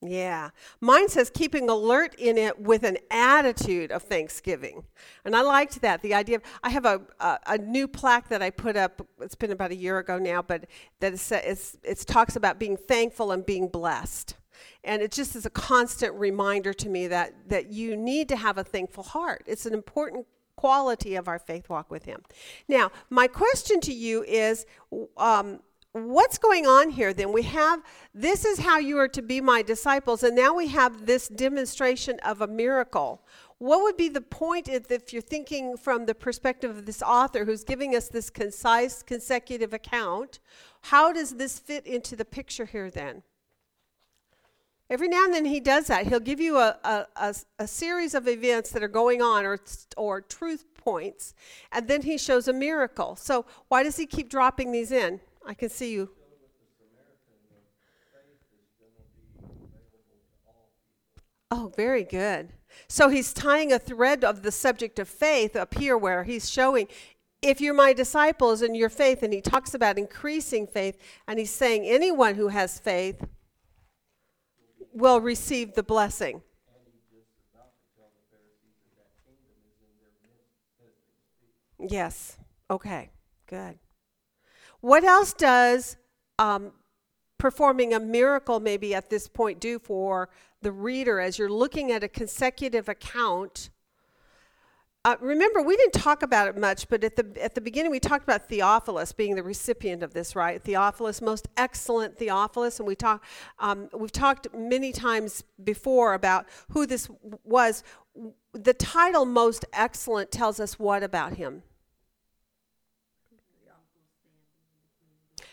Yeah. 0.00 0.50
Mine 0.80 1.08
says 1.08 1.28
keeping 1.28 1.68
alert 1.68 2.14
in 2.18 2.38
it 2.38 2.60
with 2.60 2.84
an 2.84 2.98
attitude 3.10 3.90
of 3.90 4.04
thanksgiving. 4.04 4.84
And 5.24 5.34
I 5.34 5.42
liked 5.42 5.80
that. 5.80 6.02
The 6.02 6.14
idea 6.14 6.36
of, 6.36 6.42
I 6.62 6.70
have 6.70 6.84
a, 6.84 7.00
a, 7.18 7.38
a 7.46 7.58
new 7.58 7.88
plaque 7.88 8.28
that 8.28 8.40
I 8.40 8.50
put 8.50 8.76
up, 8.76 9.04
it's 9.20 9.34
been 9.34 9.50
about 9.50 9.72
a 9.72 9.76
year 9.76 9.98
ago 9.98 10.18
now, 10.18 10.40
but 10.40 10.66
that 11.00 11.14
is, 11.14 11.32
it's, 11.32 11.76
it 11.82 11.98
talks 12.06 12.36
about 12.36 12.60
being 12.60 12.76
thankful 12.76 13.32
and 13.32 13.44
being 13.44 13.66
blessed. 13.66 14.36
And 14.84 15.02
it 15.02 15.10
just 15.10 15.34
is 15.34 15.44
a 15.46 15.50
constant 15.50 16.14
reminder 16.14 16.72
to 16.74 16.88
me 16.88 17.08
that, 17.08 17.48
that 17.48 17.72
you 17.72 17.96
need 17.96 18.28
to 18.28 18.36
have 18.36 18.56
a 18.56 18.64
thankful 18.64 19.02
heart. 19.02 19.42
It's 19.46 19.66
an 19.66 19.74
important 19.74 20.26
quality 20.56 21.14
of 21.14 21.28
our 21.28 21.38
faith 21.38 21.68
walk 21.68 21.90
with 21.90 22.04
Him. 22.04 22.22
Now, 22.68 22.90
my 23.10 23.26
question 23.26 23.80
to 23.80 23.92
you 23.92 24.24
is 24.24 24.66
um, 25.16 25.60
what's 25.92 26.38
going 26.38 26.66
on 26.66 26.90
here 26.90 27.12
then? 27.12 27.32
We 27.32 27.42
have 27.42 27.82
this 28.14 28.44
is 28.44 28.58
how 28.58 28.78
you 28.78 28.98
are 28.98 29.08
to 29.08 29.22
be 29.22 29.40
my 29.40 29.62
disciples, 29.62 30.22
and 30.22 30.36
now 30.36 30.54
we 30.54 30.68
have 30.68 31.06
this 31.06 31.28
demonstration 31.28 32.18
of 32.20 32.40
a 32.40 32.46
miracle. 32.46 33.22
What 33.58 33.82
would 33.82 33.96
be 33.96 34.08
the 34.08 34.20
point 34.20 34.68
if, 34.68 34.90
if 34.90 35.12
you're 35.12 35.20
thinking 35.20 35.76
from 35.76 36.06
the 36.06 36.14
perspective 36.14 36.70
of 36.70 36.86
this 36.86 37.02
author 37.02 37.44
who's 37.44 37.64
giving 37.64 37.96
us 37.96 38.08
this 38.08 38.30
concise, 38.30 39.02
consecutive 39.02 39.72
account? 39.72 40.38
How 40.82 41.12
does 41.12 41.36
this 41.36 41.58
fit 41.58 41.86
into 41.86 42.14
the 42.14 42.24
picture 42.24 42.66
here 42.66 42.90
then? 42.90 43.22
Every 44.90 45.08
now 45.08 45.24
and 45.24 45.34
then 45.34 45.44
he 45.44 45.60
does 45.60 45.88
that. 45.88 46.06
He'll 46.06 46.20
give 46.20 46.40
you 46.40 46.56
a, 46.56 46.78
a, 46.82 47.06
a, 47.16 47.34
a 47.58 47.66
series 47.66 48.14
of 48.14 48.26
events 48.26 48.70
that 48.70 48.82
are 48.82 48.88
going 48.88 49.20
on 49.20 49.44
or, 49.44 49.58
or 49.96 50.20
truth 50.22 50.64
points, 50.76 51.34
and 51.72 51.88
then 51.88 52.02
he 52.02 52.16
shows 52.16 52.48
a 52.48 52.52
miracle. 52.52 53.14
So, 53.16 53.44
why 53.68 53.82
does 53.82 53.96
he 53.96 54.06
keep 54.06 54.30
dropping 54.30 54.72
these 54.72 54.90
in? 54.90 55.20
I 55.48 55.54
can 55.54 55.70
see 55.70 55.92
you. 55.92 56.10
Oh, 61.50 61.72
very 61.74 62.04
good. 62.04 62.52
So 62.86 63.08
he's 63.08 63.32
tying 63.32 63.72
a 63.72 63.78
thread 63.78 64.24
of 64.24 64.42
the 64.42 64.52
subject 64.52 64.98
of 64.98 65.08
faith 65.08 65.56
up 65.56 65.72
here 65.72 65.96
where 65.96 66.24
he's 66.24 66.50
showing 66.50 66.86
if 67.40 67.62
you're 67.62 67.72
my 67.72 67.94
disciples 67.94 68.60
and 68.60 68.76
your 68.76 68.90
faith, 68.90 69.22
and 69.22 69.32
he 69.32 69.40
talks 69.40 69.72
about 69.72 69.96
increasing 69.96 70.66
faith, 70.66 70.98
and 71.26 71.38
he's 71.38 71.50
saying 71.50 71.84
anyone 71.86 72.34
who 72.34 72.48
has 72.48 72.78
faith 72.78 73.24
will 74.92 75.20
receive 75.20 75.74
the 75.74 75.82
blessing. 75.82 76.42
Yes. 81.78 82.36
Okay. 82.70 83.10
Good. 83.46 83.78
What 84.80 85.04
else 85.04 85.32
does 85.32 85.96
um, 86.38 86.72
performing 87.38 87.94
a 87.94 88.00
miracle 88.00 88.60
maybe 88.60 88.94
at 88.94 89.10
this 89.10 89.28
point 89.28 89.60
do 89.60 89.78
for 89.78 90.28
the 90.62 90.72
reader 90.72 91.20
as 91.20 91.38
you're 91.38 91.50
looking 91.50 91.90
at 91.90 92.04
a 92.04 92.08
consecutive 92.08 92.88
account? 92.88 93.70
Uh, 95.04 95.16
remember, 95.20 95.62
we 95.62 95.76
didn't 95.76 95.94
talk 95.94 96.22
about 96.22 96.48
it 96.48 96.56
much, 96.56 96.88
but 96.88 97.02
at 97.02 97.16
the 97.16 97.26
at 97.42 97.54
the 97.54 97.60
beginning 97.60 97.90
we 97.90 98.00
talked 98.00 98.24
about 98.24 98.48
Theophilus 98.48 99.12
being 99.12 99.36
the 99.36 99.42
recipient 99.42 100.02
of 100.02 100.12
this, 100.12 100.36
right? 100.36 100.62
Theophilus, 100.62 101.22
most 101.22 101.48
excellent 101.56 102.18
Theophilus, 102.18 102.78
and 102.78 102.86
we 102.86 102.96
talk 102.96 103.24
um, 103.58 103.88
we've 103.94 104.12
talked 104.12 104.48
many 104.54 104.92
times 104.92 105.44
before 105.62 106.14
about 106.14 106.46
who 106.70 106.84
this 106.84 107.08
was. 107.44 107.84
The 108.52 108.74
title 108.74 109.24
"most 109.24 109.64
excellent" 109.72 110.32
tells 110.32 110.58
us 110.58 110.78
what 110.78 111.02
about 111.02 111.34
him? 111.34 111.62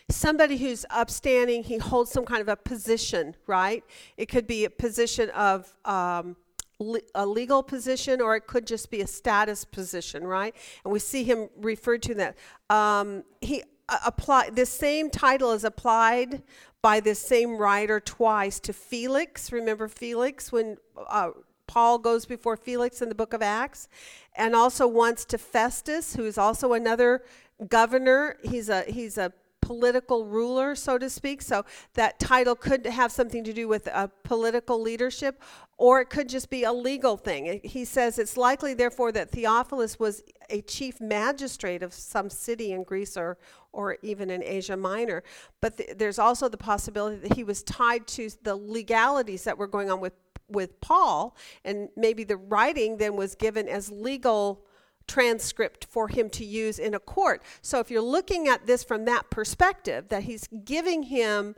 Somebody 0.08 0.56
who's 0.56 0.84
upstanding, 0.90 1.64
he 1.64 1.78
holds 1.78 2.10
some 2.10 2.24
kind 2.24 2.40
of 2.40 2.48
a 2.48 2.56
position, 2.56 3.34
right? 3.46 3.82
It 4.16 4.26
could 4.26 4.46
be 4.46 4.64
a 4.64 4.70
position 4.70 5.30
of 5.30 5.76
um, 5.84 6.36
le- 6.78 7.00
a 7.14 7.26
legal 7.26 7.62
position, 7.62 8.20
or 8.20 8.36
it 8.36 8.46
could 8.46 8.66
just 8.66 8.90
be 8.90 9.00
a 9.00 9.06
status 9.06 9.64
position, 9.64 10.24
right? 10.24 10.54
And 10.84 10.92
we 10.92 10.98
see 10.98 11.24
him 11.24 11.48
referred 11.56 12.02
to 12.02 12.14
that. 12.14 12.36
Um, 12.70 13.24
he 13.40 13.62
uh, 13.88 13.98
apply 14.06 14.50
this 14.50 14.70
same 14.70 15.10
title 15.10 15.52
is 15.52 15.64
applied 15.64 16.42
by 16.82 17.00
this 17.00 17.18
same 17.18 17.56
writer 17.56 17.98
twice 17.98 18.60
to 18.60 18.72
Felix. 18.72 19.50
Remember 19.50 19.88
Felix 19.88 20.52
when 20.52 20.76
uh, 21.08 21.30
Paul 21.66 21.98
goes 21.98 22.26
before 22.26 22.56
Felix 22.56 23.02
in 23.02 23.08
the 23.08 23.14
book 23.14 23.32
of 23.32 23.42
Acts, 23.42 23.88
and 24.36 24.54
also 24.54 24.86
once 24.86 25.24
to 25.24 25.38
Festus, 25.38 26.14
who 26.14 26.24
is 26.24 26.38
also 26.38 26.74
another 26.74 27.24
governor. 27.68 28.36
He's 28.44 28.68
a 28.68 28.82
he's 28.82 29.18
a 29.18 29.32
political 29.66 30.26
ruler, 30.26 30.76
so 30.76 30.96
to 30.96 31.10
speak. 31.10 31.42
So 31.42 31.64
that 31.94 32.20
title 32.20 32.54
could 32.54 32.86
have 32.86 33.10
something 33.10 33.42
to 33.42 33.52
do 33.52 33.66
with 33.66 33.88
a 33.88 34.08
political 34.22 34.80
leadership, 34.80 35.42
or 35.76 36.00
it 36.00 36.08
could 36.08 36.28
just 36.28 36.48
be 36.50 36.62
a 36.62 36.72
legal 36.72 37.16
thing. 37.16 37.60
He 37.64 37.84
says 37.84 38.20
it's 38.20 38.36
likely, 38.36 38.74
therefore, 38.74 39.10
that 39.12 39.30
Theophilus 39.30 39.98
was 39.98 40.22
a 40.50 40.60
chief 40.62 41.00
magistrate 41.00 41.82
of 41.82 41.92
some 41.92 42.30
city 42.30 42.70
in 42.70 42.84
Greece 42.84 43.16
or, 43.16 43.38
or 43.72 43.96
even 44.02 44.30
in 44.30 44.40
Asia 44.44 44.76
Minor. 44.76 45.24
But 45.60 45.78
th- 45.78 45.98
there's 45.98 46.20
also 46.20 46.48
the 46.48 46.56
possibility 46.56 47.16
that 47.16 47.34
he 47.34 47.42
was 47.42 47.64
tied 47.64 48.06
to 48.08 48.30
the 48.44 48.54
legalities 48.54 49.42
that 49.44 49.58
were 49.58 49.66
going 49.66 49.90
on 49.90 49.98
with, 49.98 50.14
with 50.48 50.80
Paul, 50.80 51.36
and 51.64 51.88
maybe 51.96 52.22
the 52.22 52.36
writing 52.36 52.98
then 52.98 53.16
was 53.16 53.34
given 53.34 53.68
as 53.68 53.90
legal 53.90 54.64
transcript 55.06 55.84
for 55.84 56.08
him 56.08 56.28
to 56.30 56.44
use 56.44 56.78
in 56.78 56.94
a 56.94 56.98
court. 56.98 57.42
So 57.62 57.78
if 57.78 57.90
you're 57.90 58.00
looking 58.00 58.48
at 58.48 58.66
this 58.66 58.82
from 58.82 59.04
that 59.04 59.30
perspective, 59.30 60.08
that 60.08 60.24
he's 60.24 60.48
giving 60.64 61.04
him 61.04 61.54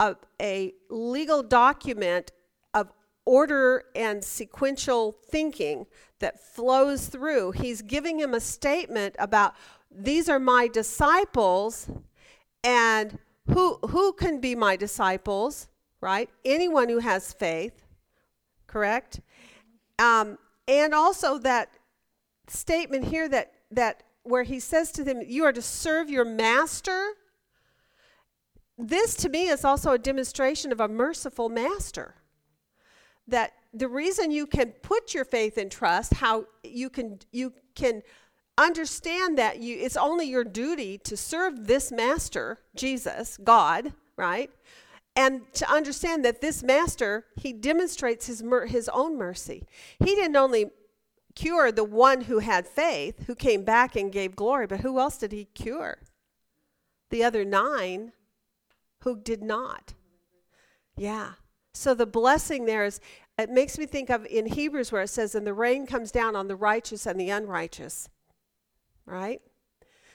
a, 0.00 0.16
a 0.40 0.72
legal 0.90 1.42
document 1.42 2.32
of 2.74 2.92
order 3.24 3.84
and 3.94 4.24
sequential 4.24 5.16
thinking 5.26 5.86
that 6.18 6.40
flows 6.40 7.06
through, 7.06 7.52
he's 7.52 7.82
giving 7.82 8.18
him 8.18 8.34
a 8.34 8.40
statement 8.40 9.14
about 9.18 9.54
these 9.90 10.28
are 10.28 10.40
my 10.40 10.68
disciples 10.68 11.88
and 12.64 13.18
who 13.48 13.78
who 13.88 14.12
can 14.12 14.40
be 14.40 14.54
my 14.54 14.76
disciples, 14.76 15.68
right? 16.00 16.30
Anyone 16.44 16.88
who 16.88 16.98
has 16.98 17.32
faith, 17.32 17.84
correct? 18.66 19.20
Um, 19.98 20.38
and 20.68 20.94
also 20.94 21.38
that 21.38 21.76
statement 22.48 23.06
here 23.06 23.28
that 23.28 23.52
that 23.70 24.02
where 24.22 24.42
he 24.42 24.60
says 24.60 24.92
to 24.92 25.04
them, 25.04 25.22
"You 25.22 25.44
are 25.44 25.52
to 25.52 25.62
serve 25.62 26.10
your 26.10 26.24
master." 26.24 27.14
This 28.78 29.14
to 29.16 29.28
me 29.28 29.48
is 29.48 29.64
also 29.64 29.92
a 29.92 29.98
demonstration 29.98 30.72
of 30.72 30.80
a 30.80 30.88
merciful 30.88 31.48
master. 31.48 32.16
That 33.28 33.52
the 33.72 33.88
reason 33.88 34.30
you 34.30 34.46
can 34.46 34.72
put 34.82 35.14
your 35.14 35.24
faith 35.24 35.56
and 35.56 35.70
trust, 35.70 36.14
how 36.14 36.46
you 36.62 36.90
can 36.90 37.20
you 37.30 37.52
can 37.74 38.02
understand 38.58 39.38
that 39.38 39.58
you 39.60 39.76
it's 39.78 39.96
only 39.96 40.26
your 40.26 40.44
duty 40.44 40.98
to 40.98 41.16
serve 41.16 41.66
this 41.66 41.90
master, 41.90 42.58
Jesus, 42.74 43.38
God, 43.42 43.94
right? 44.16 44.50
And 45.14 45.52
to 45.54 45.70
understand 45.70 46.24
that 46.24 46.40
this 46.40 46.62
master, 46.62 47.26
he 47.36 47.52
demonstrates 47.52 48.26
his 48.26 48.42
mer- 48.42 48.66
his 48.66 48.88
own 48.88 49.16
mercy. 49.18 49.66
He 49.98 50.14
didn't 50.14 50.36
only 50.36 50.70
cure 51.34 51.72
the 51.72 51.84
one 51.84 52.22
who 52.22 52.38
had 52.38 52.66
faith, 52.66 53.26
who 53.26 53.34
came 53.34 53.64
back 53.64 53.96
and 53.96 54.12
gave 54.12 54.36
glory, 54.36 54.66
but 54.66 54.80
who 54.80 54.98
else 54.98 55.18
did 55.18 55.32
he 55.32 55.46
cure? 55.46 55.98
The 57.10 57.24
other 57.24 57.44
nine 57.44 58.12
who 59.00 59.18
did 59.18 59.42
not. 59.42 59.94
Yeah. 60.96 61.32
So 61.74 61.94
the 61.94 62.06
blessing 62.06 62.66
there 62.66 62.84
is, 62.84 63.00
it 63.38 63.50
makes 63.50 63.78
me 63.78 63.86
think 63.86 64.10
of 64.10 64.26
in 64.26 64.46
Hebrews 64.46 64.92
where 64.92 65.02
it 65.02 65.08
says, 65.08 65.34
and 65.34 65.46
the 65.46 65.54
rain 65.54 65.86
comes 65.86 66.12
down 66.12 66.36
on 66.36 66.48
the 66.48 66.56
righteous 66.56 67.06
and 67.06 67.18
the 67.18 67.30
unrighteous. 67.30 68.08
Right? 69.06 69.40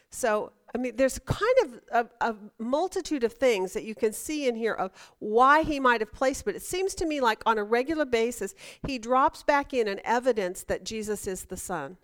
So, 0.09 0.53
I 0.75 0.77
mean, 0.77 0.95
there's 0.95 1.19
kind 1.19 1.55
of 1.63 2.09
a, 2.21 2.29
a, 2.29 2.35
multitude 2.59 3.23
of 3.23 3.33
things 3.33 3.73
that 3.73 3.83
you 3.83 3.95
can 3.95 4.11
see 4.11 4.47
in 4.47 4.55
here 4.55 4.73
of 4.73 4.91
why 5.19 5.63
he 5.63 5.79
might 5.79 6.01
have 6.01 6.11
placed, 6.11 6.43
but 6.45 6.55
it 6.55 6.61
seems 6.61 6.93
to 6.95 7.05
me 7.05 7.21
like 7.21 7.41
on 7.45 7.57
a 7.57 7.63
regular 7.63 8.05
basis, 8.05 8.53
he 8.85 8.99
drops 8.99 9.43
back 9.43 9.73
in 9.73 9.87
an 9.87 10.01
evidence 10.03 10.63
that 10.63 10.83
Jesus 10.83 11.25
is 11.25 11.45
the 11.45 11.57
Son. 11.57 11.97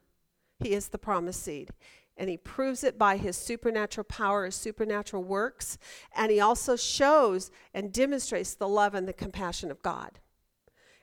He 0.59 0.73
is 0.73 0.87
the 0.87 0.97
promised 0.97 1.43
seed. 1.43 1.71
And 2.15 2.29
he 2.29 2.37
proves 2.37 2.83
it 2.83 2.97
by 2.97 3.17
his 3.17 3.35
supernatural 3.35 4.05
power, 4.05 4.45
his 4.45 4.55
supernatural 4.55 5.23
works. 5.23 5.77
And 6.15 6.31
he 6.31 6.39
also 6.39 6.75
shows 6.75 7.51
and 7.73 7.91
demonstrates 7.91 8.53
the 8.53 8.67
love 8.67 8.93
and 8.93 9.07
the 9.07 9.13
compassion 9.13 9.71
of 9.71 9.81
God. 9.81 10.19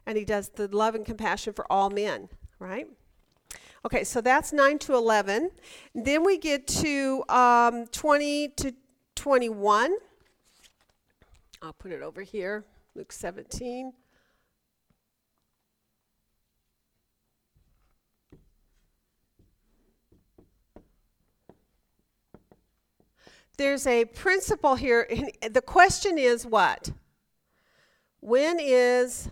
And 0.07 0.17
he 0.17 0.25
does 0.25 0.51
the 0.51 0.69
love 0.69 0.95
and 0.95 1.05
compassion 1.05 1.53
for 1.53 1.71
all 1.71 1.91
men, 1.91 2.29
right? 2.59 2.89
Okay, 3.83 4.05
so 4.05 4.21
that's 4.21 4.53
9 4.53 4.79
to 4.81 4.95
11. 4.95 5.51
Then 5.95 6.23
we 6.23 6.37
get 6.37 6.67
to 6.67 7.25
um, 7.31 7.87
20 7.87 8.49
to 8.57 8.75
21. 9.15 9.97
I'll 11.63 11.73
put 11.73 11.91
it 11.91 12.03
over 12.03 12.23
here, 12.23 12.65
Luke 12.95 13.11
17. 13.11 13.95
There's 23.57 23.87
a 23.87 24.05
principle 24.07 24.75
here. 24.75 25.09
The 25.51 25.63
question 25.63 26.19
is 26.19 26.47
what? 26.47 26.93
When 28.21 28.59
is 28.59 29.29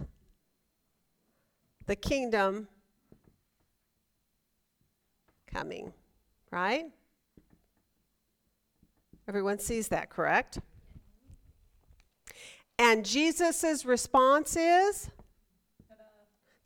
the 1.87 1.97
kingdom 1.97 2.69
coming, 5.53 5.93
right? 6.51 6.87
Everyone 9.27 9.59
sees 9.59 9.89
that, 9.89 10.09
correct? 10.09 10.59
And 12.79 13.05
Jesus' 13.05 13.85
response 13.85 14.57
is? 14.57 15.11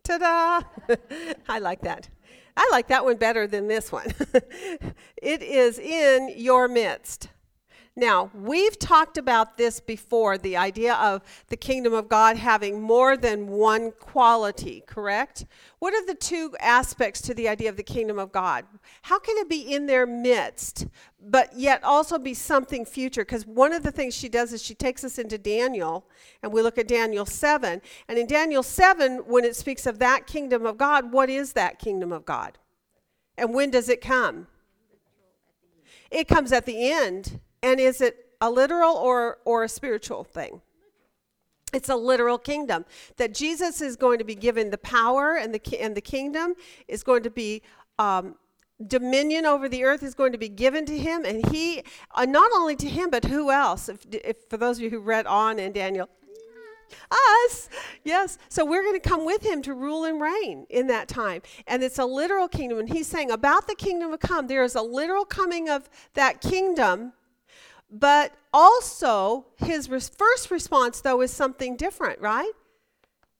Ta 0.03 0.17
da! 0.17 0.95
I 1.49 1.59
like 1.59 1.81
that. 1.81 2.09
I 2.55 2.69
like 2.71 2.87
that 2.89 3.03
one 3.03 3.17
better 3.17 3.47
than 3.47 3.67
this 3.67 3.91
one. 3.91 4.13
it 5.21 5.41
is 5.41 5.79
in 5.79 6.33
your 6.35 6.67
midst. 6.67 7.29
Now, 7.95 8.31
we've 8.33 8.79
talked 8.79 9.19
about 9.19 9.55
this 9.55 9.79
before 9.79 10.39
the 10.39 10.57
idea 10.57 10.95
of 10.95 11.21
the 11.49 11.57
kingdom 11.57 11.93
of 11.93 12.09
God 12.09 12.37
having 12.37 12.81
more 12.81 13.15
than 13.15 13.47
one 13.47 13.91
quality, 13.91 14.83
correct? 14.87 15.45
What 15.77 15.93
are 15.93 16.03
the 16.03 16.15
two 16.15 16.55
aspects 16.59 17.21
to 17.21 17.35
the 17.35 17.47
idea 17.47 17.69
of 17.69 17.77
the 17.77 17.83
kingdom 17.83 18.17
of 18.17 18.31
God? 18.31 18.65
How 19.03 19.19
can 19.19 19.37
it 19.37 19.47
be 19.47 19.61
in 19.61 19.85
their 19.85 20.07
midst, 20.07 20.87
but 21.21 21.55
yet 21.55 21.83
also 21.83 22.17
be 22.17 22.33
something 22.33 22.83
future? 22.83 23.21
Because 23.21 23.45
one 23.45 23.73
of 23.73 23.83
the 23.83 23.91
things 23.91 24.15
she 24.15 24.27
does 24.27 24.53
is 24.53 24.63
she 24.63 24.73
takes 24.73 25.03
us 25.03 25.19
into 25.19 25.37
Daniel, 25.37 26.07
and 26.41 26.51
we 26.51 26.63
look 26.63 26.79
at 26.79 26.87
Daniel 26.87 27.27
7. 27.27 27.79
And 28.07 28.17
in 28.17 28.25
Daniel 28.25 28.63
7, 28.63 29.17
when 29.27 29.45
it 29.45 29.55
speaks 29.55 29.85
of 29.85 29.99
that 29.99 30.25
kingdom 30.25 30.65
of 30.65 30.79
God, 30.79 31.11
what 31.11 31.29
is 31.29 31.53
that 31.53 31.77
kingdom 31.77 32.11
of 32.11 32.25
God? 32.25 32.57
And 33.37 33.53
when 33.53 33.69
does 33.69 33.87
it 33.87 34.01
come? 34.01 34.47
It 36.09 36.27
comes 36.27 36.51
at 36.51 36.65
the 36.65 36.91
end 36.91 37.39
and 37.63 37.79
is 37.79 38.01
it 38.01 38.35
a 38.41 38.51
literal 38.51 38.95
or, 38.95 39.39
or 39.45 39.63
a 39.63 39.69
spiritual 39.69 40.23
thing? 40.23 40.61
It's 41.73 41.89
a 41.89 41.95
literal 41.95 42.37
kingdom 42.37 42.85
that 43.17 43.33
Jesus 43.33 43.81
is 43.81 43.95
going 43.95 44.19
to 44.19 44.23
be 44.23 44.35
given 44.35 44.69
the 44.69 44.77
power 44.77 45.37
and 45.37 45.55
the 45.55 45.81
and 45.81 45.97
the 45.97 46.01
kingdom 46.01 46.53
is 46.87 47.03
going 47.03 47.23
to 47.23 47.31
be 47.31 47.63
um, 47.97 48.35
dominion 48.87 49.45
over 49.45 49.67
the 49.67 49.83
earth 49.83 50.03
is 50.03 50.13
going 50.13 50.31
to 50.33 50.37
be 50.37 50.49
given 50.49 50.85
to 50.85 50.97
him, 50.97 51.25
and 51.25 51.47
he 51.49 51.83
uh, 52.13 52.25
not 52.25 52.51
only 52.53 52.75
to 52.75 52.87
him 52.87 53.09
but 53.09 53.25
who 53.25 53.49
else? 53.49 53.89
If, 53.89 54.05
if 54.11 54.37
for 54.49 54.57
those 54.57 54.77
of 54.77 54.83
you 54.83 54.91
who 54.91 54.99
read 54.99 55.25
on 55.25 55.57
in 55.57 55.71
Daniel, 55.71 56.09
us, 57.09 57.69
yes. 58.03 58.37
So 58.49 58.63
we're 58.63 58.83
going 58.83 58.99
to 58.99 59.09
come 59.09 59.25
with 59.25 59.43
him 59.43 59.63
to 59.63 59.73
rule 59.73 60.05
and 60.05 60.21
reign 60.21 60.67
in 60.69 60.87
that 60.87 61.07
time, 61.07 61.41
and 61.65 61.81
it's 61.83 61.97
a 61.97 62.05
literal 62.05 62.47
kingdom. 62.47 62.77
And 62.77 62.89
he's 62.89 63.07
saying 63.07 63.31
about 63.31 63.67
the 63.67 63.75
kingdom 63.75 64.11
to 64.11 64.17
come, 64.19 64.45
there 64.45 64.63
is 64.63 64.75
a 64.75 64.81
literal 64.81 65.25
coming 65.25 65.69
of 65.69 65.89
that 66.13 66.39
kingdom 66.39 67.13
but 67.93 68.33
also, 68.51 69.45
his 69.57 69.87
res- 69.87 70.09
first 70.09 70.49
response, 70.49 70.99
though, 71.01 71.21
is 71.21 71.31
something 71.31 71.77
different, 71.77 72.19
right? 72.19 72.51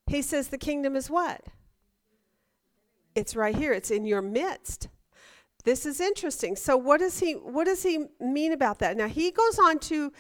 He 0.06 0.22
says, 0.22 0.50
The 0.50 0.60
kingdom 0.60 0.96
is 0.96 1.10
what? 1.10 1.42
It's 3.16 3.36
right 3.36 3.56
here, 3.56 3.74
it's 3.74 3.90
in 3.90 4.06
your 4.06 4.22
midst. 4.22 4.90
This 5.64 5.88
is 5.88 6.00
interesting. 6.00 6.56
So, 6.56 6.78
what 6.78 7.00
does 7.00 7.20
he, 7.20 7.34
what 7.34 7.66
does 7.66 7.82
he 7.82 8.06
mean 8.20 8.52
about 8.52 8.78
that? 8.80 8.96
Now, 8.96 9.08
he 9.08 9.32
goes 9.32 9.58
on 9.58 9.80
to 9.80 10.14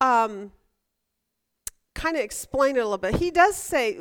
um, 0.00 0.50
kind 1.94 2.16
of 2.16 2.22
explain 2.22 2.76
it 2.76 2.80
a 2.80 2.84
little 2.84 2.96
bit. 2.96 3.16
He 3.16 3.30
does 3.30 3.54
say, 3.54 3.98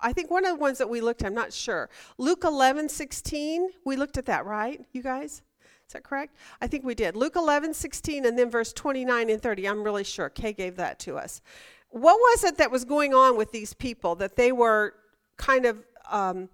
I 0.00 0.14
think 0.14 0.30
one 0.30 0.46
of 0.46 0.52
the 0.52 0.60
ones 0.60 0.78
that 0.78 0.88
we 0.88 1.02
looked 1.02 1.20
at, 1.22 1.26
I'm 1.26 1.34
not 1.34 1.52
sure. 1.52 1.90
Luke 2.16 2.44
11, 2.44 2.88
16, 2.88 3.70
we 3.84 3.96
looked 3.96 4.16
at 4.16 4.24
that, 4.24 4.46
right, 4.46 4.80
you 4.92 5.02
guys? 5.02 5.42
Is 5.90 5.94
that 5.94 6.04
correct? 6.04 6.36
I 6.60 6.68
think 6.68 6.84
we 6.84 6.94
did. 6.94 7.16
Luke 7.16 7.34
11, 7.34 7.74
16, 7.74 8.24
and 8.24 8.38
then 8.38 8.48
verse 8.48 8.72
29 8.72 9.28
and 9.28 9.42
30. 9.42 9.66
I'm 9.66 9.82
really 9.82 10.04
sure. 10.04 10.28
Kay 10.28 10.52
gave 10.52 10.76
that 10.76 11.00
to 11.00 11.18
us. 11.18 11.42
What 11.88 12.14
was 12.14 12.44
it 12.44 12.58
that 12.58 12.70
was 12.70 12.84
going 12.84 13.12
on 13.12 13.36
with 13.36 13.50
these 13.50 13.74
people 13.74 14.14
that 14.14 14.36
they 14.36 14.52
were 14.52 14.94
kind 15.36 15.66
of 15.66 15.84
um, 16.08 16.48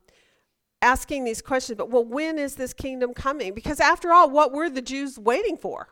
asking 0.80 1.24
these 1.24 1.42
questions? 1.42 1.76
But, 1.76 1.90
well, 1.90 2.02
when 2.02 2.38
is 2.38 2.54
this 2.54 2.72
kingdom 2.72 3.12
coming? 3.12 3.52
Because 3.52 3.78
after 3.78 4.10
all, 4.10 4.30
what 4.30 4.52
were 4.52 4.70
the 4.70 4.80
Jews 4.80 5.18
waiting 5.18 5.58
for? 5.58 5.88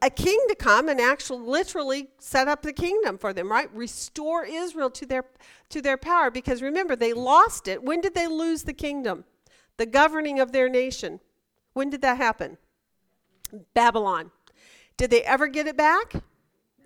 A 0.00 0.08
king 0.08 0.38
to 0.48 0.54
come 0.54 0.88
and 0.88 1.00
actually 1.00 1.40
literally 1.44 2.10
set 2.20 2.46
up 2.46 2.62
the 2.62 2.72
kingdom 2.72 3.18
for 3.18 3.32
them, 3.32 3.50
right? 3.50 3.68
Restore 3.74 4.44
Israel 4.44 4.90
to 4.90 5.06
their 5.06 5.24
to 5.70 5.82
their 5.82 5.96
power 5.96 6.30
because 6.30 6.62
remember 6.62 6.94
they 6.94 7.12
lost 7.12 7.66
it. 7.66 7.82
When 7.82 8.00
did 8.00 8.14
they 8.14 8.28
lose 8.28 8.62
the 8.62 8.74
kingdom? 8.74 9.24
The 9.76 9.86
governing 9.86 10.38
of 10.38 10.52
their 10.52 10.68
nation. 10.68 11.18
When 11.76 11.90
did 11.90 12.00
that 12.00 12.16
happen? 12.16 12.56
Babylon. 13.74 14.30
Did 14.96 15.10
they 15.10 15.20
ever 15.20 15.46
get 15.46 15.66
it 15.66 15.76
back? 15.76 16.14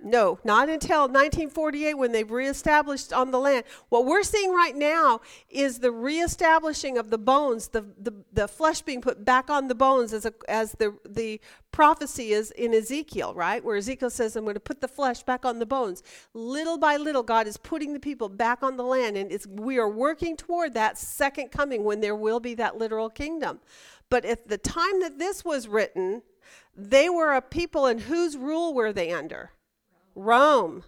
No, 0.03 0.39
not 0.45 0.71
until 0.71 1.01
1948 1.03 1.95
when 1.95 2.13
they've 2.13 2.31
reestablished 2.31 3.13
on 3.13 3.31
the 3.31 3.39
land. 3.39 3.65
What 3.91 4.07
we're 4.07 4.23
seeing 4.23 4.51
right 4.51 4.75
now 4.75 5.21
is 5.51 5.79
the 5.79 5.91
reestablishing 5.93 6.97
of 6.97 7.11
the 7.11 7.19
bones, 7.19 7.69
the, 7.69 7.83
the, 7.99 8.13
the 8.33 8.49
flesh 8.49 8.81
being 8.81 9.03
put 9.03 9.25
back 9.27 9.51
on 9.51 9.69
the 9.69 9.75
bones 9.75 10.15
as, 10.15 10.25
a, 10.25 10.33
as 10.49 10.73
the, 10.73 10.97
the 11.07 11.39
prophecy 11.71 12.33
is 12.33 12.51
in 12.53 12.73
Ezekiel, 12.73 13.35
right? 13.35 13.63
Where 13.63 13.77
Ezekiel 13.77 14.09
says, 14.09 14.37
I'm 14.37 14.45
going 14.45 14.55
to 14.55 14.61
put 14.61 14.81
the 14.81 14.89
flesh 14.89 15.23
back 15.23 15.45
on 15.45 15.59
the 15.59 15.67
bones. 15.67 16.03
Little 16.33 16.79
by 16.79 16.97
little, 16.97 17.23
God 17.23 17.47
is 17.47 17.59
putting 17.59 17.93
the 17.93 18.01
people 18.01 18.31
back 18.31 18.63
on 18.63 18.79
the 18.79 18.85
land, 18.85 19.19
and 19.19 19.31
it's, 19.31 19.47
we 19.47 19.79
are 19.79 19.89
working 19.89 20.35
toward 20.35 20.73
that 20.75 20.97
second 20.97 21.51
coming 21.51 21.85
when 21.85 22.01
there 22.01 22.17
will 22.17 22.41
be 22.41 22.55
that 22.55 22.79
literal 22.79 23.11
kingdom. 23.11 23.61
But 24.09 24.25
at 24.25 24.49
the 24.49 24.59
time 24.59 25.01
that 25.01 25.19
this 25.19 25.45
was 25.45 25.69
written, 25.69 26.23
they 26.75 27.11
were 27.11 27.35
a 27.35 27.43
people, 27.43 27.85
and 27.85 28.01
whose 28.01 28.37
rule 28.39 28.73
were 28.73 28.93
they 28.95 29.13
under? 29.13 29.51
Rome. 30.15 30.85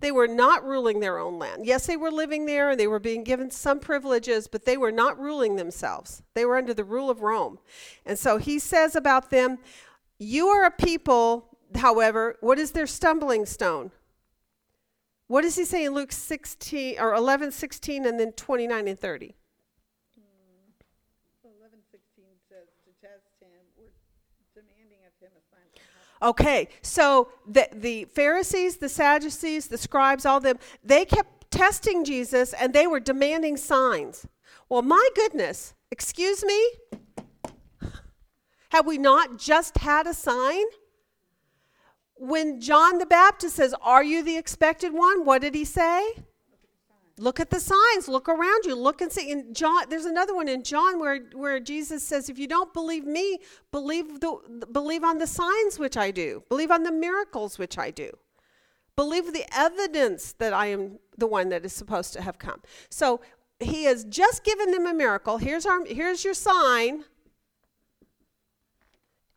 They 0.00 0.12
were 0.12 0.28
not 0.28 0.64
ruling 0.64 1.00
their 1.00 1.18
own 1.18 1.38
land. 1.38 1.66
Yes, 1.66 1.86
they 1.86 1.96
were 1.96 2.10
living 2.12 2.46
there 2.46 2.70
and 2.70 2.78
they 2.78 2.86
were 2.86 3.00
being 3.00 3.24
given 3.24 3.50
some 3.50 3.80
privileges, 3.80 4.46
but 4.46 4.64
they 4.64 4.76
were 4.76 4.92
not 4.92 5.18
ruling 5.18 5.56
themselves. 5.56 6.22
They 6.34 6.44
were 6.44 6.56
under 6.56 6.72
the 6.72 6.84
rule 6.84 7.10
of 7.10 7.20
Rome. 7.20 7.58
And 8.06 8.16
so 8.18 8.36
he 8.36 8.60
says 8.60 8.94
about 8.94 9.30
them, 9.30 9.58
You 10.18 10.48
are 10.48 10.64
a 10.64 10.70
people, 10.70 11.58
however, 11.74 12.36
what 12.40 12.60
is 12.60 12.72
their 12.72 12.86
stumbling 12.86 13.44
stone? 13.44 13.90
What 15.26 15.42
does 15.42 15.56
he 15.56 15.64
say 15.64 15.84
in 15.84 15.94
Luke 15.94 16.12
16 16.12 16.98
or 16.98 17.12
11, 17.12 17.50
16, 17.52 18.06
and 18.06 18.20
then 18.20 18.32
29 18.32 18.88
and 18.88 18.98
30? 18.98 19.34
Eleven 21.44 21.80
sixteen 21.90 22.32
says 22.48 22.68
to 22.86 22.92
test 23.04 23.28
him, 23.40 23.50
we're 23.76 23.92
demanding 24.54 25.04
of 25.04 25.12
him 25.20 25.32
a 25.36 25.42
sign 25.50 25.66
from 25.74 25.82
heaven. 25.92 25.98
Okay, 26.20 26.68
so 26.82 27.28
the, 27.46 27.68
the 27.72 28.04
Pharisees, 28.06 28.78
the 28.78 28.88
Sadducees, 28.88 29.68
the 29.68 29.78
scribes, 29.78 30.26
all 30.26 30.40
them, 30.40 30.58
they 30.82 31.04
kept 31.04 31.50
testing 31.50 32.04
Jesus 32.04 32.52
and 32.52 32.72
they 32.72 32.86
were 32.86 33.00
demanding 33.00 33.56
signs. 33.56 34.26
Well, 34.68 34.82
my 34.82 35.08
goodness, 35.14 35.74
excuse 35.90 36.44
me? 36.44 36.70
Have 38.70 38.86
we 38.86 38.98
not 38.98 39.38
just 39.38 39.78
had 39.78 40.06
a 40.06 40.14
sign? 40.14 40.64
When 42.16 42.60
John 42.60 42.98
the 42.98 43.06
Baptist 43.06 43.56
says, 43.56 43.74
Are 43.80 44.02
you 44.02 44.22
the 44.22 44.36
expected 44.36 44.92
one? 44.92 45.24
What 45.24 45.40
did 45.40 45.54
he 45.54 45.64
say? 45.64 46.14
Look 47.18 47.40
at 47.40 47.50
the 47.50 47.60
signs. 47.60 48.08
Look 48.08 48.28
around 48.28 48.64
you. 48.64 48.74
Look 48.74 49.00
and 49.00 49.12
see. 49.12 49.30
In 49.30 49.52
John, 49.52 49.84
there's 49.88 50.04
another 50.04 50.34
one 50.34 50.48
in 50.48 50.62
John 50.62 50.98
where, 51.00 51.20
where 51.34 51.58
Jesus 51.60 52.02
says, 52.02 52.28
"If 52.28 52.38
you 52.38 52.46
don't 52.46 52.72
believe 52.72 53.04
me, 53.04 53.40
believe 53.72 54.20
the 54.20 54.66
believe 54.70 55.04
on 55.04 55.18
the 55.18 55.26
signs 55.26 55.78
which 55.78 55.96
I 55.96 56.10
do. 56.10 56.42
Believe 56.48 56.70
on 56.70 56.84
the 56.84 56.92
miracles 56.92 57.58
which 57.58 57.76
I 57.76 57.90
do. 57.90 58.10
Believe 58.96 59.32
the 59.32 59.46
evidence 59.52 60.32
that 60.38 60.52
I 60.52 60.66
am 60.66 60.98
the 61.16 61.26
one 61.26 61.48
that 61.48 61.64
is 61.64 61.72
supposed 61.72 62.12
to 62.14 62.22
have 62.22 62.38
come." 62.38 62.62
So 62.90 63.20
he 63.60 63.84
has 63.84 64.04
just 64.04 64.44
given 64.44 64.70
them 64.70 64.86
a 64.86 64.94
miracle. 64.94 65.38
Here's 65.38 65.66
our 65.66 65.84
here's 65.84 66.24
your 66.24 66.34
sign. 66.34 67.04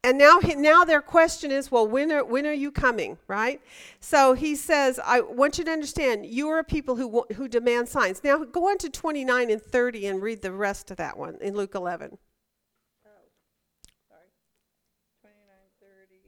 And 0.04 0.18
now, 0.18 0.40
now 0.58 0.84
their 0.84 1.02
question 1.02 1.52
is, 1.52 1.70
well, 1.70 1.86
when 1.86 2.12
are, 2.12 2.26
when 2.26 2.48
are 2.48 2.54
you 2.54 2.72
coming, 2.72 3.20
right? 3.28 3.62
So 4.00 4.34
he 4.34 4.56
says, 4.56 5.00
I 5.06 5.22
want 5.22 5.60
you 5.60 5.64
to 5.66 5.72
understand, 5.72 6.26
you 6.26 6.50
are 6.50 6.58
a 6.58 6.64
people 6.64 6.96
who, 6.96 7.26
who 7.38 7.48
demand 7.48 7.88
signs. 7.88 8.24
Now 8.24 8.42
go 8.44 8.70
on 8.70 8.80
to 8.80 8.90
29 8.90 9.52
and 9.52 9.62
30 9.62 10.08
and 10.08 10.22
read 10.22 10.42
the 10.42 10.52
rest 10.52 10.90
of 10.90 10.98
that 10.98 11.18
one 11.18 11.38
in 11.40 11.54
Luke 11.54 11.76
11. 11.76 12.18
Oh, 13.06 13.10
sorry. 14.10 14.34
Twenty-nine, 15.22 15.70
thirty. 15.78 16.26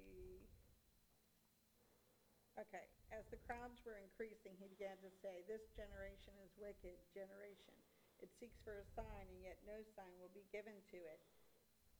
Okay, 2.61 2.85
as 3.09 3.25
the 3.33 3.41
crowds 3.41 3.81
were 3.89 3.97
increasing, 3.97 4.53
he 4.61 4.69
began 4.69 5.01
to 5.01 5.09
say, 5.25 5.41
This 5.49 5.65
generation 5.73 6.37
is 6.45 6.53
wicked 6.61 7.01
generation. 7.09 7.73
It 8.21 8.29
seeks 8.37 8.61
for 8.61 8.77
a 8.77 8.85
sign, 8.93 9.25
and 9.33 9.41
yet 9.41 9.57
no 9.65 9.81
sign 9.97 10.13
will 10.21 10.31
be 10.37 10.45
given 10.53 10.77
to 10.93 10.99
it, 11.01 11.25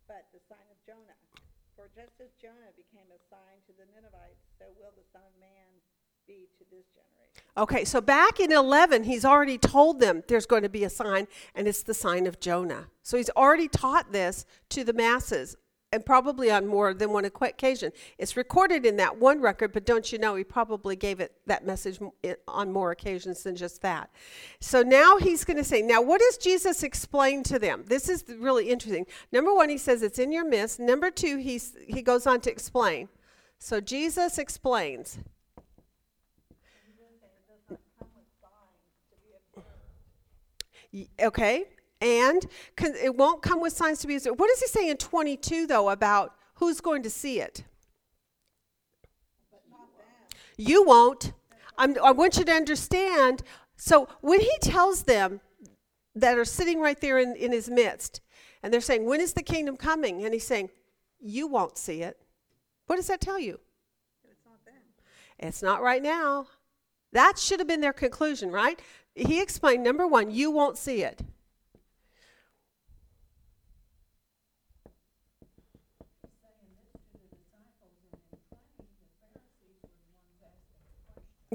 but 0.06 0.30
the 0.30 0.40
sign 0.46 0.70
of 0.70 0.78
Jonah. 0.86 1.18
For 1.76 1.90
just 1.96 2.22
as 2.22 2.30
Jonah 2.42 2.72
became 2.78 3.10
a 3.10 3.20
sign 3.30 3.60
to 3.68 3.74
the 3.74 3.86
Ninevites, 3.94 4.42
so 4.60 4.66
will 4.80 4.94
the 4.96 5.04
Son 5.12 5.22
of 5.26 5.34
Man 5.40 5.82
be 6.28 6.48
to 6.58 6.64
this 6.72 6.86
generation. 6.94 7.44
Okay, 7.58 7.84
so 7.84 8.00
back 8.00 8.40
in 8.40 8.52
11, 8.52 9.04
he's 9.04 9.26
already 9.26 9.58
told 9.58 10.00
them 10.00 10.24
there's 10.28 10.46
going 10.46 10.64
to 10.64 10.70
be 10.70 10.84
a 10.84 10.90
sign, 10.90 11.28
and 11.56 11.68
it's 11.68 11.84
the 11.84 11.94
sign 11.94 12.28
of 12.28 12.40
Jonah. 12.40 12.88
So 13.02 13.18
he's 13.18 13.30
already 13.32 13.68
taught 13.68 14.12
this 14.12 14.46
to 14.70 14.84
the 14.84 14.94
masses, 14.94 15.56
and 15.94 16.04
probably 16.04 16.50
on 16.50 16.66
more 16.66 16.92
than 16.94 17.12
one 17.12 17.24
occasion. 17.24 17.92
It's 18.18 18.36
recorded 18.36 18.84
in 18.84 18.98
that 18.98 19.20
one 19.20 19.40
record, 19.40 19.72
but 19.72 19.86
don't 19.86 20.12
you 20.12 20.18
know, 20.18 20.34
he 20.36 20.44
probably 20.44 20.96
gave 20.96 21.20
it 21.20 21.34
that 21.46 21.66
message 21.66 22.00
on 22.48 22.72
more 22.72 22.92
occasions 22.92 23.44
than 23.44 23.56
just 23.56 23.84
that. 23.84 24.10
So 24.60 24.82
now 24.82 25.18
he's 25.18 25.46
going 25.46 25.58
to 25.58 25.64
say, 25.64 25.84
now 25.84 26.02
what 26.02 26.20
does 26.20 26.38
Jesus 26.38 26.82
explain 26.82 27.44
to 27.44 27.60
them? 27.60 27.84
This 27.88 28.10
is 28.10 28.26
really 28.28 28.70
interesting. 28.70 29.06
Number 29.32 29.54
one, 29.54 29.70
he 29.70 29.78
says 29.78 30.02
it's 30.02 30.18
in 30.18 30.32
your 30.32 30.46
midst. 30.46 30.80
Number 30.80 31.12
two, 31.12 31.38
he's, 31.38 31.76
he 31.88 32.02
goes 32.02 32.26
on 32.26 32.42
to 32.42 32.52
explain. 32.52 33.08
So 33.60 33.80
Jesus 33.80 34.40
explains. 34.40 35.20
Okay, 41.22 41.66
and 42.04 42.46
it 42.78 43.16
won't 43.16 43.42
come 43.42 43.62
with 43.62 43.74
signs 43.74 44.00
to 44.00 44.08
be. 44.08 44.14
Used? 44.14 44.28
What 44.28 44.50
does 44.50 44.60
he 44.60 44.68
say 44.68 44.90
in 44.90 44.98
22 44.98 45.66
though 45.66 45.90
about 45.90 46.36
who's 46.56 46.82
going 46.82 47.02
to 47.04 47.10
see 47.10 47.40
it? 47.40 47.64
You 50.58 50.84
won't. 50.84 51.34
I'm, 51.78 51.96
I 52.04 52.12
want 52.12 52.38
you 52.38 52.46
to 52.46 52.52
understand. 52.52 53.42
So 53.78 54.08
when 54.22 54.40
he 54.40 54.52
tells 54.62 55.04
them 55.04 55.40
that 56.14 56.38
are 56.38 56.46
sitting 56.46 56.80
right 56.80 57.00
there 57.00 57.18
in, 57.18 57.36
in 57.36 57.52
his 57.52 57.70
midst, 57.70 58.22
and 58.62 58.72
they're 58.72 58.82
saying, 58.82 59.06
When 59.06 59.22
is 59.22 59.34
the 59.34 59.42
kingdom 59.42 59.78
coming? 59.78 60.24
And 60.24 60.34
he's 60.34 60.46
saying, 60.46 60.70
You 61.20 61.48
won't 61.48 61.78
see 61.78 62.04
it. 62.04 62.20
What 62.88 62.98
does 62.98 63.08
that 63.08 63.22
tell 63.22 63.40
you? 63.40 63.60
It's 64.30 64.46
not. 64.46 64.60
It's 65.40 65.64
not 65.64 65.82
right 65.82 66.04
now. 66.04 66.48
That 67.14 67.40
should 67.40 67.60
have 67.60 67.68
been 67.68 67.82
their 67.82 67.94
conclusion, 67.94 68.52
right? 68.52 68.80
He 69.16 69.42
explained 69.42 69.84
number 69.84 70.06
one, 70.06 70.32
you 70.32 70.52
won't 70.52 70.78
see 70.78 71.04
it. 71.04 71.22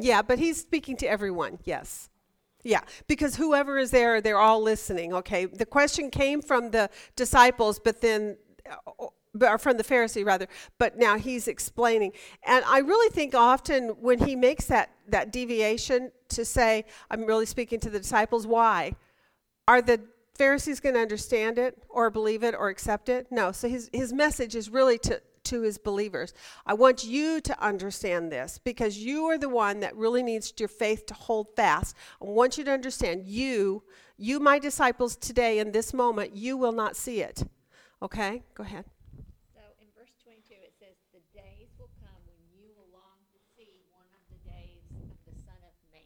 Yeah, 0.03 0.23
but 0.23 0.39
he's 0.39 0.61
speaking 0.61 0.97
to 0.99 1.07
everyone, 1.07 1.59
yes. 1.65 2.09
Yeah, 2.65 2.81
because 3.07 3.37
whoever 3.37 3.79
is 3.79 3.91
there, 3.91 4.21
they're 4.21 4.39
all 4.39 4.61
listening, 4.61 5.15
okay? 5.15 5.47
The 5.47 5.67
question 5.67 6.11
came 6.11 6.43
from 6.43 6.71
the 6.71 6.91
disciples, 7.17 7.79
but 7.79 8.01
then, 8.01 8.37
uh, 8.69 9.07
or 9.41 9.59
from 9.59 9.77
the 9.77 9.85
Pharisee 9.85 10.25
rather, 10.25 10.49
but 10.79 10.99
now 10.99 11.17
he's 11.17 11.47
explaining. 11.47 12.13
And 12.45 12.65
I 12.67 12.79
really 12.79 13.11
think 13.11 13.35
often 13.35 13.91
when 14.01 14.19
he 14.19 14.35
makes 14.35 14.67
that, 14.67 14.91
that 15.09 15.33
deviation 15.33 16.11
to 16.31 16.45
say, 16.45 16.85
I'm 17.11 17.25
really 17.25 17.47
speaking 17.47 17.79
to 17.81 17.91
the 17.91 17.99
disciples, 17.99 18.47
why? 18.47 18.97
Are 19.69 19.81
the 19.81 20.01
Pharisees 20.35 20.81
going 20.81 20.95
to 20.95 21.01
understand 21.01 21.59
it 21.59 21.83
or 21.89 22.11
believe 22.11 22.43
it 22.43 22.55
or 22.55 22.69
accept 22.69 23.09
it? 23.09 23.29
No. 23.31 23.53
So 23.53 23.69
his, 23.69 23.89
his 23.93 24.13
message 24.13 24.57
is 24.57 24.71
really 24.71 24.99
to, 24.99 25.21
to 25.49 25.63
his 25.63 25.79
believers. 25.79 26.33
I 26.65 26.75
want 26.75 27.05
you 27.05 27.41
to 27.41 27.55
understand 27.63 28.33
this 28.33 28.59
because 28.63 28.97
you 28.99 29.27
are 29.27 29.39
the 29.39 29.49
one 29.49 29.81
that 29.81 29.97
really 29.97 30.23
needs 30.23 30.53
your 30.59 30.69
faith 30.69 31.07
to 31.07 31.15
hold 31.15 31.49
fast. 31.57 31.97
I 32.23 32.25
want 32.25 32.57
you 32.57 32.65
to 32.65 32.73
understand 32.73 33.27
you, 33.27 33.83
you, 34.17 34.41
my 34.41 34.59
disciples, 34.59 35.17
today 35.17 35.59
in 35.59 35.73
this 35.73 35.93
moment, 35.95 36.35
you 36.35 36.57
will 36.57 36.73
not 36.73 36.97
see 36.97 37.21
it. 37.21 37.45
Okay? 38.01 38.43
Go 38.55 38.63
ahead. 38.65 38.85
So 39.55 39.61
in 39.81 39.89
verse 39.97 40.15
twenty-two, 40.23 40.61
it 40.63 40.75
says, 40.79 40.97
"The 41.13 41.23
days 41.35 41.71
will 41.79 41.91
come 42.03 42.21
when 42.27 42.39
you 42.55 42.69
will 42.77 42.91
long 42.93 43.19
to 43.33 43.39
see 43.57 43.83
one 43.91 44.07
of 44.15 44.23
the 44.31 44.41
days 44.51 44.83
of 45.03 45.19
the 45.27 45.35
Son 45.35 45.59
of 45.63 45.75
Man, 45.93 46.03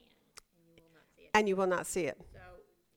and 0.57 0.65
you 0.77 0.83
will 0.83 0.93
not 0.95 1.07
see 1.17 1.23
it." 1.25 1.31
And 1.35 1.49
you 1.49 1.57
will 1.57 1.67
not 1.67 1.87
see 1.87 2.05
it. 2.05 2.19
So 2.33 2.45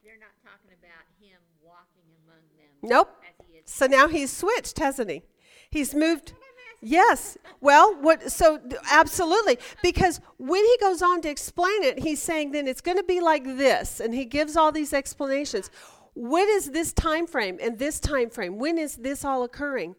they're 0.03 0.19
not 0.19 0.35
talking 0.43 0.71
about 0.75 1.05
him 1.19 1.39
walking 1.63 2.07
among 2.23 2.43
them. 2.59 2.71
Nope. 2.83 3.11
As 3.23 3.47
he 3.47 3.57
is. 3.57 3.63
So 3.65 3.87
now 3.87 4.07
he's 4.07 4.31
switched, 4.31 4.79
hasn't 4.79 5.09
he? 5.09 5.23
He's 5.69 5.93
moved. 5.93 6.33
Yes. 6.81 7.37
Well, 7.61 7.95
what 7.99 8.31
so 8.31 8.59
absolutely 8.91 9.57
because 9.81 10.21
when 10.37 10.63
he 10.63 10.77
goes 10.79 11.01
on 11.01 11.21
to 11.21 11.29
explain 11.29 11.83
it, 11.83 11.99
he's 11.99 12.21
saying 12.21 12.51
then 12.51 12.67
it's 12.67 12.81
going 12.81 12.97
to 12.97 13.03
be 13.03 13.19
like 13.19 13.43
this 13.43 13.99
and 13.99 14.13
he 14.13 14.25
gives 14.25 14.55
all 14.55 14.71
these 14.71 14.93
explanations. 14.93 15.71
What 16.13 16.47
is 16.47 16.71
this 16.71 16.93
time 16.93 17.27
frame 17.27 17.57
and 17.61 17.79
this 17.79 17.99
time 17.99 18.29
frame? 18.29 18.57
When 18.57 18.77
is 18.77 18.97
this 18.97 19.25
all 19.25 19.43
occurring? 19.43 19.95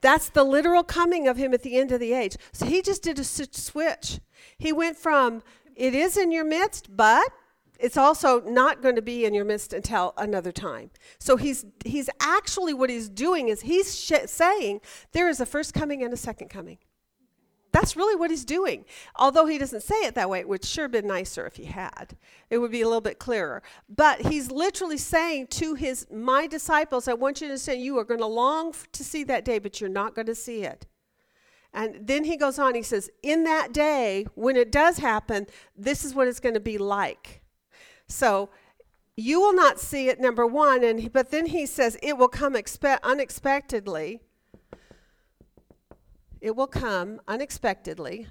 That's 0.00 0.30
the 0.30 0.42
literal 0.42 0.82
coming 0.82 1.28
of 1.28 1.36
him 1.36 1.54
at 1.54 1.62
the 1.62 1.76
end 1.76 1.92
of 1.92 2.00
the 2.00 2.12
age. 2.12 2.36
So 2.52 2.66
he 2.66 2.82
just 2.82 3.02
did 3.02 3.18
a 3.18 3.24
switch. 3.24 4.20
He 4.58 4.72
went 4.72 4.96
from 4.96 5.42
it 5.76 5.94
is 5.94 6.16
in 6.16 6.32
your 6.32 6.44
midst, 6.44 6.96
but 6.96 7.30
it's 7.82 7.96
also 7.96 8.40
not 8.42 8.80
going 8.80 8.94
to 8.96 9.02
be 9.02 9.24
in 9.24 9.34
your 9.34 9.44
midst 9.44 9.72
until 9.72 10.14
another 10.16 10.52
time. 10.52 10.90
So 11.18 11.36
he's 11.36 11.66
he's 11.84 12.08
actually 12.20 12.72
what 12.72 12.88
he's 12.88 13.08
doing 13.08 13.48
is 13.48 13.62
he's 13.62 13.98
sh- 13.98 14.26
saying 14.26 14.80
there 15.10 15.28
is 15.28 15.40
a 15.40 15.46
first 15.46 15.74
coming 15.74 16.02
and 16.02 16.12
a 16.12 16.16
second 16.16 16.48
coming. 16.48 16.78
That's 17.72 17.96
really 17.96 18.14
what 18.14 18.30
he's 18.30 18.44
doing. 18.44 18.84
Although 19.16 19.46
he 19.46 19.56
doesn't 19.58 19.82
say 19.82 20.04
it 20.04 20.14
that 20.14 20.28
way, 20.28 20.40
it 20.40 20.48
would 20.48 20.64
sure 20.64 20.88
been 20.88 21.06
nicer 21.06 21.46
if 21.46 21.56
he 21.56 21.64
had. 21.64 22.16
It 22.50 22.58
would 22.58 22.70
be 22.70 22.82
a 22.82 22.86
little 22.86 23.00
bit 23.00 23.18
clearer. 23.18 23.62
But 23.88 24.26
he's 24.26 24.50
literally 24.50 24.98
saying 24.98 25.48
to 25.48 25.74
his 25.74 26.06
my 26.12 26.46
disciples, 26.46 27.08
I 27.08 27.14
want 27.14 27.40
you 27.40 27.46
to 27.46 27.52
understand 27.52 27.80
you 27.80 27.98
are 27.98 28.04
going 28.04 28.20
to 28.20 28.26
long 28.26 28.74
to 28.92 29.02
see 29.02 29.24
that 29.24 29.44
day, 29.44 29.58
but 29.58 29.80
you're 29.80 29.90
not 29.90 30.14
going 30.14 30.26
to 30.26 30.34
see 30.34 30.62
it. 30.62 30.86
And 31.74 32.06
then 32.06 32.24
he 32.24 32.36
goes 32.36 32.58
on, 32.58 32.74
he 32.74 32.82
says, 32.82 33.10
In 33.22 33.44
that 33.44 33.72
day, 33.72 34.26
when 34.34 34.56
it 34.56 34.70
does 34.70 34.98
happen, 34.98 35.46
this 35.74 36.04
is 36.04 36.14
what 36.14 36.28
it's 36.28 36.40
going 36.40 36.54
to 36.54 36.60
be 36.60 36.76
like. 36.76 37.41
So 38.08 38.50
you 39.16 39.40
will 39.40 39.54
not 39.54 39.78
see 39.78 40.08
it, 40.08 40.20
number 40.20 40.46
one, 40.46 40.84
and 40.84 41.12
but 41.12 41.30
then 41.30 41.46
he 41.46 41.66
says 41.66 41.98
it 42.02 42.16
will 42.16 42.28
come 42.28 42.54
expe- 42.54 43.02
unexpectedly. 43.02 44.20
It 46.40 46.56
will 46.56 46.66
come 46.66 47.20
unexpectedly. 47.28 48.26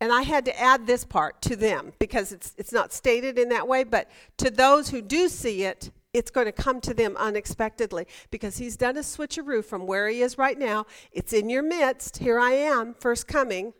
And 0.00 0.12
I 0.12 0.22
had 0.22 0.44
to 0.46 0.60
add 0.60 0.86
this 0.86 1.04
part 1.04 1.40
to 1.42 1.54
them 1.54 1.92
because 2.00 2.32
it's, 2.32 2.54
it's 2.58 2.72
not 2.72 2.92
stated 2.92 3.38
in 3.38 3.48
that 3.50 3.68
way, 3.68 3.84
but 3.84 4.10
to 4.38 4.50
those 4.50 4.90
who 4.90 5.00
do 5.00 5.28
see 5.28 5.62
it, 5.62 5.92
it's 6.12 6.30
going 6.30 6.46
to 6.46 6.52
come 6.52 6.80
to 6.80 6.92
them 6.92 7.16
unexpectedly 7.16 8.06
because 8.30 8.58
he's 8.58 8.76
done 8.76 8.96
a 8.96 9.00
switcheroo 9.00 9.64
from 9.64 9.86
where 9.86 10.08
he 10.08 10.20
is 10.20 10.36
right 10.36 10.58
now. 10.58 10.86
It's 11.12 11.32
in 11.32 11.48
your 11.48 11.62
midst. 11.62 12.18
Here 12.18 12.40
I 12.40 12.50
am, 12.50 12.94
first 12.94 13.28
coming. 13.28 13.74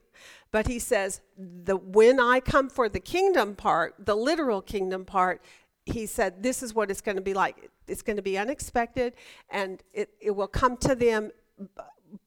But 0.52 0.66
he 0.68 0.78
says, 0.78 1.22
the 1.36 1.76
when 1.76 2.20
I 2.20 2.38
come 2.40 2.68
for 2.68 2.88
the 2.88 3.00
kingdom 3.00 3.56
part, 3.56 3.94
the 3.98 4.14
literal 4.14 4.62
kingdom 4.62 5.04
part, 5.04 5.42
he 5.86 6.06
said, 6.06 6.42
this 6.42 6.62
is 6.62 6.74
what 6.74 6.90
it's 6.90 7.00
going 7.00 7.16
to 7.16 7.22
be 7.22 7.34
like. 7.34 7.70
It's 7.88 8.02
going 8.02 8.16
to 8.16 8.22
be 8.22 8.38
unexpected, 8.38 9.14
and 9.50 9.82
it, 9.92 10.10
it 10.20 10.30
will 10.30 10.46
come 10.46 10.76
to 10.78 10.94
them 10.94 11.32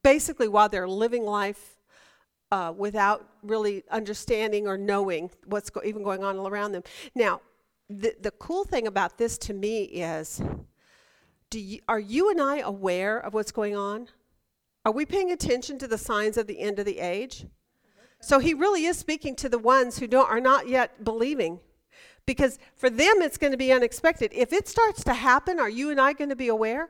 basically 0.03 0.47
while 0.47 0.68
they're 0.68 0.88
living 0.88 1.23
life 1.23 1.77
uh, 2.52 2.73
without 2.76 3.27
really 3.43 3.84
understanding 3.91 4.68
or 4.68 4.77
knowing 4.77 5.30
what's 5.45 5.69
go- 5.69 5.81
even 5.85 6.03
going 6.03 6.23
on 6.23 6.38
all 6.38 6.47
around 6.47 6.72
them. 6.72 6.84
Now, 7.14 7.41
the, 7.89 8.15
the 8.19 8.31
cool 8.31 8.64
thing 8.64 8.88
about 8.88 9.18
this 9.18 9.38
to 9.39 9.53
me 9.53 9.84
is 9.84 10.41
do 11.49 11.60
you, 11.60 11.80
are 11.88 11.99
you 11.99 12.31
and 12.31 12.41
I 12.41 12.57
aware 12.60 13.19
of 13.19 13.34
what's 13.34 13.52
going 13.52 13.76
on? 13.76 14.07
Are 14.84 14.91
we 14.91 15.06
paying 15.06 15.31
attention 15.31 15.77
to 15.80 15.88
the 15.88 15.97
signs 15.97 16.38
of 16.38 16.47
the 16.47 16.60
end 16.60 16.80
of 16.80 16.85
the 16.85 16.99
age? 16.99 17.45
So 18.22 18.40
he 18.40 18.54
really 18.54 18.86
is 18.86 18.98
speaking 18.98 19.36
to 19.38 19.50
the 19.50 19.60
ones 19.60 20.00
who 20.00 20.08
don't, 20.08 20.30
are 20.30 20.40
not 20.40 20.68
yet 20.68 21.04
believing. 21.04 21.60
Because 22.26 22.58
for 22.76 22.90
them, 22.90 23.22
it's 23.22 23.38
going 23.38 23.52
to 23.52 23.58
be 23.58 23.72
unexpected. 23.72 24.32
If 24.34 24.52
it 24.52 24.68
starts 24.68 25.04
to 25.04 25.14
happen, 25.14 25.60
are 25.60 25.70
you 25.70 25.92
and 25.92 26.02
I 26.02 26.14
going 26.14 26.30
to 26.30 26.36
be 26.36 26.48
aware? 26.48 26.90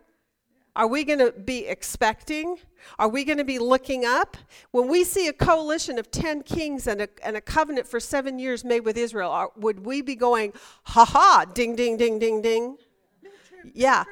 Are 0.78 0.88
we 0.88 1.06
going 1.06 1.20
to 1.20 1.32
be 1.32 1.66
expecting? 1.66 2.58
Are 3.00 3.08
we 3.08 3.24
going 3.24 3.38
to 3.38 3.46
be 3.46 3.60
looking 3.60 4.04
up? 4.04 4.36
When 4.72 4.90
we 4.90 5.06
see 5.06 5.28
a 5.28 5.34
coalition 5.34 5.98
of 5.98 6.12
10 6.12 6.44
kings 6.44 6.88
and 6.88 7.02
a, 7.02 7.10
and 7.24 7.38
a 7.38 7.42
covenant 7.42 7.88
for 7.88 8.00
seven 8.00 8.40
years 8.40 8.66
made 8.66 8.82
with 8.82 8.98
Israel, 8.98 9.32
are, 9.32 9.52
would 9.56 9.86
we 9.86 10.02
be 10.02 10.16
going, 10.16 10.52
ha 10.84 11.06
ha, 11.06 11.46
ding, 11.54 11.78
ding, 11.78 11.96
ding, 11.96 12.20
ding, 12.20 12.42
ding? 12.42 12.78
Yeah, 13.74 14.04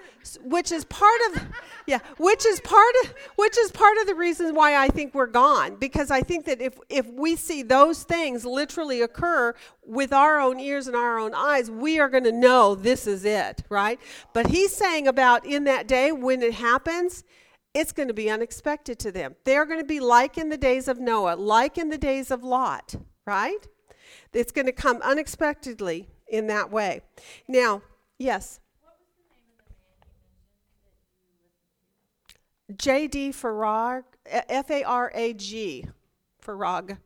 which 0.43 0.71
is 0.71 0.85
part 0.85 1.19
of, 1.27 1.43
yeah, 1.87 1.99
which 2.17 2.45
is 2.45 2.59
part 2.61 2.93
of, 3.03 3.13
which 3.35 3.57
is 3.57 3.71
part 3.71 3.97
of 3.99 4.07
the 4.07 4.15
reason 4.15 4.55
why 4.55 4.75
I 4.75 4.87
think 4.87 5.13
we're 5.13 5.27
gone. 5.27 5.75
Because 5.75 6.11
I 6.11 6.21
think 6.21 6.45
that 6.45 6.61
if 6.61 6.77
if 6.89 7.05
we 7.07 7.35
see 7.35 7.63
those 7.63 8.03
things 8.03 8.45
literally 8.45 9.01
occur 9.01 9.53
with 9.85 10.13
our 10.13 10.39
own 10.39 10.59
ears 10.59 10.87
and 10.87 10.95
our 10.95 11.19
own 11.19 11.33
eyes, 11.33 11.69
we 11.69 11.99
are 11.99 12.09
going 12.09 12.23
to 12.23 12.31
know 12.31 12.75
this 12.75 13.07
is 13.07 13.25
it, 13.25 13.63
right? 13.69 13.99
But 14.33 14.47
he's 14.47 14.75
saying 14.75 15.07
about 15.07 15.45
in 15.45 15.65
that 15.65 15.87
day 15.87 16.11
when 16.11 16.41
it 16.41 16.53
happens, 16.53 17.23
it's 17.73 17.91
going 17.91 18.07
to 18.07 18.13
be 18.13 18.29
unexpected 18.29 18.99
to 18.99 19.11
them. 19.11 19.35
They're 19.45 19.65
going 19.65 19.79
to 19.79 19.85
be 19.85 19.99
like 19.99 20.37
in 20.37 20.49
the 20.49 20.57
days 20.57 20.87
of 20.87 20.99
Noah, 20.99 21.35
like 21.35 21.77
in 21.77 21.89
the 21.89 21.97
days 21.97 22.31
of 22.31 22.43
Lot, 22.43 22.95
right? 23.25 23.67
It's 24.31 24.51
going 24.51 24.65
to 24.65 24.71
come 24.71 25.01
unexpectedly 25.01 26.09
in 26.27 26.47
that 26.47 26.71
way. 26.71 27.01
Now, 27.47 27.81
yes. 28.17 28.59
J.D. 32.77 33.31
Farag, 33.31 34.03
F 34.25 34.69
A 34.71 34.83
R 34.83 35.11
A 35.13 35.33
G, 35.33 35.85
Farag. 36.45 36.89
You 36.89 36.97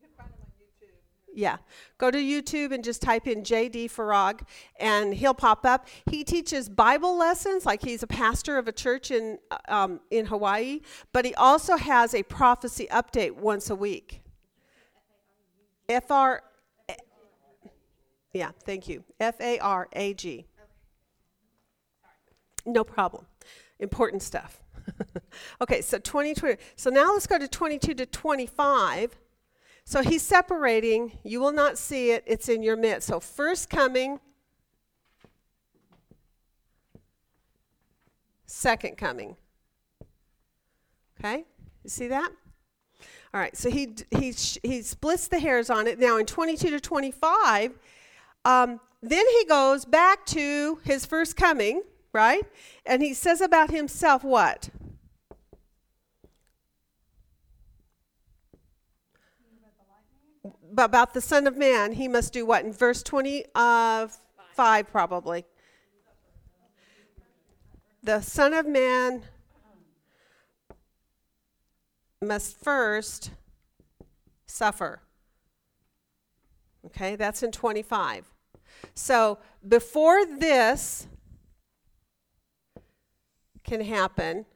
can 0.00 0.10
find 0.16 0.30
him 0.30 0.40
on 0.40 0.52
YouTube. 0.60 0.90
Yeah. 1.34 1.56
Go 1.98 2.10
to 2.10 2.18
YouTube 2.18 2.72
and 2.72 2.84
just 2.84 3.02
type 3.02 3.26
in 3.26 3.44
J.D. 3.44 3.88
Farag 3.88 4.40
and 4.78 5.14
he'll 5.14 5.34
pop 5.34 5.64
up. 5.64 5.88
He 6.06 6.24
teaches 6.24 6.68
Bible 6.68 7.16
lessons, 7.16 7.66
like 7.66 7.82
he's 7.82 8.02
a 8.02 8.06
pastor 8.06 8.58
of 8.58 8.68
a 8.68 8.72
church 8.72 9.10
in, 9.10 9.38
uh, 9.50 9.56
um, 9.68 10.00
in 10.10 10.26
Hawaii, 10.26 10.80
but 11.12 11.24
he 11.24 11.34
also 11.34 11.76
has 11.76 12.14
a 12.14 12.22
prophecy 12.22 12.86
update 12.90 13.32
once 13.32 13.70
a 13.70 13.76
week. 13.76 14.22
F 15.88 16.10
R. 16.10 16.42
Yeah, 18.32 18.50
thank 18.64 18.88
you. 18.88 19.04
F 19.20 19.40
A 19.40 19.58
R 19.58 19.88
A 19.92 20.14
G. 20.14 20.46
No 22.64 22.84
problem. 22.84 23.26
Important 23.78 24.22
stuff. 24.22 24.61
okay, 25.60 25.82
so 25.82 25.98
2020. 25.98 26.56
So 26.76 26.90
now 26.90 27.12
let's 27.12 27.26
go 27.26 27.38
to 27.38 27.48
22 27.48 27.94
to 27.94 28.06
25. 28.06 29.16
So 29.84 30.02
he's 30.02 30.22
separating. 30.22 31.18
You 31.24 31.40
will 31.40 31.52
not 31.52 31.78
see 31.78 32.10
it. 32.10 32.24
It's 32.26 32.48
in 32.48 32.62
your 32.62 32.76
midst. 32.76 33.08
So 33.08 33.20
first 33.20 33.68
coming, 33.68 34.20
second 38.46 38.96
coming. 38.96 39.36
Okay? 41.18 41.44
You 41.84 41.90
see 41.90 42.08
that? 42.08 42.30
All 43.34 43.40
right. 43.40 43.56
So 43.56 43.70
he 43.70 43.94
he 44.10 44.34
he 44.62 44.82
splits 44.82 45.28
the 45.28 45.38
hairs 45.38 45.70
on 45.70 45.86
it. 45.86 45.98
Now 45.98 46.18
in 46.18 46.26
22 46.26 46.70
to 46.70 46.80
25, 46.80 47.72
um, 48.44 48.80
then 49.00 49.24
he 49.38 49.44
goes 49.46 49.84
back 49.84 50.26
to 50.26 50.80
his 50.84 51.06
first 51.06 51.36
coming, 51.36 51.82
right? 52.12 52.44
And 52.84 53.02
he 53.02 53.14
says 53.14 53.40
about 53.40 53.70
himself 53.70 54.22
what? 54.22 54.70
About 60.76 61.14
the 61.14 61.20
Son 61.20 61.46
of 61.46 61.56
Man, 61.56 61.92
he 61.92 62.08
must 62.08 62.32
do 62.32 62.46
what? 62.46 62.64
In 62.64 62.72
verse 62.72 63.02
20 63.02 63.44
of 63.54 64.16
5, 64.54 64.90
probably. 64.90 65.44
The 68.02 68.20
Son 68.20 68.52
of 68.52 68.66
Man 68.66 69.22
must 72.20 72.58
first 72.58 73.30
suffer. 74.46 75.02
Okay, 76.86 77.16
that's 77.16 77.42
in 77.42 77.52
25. 77.52 78.32
So 78.94 79.38
before 79.66 80.24
this 80.26 81.06
can 83.64 83.80
happen, 83.80 84.46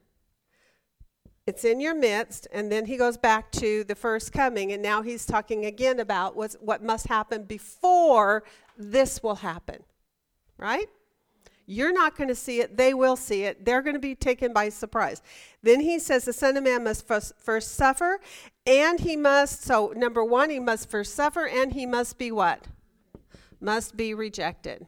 it's 1.46 1.64
in 1.64 1.78
your 1.80 1.94
midst, 1.94 2.48
and 2.52 2.72
then 2.72 2.86
he 2.86 2.96
goes 2.96 3.16
back 3.16 3.52
to 3.52 3.84
the 3.84 3.94
first 3.94 4.32
coming, 4.32 4.72
and 4.72 4.82
now 4.82 5.02
he's 5.02 5.24
talking 5.24 5.64
again 5.64 6.00
about 6.00 6.34
what's, 6.36 6.56
what 6.60 6.82
must 6.82 7.06
happen 7.06 7.44
before 7.44 8.42
this 8.76 9.22
will 9.22 9.36
happen. 9.36 9.84
Right? 10.58 10.88
You're 11.66 11.92
not 11.92 12.16
going 12.16 12.28
to 12.28 12.34
see 12.34 12.60
it. 12.60 12.76
They 12.76 12.94
will 12.94 13.16
see 13.16 13.42
it. 13.42 13.64
They're 13.64 13.82
going 13.82 13.94
to 13.94 14.00
be 14.00 14.14
taken 14.14 14.52
by 14.52 14.68
surprise. 14.68 15.20
Then 15.62 15.80
he 15.80 15.98
says 15.98 16.24
the 16.24 16.32
Son 16.32 16.56
of 16.56 16.64
Man 16.64 16.84
must 16.84 17.06
first, 17.06 17.32
first 17.38 17.74
suffer, 17.74 18.20
and 18.66 19.00
he 19.00 19.16
must, 19.16 19.62
so 19.62 19.92
number 19.96 20.24
one, 20.24 20.50
he 20.50 20.60
must 20.60 20.88
first 20.88 21.14
suffer, 21.14 21.46
and 21.46 21.72
he 21.72 21.84
must 21.84 22.18
be 22.18 22.32
what? 22.32 22.66
Must 23.60 23.96
be 23.96 24.14
rejected. 24.14 24.86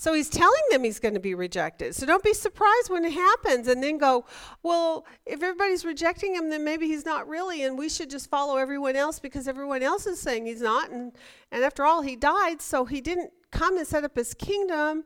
So 0.00 0.14
he's 0.14 0.30
telling 0.30 0.62
them 0.70 0.82
he's 0.82 0.98
going 0.98 1.12
to 1.12 1.20
be 1.20 1.34
rejected. 1.34 1.94
So 1.94 2.06
don't 2.06 2.24
be 2.24 2.32
surprised 2.32 2.88
when 2.88 3.04
it 3.04 3.12
happens 3.12 3.68
and 3.68 3.82
then 3.82 3.98
go, 3.98 4.24
well, 4.62 5.04
if 5.26 5.42
everybody's 5.42 5.84
rejecting 5.84 6.34
him, 6.34 6.48
then 6.48 6.64
maybe 6.64 6.86
he's 6.86 7.04
not 7.04 7.28
really, 7.28 7.64
and 7.64 7.76
we 7.76 7.90
should 7.90 8.08
just 8.08 8.30
follow 8.30 8.56
everyone 8.56 8.96
else 8.96 9.18
because 9.18 9.46
everyone 9.46 9.82
else 9.82 10.06
is 10.06 10.18
saying 10.18 10.46
he's 10.46 10.62
not. 10.62 10.88
And, 10.90 11.12
and 11.52 11.62
after 11.62 11.84
all, 11.84 12.00
he 12.00 12.16
died, 12.16 12.62
so 12.62 12.86
he 12.86 13.02
didn't 13.02 13.30
come 13.52 13.76
and 13.76 13.86
set 13.86 14.02
up 14.02 14.16
his 14.16 14.32
kingdom, 14.32 15.04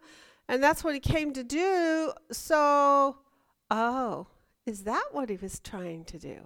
and 0.48 0.62
that's 0.62 0.84
what 0.84 0.94
he 0.94 1.00
came 1.00 1.32
to 1.32 1.42
do. 1.42 2.12
So, 2.30 3.16
oh, 3.72 4.28
is 4.64 4.84
that 4.84 5.06
what 5.10 5.28
he 5.28 5.36
was 5.36 5.58
trying 5.58 6.04
to 6.04 6.20
do? 6.20 6.36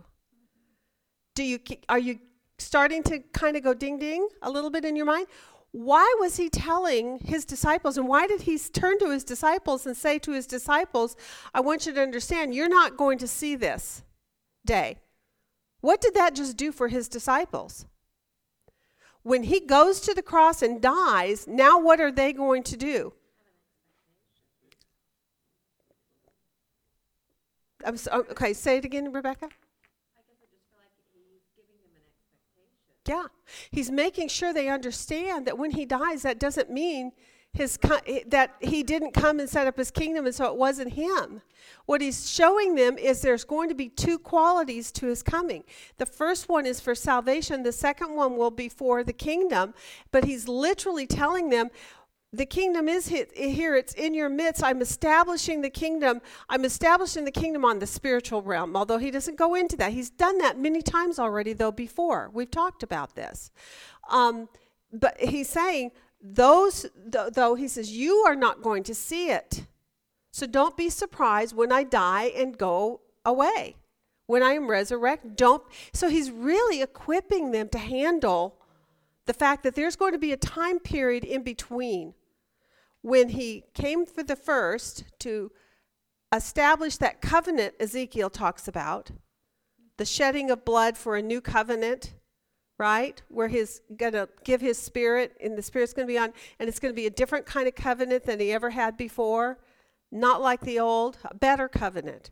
Do 1.34 1.44
you 1.44 1.58
are 1.90 1.98
you 1.98 2.18
starting 2.56 3.02
to 3.02 3.18
kind 3.34 3.58
of 3.58 3.62
go 3.62 3.74
ding 3.74 3.98
ding 3.98 4.26
a 4.40 4.50
little 4.50 4.70
bit 4.70 4.86
in 4.86 4.96
your 4.96 5.04
mind? 5.04 5.26
Why 5.72 6.16
was 6.18 6.36
he 6.36 6.48
telling 6.48 7.18
his 7.18 7.44
disciples, 7.44 7.98
and 7.98 8.08
why 8.08 8.26
did 8.26 8.42
he 8.42 8.58
turn 8.58 8.98
to 9.00 9.10
his 9.10 9.22
disciples 9.22 9.86
and 9.86 9.96
say 9.96 10.18
to 10.20 10.32
his 10.32 10.46
disciples, 10.46 11.14
I 11.54 11.60
want 11.60 11.86
you 11.86 11.92
to 11.92 12.02
understand, 12.02 12.54
you're 12.54 12.68
not 12.68 12.96
going 12.96 13.18
to 13.18 13.28
see 13.28 13.54
this 13.54 14.02
day? 14.64 14.98
What 15.80 16.00
did 16.00 16.14
that 16.14 16.34
just 16.34 16.56
do 16.56 16.72
for 16.72 16.88
his 16.88 17.08
disciples? 17.08 17.86
When 19.22 19.42
he 19.42 19.60
goes 19.60 20.00
to 20.00 20.14
the 20.14 20.22
cross 20.22 20.62
and 20.62 20.80
dies, 20.80 21.46
now 21.46 21.78
what 21.78 22.00
are 22.00 22.10
they 22.10 22.32
going 22.32 22.62
to 22.64 22.76
do? 22.76 23.12
I'm 27.84 27.96
so, 27.96 28.26
okay, 28.30 28.54
say 28.54 28.78
it 28.78 28.84
again, 28.84 29.12
Rebecca. 29.12 29.50
Yeah. 33.08 33.26
He's 33.70 33.90
making 33.90 34.28
sure 34.28 34.52
they 34.52 34.68
understand 34.68 35.46
that 35.46 35.56
when 35.56 35.70
he 35.70 35.86
dies, 35.86 36.22
that 36.22 36.38
doesn't 36.38 36.70
mean 36.70 37.12
his 37.52 37.78
eh, 38.06 38.20
that 38.26 38.54
he 38.60 38.82
didn't 38.82 39.12
come 39.12 39.40
and 39.40 39.48
set 39.48 39.66
up 39.66 39.78
his 39.78 39.90
kingdom 39.90 40.26
and 40.26 40.34
so 40.34 40.46
it 40.46 40.56
wasn't 40.56 40.92
him. 40.92 41.40
What 41.86 42.02
he's 42.02 42.30
showing 42.30 42.74
them 42.74 42.98
is 42.98 43.22
there's 43.22 43.44
going 43.44 43.70
to 43.70 43.74
be 43.74 43.88
two 43.88 44.18
qualities 44.18 44.92
to 44.92 45.06
his 45.06 45.22
coming. 45.22 45.64
The 45.96 46.06
first 46.06 46.48
one 46.48 46.66
is 46.66 46.80
for 46.80 46.94
salvation, 46.94 47.62
the 47.62 47.72
second 47.72 48.14
one 48.14 48.36
will 48.36 48.50
be 48.50 48.68
for 48.68 49.02
the 49.02 49.12
kingdom, 49.12 49.74
but 50.12 50.24
he's 50.24 50.46
literally 50.46 51.06
telling 51.06 51.48
them 51.48 51.70
the 52.32 52.44
kingdom 52.44 52.88
is 52.88 53.08
here. 53.08 53.74
It's 53.74 53.94
in 53.94 54.12
your 54.12 54.28
midst. 54.28 54.62
I'm 54.62 54.82
establishing 54.82 55.62
the 55.62 55.70
kingdom. 55.70 56.20
I'm 56.48 56.64
establishing 56.64 57.24
the 57.24 57.30
kingdom 57.30 57.64
on 57.64 57.78
the 57.78 57.86
spiritual 57.86 58.42
realm. 58.42 58.76
Although 58.76 58.98
he 58.98 59.10
doesn't 59.10 59.36
go 59.36 59.54
into 59.54 59.76
that 59.78 59.92
he's 59.92 60.10
done 60.10 60.38
that 60.38 60.58
many 60.58 60.82
times 60.82 61.18
already 61.18 61.54
though 61.54 61.72
before. 61.72 62.30
We've 62.32 62.50
talked 62.50 62.82
about 62.82 63.14
this. 63.14 63.50
Um, 64.10 64.48
but 64.92 65.18
he's 65.18 65.48
saying 65.48 65.92
those 66.20 66.86
th- 67.10 67.32
though 67.32 67.54
he 67.54 67.66
says 67.66 67.92
you 67.92 68.16
are 68.26 68.36
not 68.36 68.62
going 68.62 68.82
to 68.84 68.94
see 68.94 69.30
it. 69.30 69.66
So 70.30 70.46
don't 70.46 70.76
be 70.76 70.90
surprised 70.90 71.56
when 71.56 71.72
i 71.72 71.82
die 71.82 72.30
and 72.36 72.58
go 72.58 73.00
away. 73.24 73.76
When 74.26 74.42
i 74.42 74.52
am 74.52 74.68
resurrected 74.68 75.36
don't 75.36 75.62
so 75.94 76.10
he's 76.10 76.30
really 76.30 76.82
equipping 76.82 77.52
them 77.52 77.70
to 77.70 77.78
handle 77.78 78.58
the 79.24 79.32
fact 79.32 79.62
that 79.62 79.74
there's 79.74 79.96
going 79.96 80.12
to 80.12 80.18
be 80.18 80.32
a 80.32 80.36
time 80.36 80.78
period 80.78 81.24
in 81.24 81.42
between 81.42 82.14
when 83.02 83.30
he 83.30 83.64
came 83.74 84.06
for 84.06 84.22
the 84.22 84.36
first 84.36 85.04
to 85.20 85.50
establish 86.34 86.96
that 86.98 87.20
covenant 87.20 87.74
Ezekiel 87.80 88.30
talks 88.30 88.68
about, 88.68 89.10
the 89.96 90.04
shedding 90.04 90.50
of 90.50 90.64
blood 90.64 90.96
for 90.96 91.16
a 91.16 91.22
new 91.22 91.40
covenant, 91.40 92.14
right? 92.78 93.20
Where 93.28 93.48
he's 93.48 93.80
going 93.96 94.12
to 94.12 94.28
give 94.44 94.60
his 94.60 94.78
spirit, 94.78 95.36
and 95.42 95.56
the 95.56 95.62
spirit's 95.62 95.92
going 95.92 96.06
to 96.06 96.12
be 96.12 96.18
on, 96.18 96.32
and 96.58 96.68
it's 96.68 96.78
going 96.78 96.92
to 96.92 96.96
be 96.96 97.06
a 97.06 97.10
different 97.10 97.46
kind 97.46 97.66
of 97.66 97.74
covenant 97.74 98.24
than 98.24 98.40
he 98.40 98.52
ever 98.52 98.70
had 98.70 98.96
before, 98.96 99.58
not 100.12 100.40
like 100.40 100.60
the 100.60 100.78
old, 100.78 101.18
a 101.24 101.34
better 101.34 101.68
covenant. 101.68 102.30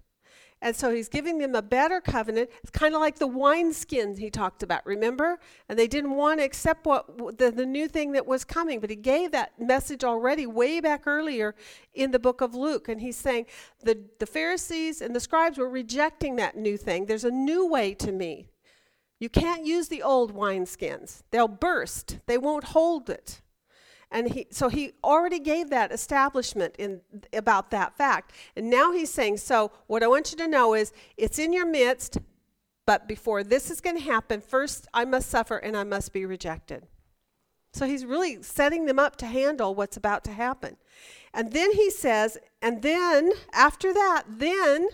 And 0.62 0.74
so 0.74 0.92
he's 0.92 1.08
giving 1.08 1.38
them 1.38 1.54
a 1.54 1.62
better 1.62 2.00
covenant. 2.00 2.50
It's 2.62 2.70
kind 2.70 2.94
of 2.94 3.00
like 3.00 3.18
the 3.18 3.28
wineskins 3.28 4.18
he 4.18 4.30
talked 4.30 4.62
about, 4.62 4.86
remember? 4.86 5.38
And 5.68 5.78
they 5.78 5.86
didn't 5.86 6.12
want 6.12 6.40
to 6.40 6.44
accept 6.44 6.86
what 6.86 7.38
the, 7.38 7.50
the 7.50 7.66
new 7.66 7.88
thing 7.88 8.12
that 8.12 8.26
was 8.26 8.42
coming, 8.44 8.80
but 8.80 8.88
he 8.88 8.96
gave 8.96 9.32
that 9.32 9.52
message 9.60 10.02
already 10.02 10.46
way 10.46 10.80
back 10.80 11.06
earlier 11.06 11.54
in 11.92 12.10
the 12.10 12.18
book 12.18 12.40
of 12.40 12.54
Luke. 12.54 12.88
And 12.88 13.00
he's 13.00 13.16
saying 13.16 13.46
the, 13.82 13.98
the 14.18 14.26
Pharisees 14.26 15.02
and 15.02 15.14
the 15.14 15.20
scribes 15.20 15.58
were 15.58 15.68
rejecting 15.68 16.36
that 16.36 16.56
new 16.56 16.78
thing. 16.78 17.04
There's 17.04 17.24
a 17.24 17.30
new 17.30 17.66
way 17.66 17.92
to 17.94 18.10
me. 18.10 18.48
You 19.18 19.28
can't 19.28 19.64
use 19.64 19.88
the 19.88 20.02
old 20.02 20.34
wineskins, 20.34 21.22
they'll 21.30 21.48
burst, 21.48 22.18
they 22.26 22.36
won't 22.36 22.64
hold 22.64 23.08
it. 23.08 23.40
And 24.10 24.30
he, 24.32 24.46
so 24.50 24.68
he 24.68 24.92
already 25.02 25.38
gave 25.38 25.70
that 25.70 25.92
establishment 25.92 26.76
in 26.78 27.00
about 27.32 27.70
that 27.70 27.96
fact. 27.96 28.32
And 28.56 28.70
now 28.70 28.92
he's 28.92 29.12
saying, 29.12 29.38
so 29.38 29.72
what 29.88 30.02
I 30.02 30.06
want 30.06 30.30
you 30.30 30.38
to 30.38 30.48
know 30.48 30.74
is 30.74 30.92
it's 31.16 31.38
in 31.38 31.52
your 31.52 31.66
midst, 31.66 32.18
but 32.86 33.08
before 33.08 33.42
this 33.42 33.70
is 33.70 33.80
going 33.80 33.96
to 33.96 34.02
happen, 34.02 34.40
first 34.40 34.86
I 34.94 35.04
must 35.04 35.28
suffer 35.28 35.56
and 35.56 35.76
I 35.76 35.84
must 35.84 36.12
be 36.12 36.24
rejected. 36.24 36.86
So 37.72 37.84
he's 37.84 38.06
really 38.06 38.42
setting 38.42 38.86
them 38.86 38.98
up 38.98 39.16
to 39.16 39.26
handle 39.26 39.74
what's 39.74 39.96
about 39.96 40.24
to 40.24 40.32
happen. 40.32 40.76
And 41.34 41.52
then 41.52 41.72
he 41.72 41.90
says, 41.90 42.38
and 42.62 42.80
then 42.80 43.32
after 43.52 43.92
that, 43.92 44.22
then, 44.28 44.88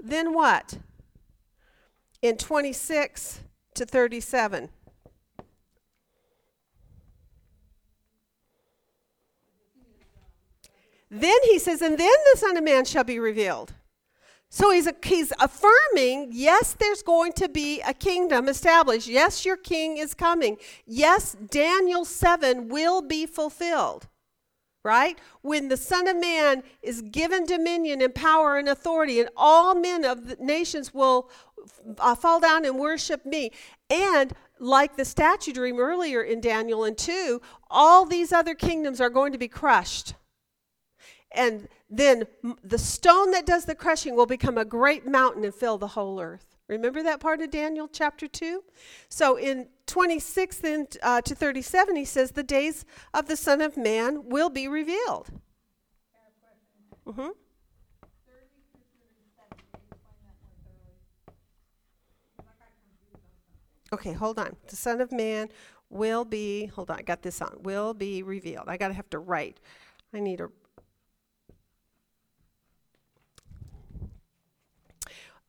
then 0.00 0.34
what? 0.34 0.78
In 2.22 2.36
26 2.36 3.42
to 3.74 3.86
37. 3.86 4.70
Then 11.14 11.38
he 11.44 11.60
says, 11.60 11.80
and 11.80 11.96
then 11.96 12.12
the 12.32 12.38
Son 12.38 12.56
of 12.56 12.64
Man 12.64 12.84
shall 12.84 13.04
be 13.04 13.20
revealed. 13.20 13.72
So 14.48 14.72
he's, 14.72 14.88
a, 14.88 14.94
he's 15.04 15.32
affirming, 15.40 16.30
yes, 16.32 16.74
there's 16.74 17.02
going 17.02 17.32
to 17.34 17.48
be 17.48 17.80
a 17.82 17.94
kingdom 17.94 18.48
established. 18.48 19.06
Yes, 19.06 19.44
your 19.44 19.56
king 19.56 19.96
is 19.96 20.12
coming. 20.12 20.56
Yes, 20.86 21.36
Daniel 21.50 22.04
7 22.04 22.68
will 22.68 23.00
be 23.00 23.26
fulfilled. 23.26 24.08
Right? 24.82 25.16
When 25.42 25.68
the 25.68 25.76
Son 25.76 26.08
of 26.08 26.16
Man 26.16 26.64
is 26.82 27.00
given 27.00 27.46
dominion 27.46 28.02
and 28.02 28.12
power 28.12 28.58
and 28.58 28.68
authority, 28.68 29.20
and 29.20 29.28
all 29.36 29.76
men 29.76 30.04
of 30.04 30.26
the 30.26 30.36
nations 30.40 30.92
will 30.92 31.30
uh, 31.98 32.16
fall 32.16 32.40
down 32.40 32.64
and 32.64 32.76
worship 32.76 33.24
me. 33.24 33.52
And 33.88 34.32
like 34.58 34.96
the 34.96 35.04
statue 35.04 35.52
dream 35.52 35.78
earlier 35.78 36.22
in 36.22 36.40
Daniel 36.40 36.82
and 36.82 36.98
2, 36.98 37.40
all 37.70 38.04
these 38.04 38.32
other 38.32 38.54
kingdoms 38.54 39.00
are 39.00 39.10
going 39.10 39.30
to 39.30 39.38
be 39.38 39.48
crushed 39.48 40.14
and 41.34 41.68
then 41.90 42.24
the 42.62 42.78
stone 42.78 43.30
that 43.32 43.46
does 43.46 43.64
the 43.64 43.74
crushing 43.74 44.14
will 44.14 44.26
become 44.26 44.58
a 44.58 44.64
great 44.64 45.06
mountain 45.06 45.44
and 45.44 45.54
fill 45.54 45.78
the 45.78 45.88
whole 45.88 46.20
earth. 46.20 46.54
Remember 46.68 47.02
that 47.02 47.20
part 47.20 47.40
of 47.40 47.50
Daniel 47.50 47.88
chapter 47.88 48.26
2? 48.26 48.62
So 49.08 49.36
in 49.36 49.68
26 49.86 50.56
then, 50.58 50.86
uh, 51.02 51.20
to 51.20 51.34
37, 51.34 51.96
he 51.96 52.04
says, 52.04 52.30
The 52.30 52.42
days 52.42 52.84
of 53.12 53.26
the 53.26 53.36
Son 53.36 53.60
of 53.60 53.76
Man 53.76 54.28
will 54.28 54.48
be 54.48 54.66
revealed. 54.66 55.28
Mm-hmm. 57.06 57.28
Okay, 63.92 64.12
hold 64.12 64.38
on. 64.38 64.56
The 64.68 64.76
Son 64.76 65.00
of 65.00 65.12
Man 65.12 65.50
will 65.90 66.24
be, 66.24 66.66
hold 66.66 66.90
on, 66.90 66.98
I 66.98 67.02
got 67.02 67.22
this 67.22 67.40
on, 67.40 67.58
will 67.60 67.94
be 67.94 68.22
revealed. 68.22 68.64
I 68.68 68.76
got 68.76 68.88
to 68.88 68.94
have 68.94 69.10
to 69.10 69.18
write. 69.18 69.60
I 70.12 70.20
need 70.20 70.40
a 70.40 70.48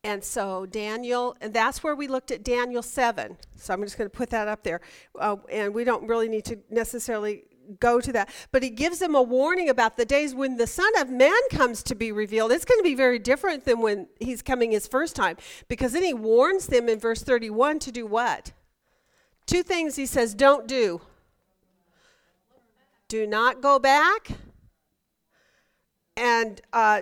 And 0.06 0.24
so 0.24 0.68
Daniel, 0.68 1.36
and 1.42 1.52
that's 1.52 1.84
where 1.84 1.96
we 1.96 2.08
looked 2.08 2.30
at 2.30 2.44
Daniel 2.44 2.84
7. 2.84 3.36
So 3.56 3.74
I'm 3.74 3.82
just 3.82 3.98
going 3.98 4.08
to 4.08 4.16
put 4.16 4.30
that 4.30 4.48
up 4.48 4.62
there. 4.62 4.80
Uh, 5.20 5.38
and 5.52 5.74
we 5.74 5.84
don't 5.84 6.08
really 6.08 6.30
need 6.30 6.46
to 6.46 6.60
necessarily 6.70 7.46
go 7.80 8.00
to 8.00 8.14
that. 8.14 8.30
But 8.52 8.62
he 8.62 8.70
gives 8.70 9.00
them 9.00 9.16
a 9.16 9.22
warning 9.24 9.68
about 9.68 9.98
the 9.98 10.06
days 10.06 10.36
when 10.36 10.58
the 10.58 10.68
Son 10.68 10.92
of 11.00 11.10
Man 11.10 11.34
comes 11.50 11.82
to 11.82 11.96
be 11.96 12.12
revealed. 12.12 12.52
It's 12.52 12.66
going 12.66 12.78
to 12.78 12.84
be 12.84 12.94
very 12.94 13.18
different 13.18 13.66
than 13.66 13.82
when 13.82 14.08
he's 14.20 14.44
coming 14.44 14.72
his 14.72 14.88
first 14.88 15.16
time. 15.16 15.38
Because 15.70 15.94
then 15.94 16.04
he 16.04 16.14
warns 16.14 16.68
them 16.68 16.88
in 16.88 17.00
verse 17.00 17.24
31 17.24 17.80
to 17.80 17.92
do 17.92 18.06
what? 18.06 18.52
Two 19.48 19.64
things 19.64 19.96
he 19.96 20.06
says 20.06 20.36
don't 20.36 20.68
do. 20.68 21.02
Do 23.08 23.26
not 23.26 23.60
go 23.60 23.80
back 23.80 24.30
and 26.16 26.62
uh, 26.72 27.02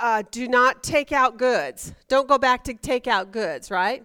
uh, 0.00 0.22
do 0.30 0.48
not 0.48 0.82
take 0.82 1.12
out 1.12 1.36
goods. 1.36 1.92
Don't 2.08 2.26
go 2.26 2.38
back 2.38 2.64
to 2.64 2.74
take 2.74 3.06
out 3.06 3.30
goods, 3.30 3.70
right? 3.70 4.02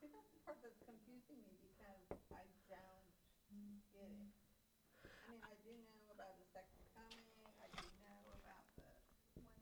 That's 0.00 0.30
the 0.30 0.40
part 0.46 0.56
that's 0.62 0.78
confusing 0.86 1.42
me 1.44 1.58
because 1.58 2.06
I 2.32 2.38
don't 2.38 2.62
get 2.70 2.78
it. 2.78 3.04
I 3.50 3.58
mean, 3.58 3.82
I 5.42 5.52
do 5.66 5.74
know 5.74 6.08
about 6.14 6.38
the 6.38 6.46
second 6.54 6.80
coming, 6.94 7.26
I 7.58 7.68
do 7.74 7.84
know 8.06 8.18
about 8.38 8.64
the, 8.78 8.86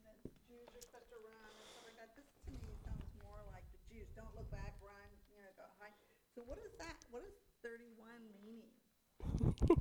when 0.04 0.16
the 0.22 0.30
Jews 0.46 0.68
are 0.76 0.84
supposed 0.84 1.08
to 1.10 1.18
run 1.24 1.50
and 1.50 1.66
stuff 1.72 1.88
like 1.88 1.96
that. 1.96 2.12
This 2.14 2.28
to 2.46 2.52
me 2.60 2.76
sounds 2.84 3.10
more 3.24 3.40
like 3.50 3.64
the 3.72 3.80
Jews, 3.88 4.06
don't 4.12 4.30
look 4.36 4.52
back, 4.52 4.76
run, 4.84 5.08
you 5.32 5.40
know, 5.40 5.50
go 5.56 5.64
hide. 5.80 5.96
So 6.36 6.44
what 6.44 6.60
is 6.60 6.76
that, 6.78 7.00
what 7.08 7.24
is 7.24 7.34
thirty-one 7.64 8.22
meaning? 8.44 8.76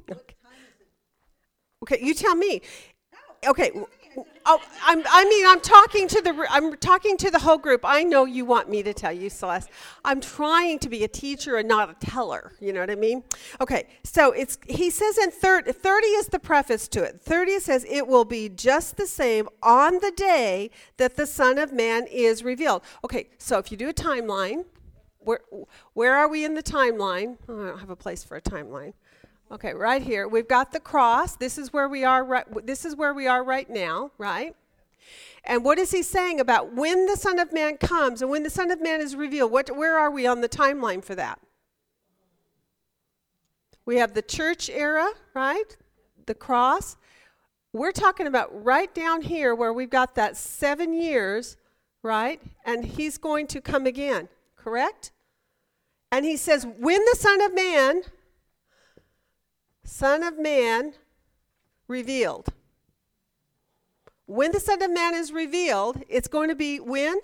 What 0.08 0.32
time 0.42 0.64
is 0.72 0.80
it? 0.82 0.90
Okay, 1.84 2.00
you 2.02 2.14
tell 2.16 2.36
me. 2.36 2.62
Okay. 3.46 3.72
Oh, 4.46 4.62
I'm, 4.86 5.04
I 5.10 5.26
mean, 5.26 5.46
I'm 5.48 5.60
talking 5.60 6.08
to 6.08 6.22
the, 6.22 6.46
I'm 6.50 6.76
talking 6.78 7.18
to 7.18 7.32
the 7.32 7.40
whole 7.40 7.58
group. 7.58 7.82
I 7.84 8.04
know 8.04 8.26
you 8.26 8.46
want 8.46 8.70
me 8.70 8.84
to 8.84 8.94
tell 8.94 9.12
you, 9.12 9.30
Celeste. 9.30 9.70
I'm 10.04 10.22
trying 10.22 10.80
to 10.80 10.90
be 10.90 11.04
a 11.04 11.08
teacher 11.08 11.58
and 11.58 11.68
not 11.68 11.90
a 11.90 12.06
teller. 12.06 12.54
You 12.60 12.74
know 12.74 12.80
what 12.80 12.92
I 12.92 12.96
mean? 12.96 13.24
Okay, 13.60 13.88
so 14.04 14.32
it's, 14.32 14.58
he 14.68 14.90
says 14.90 15.18
in 15.18 15.32
30, 15.32 15.72
30 15.72 16.06
is 16.06 16.28
the 16.28 16.40
preface 16.40 16.88
to 16.90 17.04
it. 17.04 17.22
30 17.22 17.60
says, 17.60 17.86
it 17.90 18.08
will 18.08 18.26
be 18.26 18.50
just 18.50 18.98
the 18.98 19.08
same 19.08 19.50
on 19.64 20.00
the 20.00 20.12
day 20.16 20.70
that 20.98 21.16
the 21.16 21.26
Son 21.26 21.58
of 21.58 21.74
Man 21.74 22.06
is 22.12 22.44
revealed. 22.44 22.84
Okay, 23.04 23.30
so 23.38 23.58
if 23.58 23.72
you 23.72 23.78
do 23.78 23.90
a 23.90 23.94
timeline, 23.94 24.66
where, 25.20 25.40
where 25.94 26.16
are 26.16 26.28
we 26.28 26.46
in 26.46 26.54
the 26.54 26.64
timeline? 26.64 27.38
Oh, 27.50 27.64
I 27.64 27.70
don't 27.70 27.80
have 27.80 27.90
a 27.90 27.96
place 27.96 28.24
for 28.24 28.38
a 28.38 28.42
timeline. 28.42 28.94
Okay, 29.52 29.74
right 29.74 30.02
here. 30.02 30.28
We've 30.28 30.48
got 30.48 30.72
the 30.72 30.80
cross. 30.80 31.36
This 31.36 31.58
is 31.58 31.72
where 31.72 31.88
we 31.88 32.04
are 32.04 32.24
right 32.24 32.66
this 32.66 32.84
is 32.84 32.96
where 32.96 33.14
we 33.14 33.28
are 33.28 33.44
right 33.44 33.70
now, 33.70 34.12
right? 34.18 34.56
And 35.44 35.64
what 35.64 35.78
is 35.78 35.92
he 35.92 36.02
saying 36.02 36.40
about 36.40 36.74
when 36.74 37.06
the 37.06 37.16
Son 37.16 37.38
of 37.38 37.54
Man 37.54 37.78
comes 37.78 38.24
and 38.24 38.32
when 38.32 38.42
the 38.42 38.50
Son 38.50 38.72
of 38.72 38.82
Man 38.82 39.02
is 39.02 39.16
revealed? 39.16 39.52
What 39.52 39.76
where 39.76 40.00
are 40.00 40.10
we 40.10 40.26
on 40.26 40.42
the 40.42 40.50
timeline 40.50 41.04
for 41.04 41.14
that? 41.16 41.40
We 43.86 43.98
have 43.98 44.16
the 44.16 44.24
church 44.24 44.68
era, 44.68 45.10
right? 45.36 45.78
The 46.26 46.34
cross. 46.34 46.98
We're 47.72 47.92
talking 47.92 48.26
about 48.26 48.64
right 48.64 48.94
down 48.96 49.22
here 49.22 49.54
where 49.54 49.74
we've 49.74 49.92
got 49.92 50.16
that 50.16 50.38
7 50.38 50.94
years, 50.94 51.56
right? 52.02 52.42
And 52.66 52.84
he's 52.84 53.20
going 53.20 53.46
to 53.48 53.62
come 53.62 53.86
again, 53.86 54.30
correct? 54.56 55.12
And 56.12 56.26
he 56.26 56.36
says, 56.38 56.66
when 56.66 57.04
the 57.06 57.18
Son 57.20 57.42
of 57.42 57.54
Man 57.54 58.02
Son 59.86 60.24
of 60.24 60.40
Man 60.40 60.94
revealed. 61.88 62.50
When 64.26 64.52
the 64.52 64.60
Son 64.60 64.82
of 64.82 64.90
Man 64.92 65.14
is 65.14 65.32
revealed, 65.32 66.02
it's 66.10 66.28
going 66.28 66.50
to 66.50 66.56
be 66.56 66.80
when? 66.80 67.20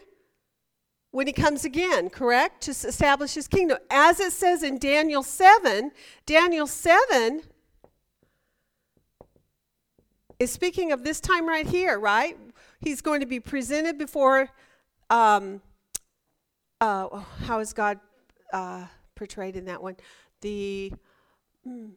When 1.09 1.25
he 1.25 1.33
comes 1.33 1.65
again, 1.65 2.09
correct? 2.11 2.61
To 2.61 2.71
establish 2.71 3.33
his 3.33 3.47
kingdom. 3.47 3.79
As 3.89 4.19
it 4.19 4.31
says 4.31 4.61
in 4.61 4.77
Daniel 4.77 5.23
7, 5.23 5.91
Daniel 6.27 6.67
7 6.67 7.41
is 10.39 10.51
speaking 10.51 10.91
of 10.91 11.03
this 11.03 11.19
time 11.19 11.49
right 11.49 11.65
here, 11.65 11.99
right? 11.99 12.37
He's 12.79 13.01
going 13.01 13.19
to 13.21 13.25
be 13.25 13.39
presented 13.39 13.97
before, 13.97 14.49
um, 15.09 15.61
uh, 16.79 17.07
oh, 17.11 17.27
how 17.45 17.59
is 17.59 17.73
God 17.73 17.99
uh, 18.53 18.85
portrayed 19.15 19.55
in 19.55 19.65
that 19.65 19.81
one? 19.81 19.97
The. 20.41 20.93
mm, 21.67 21.89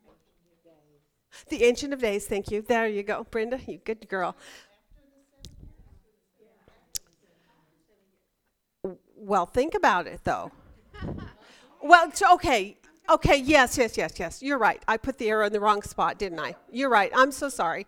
the 1.48 1.64
Ancient 1.64 1.92
of 1.92 2.00
Days, 2.00 2.26
thank 2.26 2.50
you. 2.50 2.62
There 2.62 2.86
you 2.86 3.02
go, 3.02 3.26
Brenda, 3.30 3.58
you 3.66 3.78
good 3.78 4.08
girl. 4.08 4.36
Well, 9.16 9.46
think 9.46 9.74
about 9.74 10.06
it 10.06 10.20
though. 10.24 10.52
well, 11.82 12.08
it's 12.08 12.22
okay. 12.22 12.76
Okay, 13.08 13.36
yes, 13.36 13.76
yes, 13.76 13.96
yes, 13.98 14.18
yes. 14.18 14.42
You're 14.42 14.58
right. 14.58 14.82
I 14.88 14.96
put 14.96 15.18
the 15.18 15.28
arrow 15.28 15.46
in 15.46 15.52
the 15.52 15.60
wrong 15.60 15.82
spot, 15.82 16.18
didn't 16.18 16.40
I? 16.40 16.56
You're 16.70 16.88
right. 16.88 17.12
I'm 17.14 17.32
so 17.32 17.48
sorry. 17.48 17.86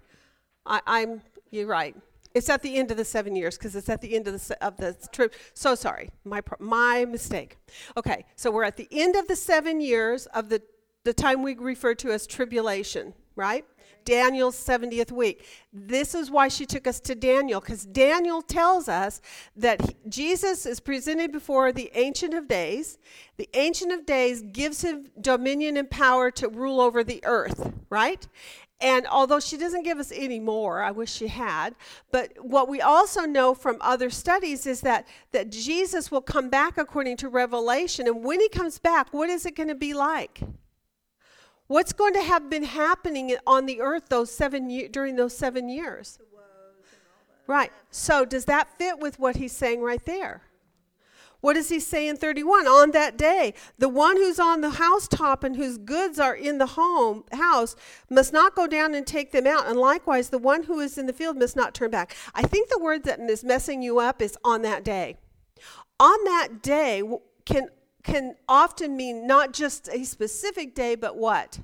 I, 0.67 0.81
I'm. 0.87 1.23
You're 1.51 1.67
right. 1.67 1.97
It's 2.35 2.51
at 2.51 2.61
the 2.61 2.77
end 2.77 2.91
of 2.91 2.99
the 2.99 3.05
seven 3.05 3.35
years 3.35 3.57
because 3.57 3.75
it's 3.75 3.89
at 3.89 4.03
the 4.03 4.15
end 4.15 4.27
of 4.27 4.35
the 4.35 4.39
se- 4.39 4.57
of 4.61 4.77
the 4.77 4.95
trip. 5.11 5.35
So 5.55 5.75
sorry, 5.75 6.11
my 6.25 6.43
pro- 6.43 6.59
my 6.61 7.07
mistake. 7.07 7.57
Okay, 7.97 8.27
so 8.35 8.51
we're 8.51 8.65
at 8.65 8.77
the 8.77 8.89
end 8.91 9.17
of 9.17 9.27
the 9.27 9.37
seven 9.37 9.81
years 9.81 10.27
of 10.27 10.51
the 10.51 10.61
the 11.05 11.15
time 11.15 11.43
we 11.43 11.55
refer 11.55 11.95
to 11.95 12.11
as 12.11 12.27
tribulation, 12.27 13.15
right? 13.37 13.65
Daniel's 14.05 14.57
70th 14.57 15.13
week. 15.13 15.45
This 15.73 16.15
is 16.15 16.31
why 16.31 16.49
she 16.49 16.65
took 16.65 16.87
us 16.87 17.01
to 17.01 17.15
Daniel, 17.15 17.61
because 17.61 17.85
Daniel 17.85 18.41
tells 18.41 18.89
us 18.89 19.21
that 19.57 19.81
he- 19.83 19.97
Jesus 20.09 20.65
is 20.65 20.81
presented 20.81 21.33
before 21.33 21.73
the 21.73 21.91
Ancient 21.95 22.33
of 22.33 22.49
Days. 22.49 22.99
The 23.37 23.49
Ancient 23.55 23.93
of 23.93 24.07
Days 24.07 24.43
gives 24.43 24.83
him 24.83 25.11
dominion 25.21 25.77
and 25.77 25.91
power 25.91 26.31
to 26.33 26.49
rule 26.49 26.81
over 26.81 27.05
the 27.05 27.21
earth, 27.25 27.73
right? 27.91 28.27
And 28.81 29.07
although 29.07 29.41
she 29.41 29.57
doesn't 29.57 29.85
give 29.85 29.99
us 29.99 30.13
any 30.15 30.39
more, 30.39 30.83
I 30.83 30.91
wish 30.91 31.11
she 31.11 31.29
had, 31.29 31.75
but 32.11 32.33
what 32.39 32.69
we 32.69 32.81
also 32.81 33.23
know 33.23 33.55
from 33.55 33.79
other 33.81 34.11
studies 34.11 34.67
is 34.67 34.83
that, 34.83 35.09
that 35.33 35.51
Jesus 35.51 36.11
will 36.11 36.21
come 36.21 36.51
back 36.51 36.77
according 36.77 37.17
to 37.19 37.29
Revelation. 37.29 38.07
And 38.07 38.23
when 38.23 38.39
he 38.39 38.51
comes 38.51 38.79
back, 38.79 39.15
what 39.15 39.31
is 39.31 39.47
it 39.47 39.57
going 39.57 39.69
to 39.71 39.75
be 39.75 39.95
like? 39.95 40.41
What's 41.69 41.93
going 41.93 42.15
to 42.15 42.23
have 42.23 42.49
been 42.49 42.65
happening 42.65 43.37
on 43.47 43.67
the 43.67 43.81
earth 43.81 44.05
those 44.09 44.31
seven 44.31 44.69
during 44.91 45.17
those 45.17 45.37
seven 45.37 45.69
years? 45.69 46.19
Right. 47.47 47.73
So 47.91 48.25
does 48.25 48.45
that 48.47 48.77
fit 48.79 48.99
with 48.99 49.19
what 49.19 49.37
he's 49.37 49.53
saying 49.53 49.81
right 49.83 50.05
there? 50.05 50.43
What 51.41 51.55
does 51.55 51.69
he 51.69 51.79
say 51.81 52.09
in 52.09 52.17
31? 52.17 52.67
On 52.67 52.91
that 52.93 53.17
day, 53.17 53.55
the 53.79 53.89
one 53.89 54.17
who's 54.17 54.41
on 54.41 54.63
the 54.63 54.71
housetop 54.71 55.45
and 55.45 55.55
whose 55.55 55.79
goods 55.79 56.19
are 56.19 56.35
in 56.35 56.59
the 56.59 56.67
home 56.67 57.25
house 57.33 57.77
must 58.11 58.33
not 58.33 58.55
go 58.55 58.67
down 58.67 58.95
and 58.95 59.07
take 59.07 59.33
them 59.33 59.47
out, 59.47 59.69
and 59.69 59.79
likewise 59.79 60.31
the 60.31 60.39
one 60.39 60.65
who 60.65 60.81
is 60.81 60.99
in 60.99 61.07
the 61.07 61.13
field 61.13 61.37
must 61.37 61.55
not 61.55 61.75
turn 61.75 61.91
back. 61.91 62.17
I 62.35 62.43
think 62.43 62.69
the 62.69 62.81
word 62.81 63.05
that 63.05 63.21
is 63.21 63.45
messing 63.45 63.83
you 63.83 64.01
up 64.01 64.23
is 64.23 64.37
on 64.45 64.63
that 64.63 64.83
day. 64.83 65.19
On 66.01 66.25
that 66.25 66.63
day 66.63 67.03
can 67.45 67.69
can 68.07 68.37
often 68.49 68.97
mean 68.97 69.27
not 69.27 69.53
just 69.53 69.89
a 69.93 70.05
specific 70.05 70.75
day, 70.75 70.95
but 70.95 71.17
what? 71.17 71.59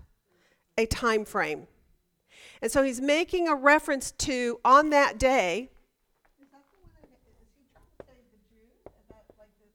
A 0.76 0.86
time 0.86 1.24
frame. 1.24 1.68
And 2.60 2.70
so 2.70 2.82
he's 2.82 3.00
making 3.00 3.48
a 3.48 3.54
reference 3.54 4.10
to 4.26 4.58
on 4.64 4.90
that 4.90 5.18
day. 5.18 5.70
That 6.38 6.50
the 6.50 6.78
one 6.78 6.90
that, 6.98 7.06
is 7.42 7.48
he 7.54 7.62
trying 7.70 7.86
to 7.94 8.02
say 8.06 8.18
the 8.34 8.42
Jews? 8.50 8.74
Is 8.86 9.06
that 9.10 9.24
like 9.38 9.50
the, 9.58 9.70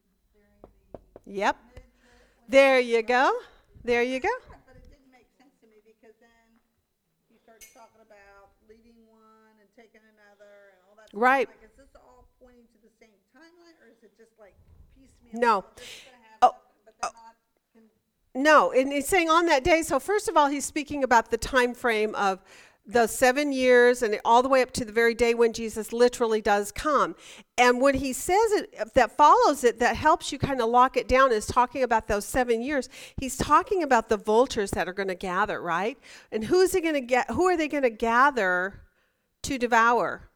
the 1.25 1.31
Yep. 1.31 1.55
There 2.49 2.79
you 2.79 3.01
go. 3.03 3.31
There 3.83 4.03
you 4.03 4.19
go. 4.19 4.27
Yeah, 4.27 4.59
But 4.67 4.75
it 4.79 4.87
didn't 4.91 5.11
make 5.11 5.27
sense 5.39 5.55
to 5.63 5.67
me 5.67 5.79
because 5.83 6.15
then 6.19 6.47
he 7.31 7.35
starts 7.43 7.67
talking 7.75 8.03
about 8.03 8.55
leading 8.67 8.95
one 9.07 9.55
and 9.59 9.67
taking 9.75 10.03
another 10.03 10.75
and 10.75 10.79
all 10.87 10.95
that. 10.99 11.07
Right. 11.11 11.47
Like, 11.47 11.63
is 11.63 11.75
this 11.75 11.91
all 11.95 12.27
pointing 12.39 12.67
to 12.71 12.79
the 12.83 12.91
same 12.99 13.15
timeline 13.35 13.75
or 13.83 13.91
is 13.91 13.99
it 14.03 14.15
just 14.15 14.35
like 14.39 14.55
piecemeal? 14.95 15.35
No. 15.35 15.55
Oh, 15.59 15.75
This 15.75 15.87
is 15.91 16.07
gonna 16.07 16.23
happen, 16.23 16.39
Oh, 16.41 16.55
but 16.87 16.95
they're 17.03 17.11
not, 17.19 17.35
con- 17.75 17.91
No, 18.37 18.71
and 18.71 18.91
he's 18.91 19.07
saying 19.07 19.29
on 19.29 19.47
that 19.47 19.63
day. 19.63 19.81
So 19.81 19.99
first 19.99 20.29
of 20.29 20.37
all, 20.37 20.47
he's 20.47 20.63
speaking 20.63 21.03
about 21.03 21.31
the 21.31 21.37
time 21.37 21.73
frame 21.73 22.13
of 22.13 22.43
the 22.85 23.07
seven 23.07 23.51
years 23.51 24.03
and 24.03 24.19
all 24.23 24.43
the 24.43 24.47
way 24.47 24.61
up 24.61 24.71
to 24.73 24.85
the 24.85 24.91
very 24.91 25.15
day 25.15 25.33
when 25.33 25.53
Jesus 25.53 25.91
literally 25.91 26.39
does 26.39 26.71
come. 26.71 27.15
And 27.57 27.81
when 27.81 27.95
he 27.95 28.13
says 28.13 28.51
it, 28.51 28.93
that 28.93 29.17
follows 29.17 29.63
it, 29.63 29.79
that 29.79 29.95
helps 29.95 30.31
you 30.31 30.37
kind 30.37 30.61
of 30.61 30.69
lock 30.69 30.95
it 30.97 31.07
down, 31.07 31.31
is 31.31 31.47
talking 31.47 31.81
about 31.81 32.07
those 32.07 32.25
seven 32.25 32.61
years. 32.61 32.89
He's 33.19 33.35
talking 33.35 33.81
about 33.81 34.07
the 34.07 34.17
vultures 34.17 34.69
that 34.71 34.87
are 34.87 34.93
going 34.93 35.09
to 35.09 35.15
gather, 35.15 35.59
right? 35.59 35.97
And 36.31 36.45
who's 36.45 36.73
he 36.73 36.79
going 36.79 36.93
to 36.93 37.01
get? 37.01 37.31
Who 37.31 37.47
are 37.47 37.57
they 37.57 37.67
going 37.67 37.83
to 37.83 37.89
gather 37.89 38.81
to 39.43 39.57
devour? 39.57 40.29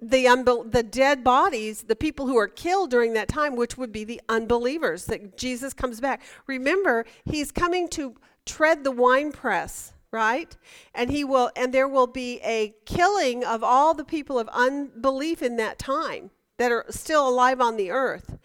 The 0.00 0.26
the 0.68 0.82
dead 0.82 1.24
bodies, 1.24 1.84
the 1.84 1.96
people 1.96 2.26
who 2.26 2.36
are 2.36 2.48
killed 2.48 2.90
during 2.90 3.14
that 3.14 3.28
time, 3.28 3.56
which 3.56 3.76
would 3.76 3.92
be 3.92 4.04
the 4.04 4.20
unbelievers, 4.28 5.06
that 5.06 5.36
Jesus 5.36 5.72
comes 5.72 6.00
back. 6.00 6.22
Remember, 6.46 7.04
he's 7.24 7.50
coming 7.50 7.88
to 7.90 8.16
tread 8.44 8.84
the 8.84 8.90
winepress, 8.90 9.92
right? 10.10 10.56
And 10.94 11.10
he 11.10 11.24
will, 11.24 11.50
and 11.56 11.72
there 11.72 11.88
will 11.88 12.06
be 12.06 12.40
a 12.42 12.74
killing 12.84 13.44
of 13.44 13.62
all 13.64 13.94
the 13.94 14.04
people 14.04 14.38
of 14.38 14.48
unbelief 14.48 15.42
in 15.42 15.56
that 15.56 15.78
time 15.78 16.30
that 16.58 16.72
are 16.72 16.86
still 16.90 17.28
alive 17.28 17.60
on 17.60 17.76
the 17.76 17.90
earth. 17.90 18.38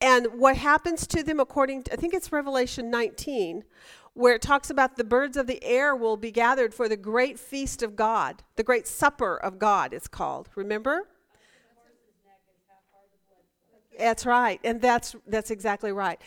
And 0.00 0.28
what 0.34 0.56
happens 0.56 1.06
to 1.08 1.22
them, 1.24 1.40
according 1.40 1.84
to, 1.84 1.92
I 1.92 1.96
think 1.96 2.14
it's 2.14 2.30
Revelation 2.30 2.88
19, 2.90 3.64
where 4.18 4.34
it 4.34 4.42
talks 4.42 4.68
about 4.68 4.96
the 4.96 5.04
birds 5.04 5.36
of 5.36 5.46
the 5.46 5.62
air 5.62 5.94
will 5.94 6.16
be 6.16 6.32
gathered 6.32 6.74
for 6.74 6.88
the 6.88 6.96
great 6.96 7.38
feast 7.38 7.84
of 7.84 7.94
God, 7.94 8.42
the 8.56 8.64
great 8.64 8.88
supper 8.88 9.36
of 9.36 9.60
God, 9.60 9.94
it's 9.94 10.08
called. 10.08 10.48
Remember? 10.56 11.06
That's 13.96 14.26
right, 14.26 14.60
and 14.64 14.80
that's 14.80 15.14
that's 15.26 15.52
exactly 15.52 15.92
right. 15.92 16.20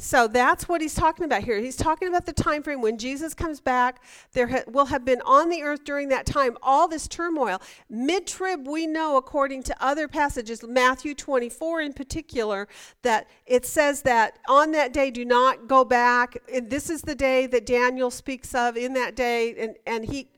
So 0.00 0.28
that's 0.28 0.68
what 0.68 0.80
he's 0.80 0.94
talking 0.94 1.24
about 1.24 1.42
here. 1.42 1.58
He's 1.58 1.76
talking 1.76 2.06
about 2.08 2.24
the 2.24 2.32
time 2.32 2.62
frame 2.62 2.80
when 2.80 2.98
Jesus 2.98 3.34
comes 3.34 3.60
back. 3.60 4.00
There 4.32 4.46
ha- 4.46 4.62
will 4.68 4.86
have 4.86 5.04
been 5.04 5.20
on 5.22 5.48
the 5.48 5.62
earth 5.62 5.82
during 5.84 6.08
that 6.10 6.24
time 6.24 6.56
all 6.62 6.86
this 6.86 7.08
turmoil. 7.08 7.60
Mid-trib, 7.90 8.68
we 8.68 8.86
know 8.86 9.16
according 9.16 9.64
to 9.64 9.76
other 9.84 10.06
passages, 10.06 10.62
Matthew 10.62 11.14
24 11.14 11.80
in 11.80 11.92
particular, 11.92 12.68
that 13.02 13.26
it 13.44 13.66
says 13.66 14.02
that 14.02 14.38
on 14.48 14.70
that 14.72 14.92
day 14.92 15.10
do 15.10 15.24
not 15.24 15.66
go 15.66 15.84
back. 15.84 16.38
And 16.52 16.70
this 16.70 16.90
is 16.90 17.02
the 17.02 17.16
day 17.16 17.46
that 17.48 17.66
Daniel 17.66 18.10
speaks 18.12 18.54
of 18.54 18.76
in 18.76 18.92
that 18.94 19.16
day, 19.16 19.54
and 19.58 19.76
and 19.86 20.04
he 20.04 20.28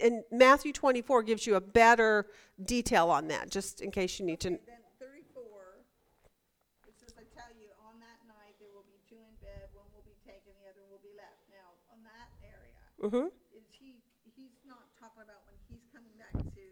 and 0.00 0.22
Matthew 0.32 0.72
24 0.72 1.22
gives 1.24 1.46
you 1.46 1.56
a 1.56 1.60
better 1.60 2.26
detail 2.64 3.10
on 3.10 3.28
that, 3.28 3.50
just 3.50 3.80
in 3.80 3.90
case 3.90 4.18
you 4.18 4.26
need 4.26 4.40
to. 4.40 4.50
Then 4.50 4.60
thirty-four, 4.98 5.84
it 6.88 6.94
says, 6.98 7.14
I 7.16 7.24
tell 7.36 7.50
you, 7.56 7.68
on 7.84 8.00
that 8.00 8.20
night, 8.26 8.56
there 8.60 8.72
will 8.72 8.86
be 8.88 8.98
two 9.08 9.16
in 9.16 9.34
bed, 9.40 9.70
one 9.72 9.86
will 9.94 10.04
be 10.04 10.16
taken, 10.26 10.52
the 10.60 10.68
other 10.68 10.84
will 10.90 11.00
be 11.00 11.14
left. 11.16 11.40
Now, 11.48 11.72
on 11.92 12.02
that 12.04 12.28
area, 12.42 12.82
Mhm. 13.02 13.26
is 13.56 13.64
he, 13.78 14.02
he's 14.36 14.52
not 14.66 14.84
talking 15.00 15.22
about 15.22 15.40
when 15.46 15.56
he's 15.68 15.84
coming 15.92 16.12
back 16.18 16.32
to 16.32 16.64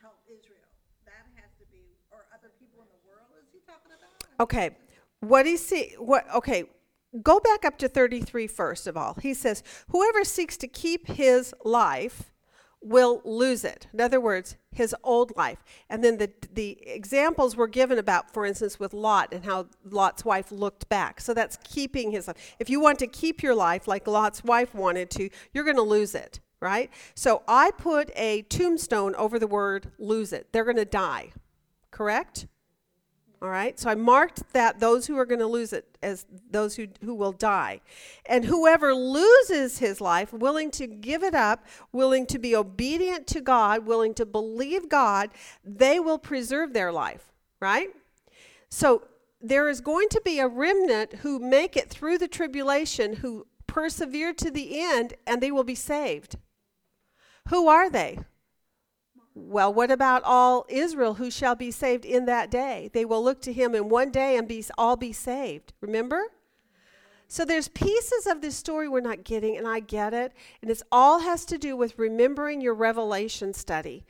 help 0.00 0.20
Israel. 0.28 0.68
That 1.06 1.24
has 1.36 1.50
to 1.58 1.66
be, 1.72 1.96
or 2.10 2.26
other 2.34 2.50
people 2.60 2.82
in 2.82 2.88
the 2.92 3.00
world, 3.08 3.28
is 3.40 3.48
he 3.52 3.60
talking 3.66 3.92
about? 3.92 4.42
Okay. 4.44 4.76
What 5.20 5.46
he 5.46 5.56
see 5.56 5.94
what 5.98 6.26
okay, 6.34 6.64
go 7.22 7.40
back 7.40 7.64
up 7.64 7.78
to 7.78 7.88
33 7.88 8.46
first 8.46 8.86
of 8.86 8.96
all. 8.96 9.14
He 9.14 9.34
says, 9.34 9.62
"Whoever 9.88 10.22
seeks 10.24 10.56
to 10.58 10.68
keep 10.68 11.08
his 11.08 11.54
life 11.64 12.30
will 12.80 13.20
lose 13.24 13.64
it." 13.64 13.86
In 13.92 14.00
other 14.00 14.20
words, 14.20 14.56
his 14.70 14.94
old 15.02 15.36
life. 15.36 15.64
And 15.88 16.02
then 16.04 16.18
the 16.18 16.30
the 16.52 16.78
examples 16.86 17.56
were 17.56 17.66
given 17.66 17.98
about 17.98 18.32
for 18.32 18.46
instance 18.46 18.78
with 18.78 18.92
Lot 18.92 19.32
and 19.32 19.44
how 19.44 19.66
Lot's 19.84 20.24
wife 20.24 20.52
looked 20.52 20.88
back. 20.88 21.20
So 21.20 21.34
that's 21.34 21.58
keeping 21.64 22.10
his 22.10 22.28
life. 22.28 22.56
If 22.58 22.70
you 22.70 22.80
want 22.80 22.98
to 23.00 23.06
keep 23.06 23.42
your 23.42 23.54
life 23.54 23.88
like 23.88 24.06
Lot's 24.06 24.44
wife 24.44 24.74
wanted 24.74 25.10
to, 25.12 25.30
you're 25.52 25.64
going 25.64 25.76
to 25.76 25.82
lose 25.82 26.14
it, 26.14 26.40
right? 26.60 26.90
So 27.14 27.42
I 27.48 27.70
put 27.72 28.10
a 28.14 28.42
tombstone 28.42 29.14
over 29.16 29.38
the 29.38 29.46
word 29.46 29.92
lose 29.98 30.32
it. 30.32 30.52
They're 30.52 30.64
going 30.64 30.76
to 30.76 30.84
die. 30.84 31.32
Correct? 31.90 32.46
All 33.40 33.48
right, 33.48 33.78
so 33.78 33.88
I 33.88 33.94
marked 33.94 34.52
that 34.52 34.80
those 34.80 35.06
who 35.06 35.16
are 35.16 35.24
going 35.24 35.38
to 35.38 35.46
lose 35.46 35.72
it 35.72 35.96
as 36.02 36.26
those 36.50 36.74
who, 36.74 36.88
who 37.04 37.14
will 37.14 37.30
die. 37.30 37.80
And 38.26 38.44
whoever 38.44 38.92
loses 38.92 39.78
his 39.78 40.00
life, 40.00 40.32
willing 40.32 40.72
to 40.72 40.88
give 40.88 41.22
it 41.22 41.36
up, 41.36 41.64
willing 41.92 42.26
to 42.26 42.38
be 42.40 42.56
obedient 42.56 43.28
to 43.28 43.40
God, 43.40 43.86
willing 43.86 44.12
to 44.14 44.26
believe 44.26 44.88
God, 44.88 45.30
they 45.64 46.00
will 46.00 46.18
preserve 46.18 46.72
their 46.72 46.90
life, 46.90 47.32
right? 47.60 47.90
So 48.70 49.02
there 49.40 49.68
is 49.68 49.80
going 49.80 50.08
to 50.08 50.20
be 50.24 50.40
a 50.40 50.48
remnant 50.48 51.14
who 51.20 51.38
make 51.38 51.76
it 51.76 51.88
through 51.88 52.18
the 52.18 52.26
tribulation, 52.26 53.16
who 53.16 53.46
persevere 53.68 54.32
to 54.32 54.50
the 54.50 54.80
end, 54.80 55.14
and 55.28 55.40
they 55.40 55.52
will 55.52 55.62
be 55.62 55.76
saved. 55.76 56.36
Who 57.50 57.68
are 57.68 57.88
they? 57.88 58.18
Well, 59.46 59.72
what 59.72 59.90
about 59.90 60.22
all 60.24 60.66
Israel 60.68 61.14
who 61.14 61.30
shall 61.30 61.54
be 61.54 61.70
saved 61.70 62.04
in 62.04 62.26
that 62.26 62.50
day? 62.50 62.90
They 62.92 63.04
will 63.04 63.22
look 63.22 63.40
to 63.42 63.52
him 63.52 63.74
in 63.74 63.88
one 63.88 64.10
day 64.10 64.36
and 64.36 64.48
be 64.48 64.64
all 64.76 64.96
be 64.96 65.12
saved. 65.12 65.72
Remember? 65.80 66.22
So 67.28 67.44
there's 67.44 67.68
pieces 67.68 68.26
of 68.26 68.40
this 68.40 68.56
story 68.56 68.88
we're 68.88 69.00
not 69.00 69.22
getting, 69.22 69.56
and 69.56 69.68
I 69.68 69.80
get 69.80 70.14
it. 70.14 70.32
And 70.62 70.70
it's 70.70 70.82
all 70.90 71.20
has 71.20 71.44
to 71.46 71.58
do 71.58 71.76
with 71.76 71.98
remembering 71.98 72.60
your 72.60 72.74
revelation 72.74 73.52
study. 73.52 74.04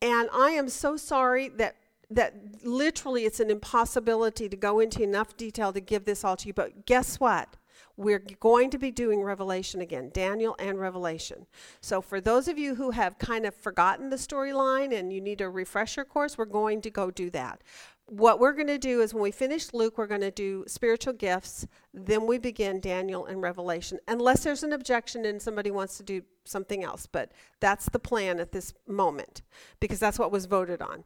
And 0.00 0.28
I 0.32 0.50
am 0.50 0.68
so 0.68 0.96
sorry 0.96 1.48
that 1.50 1.76
that 2.10 2.34
literally 2.62 3.24
it's 3.24 3.40
an 3.40 3.50
impossibility 3.50 4.46
to 4.48 4.56
go 4.56 4.80
into 4.80 5.02
enough 5.02 5.34
detail 5.36 5.72
to 5.72 5.80
give 5.80 6.04
this 6.04 6.24
all 6.24 6.36
to 6.36 6.46
you. 6.46 6.52
But 6.52 6.84
guess 6.84 7.18
what? 7.18 7.56
We're 7.96 8.22
going 8.40 8.70
to 8.70 8.78
be 8.78 8.90
doing 8.90 9.22
Revelation 9.22 9.80
again, 9.80 10.10
Daniel 10.12 10.56
and 10.58 10.78
Revelation. 10.78 11.46
So, 11.80 12.00
for 12.00 12.20
those 12.20 12.48
of 12.48 12.58
you 12.58 12.74
who 12.74 12.90
have 12.90 13.18
kind 13.18 13.44
of 13.44 13.54
forgotten 13.54 14.10
the 14.10 14.16
storyline 14.16 14.98
and 14.98 15.12
you 15.12 15.20
need 15.20 15.40
a 15.40 15.48
refresher 15.48 16.04
course, 16.04 16.38
we're 16.38 16.46
going 16.46 16.80
to 16.82 16.90
go 16.90 17.10
do 17.10 17.30
that. 17.30 17.62
What 18.06 18.40
we're 18.40 18.52
going 18.52 18.66
to 18.66 18.78
do 18.78 19.00
is 19.00 19.14
when 19.14 19.22
we 19.22 19.30
finish 19.30 19.72
Luke, 19.72 19.96
we're 19.96 20.06
going 20.06 20.22
to 20.22 20.30
do 20.30 20.64
spiritual 20.66 21.12
gifts. 21.12 21.66
Then 21.94 22.26
we 22.26 22.38
begin 22.38 22.80
Daniel 22.80 23.26
and 23.26 23.40
Revelation, 23.40 23.98
unless 24.08 24.42
there's 24.42 24.62
an 24.62 24.72
objection 24.72 25.24
and 25.24 25.40
somebody 25.40 25.70
wants 25.70 25.96
to 25.98 26.02
do 26.02 26.22
something 26.44 26.82
else. 26.82 27.06
But 27.06 27.32
that's 27.60 27.88
the 27.88 27.98
plan 27.98 28.40
at 28.40 28.52
this 28.52 28.74
moment 28.86 29.42
because 29.80 30.00
that's 30.00 30.18
what 30.18 30.32
was 30.32 30.46
voted 30.46 30.82
on 30.82 31.04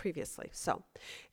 previously. 0.00 0.48
So, 0.52 0.82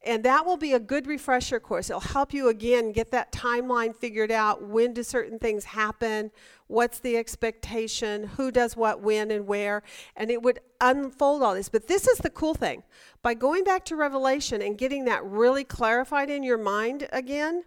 and 0.06 0.26
that 0.26 0.46
will 0.46 0.58
be 0.58 0.74
a 0.74 0.80
good 0.80 1.08
refresher 1.08 1.58
course. 1.58 1.90
It'll 1.90 2.02
help 2.02 2.34
you 2.34 2.50
again 2.50 2.92
get 2.92 3.12
that 3.12 3.32
timeline 3.32 3.96
figured 3.96 4.30
out. 4.30 4.62
When 4.62 4.94
do 4.94 5.04
certain 5.04 5.40
things 5.40 5.64
happen? 5.64 6.32
What's 6.68 7.00
the 7.00 7.16
expectation? 7.16 8.26
Who 8.36 8.52
does 8.52 8.76
what, 8.76 9.02
when, 9.02 9.32
and 9.32 9.48
where? 9.48 9.84
And 10.18 10.30
it 10.30 10.42
would 10.42 10.60
unfold 10.82 11.44
all 11.44 11.56
this. 11.56 11.70
But 11.70 11.88
this 11.88 12.10
is 12.10 12.18
the 12.18 12.30
cool 12.30 12.54
thing. 12.54 12.84
By 13.22 13.36
going 13.36 13.64
back 13.64 13.86
to 13.86 13.96
Revelation 13.96 14.62
and 14.62 14.78
getting 14.78 15.06
that 15.06 15.24
really 15.24 15.64
clarified 15.64 16.30
in 16.30 16.44
your 16.44 16.58
mind 16.58 17.08
again, 17.14 17.64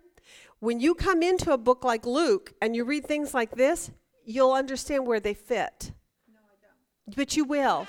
when 0.58 0.80
you 0.80 0.94
come 0.94 1.22
into 1.22 1.50
a 1.50 1.58
book 1.58 1.82
like 1.82 2.04
Luke 2.04 2.52
and 2.60 2.76
you 2.76 2.84
read 2.84 3.06
things 3.06 3.32
like 3.32 3.52
this, 3.52 3.90
you'll 4.26 4.52
understand 4.52 5.06
where 5.06 5.20
they 5.20 5.32
fit. 5.32 5.92
No, 6.30 6.40
I 6.40 6.56
don't. 6.60 7.16
But 7.16 7.38
you 7.38 7.46
will. 7.46 7.88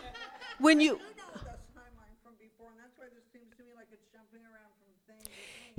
When 0.59 0.79
you 0.79 0.99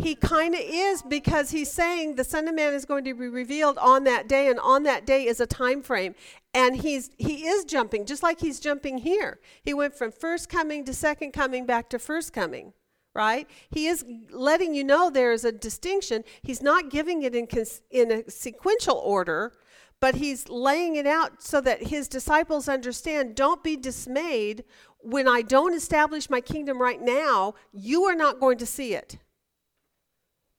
He 0.03 0.15
kind 0.15 0.55
of 0.55 0.61
is 0.65 1.03
because 1.03 1.51
he's 1.51 1.71
saying 1.71 2.17
the 2.17 2.25
Son 2.25 2.49
of 2.49 2.55
Man 2.55 2.75
is 2.75 2.85
going 2.85 3.05
to 3.05 3.15
be 3.15 3.29
revealed 3.29 3.79
on 3.79 4.05
that 4.05 4.29
day, 4.29 4.49
and 4.49 4.59
on 4.59 4.83
that 4.85 5.07
day 5.07 5.27
is 5.27 5.41
a 5.41 5.47
time 5.47 5.83
frame. 5.83 6.15
And 6.55 6.77
he's 6.77 7.11
he 7.19 7.47
is 7.47 7.65
jumping, 7.65 8.07
just 8.07 8.23
like 8.23 8.41
he's 8.41 8.61
jumping 8.61 8.99
here. 8.99 9.39
He 9.63 9.75
went 9.75 9.95
from 9.95 10.11
first 10.11 10.49
coming 10.49 10.85
to 10.85 10.95
second 10.95 11.33
coming 11.33 11.67
back 11.67 11.89
to 11.91 11.99
first 11.99 12.33
coming, 12.33 12.73
right? 13.15 13.49
He 13.71 13.87
is 13.87 14.05
letting 14.31 14.75
you 14.75 14.85
know 14.85 15.11
there 15.11 15.33
is 15.33 15.45
a 15.45 15.53
distinction. 15.53 16.25
He's 16.43 16.63
not 16.63 16.91
giving 16.91 17.23
it 17.23 17.35
in 17.35 17.47
cons- 17.47 17.83
in 17.91 18.11
a 18.11 18.31
sequential 18.31 18.97
order, 18.97 19.53
but 20.01 20.17
he's 20.17 20.49
laying 20.49 20.97
it 20.97 21.07
out 21.07 21.43
so 21.43 21.61
that 21.61 21.85
his 21.85 22.09
disciples 22.09 22.69
understand. 22.69 23.37
Don't 23.37 23.63
be 23.63 23.77
dismayed 23.77 24.65
when 25.03 25.29
I 25.29 25.43
don't 25.43 25.75
establish 25.75 26.31
my 26.31 26.41
kingdom 26.41 26.81
right 26.81 27.01
now. 27.01 27.55
You 27.73 28.05
are 28.05 28.15
not 28.15 28.41
going 28.41 28.59
to 28.59 28.67
see 28.67 28.95
it 28.95 29.19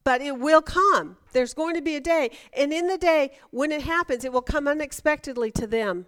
but 0.04 0.22
it 0.22 0.38
will 0.40 0.62
come. 0.62 1.18
There's 1.32 1.54
going 1.54 1.76
to 1.76 1.82
be 1.82 1.96
a 1.96 2.02
day. 2.02 2.32
And 2.56 2.74
in 2.74 2.88
the 2.88 2.98
day, 2.98 3.32
when 3.52 3.72
it 3.72 3.84
happens, 3.84 4.24
it 4.24 4.34
will 4.34 4.42
come 4.42 4.68
unexpectedly 4.68 5.52
to 5.52 5.68
them, 5.68 6.06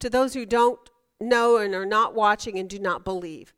to 0.00 0.10
those 0.10 0.34
who 0.34 0.44
don't 0.44 0.78
know 1.20 1.56
and 1.58 1.74
are 1.74 1.86
not 1.86 2.14
watching 2.14 2.58
and 2.58 2.68
do 2.68 2.78
not 2.78 3.04
believe. 3.04 3.54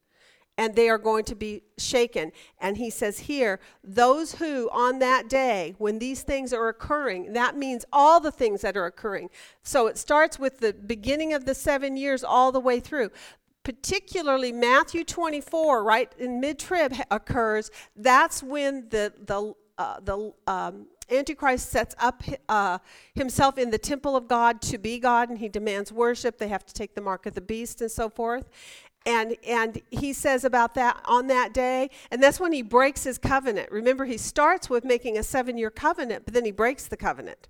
And 0.58 0.76
they 0.76 0.90
are 0.90 0.98
going 0.98 1.24
to 1.24 1.34
be 1.34 1.62
shaken. 1.78 2.32
And 2.60 2.76
he 2.76 2.90
says 2.90 3.20
here, 3.20 3.60
those 3.82 4.34
who 4.34 4.68
on 4.72 4.98
that 4.98 5.26
day, 5.26 5.74
when 5.78 5.98
these 5.98 6.22
things 6.22 6.52
are 6.52 6.68
occurring, 6.68 7.32
that 7.32 7.56
means 7.56 7.86
all 7.90 8.20
the 8.20 8.30
things 8.30 8.60
that 8.60 8.76
are 8.76 8.84
occurring. 8.84 9.30
So 9.62 9.86
it 9.86 9.96
starts 9.96 10.38
with 10.38 10.58
the 10.58 10.74
beginning 10.74 11.32
of 11.32 11.46
the 11.46 11.54
seven 11.54 11.96
years 11.96 12.22
all 12.22 12.52
the 12.52 12.60
way 12.60 12.78
through 12.78 13.10
particularly 13.70 14.50
Matthew 14.50 15.04
24, 15.04 15.84
right 15.84 16.12
in 16.18 16.40
mid-trib 16.40 16.92
occurs. 17.08 17.70
That's 17.94 18.42
when 18.42 18.88
the 18.88 19.12
the 19.24 19.54
uh, 19.78 20.00
the 20.00 20.32
um, 20.48 20.86
Antichrist 21.08 21.70
sets 21.70 21.94
up 21.98 22.22
uh, 22.48 22.78
himself 23.14 23.58
in 23.58 23.70
the 23.70 23.78
temple 23.78 24.16
of 24.16 24.26
God 24.26 24.60
to 24.62 24.76
be 24.76 24.98
God, 24.98 25.30
and 25.30 25.38
he 25.38 25.48
demands 25.48 25.92
worship. 25.92 26.36
They 26.38 26.48
have 26.48 26.66
to 26.66 26.74
take 26.74 26.96
the 26.96 27.00
mark 27.00 27.26
of 27.26 27.34
the 27.34 27.40
beast 27.40 27.80
and 27.80 27.90
so 27.90 28.08
forth. 28.08 28.48
And 29.06 29.36
and 29.46 29.80
he 29.90 30.12
says 30.12 30.44
about 30.44 30.74
that 30.74 31.00
on 31.04 31.28
that 31.28 31.54
day, 31.54 31.90
and 32.10 32.20
that's 32.20 32.40
when 32.40 32.52
he 32.52 32.62
breaks 32.62 33.04
his 33.04 33.18
covenant. 33.18 33.70
Remember, 33.70 34.04
he 34.04 34.18
starts 34.18 34.68
with 34.68 34.84
making 34.84 35.16
a 35.16 35.22
seven-year 35.22 35.70
covenant, 35.70 36.24
but 36.24 36.34
then 36.34 36.44
he 36.44 36.50
breaks 36.50 36.88
the 36.88 36.96
covenant. 36.96 37.48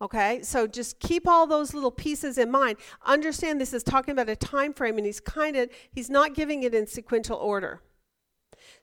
Okay, 0.00 0.42
so 0.42 0.66
just 0.66 1.00
keep 1.00 1.26
all 1.26 1.46
those 1.46 1.72
little 1.72 1.90
pieces 1.90 2.36
in 2.36 2.50
mind. 2.50 2.76
Understand 3.06 3.60
this 3.60 3.72
is 3.72 3.82
talking 3.82 4.12
about 4.12 4.28
a 4.28 4.36
time 4.36 4.74
frame, 4.74 4.98
and 4.98 5.06
he's 5.06 5.20
kind 5.20 5.56
of 5.56 5.70
he's 5.90 6.10
not 6.10 6.34
giving 6.34 6.62
it 6.64 6.74
in 6.74 6.86
sequential 6.86 7.36
order. 7.36 7.80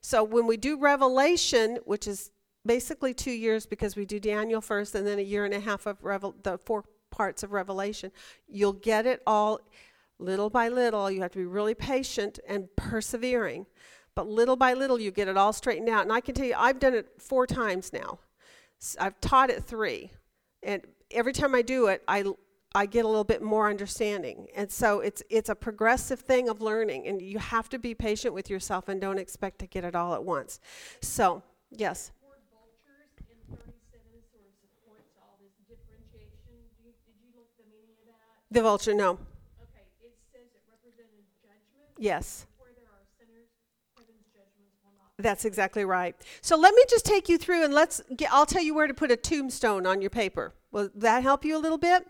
So 0.00 0.24
when 0.24 0.46
we 0.46 0.56
do 0.56 0.76
Revelation, 0.76 1.78
which 1.84 2.08
is 2.08 2.32
basically 2.66 3.14
two 3.14 3.30
years 3.30 3.64
because 3.64 3.94
we 3.94 4.04
do 4.04 4.18
Daniel 4.18 4.60
first, 4.60 4.94
and 4.96 5.06
then 5.06 5.20
a 5.20 5.22
year 5.22 5.44
and 5.44 5.54
a 5.54 5.60
half 5.60 5.86
of 5.86 6.02
Revel- 6.02 6.34
the 6.42 6.58
four 6.58 6.84
parts 7.10 7.44
of 7.44 7.52
Revelation, 7.52 8.10
you'll 8.48 8.72
get 8.72 9.06
it 9.06 9.22
all 9.24 9.60
little 10.18 10.50
by 10.50 10.68
little. 10.68 11.08
You 11.10 11.22
have 11.22 11.30
to 11.32 11.38
be 11.38 11.44
really 11.44 11.74
patient 11.74 12.40
and 12.48 12.68
persevering, 12.74 13.66
but 14.16 14.26
little 14.26 14.56
by 14.56 14.74
little 14.74 15.00
you 15.00 15.12
get 15.12 15.28
it 15.28 15.36
all 15.36 15.52
straightened 15.52 15.88
out. 15.88 16.02
And 16.02 16.12
I 16.12 16.20
can 16.20 16.34
tell 16.34 16.46
you, 16.46 16.54
I've 16.56 16.80
done 16.80 16.94
it 16.94 17.06
four 17.18 17.46
times 17.46 17.92
now. 17.92 18.18
I've 18.98 19.20
taught 19.20 19.50
it 19.50 19.62
three 19.62 20.10
and 20.64 20.82
every 21.10 21.32
time 21.32 21.54
I 21.54 21.62
do 21.62 21.86
it, 21.88 22.02
I 22.08 22.24
I 22.74 22.86
get 22.86 23.04
a 23.04 23.08
little 23.08 23.24
bit 23.24 23.40
more 23.40 23.70
understanding. 23.70 24.48
And 24.56 24.70
so 24.70 25.00
it's 25.00 25.22
it's 25.30 25.48
a 25.48 25.54
progressive 25.54 26.20
thing 26.20 26.48
of 26.48 26.60
learning 26.60 27.06
and 27.06 27.22
you 27.22 27.38
have 27.38 27.68
to 27.68 27.78
be 27.78 27.94
patient 27.94 28.34
with 28.34 28.50
yourself 28.50 28.88
and 28.88 29.00
don't 29.00 29.18
expect 29.18 29.60
to 29.60 29.66
get 29.66 29.84
it 29.84 29.94
all 29.94 30.12
at 30.14 30.24
once. 30.24 30.58
So, 31.00 31.42
yes. 31.70 32.10
word 32.20 32.42
vultures 32.50 33.14
in 33.30 33.38
thirty-seven 33.54 34.18
sort 34.32 34.42
of 34.42 34.54
supports 34.58 35.14
all 35.22 35.38
this 35.38 35.54
differentiation. 35.70 36.34
Do 36.50 36.82
you, 36.82 36.92
did 37.06 37.14
you 37.22 37.30
look 37.38 37.46
the 37.56 37.66
meaning 37.70 37.94
of 38.02 38.10
that? 38.10 38.50
The 38.50 38.62
vulture, 38.62 38.94
no. 38.94 39.22
Okay, 39.62 39.86
it 40.02 40.18
says 40.32 40.50
it 40.50 40.62
represented 40.66 41.22
judgment. 41.42 41.94
Yes. 41.96 42.46
Where 42.58 42.74
there 42.74 42.90
are 42.90 43.06
sinners, 43.18 43.54
heaven's 43.94 44.26
judgments. 44.34 44.74
That's 45.18 45.44
exactly 45.44 45.84
right. 45.84 46.16
So 46.40 46.56
let 46.56 46.74
me 46.74 46.82
just 46.90 47.06
take 47.06 47.28
you 47.28 47.38
through 47.38 47.62
and 47.64 47.72
let's 47.72 48.02
get, 48.16 48.32
I'll 48.32 48.46
tell 48.46 48.62
you 48.62 48.74
where 48.74 48.88
to 48.88 48.94
put 48.94 49.12
a 49.12 49.16
tombstone 49.16 49.86
on 49.86 50.00
your 50.00 50.10
paper. 50.10 50.54
Will 50.74 50.90
that 50.96 51.22
help 51.22 51.44
you 51.44 51.56
a 51.56 51.62
little 51.62 51.78
bit? 51.78 52.04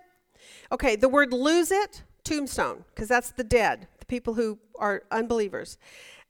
Okay, 0.73 0.97
the 0.97 1.09
word 1.09 1.35
lose 1.35 1.71
it, 1.71 2.03
tombstone, 2.25 2.85
because 2.95 3.09
that's 3.09 3.31
the 3.31 3.45
dead, 3.45 3.87
the 3.99 4.07
people 4.07 4.33
who 4.33 4.59
are 4.79 5.03
unbelievers. 5.11 5.77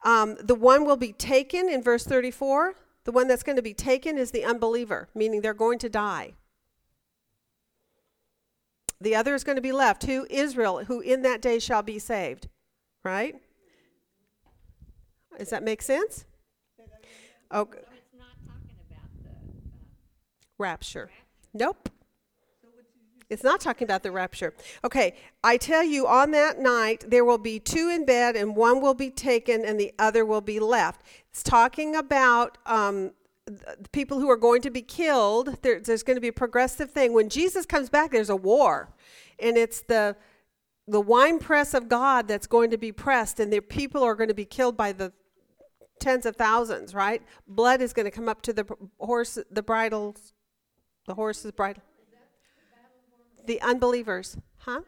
Um, 0.05 0.37
the 0.43 0.57
one 0.57 0.85
will 0.85 0.97
be 0.97 1.13
taken 1.13 1.69
in 1.69 1.81
verse 1.81 2.05
34. 2.05 2.75
The 3.05 3.13
one 3.13 3.29
that's 3.29 3.45
going 3.45 3.55
to 3.55 3.63
be 3.63 3.73
taken 3.73 4.19
is 4.19 4.33
the 4.33 4.45
unbeliever, 4.45 5.09
meaning 5.15 5.43
they're 5.43 5.55
going 5.55 5.79
to 5.79 5.89
die. 5.89 6.33
The 9.01 9.15
other 9.15 9.37
is 9.37 9.45
going 9.45 9.57
to 9.57 9.63
be 9.63 9.73
left, 9.73 10.05
who 10.05 10.27
Israel, 10.29 10.85
who 10.87 10.99
in 10.99 11.23
that 11.23 11.41
day 11.41 11.61
shall 11.61 11.83
be 11.83 12.01
saved. 12.01 12.49
Right? 13.05 13.37
Does 15.39 15.51
that 15.51 15.63
make 15.63 15.83
sense? 15.83 16.25
Okay. 17.53 17.79
So 17.79 17.87
it's 17.95 18.19
not 18.19 18.35
talking 18.45 18.77
about 18.91 19.09
the, 19.23 19.31
um, 19.31 19.63
rapture. 20.59 21.11
Nope. 21.53 21.91
It's 23.31 23.43
not 23.43 23.61
talking 23.61 23.85
about 23.87 24.03
the 24.03 24.11
rapture. 24.11 24.55
Okay, 24.85 25.15
I 25.43 25.57
tell 25.57 25.83
you, 25.83 26.07
on 26.07 26.31
that 26.33 26.59
night 26.59 27.05
there 27.09 27.25
will 27.25 27.39
be 27.39 27.59
two 27.59 27.89
in 27.89 28.05
bed, 28.05 28.37
and 28.37 28.55
one 28.55 28.81
will 28.81 28.95
be 28.95 29.11
taken, 29.11 29.65
and 29.65 29.79
the 29.79 29.93
other 29.99 30.25
will 30.25 30.41
be 30.41 30.61
left. 30.61 31.03
It's 31.31 31.43
talking 31.43 31.97
about 31.97 32.59
um, 32.67 33.13
the 33.47 33.89
people 33.93 34.21
who 34.21 34.31
are 34.31 34.37
going 34.37 34.63
to 34.63 34.71
be 34.71 34.83
killed. 34.83 35.59
There, 35.63 35.81
there's 35.81 36.03
going 36.03 36.17
to 36.17 36.21
be 36.21 36.29
a 36.29 36.33
progressive 36.33 36.91
thing. 36.91 37.13
When 37.13 37.29
Jesus 37.29 37.67
comes 37.67 37.91
back, 37.91 38.11
there's 38.11 38.31
a 38.31 38.37
war, 38.37 38.91
and 39.39 39.57
it's 39.57 39.81
the 39.81 40.17
the 40.87 41.01
wine 41.01 41.39
press 41.39 41.73
of 41.73 41.89
God 41.89 42.29
that's 42.29 42.47
going 42.47 42.71
to 42.71 42.77
be 42.77 42.93
pressed, 42.93 43.41
and 43.41 43.51
the 43.51 43.61
people 43.61 44.03
are 44.03 44.15
going 44.15 44.29
to 44.29 44.35
be 44.35 44.45
killed 44.45 44.77
by 44.77 44.93
the 44.93 45.13
tens 45.99 46.27
of 46.27 46.37
thousands. 46.37 46.95
Right? 46.95 47.23
Blood 47.47 47.81
is 47.81 47.93
going 47.93 48.05
to 48.05 48.11
come 48.11 48.29
up 48.29 48.43
to 48.43 48.53
the 48.53 48.67
horse, 48.99 49.39
the 49.51 49.63
bridles, 49.63 50.35
the 51.07 51.15
horse's 51.15 51.53
bridle. 51.53 51.83
The 53.47 53.61
unbelievers, 53.61 54.37
huh? 54.59 54.81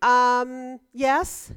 Um, 0.00 0.80
yes, 0.92 1.52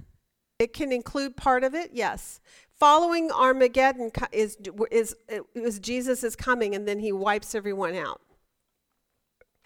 it 0.59 0.73
can 0.73 0.91
include 0.91 1.37
part 1.37 1.63
of 1.63 1.73
it. 1.73 1.91
Yes, 1.93 2.41
following 2.77 3.31
Armageddon 3.31 4.11
is 4.31 4.57
is 4.91 5.15
is 5.55 5.79
Jesus 5.79 6.23
is 6.23 6.35
coming, 6.35 6.75
and 6.75 6.87
then 6.87 6.99
he 6.99 7.11
wipes 7.11 7.55
everyone 7.55 7.95
out. 7.95 8.21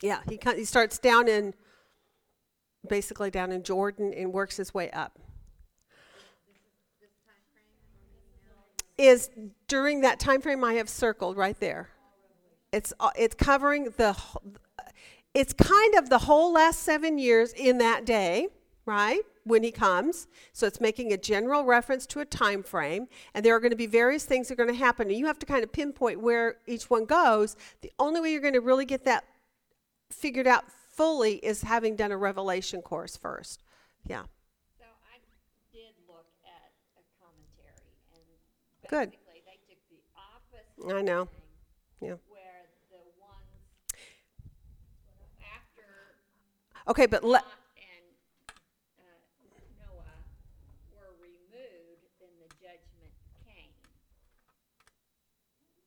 Yeah, 0.01 0.19
he 0.29 0.39
he 0.55 0.65
starts 0.65 0.99
down 0.99 1.27
in 1.27 1.53
basically 2.87 3.31
down 3.31 3.51
in 3.51 3.63
Jordan 3.63 4.13
and 4.13 4.31
works 4.31 4.57
his 4.57 4.73
way 4.73 4.91
up. 4.91 5.17
Is 8.97 9.29
during 9.67 10.01
that 10.01 10.19
time 10.19 10.41
frame 10.41 10.63
I 10.63 10.73
have 10.73 10.89
circled 10.89 11.35
right 11.35 11.59
there. 11.59 11.89
It's 12.71 12.93
uh, 12.99 13.11
it's 13.17 13.35
covering 13.35 13.93
the 13.97 14.15
it's 15.35 15.53
kind 15.53 15.93
of 15.95 16.09
the 16.09 16.19
whole 16.19 16.51
last 16.53 16.79
7 16.79 17.19
years 17.19 17.53
in 17.53 17.77
that 17.79 18.05
day, 18.05 18.47
right? 18.85 19.21
When 19.43 19.61
he 19.61 19.71
comes. 19.71 20.27
So 20.53 20.65
it's 20.65 20.81
making 20.81 21.13
a 21.13 21.17
general 21.17 21.65
reference 21.65 22.07
to 22.07 22.21
a 22.21 22.25
time 22.25 22.63
frame 22.63 23.07
and 23.33 23.45
there 23.45 23.55
are 23.55 23.59
going 23.59 23.71
to 23.71 23.75
be 23.77 23.85
various 23.85 24.25
things 24.25 24.47
that 24.47 24.53
are 24.53 24.65
going 24.65 24.75
to 24.75 24.83
happen 24.83 25.09
and 25.09 25.17
you 25.17 25.27
have 25.27 25.37
to 25.39 25.45
kind 25.45 25.63
of 25.63 25.71
pinpoint 25.71 26.21
where 26.21 26.55
each 26.65 26.89
one 26.89 27.05
goes. 27.05 27.55
The 27.81 27.91
only 27.99 28.21
way 28.21 28.31
you're 28.31 28.41
going 28.41 28.53
to 28.55 28.61
really 28.61 28.85
get 28.85 29.05
that 29.05 29.25
figured 30.11 30.47
out 30.47 30.63
fully 30.71 31.35
is 31.45 31.61
having 31.63 31.95
done 31.95 32.11
a 32.11 32.17
revelation 32.17 32.81
course 32.81 33.17
first. 33.17 33.61
Yeah. 34.07 34.23
So 34.79 34.85
I 35.13 35.19
did 35.73 35.93
look 36.07 36.27
at 36.45 36.71
a 36.97 37.03
commentary 37.21 37.91
and 38.15 38.23
Good. 38.89 39.11
basically 39.11 39.43
they 39.45 39.59
took 39.67 39.81
the 39.91 39.99
opposite 40.15 40.95
I 40.97 41.01
know. 41.01 41.25
thing, 41.25 42.09
Yeah. 42.09 42.15
Where 42.29 42.71
the 42.89 43.03
ones 43.19 43.51
after 45.43 46.15
Okay, 46.87 47.07
but 47.07 47.23
let 47.23 47.43
and 47.77 48.05
uh, 48.49 49.23
Noah 49.81 50.03
were 50.93 51.15
removed, 51.19 52.03
then 52.19 52.29
the 52.39 52.53
judgment 52.61 53.11
came. 53.43 53.71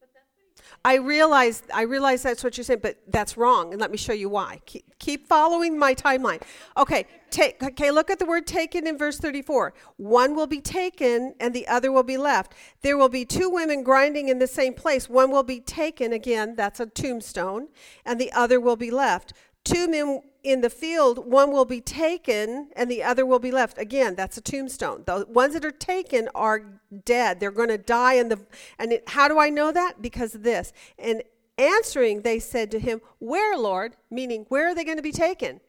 But 0.01 0.09
that's 0.13 0.27
what 0.35 0.43
he 0.45 0.51
said. 0.55 0.65
I 0.83 0.95
realize 0.95 1.63
I 1.73 1.83
realize 1.83 2.21
that's 2.21 2.43
what 2.43 2.57
you're 2.57 2.65
saying, 2.65 2.81
but 2.83 2.97
that's 3.07 3.37
wrong, 3.37 3.71
and 3.71 3.79
let 3.79 3.91
me 3.91 3.97
show 3.97 4.11
you 4.11 4.27
why. 4.27 4.59
Keep, 4.65 4.99
keep 4.99 5.27
following 5.29 5.79
my 5.79 5.95
timeline. 5.95 6.41
Okay, 6.75 7.05
take 7.29 7.63
okay, 7.63 7.91
look 7.91 8.09
at 8.09 8.19
the 8.19 8.25
word 8.25 8.45
taken 8.45 8.85
in 8.85 8.97
verse 8.97 9.19
34. 9.19 9.73
One 9.95 10.35
will 10.35 10.47
be 10.47 10.59
taken 10.59 11.33
and 11.39 11.53
the 11.53 11.65
other 11.69 11.93
will 11.93 12.03
be 12.03 12.17
left. 12.17 12.55
There 12.81 12.97
will 12.97 13.07
be 13.07 13.23
two 13.23 13.49
women 13.49 13.83
grinding 13.83 14.27
in 14.27 14.39
the 14.39 14.47
same 14.47 14.73
place. 14.73 15.07
One 15.07 15.31
will 15.31 15.43
be 15.43 15.61
taken 15.61 16.11
again, 16.11 16.55
that's 16.57 16.81
a 16.81 16.87
tombstone, 16.87 17.69
and 18.05 18.19
the 18.19 18.33
other 18.33 18.59
will 18.59 18.75
be 18.75 18.91
left. 18.91 19.31
Two 19.63 19.87
men 19.87 20.21
in 20.43 20.61
the 20.61 20.69
field, 20.69 21.29
one 21.29 21.51
will 21.51 21.65
be 21.65 21.81
taken 21.81 22.69
and 22.75 22.89
the 22.89 23.03
other 23.03 23.25
will 23.25 23.39
be 23.39 23.51
left. 23.51 23.77
Again, 23.77 24.15
that's 24.15 24.37
a 24.37 24.41
tombstone. 24.41 25.03
The 25.05 25.25
ones 25.27 25.53
that 25.53 25.65
are 25.65 25.71
taken 25.71 26.29
are 26.33 26.79
dead. 27.05 27.39
They're 27.39 27.51
going 27.51 27.69
to 27.69 27.77
die 27.77 28.13
in 28.13 28.29
the 28.29 28.39
and 28.77 28.93
it, 28.93 29.09
how 29.09 29.27
do 29.27 29.39
I 29.39 29.49
know 29.49 29.71
that? 29.71 30.01
Because 30.01 30.35
of 30.35 30.43
this. 30.43 30.71
And 30.97 31.23
answering, 31.57 32.21
they 32.21 32.39
said 32.39 32.71
to 32.71 32.79
him, 32.79 33.01
"Where, 33.19 33.57
Lord?" 33.57 33.97
Meaning, 34.09 34.45
where 34.49 34.69
are 34.69 34.75
they 34.75 34.85
going 34.85 34.97
to 34.97 35.03
be 35.03 35.11
taken? 35.11 35.59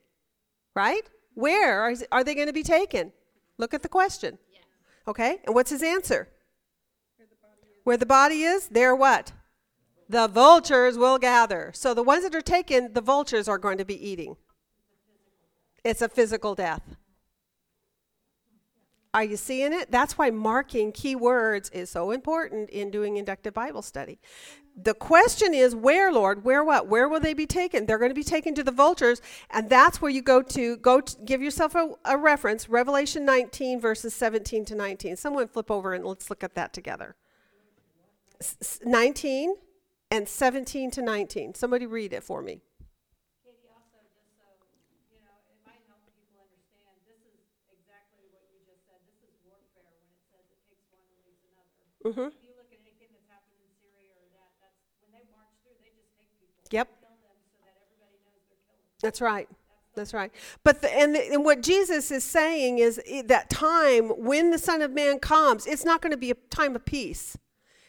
Right? 0.74 1.02
Where 1.34 1.80
are, 1.80 1.94
are 2.12 2.24
they 2.24 2.34
going 2.34 2.46
to 2.46 2.52
be 2.52 2.62
taken? 2.62 3.12
Look 3.58 3.74
at 3.74 3.82
the 3.82 3.88
question. 3.88 4.38
Okay? 5.08 5.38
And 5.44 5.54
what's 5.54 5.70
his 5.70 5.82
answer? 5.82 6.28
Where 7.84 7.96
the 7.96 8.06
body 8.06 8.42
is, 8.42 8.68
there 8.68 8.94
what? 8.94 9.32
The 10.08 10.28
vultures 10.28 10.96
will 10.98 11.18
gather. 11.18 11.72
So 11.74 11.94
the 11.94 12.02
ones 12.02 12.24
that 12.24 12.34
are 12.34 12.40
taken, 12.40 12.92
the 12.92 13.00
vultures 13.00 13.48
are 13.48 13.58
going 13.58 13.78
to 13.78 13.84
be 13.84 14.08
eating. 14.08 14.36
It's 15.84 16.02
a 16.02 16.08
physical 16.08 16.54
death. 16.54 16.96
Are 19.12 19.24
you 19.24 19.36
seeing 19.36 19.72
it? 19.72 19.90
That's 19.90 20.16
why 20.16 20.30
marking 20.30 20.92
key 20.92 21.16
words 21.16 21.68
is 21.70 21.90
so 21.90 22.12
important 22.12 22.70
in 22.70 22.90
doing 22.92 23.16
inductive 23.16 23.54
Bible 23.54 23.82
study. 23.82 24.20
The 24.80 24.94
question 24.94 25.52
is, 25.52 25.74
where, 25.74 26.12
Lord? 26.12 26.44
Where 26.44 26.62
what? 26.62 26.86
Where 26.86 27.08
will 27.08 27.18
they 27.18 27.34
be 27.34 27.44
taken? 27.46 27.86
They're 27.86 27.98
going 27.98 28.10
to 28.10 28.14
be 28.14 28.22
taken 28.22 28.54
to 28.54 28.62
the 28.62 28.70
vultures, 28.70 29.20
and 29.50 29.68
that's 29.68 30.00
where 30.00 30.10
you 30.10 30.22
go 30.22 30.42
to 30.42 30.76
go 30.76 31.00
to, 31.00 31.16
give 31.24 31.42
yourself 31.42 31.74
a, 31.74 31.90
a 32.04 32.16
reference. 32.16 32.68
Revelation 32.68 33.24
19 33.24 33.80
verses 33.80 34.14
17 34.14 34.64
to 34.66 34.74
19. 34.76 35.16
Someone 35.16 35.48
flip 35.48 35.70
over 35.72 35.92
and 35.92 36.04
let's 36.06 36.30
look 36.30 36.44
at 36.44 36.54
that 36.54 36.72
together. 36.72 37.16
S- 38.40 38.56
s- 38.60 38.80
19 38.84 39.56
and 40.10 40.28
17 40.28 40.90
to 40.92 41.02
19. 41.02 41.54
Somebody 41.54 41.84
read 41.86 42.12
it 42.12 42.22
for 42.22 42.40
me. 42.40 42.62
Katie, 43.44 43.68
also, 43.68 44.00
just 44.16 44.32
so, 44.38 44.46
you 45.12 45.20
know, 45.26 45.36
it 45.50 45.58
might 45.66 45.82
help 45.90 46.00
people 46.08 46.40
understand, 46.40 46.94
this 47.04 47.20
is 47.26 47.36
exactly 47.68 48.24
what 48.32 48.46
you 48.54 48.58
just 48.64 48.86
said. 48.88 48.98
This 49.04 49.20
is 49.28 49.34
warfare 49.44 49.92
when 49.92 50.08
it 50.08 50.24
says 50.32 50.46
it 50.48 50.62
takes 50.72 50.88
one 50.94 51.04
and 51.04 51.20
leaves 51.26 51.42
Mhm. 52.04 52.32
If 52.32 52.40
you 52.42 52.56
look 52.56 52.72
at 52.72 52.80
anything 52.80 53.08
that's 53.12 53.28
happened 53.28 53.60
in 53.60 53.72
Syria 53.76 54.16
or 54.16 54.28
that, 54.32 54.50
that's, 54.60 54.80
when 55.04 55.12
they 55.12 55.24
march 55.32 55.52
through, 55.62 55.76
they 55.84 55.92
just 55.92 56.08
take 56.16 56.32
people. 56.40 56.56
Yep. 56.70 56.88
Kill 56.88 57.08
them 57.10 57.36
so 57.44 57.60
that 57.64 57.76
everybody 57.76 58.16
knows 58.24 58.40
they're 58.48 58.64
killing. 58.64 59.00
That's 59.02 59.20
right. 59.20 59.48
That's 59.94 60.14
right. 60.14 60.32
But 60.62 60.80
the, 60.82 60.90
and, 60.96 61.14
the, 61.14 61.32
and 61.32 61.44
what 61.44 61.62
Jesus 61.62 62.10
is 62.10 62.24
saying 62.24 62.78
is 62.78 63.00
that 63.26 63.50
time 63.50 64.08
when 64.10 64.50
the 64.50 64.58
Son 64.58 64.80
of 64.82 64.92
Man 64.92 65.18
comes, 65.18 65.66
it's 65.66 65.84
not 65.84 66.00
going 66.00 66.12
to 66.12 66.16
be 66.16 66.30
a 66.30 66.36
time 66.48 66.74
of 66.76 66.84
peace. 66.84 67.36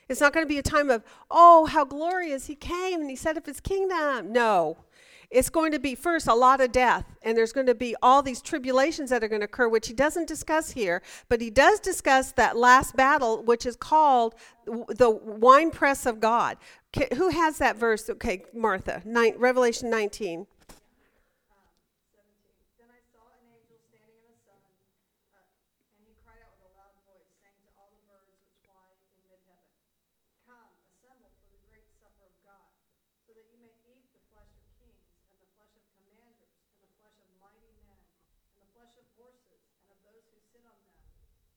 It's 0.10 0.20
not 0.20 0.34
going 0.34 0.46
to 0.46 0.50
be 0.50 0.58
a 0.58 0.64
time 0.64 0.90
of, 0.90 1.04
oh, 1.30 1.68
how 1.68 1.86
glorious 1.86 2.48
he 2.48 2.56
came 2.56 3.00
and 3.00 3.10
he 3.10 3.16
set 3.16 3.38
up 3.38 3.46
his 3.46 3.62
kingdom. 3.62 4.34
No. 4.34 4.78
It's 5.32 5.50
going 5.50 5.72
to 5.72 5.80
be 5.80 5.96
first 5.96 6.28
a 6.28 6.34
lot 6.36 6.60
of 6.60 6.74
death, 6.74 7.06
and 7.24 7.38
there's 7.38 7.54
going 7.54 7.68
to 7.68 7.74
be 7.76 7.96
all 8.02 8.22
these 8.22 8.42
tribulations 8.42 9.10
that 9.12 9.24
are 9.24 9.30
going 9.30 9.40
to 9.40 9.46
occur, 9.46 9.70
which 9.70 9.88
he 9.88 9.94
doesn't 9.94 10.28
discuss 10.28 10.72
here, 10.72 11.02
but 11.30 11.40
he 11.40 11.50
does 11.50 11.80
discuss 11.80 12.34
that 12.34 12.58
last 12.58 12.98
battle, 12.98 13.42
which 13.42 13.66
is 13.66 13.78
called 13.78 14.36
the 14.66 15.10
wine 15.10 15.72
press 15.72 16.06
of 16.06 16.20
God. 16.20 16.58
Who 17.16 17.30
has 17.30 17.60
that 17.60 17.78
verse? 17.78 18.10
Okay, 18.10 18.44
Martha, 18.54 19.02
Revelation 19.06 19.90
19. 19.90 20.46
Then 22.76 22.92
I 22.92 23.00
saw 23.16 23.24
an 23.32 23.48
angel 23.48 23.80
standing 23.88 24.20
in 24.20 24.36
the 24.36 24.42
sun, 24.44 24.60
uh, 25.32 25.40
and 25.96 26.12
he 26.12 26.16
cried 26.28 26.44
out 26.44 26.60
with 26.60 26.68
a 26.68 26.76
loud 26.76 26.92
voice, 27.08 27.24
saying 27.40 27.64
to 27.64 27.72
all 27.80 27.88
the 27.96 28.04
birds 28.04 28.36
which 28.36 28.52
fly 28.68 28.84
in 29.00 29.24
mid-heaven, 29.32 29.72
Come, 30.44 30.76
assemble 30.92 31.32
for 31.40 31.56
the 31.56 31.64
great 31.72 31.88
supper 32.04 32.28
of 32.28 32.36
God, 32.44 32.76
so 33.24 33.32
that 33.32 33.48
you 33.48 33.64
may 33.64 33.72
eat 33.88 34.12
the 34.12 34.20
flesh 34.28 34.52
of 34.52 34.60
kings, 34.76 35.08
and 35.32 35.40
the 35.40 35.48
flesh 35.56 35.72
of 35.80 35.82
flesh 38.82 38.98
of 38.98 39.06
horses, 39.14 39.62
and 39.86 39.94
of 39.94 40.02
those 40.02 40.26
who 40.34 40.42
sit 40.50 40.66
on 40.66 40.82
them, 40.90 40.98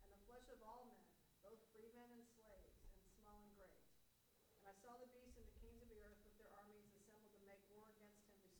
and 0.05 0.13
the 0.13 0.21
flesh 0.29 0.45
of 0.53 0.61
all 0.61 0.85
men, 0.85 1.01
both 1.41 1.57
freemen 1.73 2.05
and 2.13 2.29
slaves, 2.37 2.77
and 3.01 3.09
small 3.17 3.41
and 3.41 3.49
great. 3.57 3.81
And 4.61 4.69
I 4.69 4.77
saw 4.85 4.93
the 5.01 5.09
beast 5.09 5.33
and 5.41 5.49
the 5.49 5.57
kings 5.65 5.81
of 5.81 5.89
the 5.89 6.05
earth 6.05 6.21
with 6.21 6.37
their 6.37 6.53
armies 6.53 6.85
assembled 6.93 7.33
to 7.33 7.41
make 7.49 7.65
war 7.73 7.89
against 7.97 8.21
him 8.29 8.37
who 8.37 8.45
sat 8.45 8.45
on 8.45 8.45
the 8.45 8.45
horse 8.45 8.45
and 8.45 8.45
against 8.45 8.45
his 8.45 8.45
army. 8.45 8.53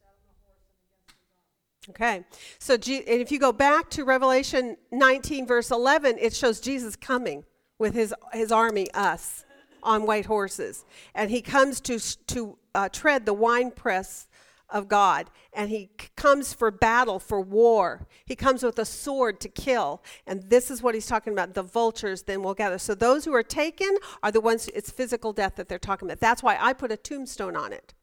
Okay. 1.91 2.25
So 2.59 2.77
Je- 2.77 3.05
and 3.07 3.21
if 3.21 3.31
you 3.31 3.39
go 3.39 3.53
back 3.53 3.91
to 3.91 4.05
Revelation 4.05 4.77
19 4.91 5.47
verse 5.47 5.71
11, 5.71 6.17
it 6.19 6.35
shows 6.35 6.61
Jesus 6.61 6.97
coming 6.97 7.45
with 7.79 7.95
his 7.95 8.15
his 8.33 8.51
army 8.51 8.91
us 8.95 9.45
on 9.83 10.07
white 10.07 10.27
horses. 10.27 10.85
And 11.15 11.31
he 11.31 11.43
comes 11.43 11.81
to 11.83 11.99
to 12.27 12.59
uh, 12.75 12.89
tread 12.89 13.27
the 13.27 13.35
winepress 13.35 14.29
of 14.71 14.89
God 14.89 15.31
and 15.53 15.71
he 15.71 15.91
comes 16.17 16.53
for 16.53 16.71
battle 16.71 17.19
for 17.19 17.41
war. 17.41 18.09
He 18.25 18.35
comes 18.35 18.63
with 18.63 18.79
a 18.79 18.85
sword 18.85 19.39
to 19.41 19.49
kill. 19.49 20.03
And 20.27 20.43
this 20.49 20.71
is 20.71 20.83
what 20.83 20.95
he's 20.95 21.07
talking 21.07 21.33
about 21.33 21.55
the 21.55 21.63
vultures 21.63 22.23
then 22.23 22.43
will 22.43 22.55
gather. 22.55 22.79
So 22.79 22.95
those 22.95 23.25
who 23.25 23.35
are 23.35 23.43
taken 23.43 23.97
are 24.23 24.33
the 24.33 24.41
ones 24.41 24.69
it's 24.75 24.91
physical 24.91 25.33
death 25.33 25.57
that 25.57 25.69
they're 25.69 25.79
talking 25.79 26.09
about. 26.09 26.19
That's 26.19 26.43
why 26.43 26.57
I 26.61 26.73
put 26.73 26.91
a 26.91 26.97
tombstone 26.97 27.57
on 27.57 27.73
it 27.73 27.95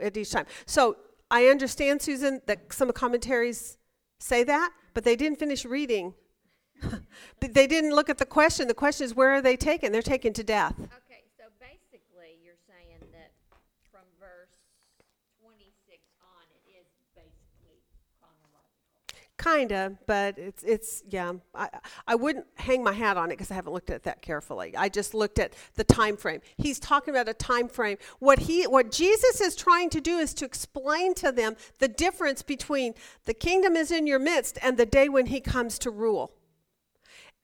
at 0.00 0.16
each 0.16 0.30
time. 0.30 0.46
So 0.66 0.96
I 1.30 1.46
understand, 1.46 2.00
Susan, 2.02 2.40
that 2.46 2.72
some 2.72 2.90
commentaries 2.92 3.76
say 4.18 4.44
that, 4.44 4.72
but 4.94 5.04
they 5.04 5.16
didn't 5.16 5.38
finish 5.38 5.64
reading. 5.64 6.14
They 7.40 7.66
didn't 7.66 7.94
look 7.94 8.08
at 8.08 8.18
the 8.18 8.26
question. 8.26 8.68
The 8.68 8.74
question 8.74 9.04
is, 9.04 9.14
where 9.14 9.30
are 9.34 9.42
they 9.42 9.56
taken? 9.56 9.90
They're 9.92 10.02
taken 10.02 10.32
to 10.34 10.44
death. 10.44 10.74
Okay, 10.78 11.22
so 11.38 11.44
basically, 11.58 12.38
you're 12.42 12.58
saying 12.66 13.02
that 13.12 13.30
from 13.90 14.06
verse 14.18 14.54
twenty-six 15.42 16.02
on, 16.22 16.44
it 16.54 16.82
is 16.82 16.86
basically 17.14 17.78
chronological. 18.18 19.02
Kinda, 19.38 19.96
but 20.06 20.36
it's 20.36 20.64
it's 20.64 21.04
yeah. 21.08 21.32
I 21.54 21.68
I 22.08 22.16
wouldn't 22.16 22.46
hang 22.56 22.82
my 22.82 22.92
hat 22.92 23.16
on 23.16 23.30
it 23.30 23.34
because 23.34 23.52
I 23.52 23.54
haven't 23.54 23.72
looked 23.72 23.90
at 23.90 24.02
that 24.02 24.20
carefully. 24.20 24.76
I 24.76 24.88
just 24.88 25.14
looked 25.14 25.38
at 25.38 25.54
the 25.76 25.84
time 25.84 26.16
frame. 26.16 26.40
He's 26.56 26.80
talking 26.80 27.14
about 27.14 27.28
a 27.28 27.34
time 27.34 27.68
frame. 27.68 27.98
What 28.18 28.40
he 28.40 28.66
what 28.66 28.90
Jesus 28.90 29.40
is 29.40 29.54
trying 29.54 29.90
to 29.90 30.00
do 30.00 30.18
is 30.18 30.34
to 30.34 30.44
explain 30.44 31.14
to 31.14 31.30
them 31.30 31.56
the 31.78 31.86
difference 31.86 32.42
between 32.42 32.94
the 33.26 33.34
kingdom 33.34 33.76
is 33.76 33.92
in 33.92 34.08
your 34.08 34.18
midst 34.18 34.58
and 34.60 34.76
the 34.76 34.86
day 34.86 35.08
when 35.08 35.26
he 35.26 35.40
comes 35.40 35.78
to 35.80 35.90
rule. 35.90 36.32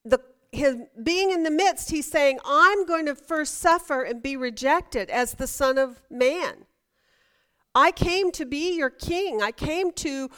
The 0.05 0.19
his 0.51 0.77
being 1.03 1.31
in 1.31 1.45
the 1.45 1.51
midst, 1.51 1.91
he's 1.91 2.11
saying, 2.11 2.41
I'm 2.45 2.87
going 2.87 3.07
to 3.07 3.15
first 3.15 3.59
suffer 3.59 4.03
and 4.03 4.23
be 4.23 4.37
rejected 4.37 5.11
as 5.11 5.35
the 5.35 5.47
Son 5.47 5.79
of 5.79 6.03
Man. 6.11 6.67
I 7.75 7.91
came 7.91 8.31
to 8.33 8.45
be 8.45 8.77
your 8.77 8.91
king. 8.91 9.43
I 9.43 9.51
came 9.51 9.91
to 9.93 10.31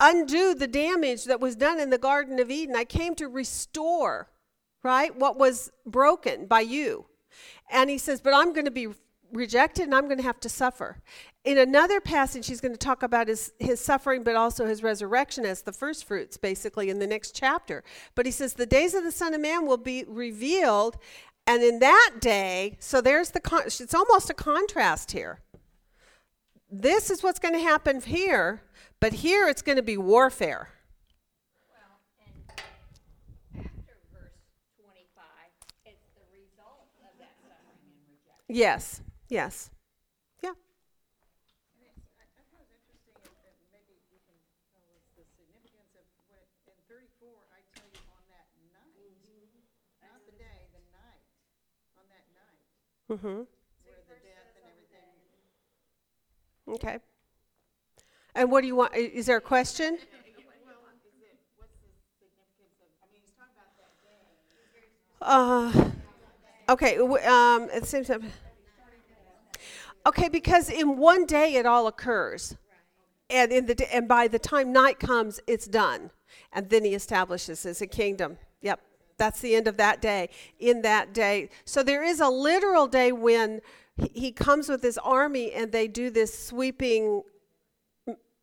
undo 0.00 0.54
the 0.54 0.66
damage 0.66 1.24
that 1.24 1.40
was 1.40 1.54
done 1.54 1.78
in 1.78 1.90
the 1.90 1.98
Garden 1.98 2.38
of 2.40 2.50
Eden. 2.50 2.74
I 2.74 2.84
came 2.84 3.14
to 3.16 3.28
restore, 3.28 4.30
right, 4.82 5.14
what 5.14 5.38
was 5.38 5.70
broken 5.86 6.46
by 6.46 6.60
you. 6.60 7.06
And 7.70 7.90
he 7.90 7.98
says, 7.98 8.20
But 8.20 8.34
I'm 8.34 8.52
going 8.52 8.64
to 8.64 8.70
be 8.70 8.88
rejected 9.32 9.84
and 9.84 9.94
I'm 9.94 10.06
going 10.06 10.18
to 10.18 10.24
have 10.24 10.40
to 10.40 10.48
suffer. 10.48 10.98
In 11.44 11.56
another 11.56 12.00
passage, 12.00 12.46
he's 12.46 12.60
going 12.60 12.72
to 12.72 12.78
talk 12.78 13.02
about 13.02 13.28
his, 13.28 13.52
his 13.58 13.80
suffering, 13.80 14.24
but 14.24 14.34
also 14.34 14.66
his 14.66 14.82
resurrection 14.82 15.46
as 15.46 15.62
the 15.62 15.72
first 15.72 16.04
fruits, 16.04 16.36
basically, 16.36 16.90
in 16.90 16.98
the 16.98 17.06
next 17.06 17.34
chapter. 17.34 17.84
But 18.14 18.26
he 18.26 18.32
says, 18.32 18.54
The 18.54 18.66
days 18.66 18.94
of 18.94 19.04
the 19.04 19.12
Son 19.12 19.34
of 19.34 19.40
Man 19.40 19.66
will 19.66 19.76
be 19.76 20.04
revealed. 20.08 20.98
And 21.46 21.62
in 21.62 21.78
that 21.80 22.16
day, 22.20 22.76
so 22.80 23.00
there's 23.00 23.30
the, 23.30 23.40
con- 23.40 23.62
it's 23.64 23.94
almost 23.94 24.30
a 24.30 24.34
contrast 24.34 25.12
here 25.12 25.40
this 26.70 27.10
is 27.10 27.22
what's 27.22 27.38
going 27.38 27.54
to 27.54 27.60
happen 27.60 28.00
here, 28.00 28.62
but 29.00 29.12
here 29.12 29.48
it's 29.48 29.62
going 29.62 29.76
to 29.76 29.82
be 29.82 29.96
warfare. 29.96 30.68
Well, 31.72 31.98
and 32.20 32.36
after 33.64 33.96
verse 34.12 34.38
twenty-five, 34.76 35.50
it's 35.88 36.06
the 36.14 36.26
result 36.30 36.92
of 37.02 37.12
that 37.18 37.34
suffering 37.42 37.80
and 37.80 38.04
rejection. 38.06 38.44
Yes, 38.52 39.00
yes. 39.28 39.70
Yeah. 40.44 40.52
And 40.52 41.80
it's, 41.88 42.04
I, 42.20 42.24
I 42.28 42.42
thought 42.52 42.60
it 42.60 42.70
was 42.76 42.84
interesting, 42.92 43.16
and, 43.24 43.56
and 43.56 43.56
maybe 43.72 43.96
you 44.12 44.20
can 44.28 44.36
tell 44.76 44.84
us 44.92 45.04
the 45.16 45.24
significance 45.36 45.96
of 45.96 46.04
what, 46.28 46.44
in 46.68 46.76
thirty-four, 46.84 47.40
I 47.56 47.64
tell 47.72 47.88
you 47.88 48.00
on 48.12 48.22
that 48.28 48.48
night, 48.68 49.16
not 50.04 50.20
the 50.28 50.36
day, 50.36 50.68
the 50.76 50.84
night, 50.92 51.24
on 51.96 52.04
that 52.12 52.26
night, 52.36 52.62
Mm-hmm. 53.10 53.42
where 53.82 54.02
the 54.06 54.18
death 54.22 54.54
and 54.54 54.64
everything. 54.70 55.16
Okay. 56.78 57.00
And 58.34 58.50
what 58.50 58.60
do 58.60 58.66
you 58.66 58.76
want? 58.76 58.94
Is 58.94 59.26
there 59.26 59.36
a 59.36 59.40
question? 59.40 59.98
Uh, 65.20 65.90
okay. 66.68 66.96
Um, 66.96 67.68
at 67.72 67.82
the 67.82 67.86
same 67.86 68.04
time. 68.04 68.30
Okay, 70.06 70.28
because 70.28 70.70
in 70.70 70.96
one 70.96 71.26
day 71.26 71.56
it 71.56 71.66
all 71.66 71.86
occurs, 71.86 72.56
and 73.28 73.52
in 73.52 73.66
the 73.66 73.94
and 73.94 74.08
by 74.08 74.28
the 74.28 74.38
time 74.38 74.72
night 74.72 74.98
comes, 74.98 75.40
it's 75.46 75.66
done, 75.66 76.10
and 76.54 76.70
then 76.70 76.84
he 76.84 76.94
establishes 76.94 77.64
his 77.64 77.82
kingdom. 77.90 78.38
Yep, 78.62 78.80
that's 79.18 79.40
the 79.40 79.54
end 79.54 79.68
of 79.68 79.76
that 79.76 80.00
day. 80.00 80.30
In 80.58 80.80
that 80.82 81.12
day, 81.12 81.50
so 81.66 81.82
there 81.82 82.02
is 82.02 82.18
a 82.20 82.30
literal 82.30 82.86
day 82.86 83.12
when 83.12 83.60
he, 83.96 84.10
he 84.14 84.32
comes 84.32 84.70
with 84.70 84.82
his 84.82 84.96
army, 84.96 85.52
and 85.52 85.70
they 85.70 85.86
do 85.86 86.08
this 86.08 86.46
sweeping 86.46 87.22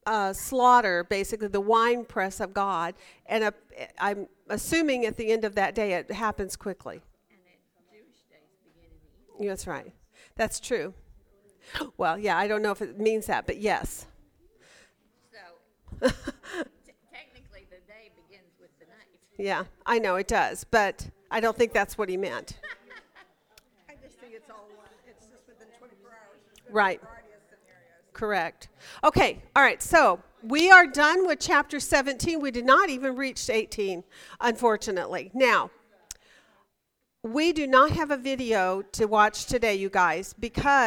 uh, 0.07 0.31
slaughter, 0.33 1.03
basically 1.03 1.49
the 1.49 1.61
wine 1.61 2.05
press 2.05 2.39
of 2.39 2.53
God, 2.53 2.95
and 3.25 3.51
I'm 3.99 4.27
assuming 4.49 5.05
at 5.05 5.17
the 5.17 5.29
end 5.29 5.43
of 5.43 5.53
that 5.55 5.75
day 5.75 5.93
it 5.93 6.09
happens 6.11 6.55
quickly. 6.55 7.01
And 7.29 7.39
it, 7.45 7.59
Jewish 7.91 8.21
days 8.31 8.57
begin 8.63 8.89
in 8.89 8.97
the 9.27 9.33
evening. 9.35 9.49
That's 9.49 9.67
right. 9.67 9.91
That's 10.37 10.59
true. 10.61 10.93
Well, 11.97 12.17
yeah, 12.17 12.37
I 12.37 12.47
don't 12.47 12.61
know 12.61 12.71
if 12.71 12.81
it 12.81 12.97
means 12.97 13.25
that, 13.25 13.45
but 13.45 13.57
yes. 13.57 14.07
So, 15.29 16.07
t- 16.07 16.13
technically, 17.13 17.67
the 17.69 17.75
day 17.85 18.09
begins 18.15 18.53
with 18.61 18.69
the 18.79 18.85
night. 18.85 19.19
Yeah, 19.37 19.65
I 19.85 19.99
know 19.99 20.15
it 20.15 20.29
does, 20.29 20.63
but 20.63 21.05
I 21.29 21.41
don't 21.41 21.57
think 21.57 21.73
that's 21.73 21.97
what 21.97 22.07
he 22.07 22.15
meant. 22.15 22.59
I 23.89 23.95
just 24.01 24.17
think 24.19 24.31
it's 24.33 24.49
all 24.49 24.69
one, 24.77 24.87
it's 25.05 25.25
just 25.25 25.45
within 25.49 25.67
twenty-four 25.77 26.11
hours. 26.11 26.39
There's 26.45 26.65
been 26.65 26.73
Right. 26.73 27.01
Correct. 28.17 28.69
Okay, 29.03 29.43
all 29.55 29.61
right, 29.61 29.81
so 29.81 30.19
we 30.41 30.71
are 30.71 30.87
done 30.87 31.27
with 31.27 31.39
chapter 31.39 31.79
17. 31.79 32.41
We 32.41 32.49
did 32.49 32.65
not 32.65 32.89
even 32.89 33.15
reach 33.15 33.47
18, 33.47 34.03
unfortunately. 34.41 35.29
Now, 35.35 35.69
we 37.21 37.53
do 37.53 37.67
not 37.67 37.91
have 37.91 38.09
a 38.09 38.17
video 38.17 38.81
to 38.93 39.05
watch 39.05 39.45
today, 39.45 39.75
you 39.75 39.91
guys, 39.91 40.33
because 40.33 40.85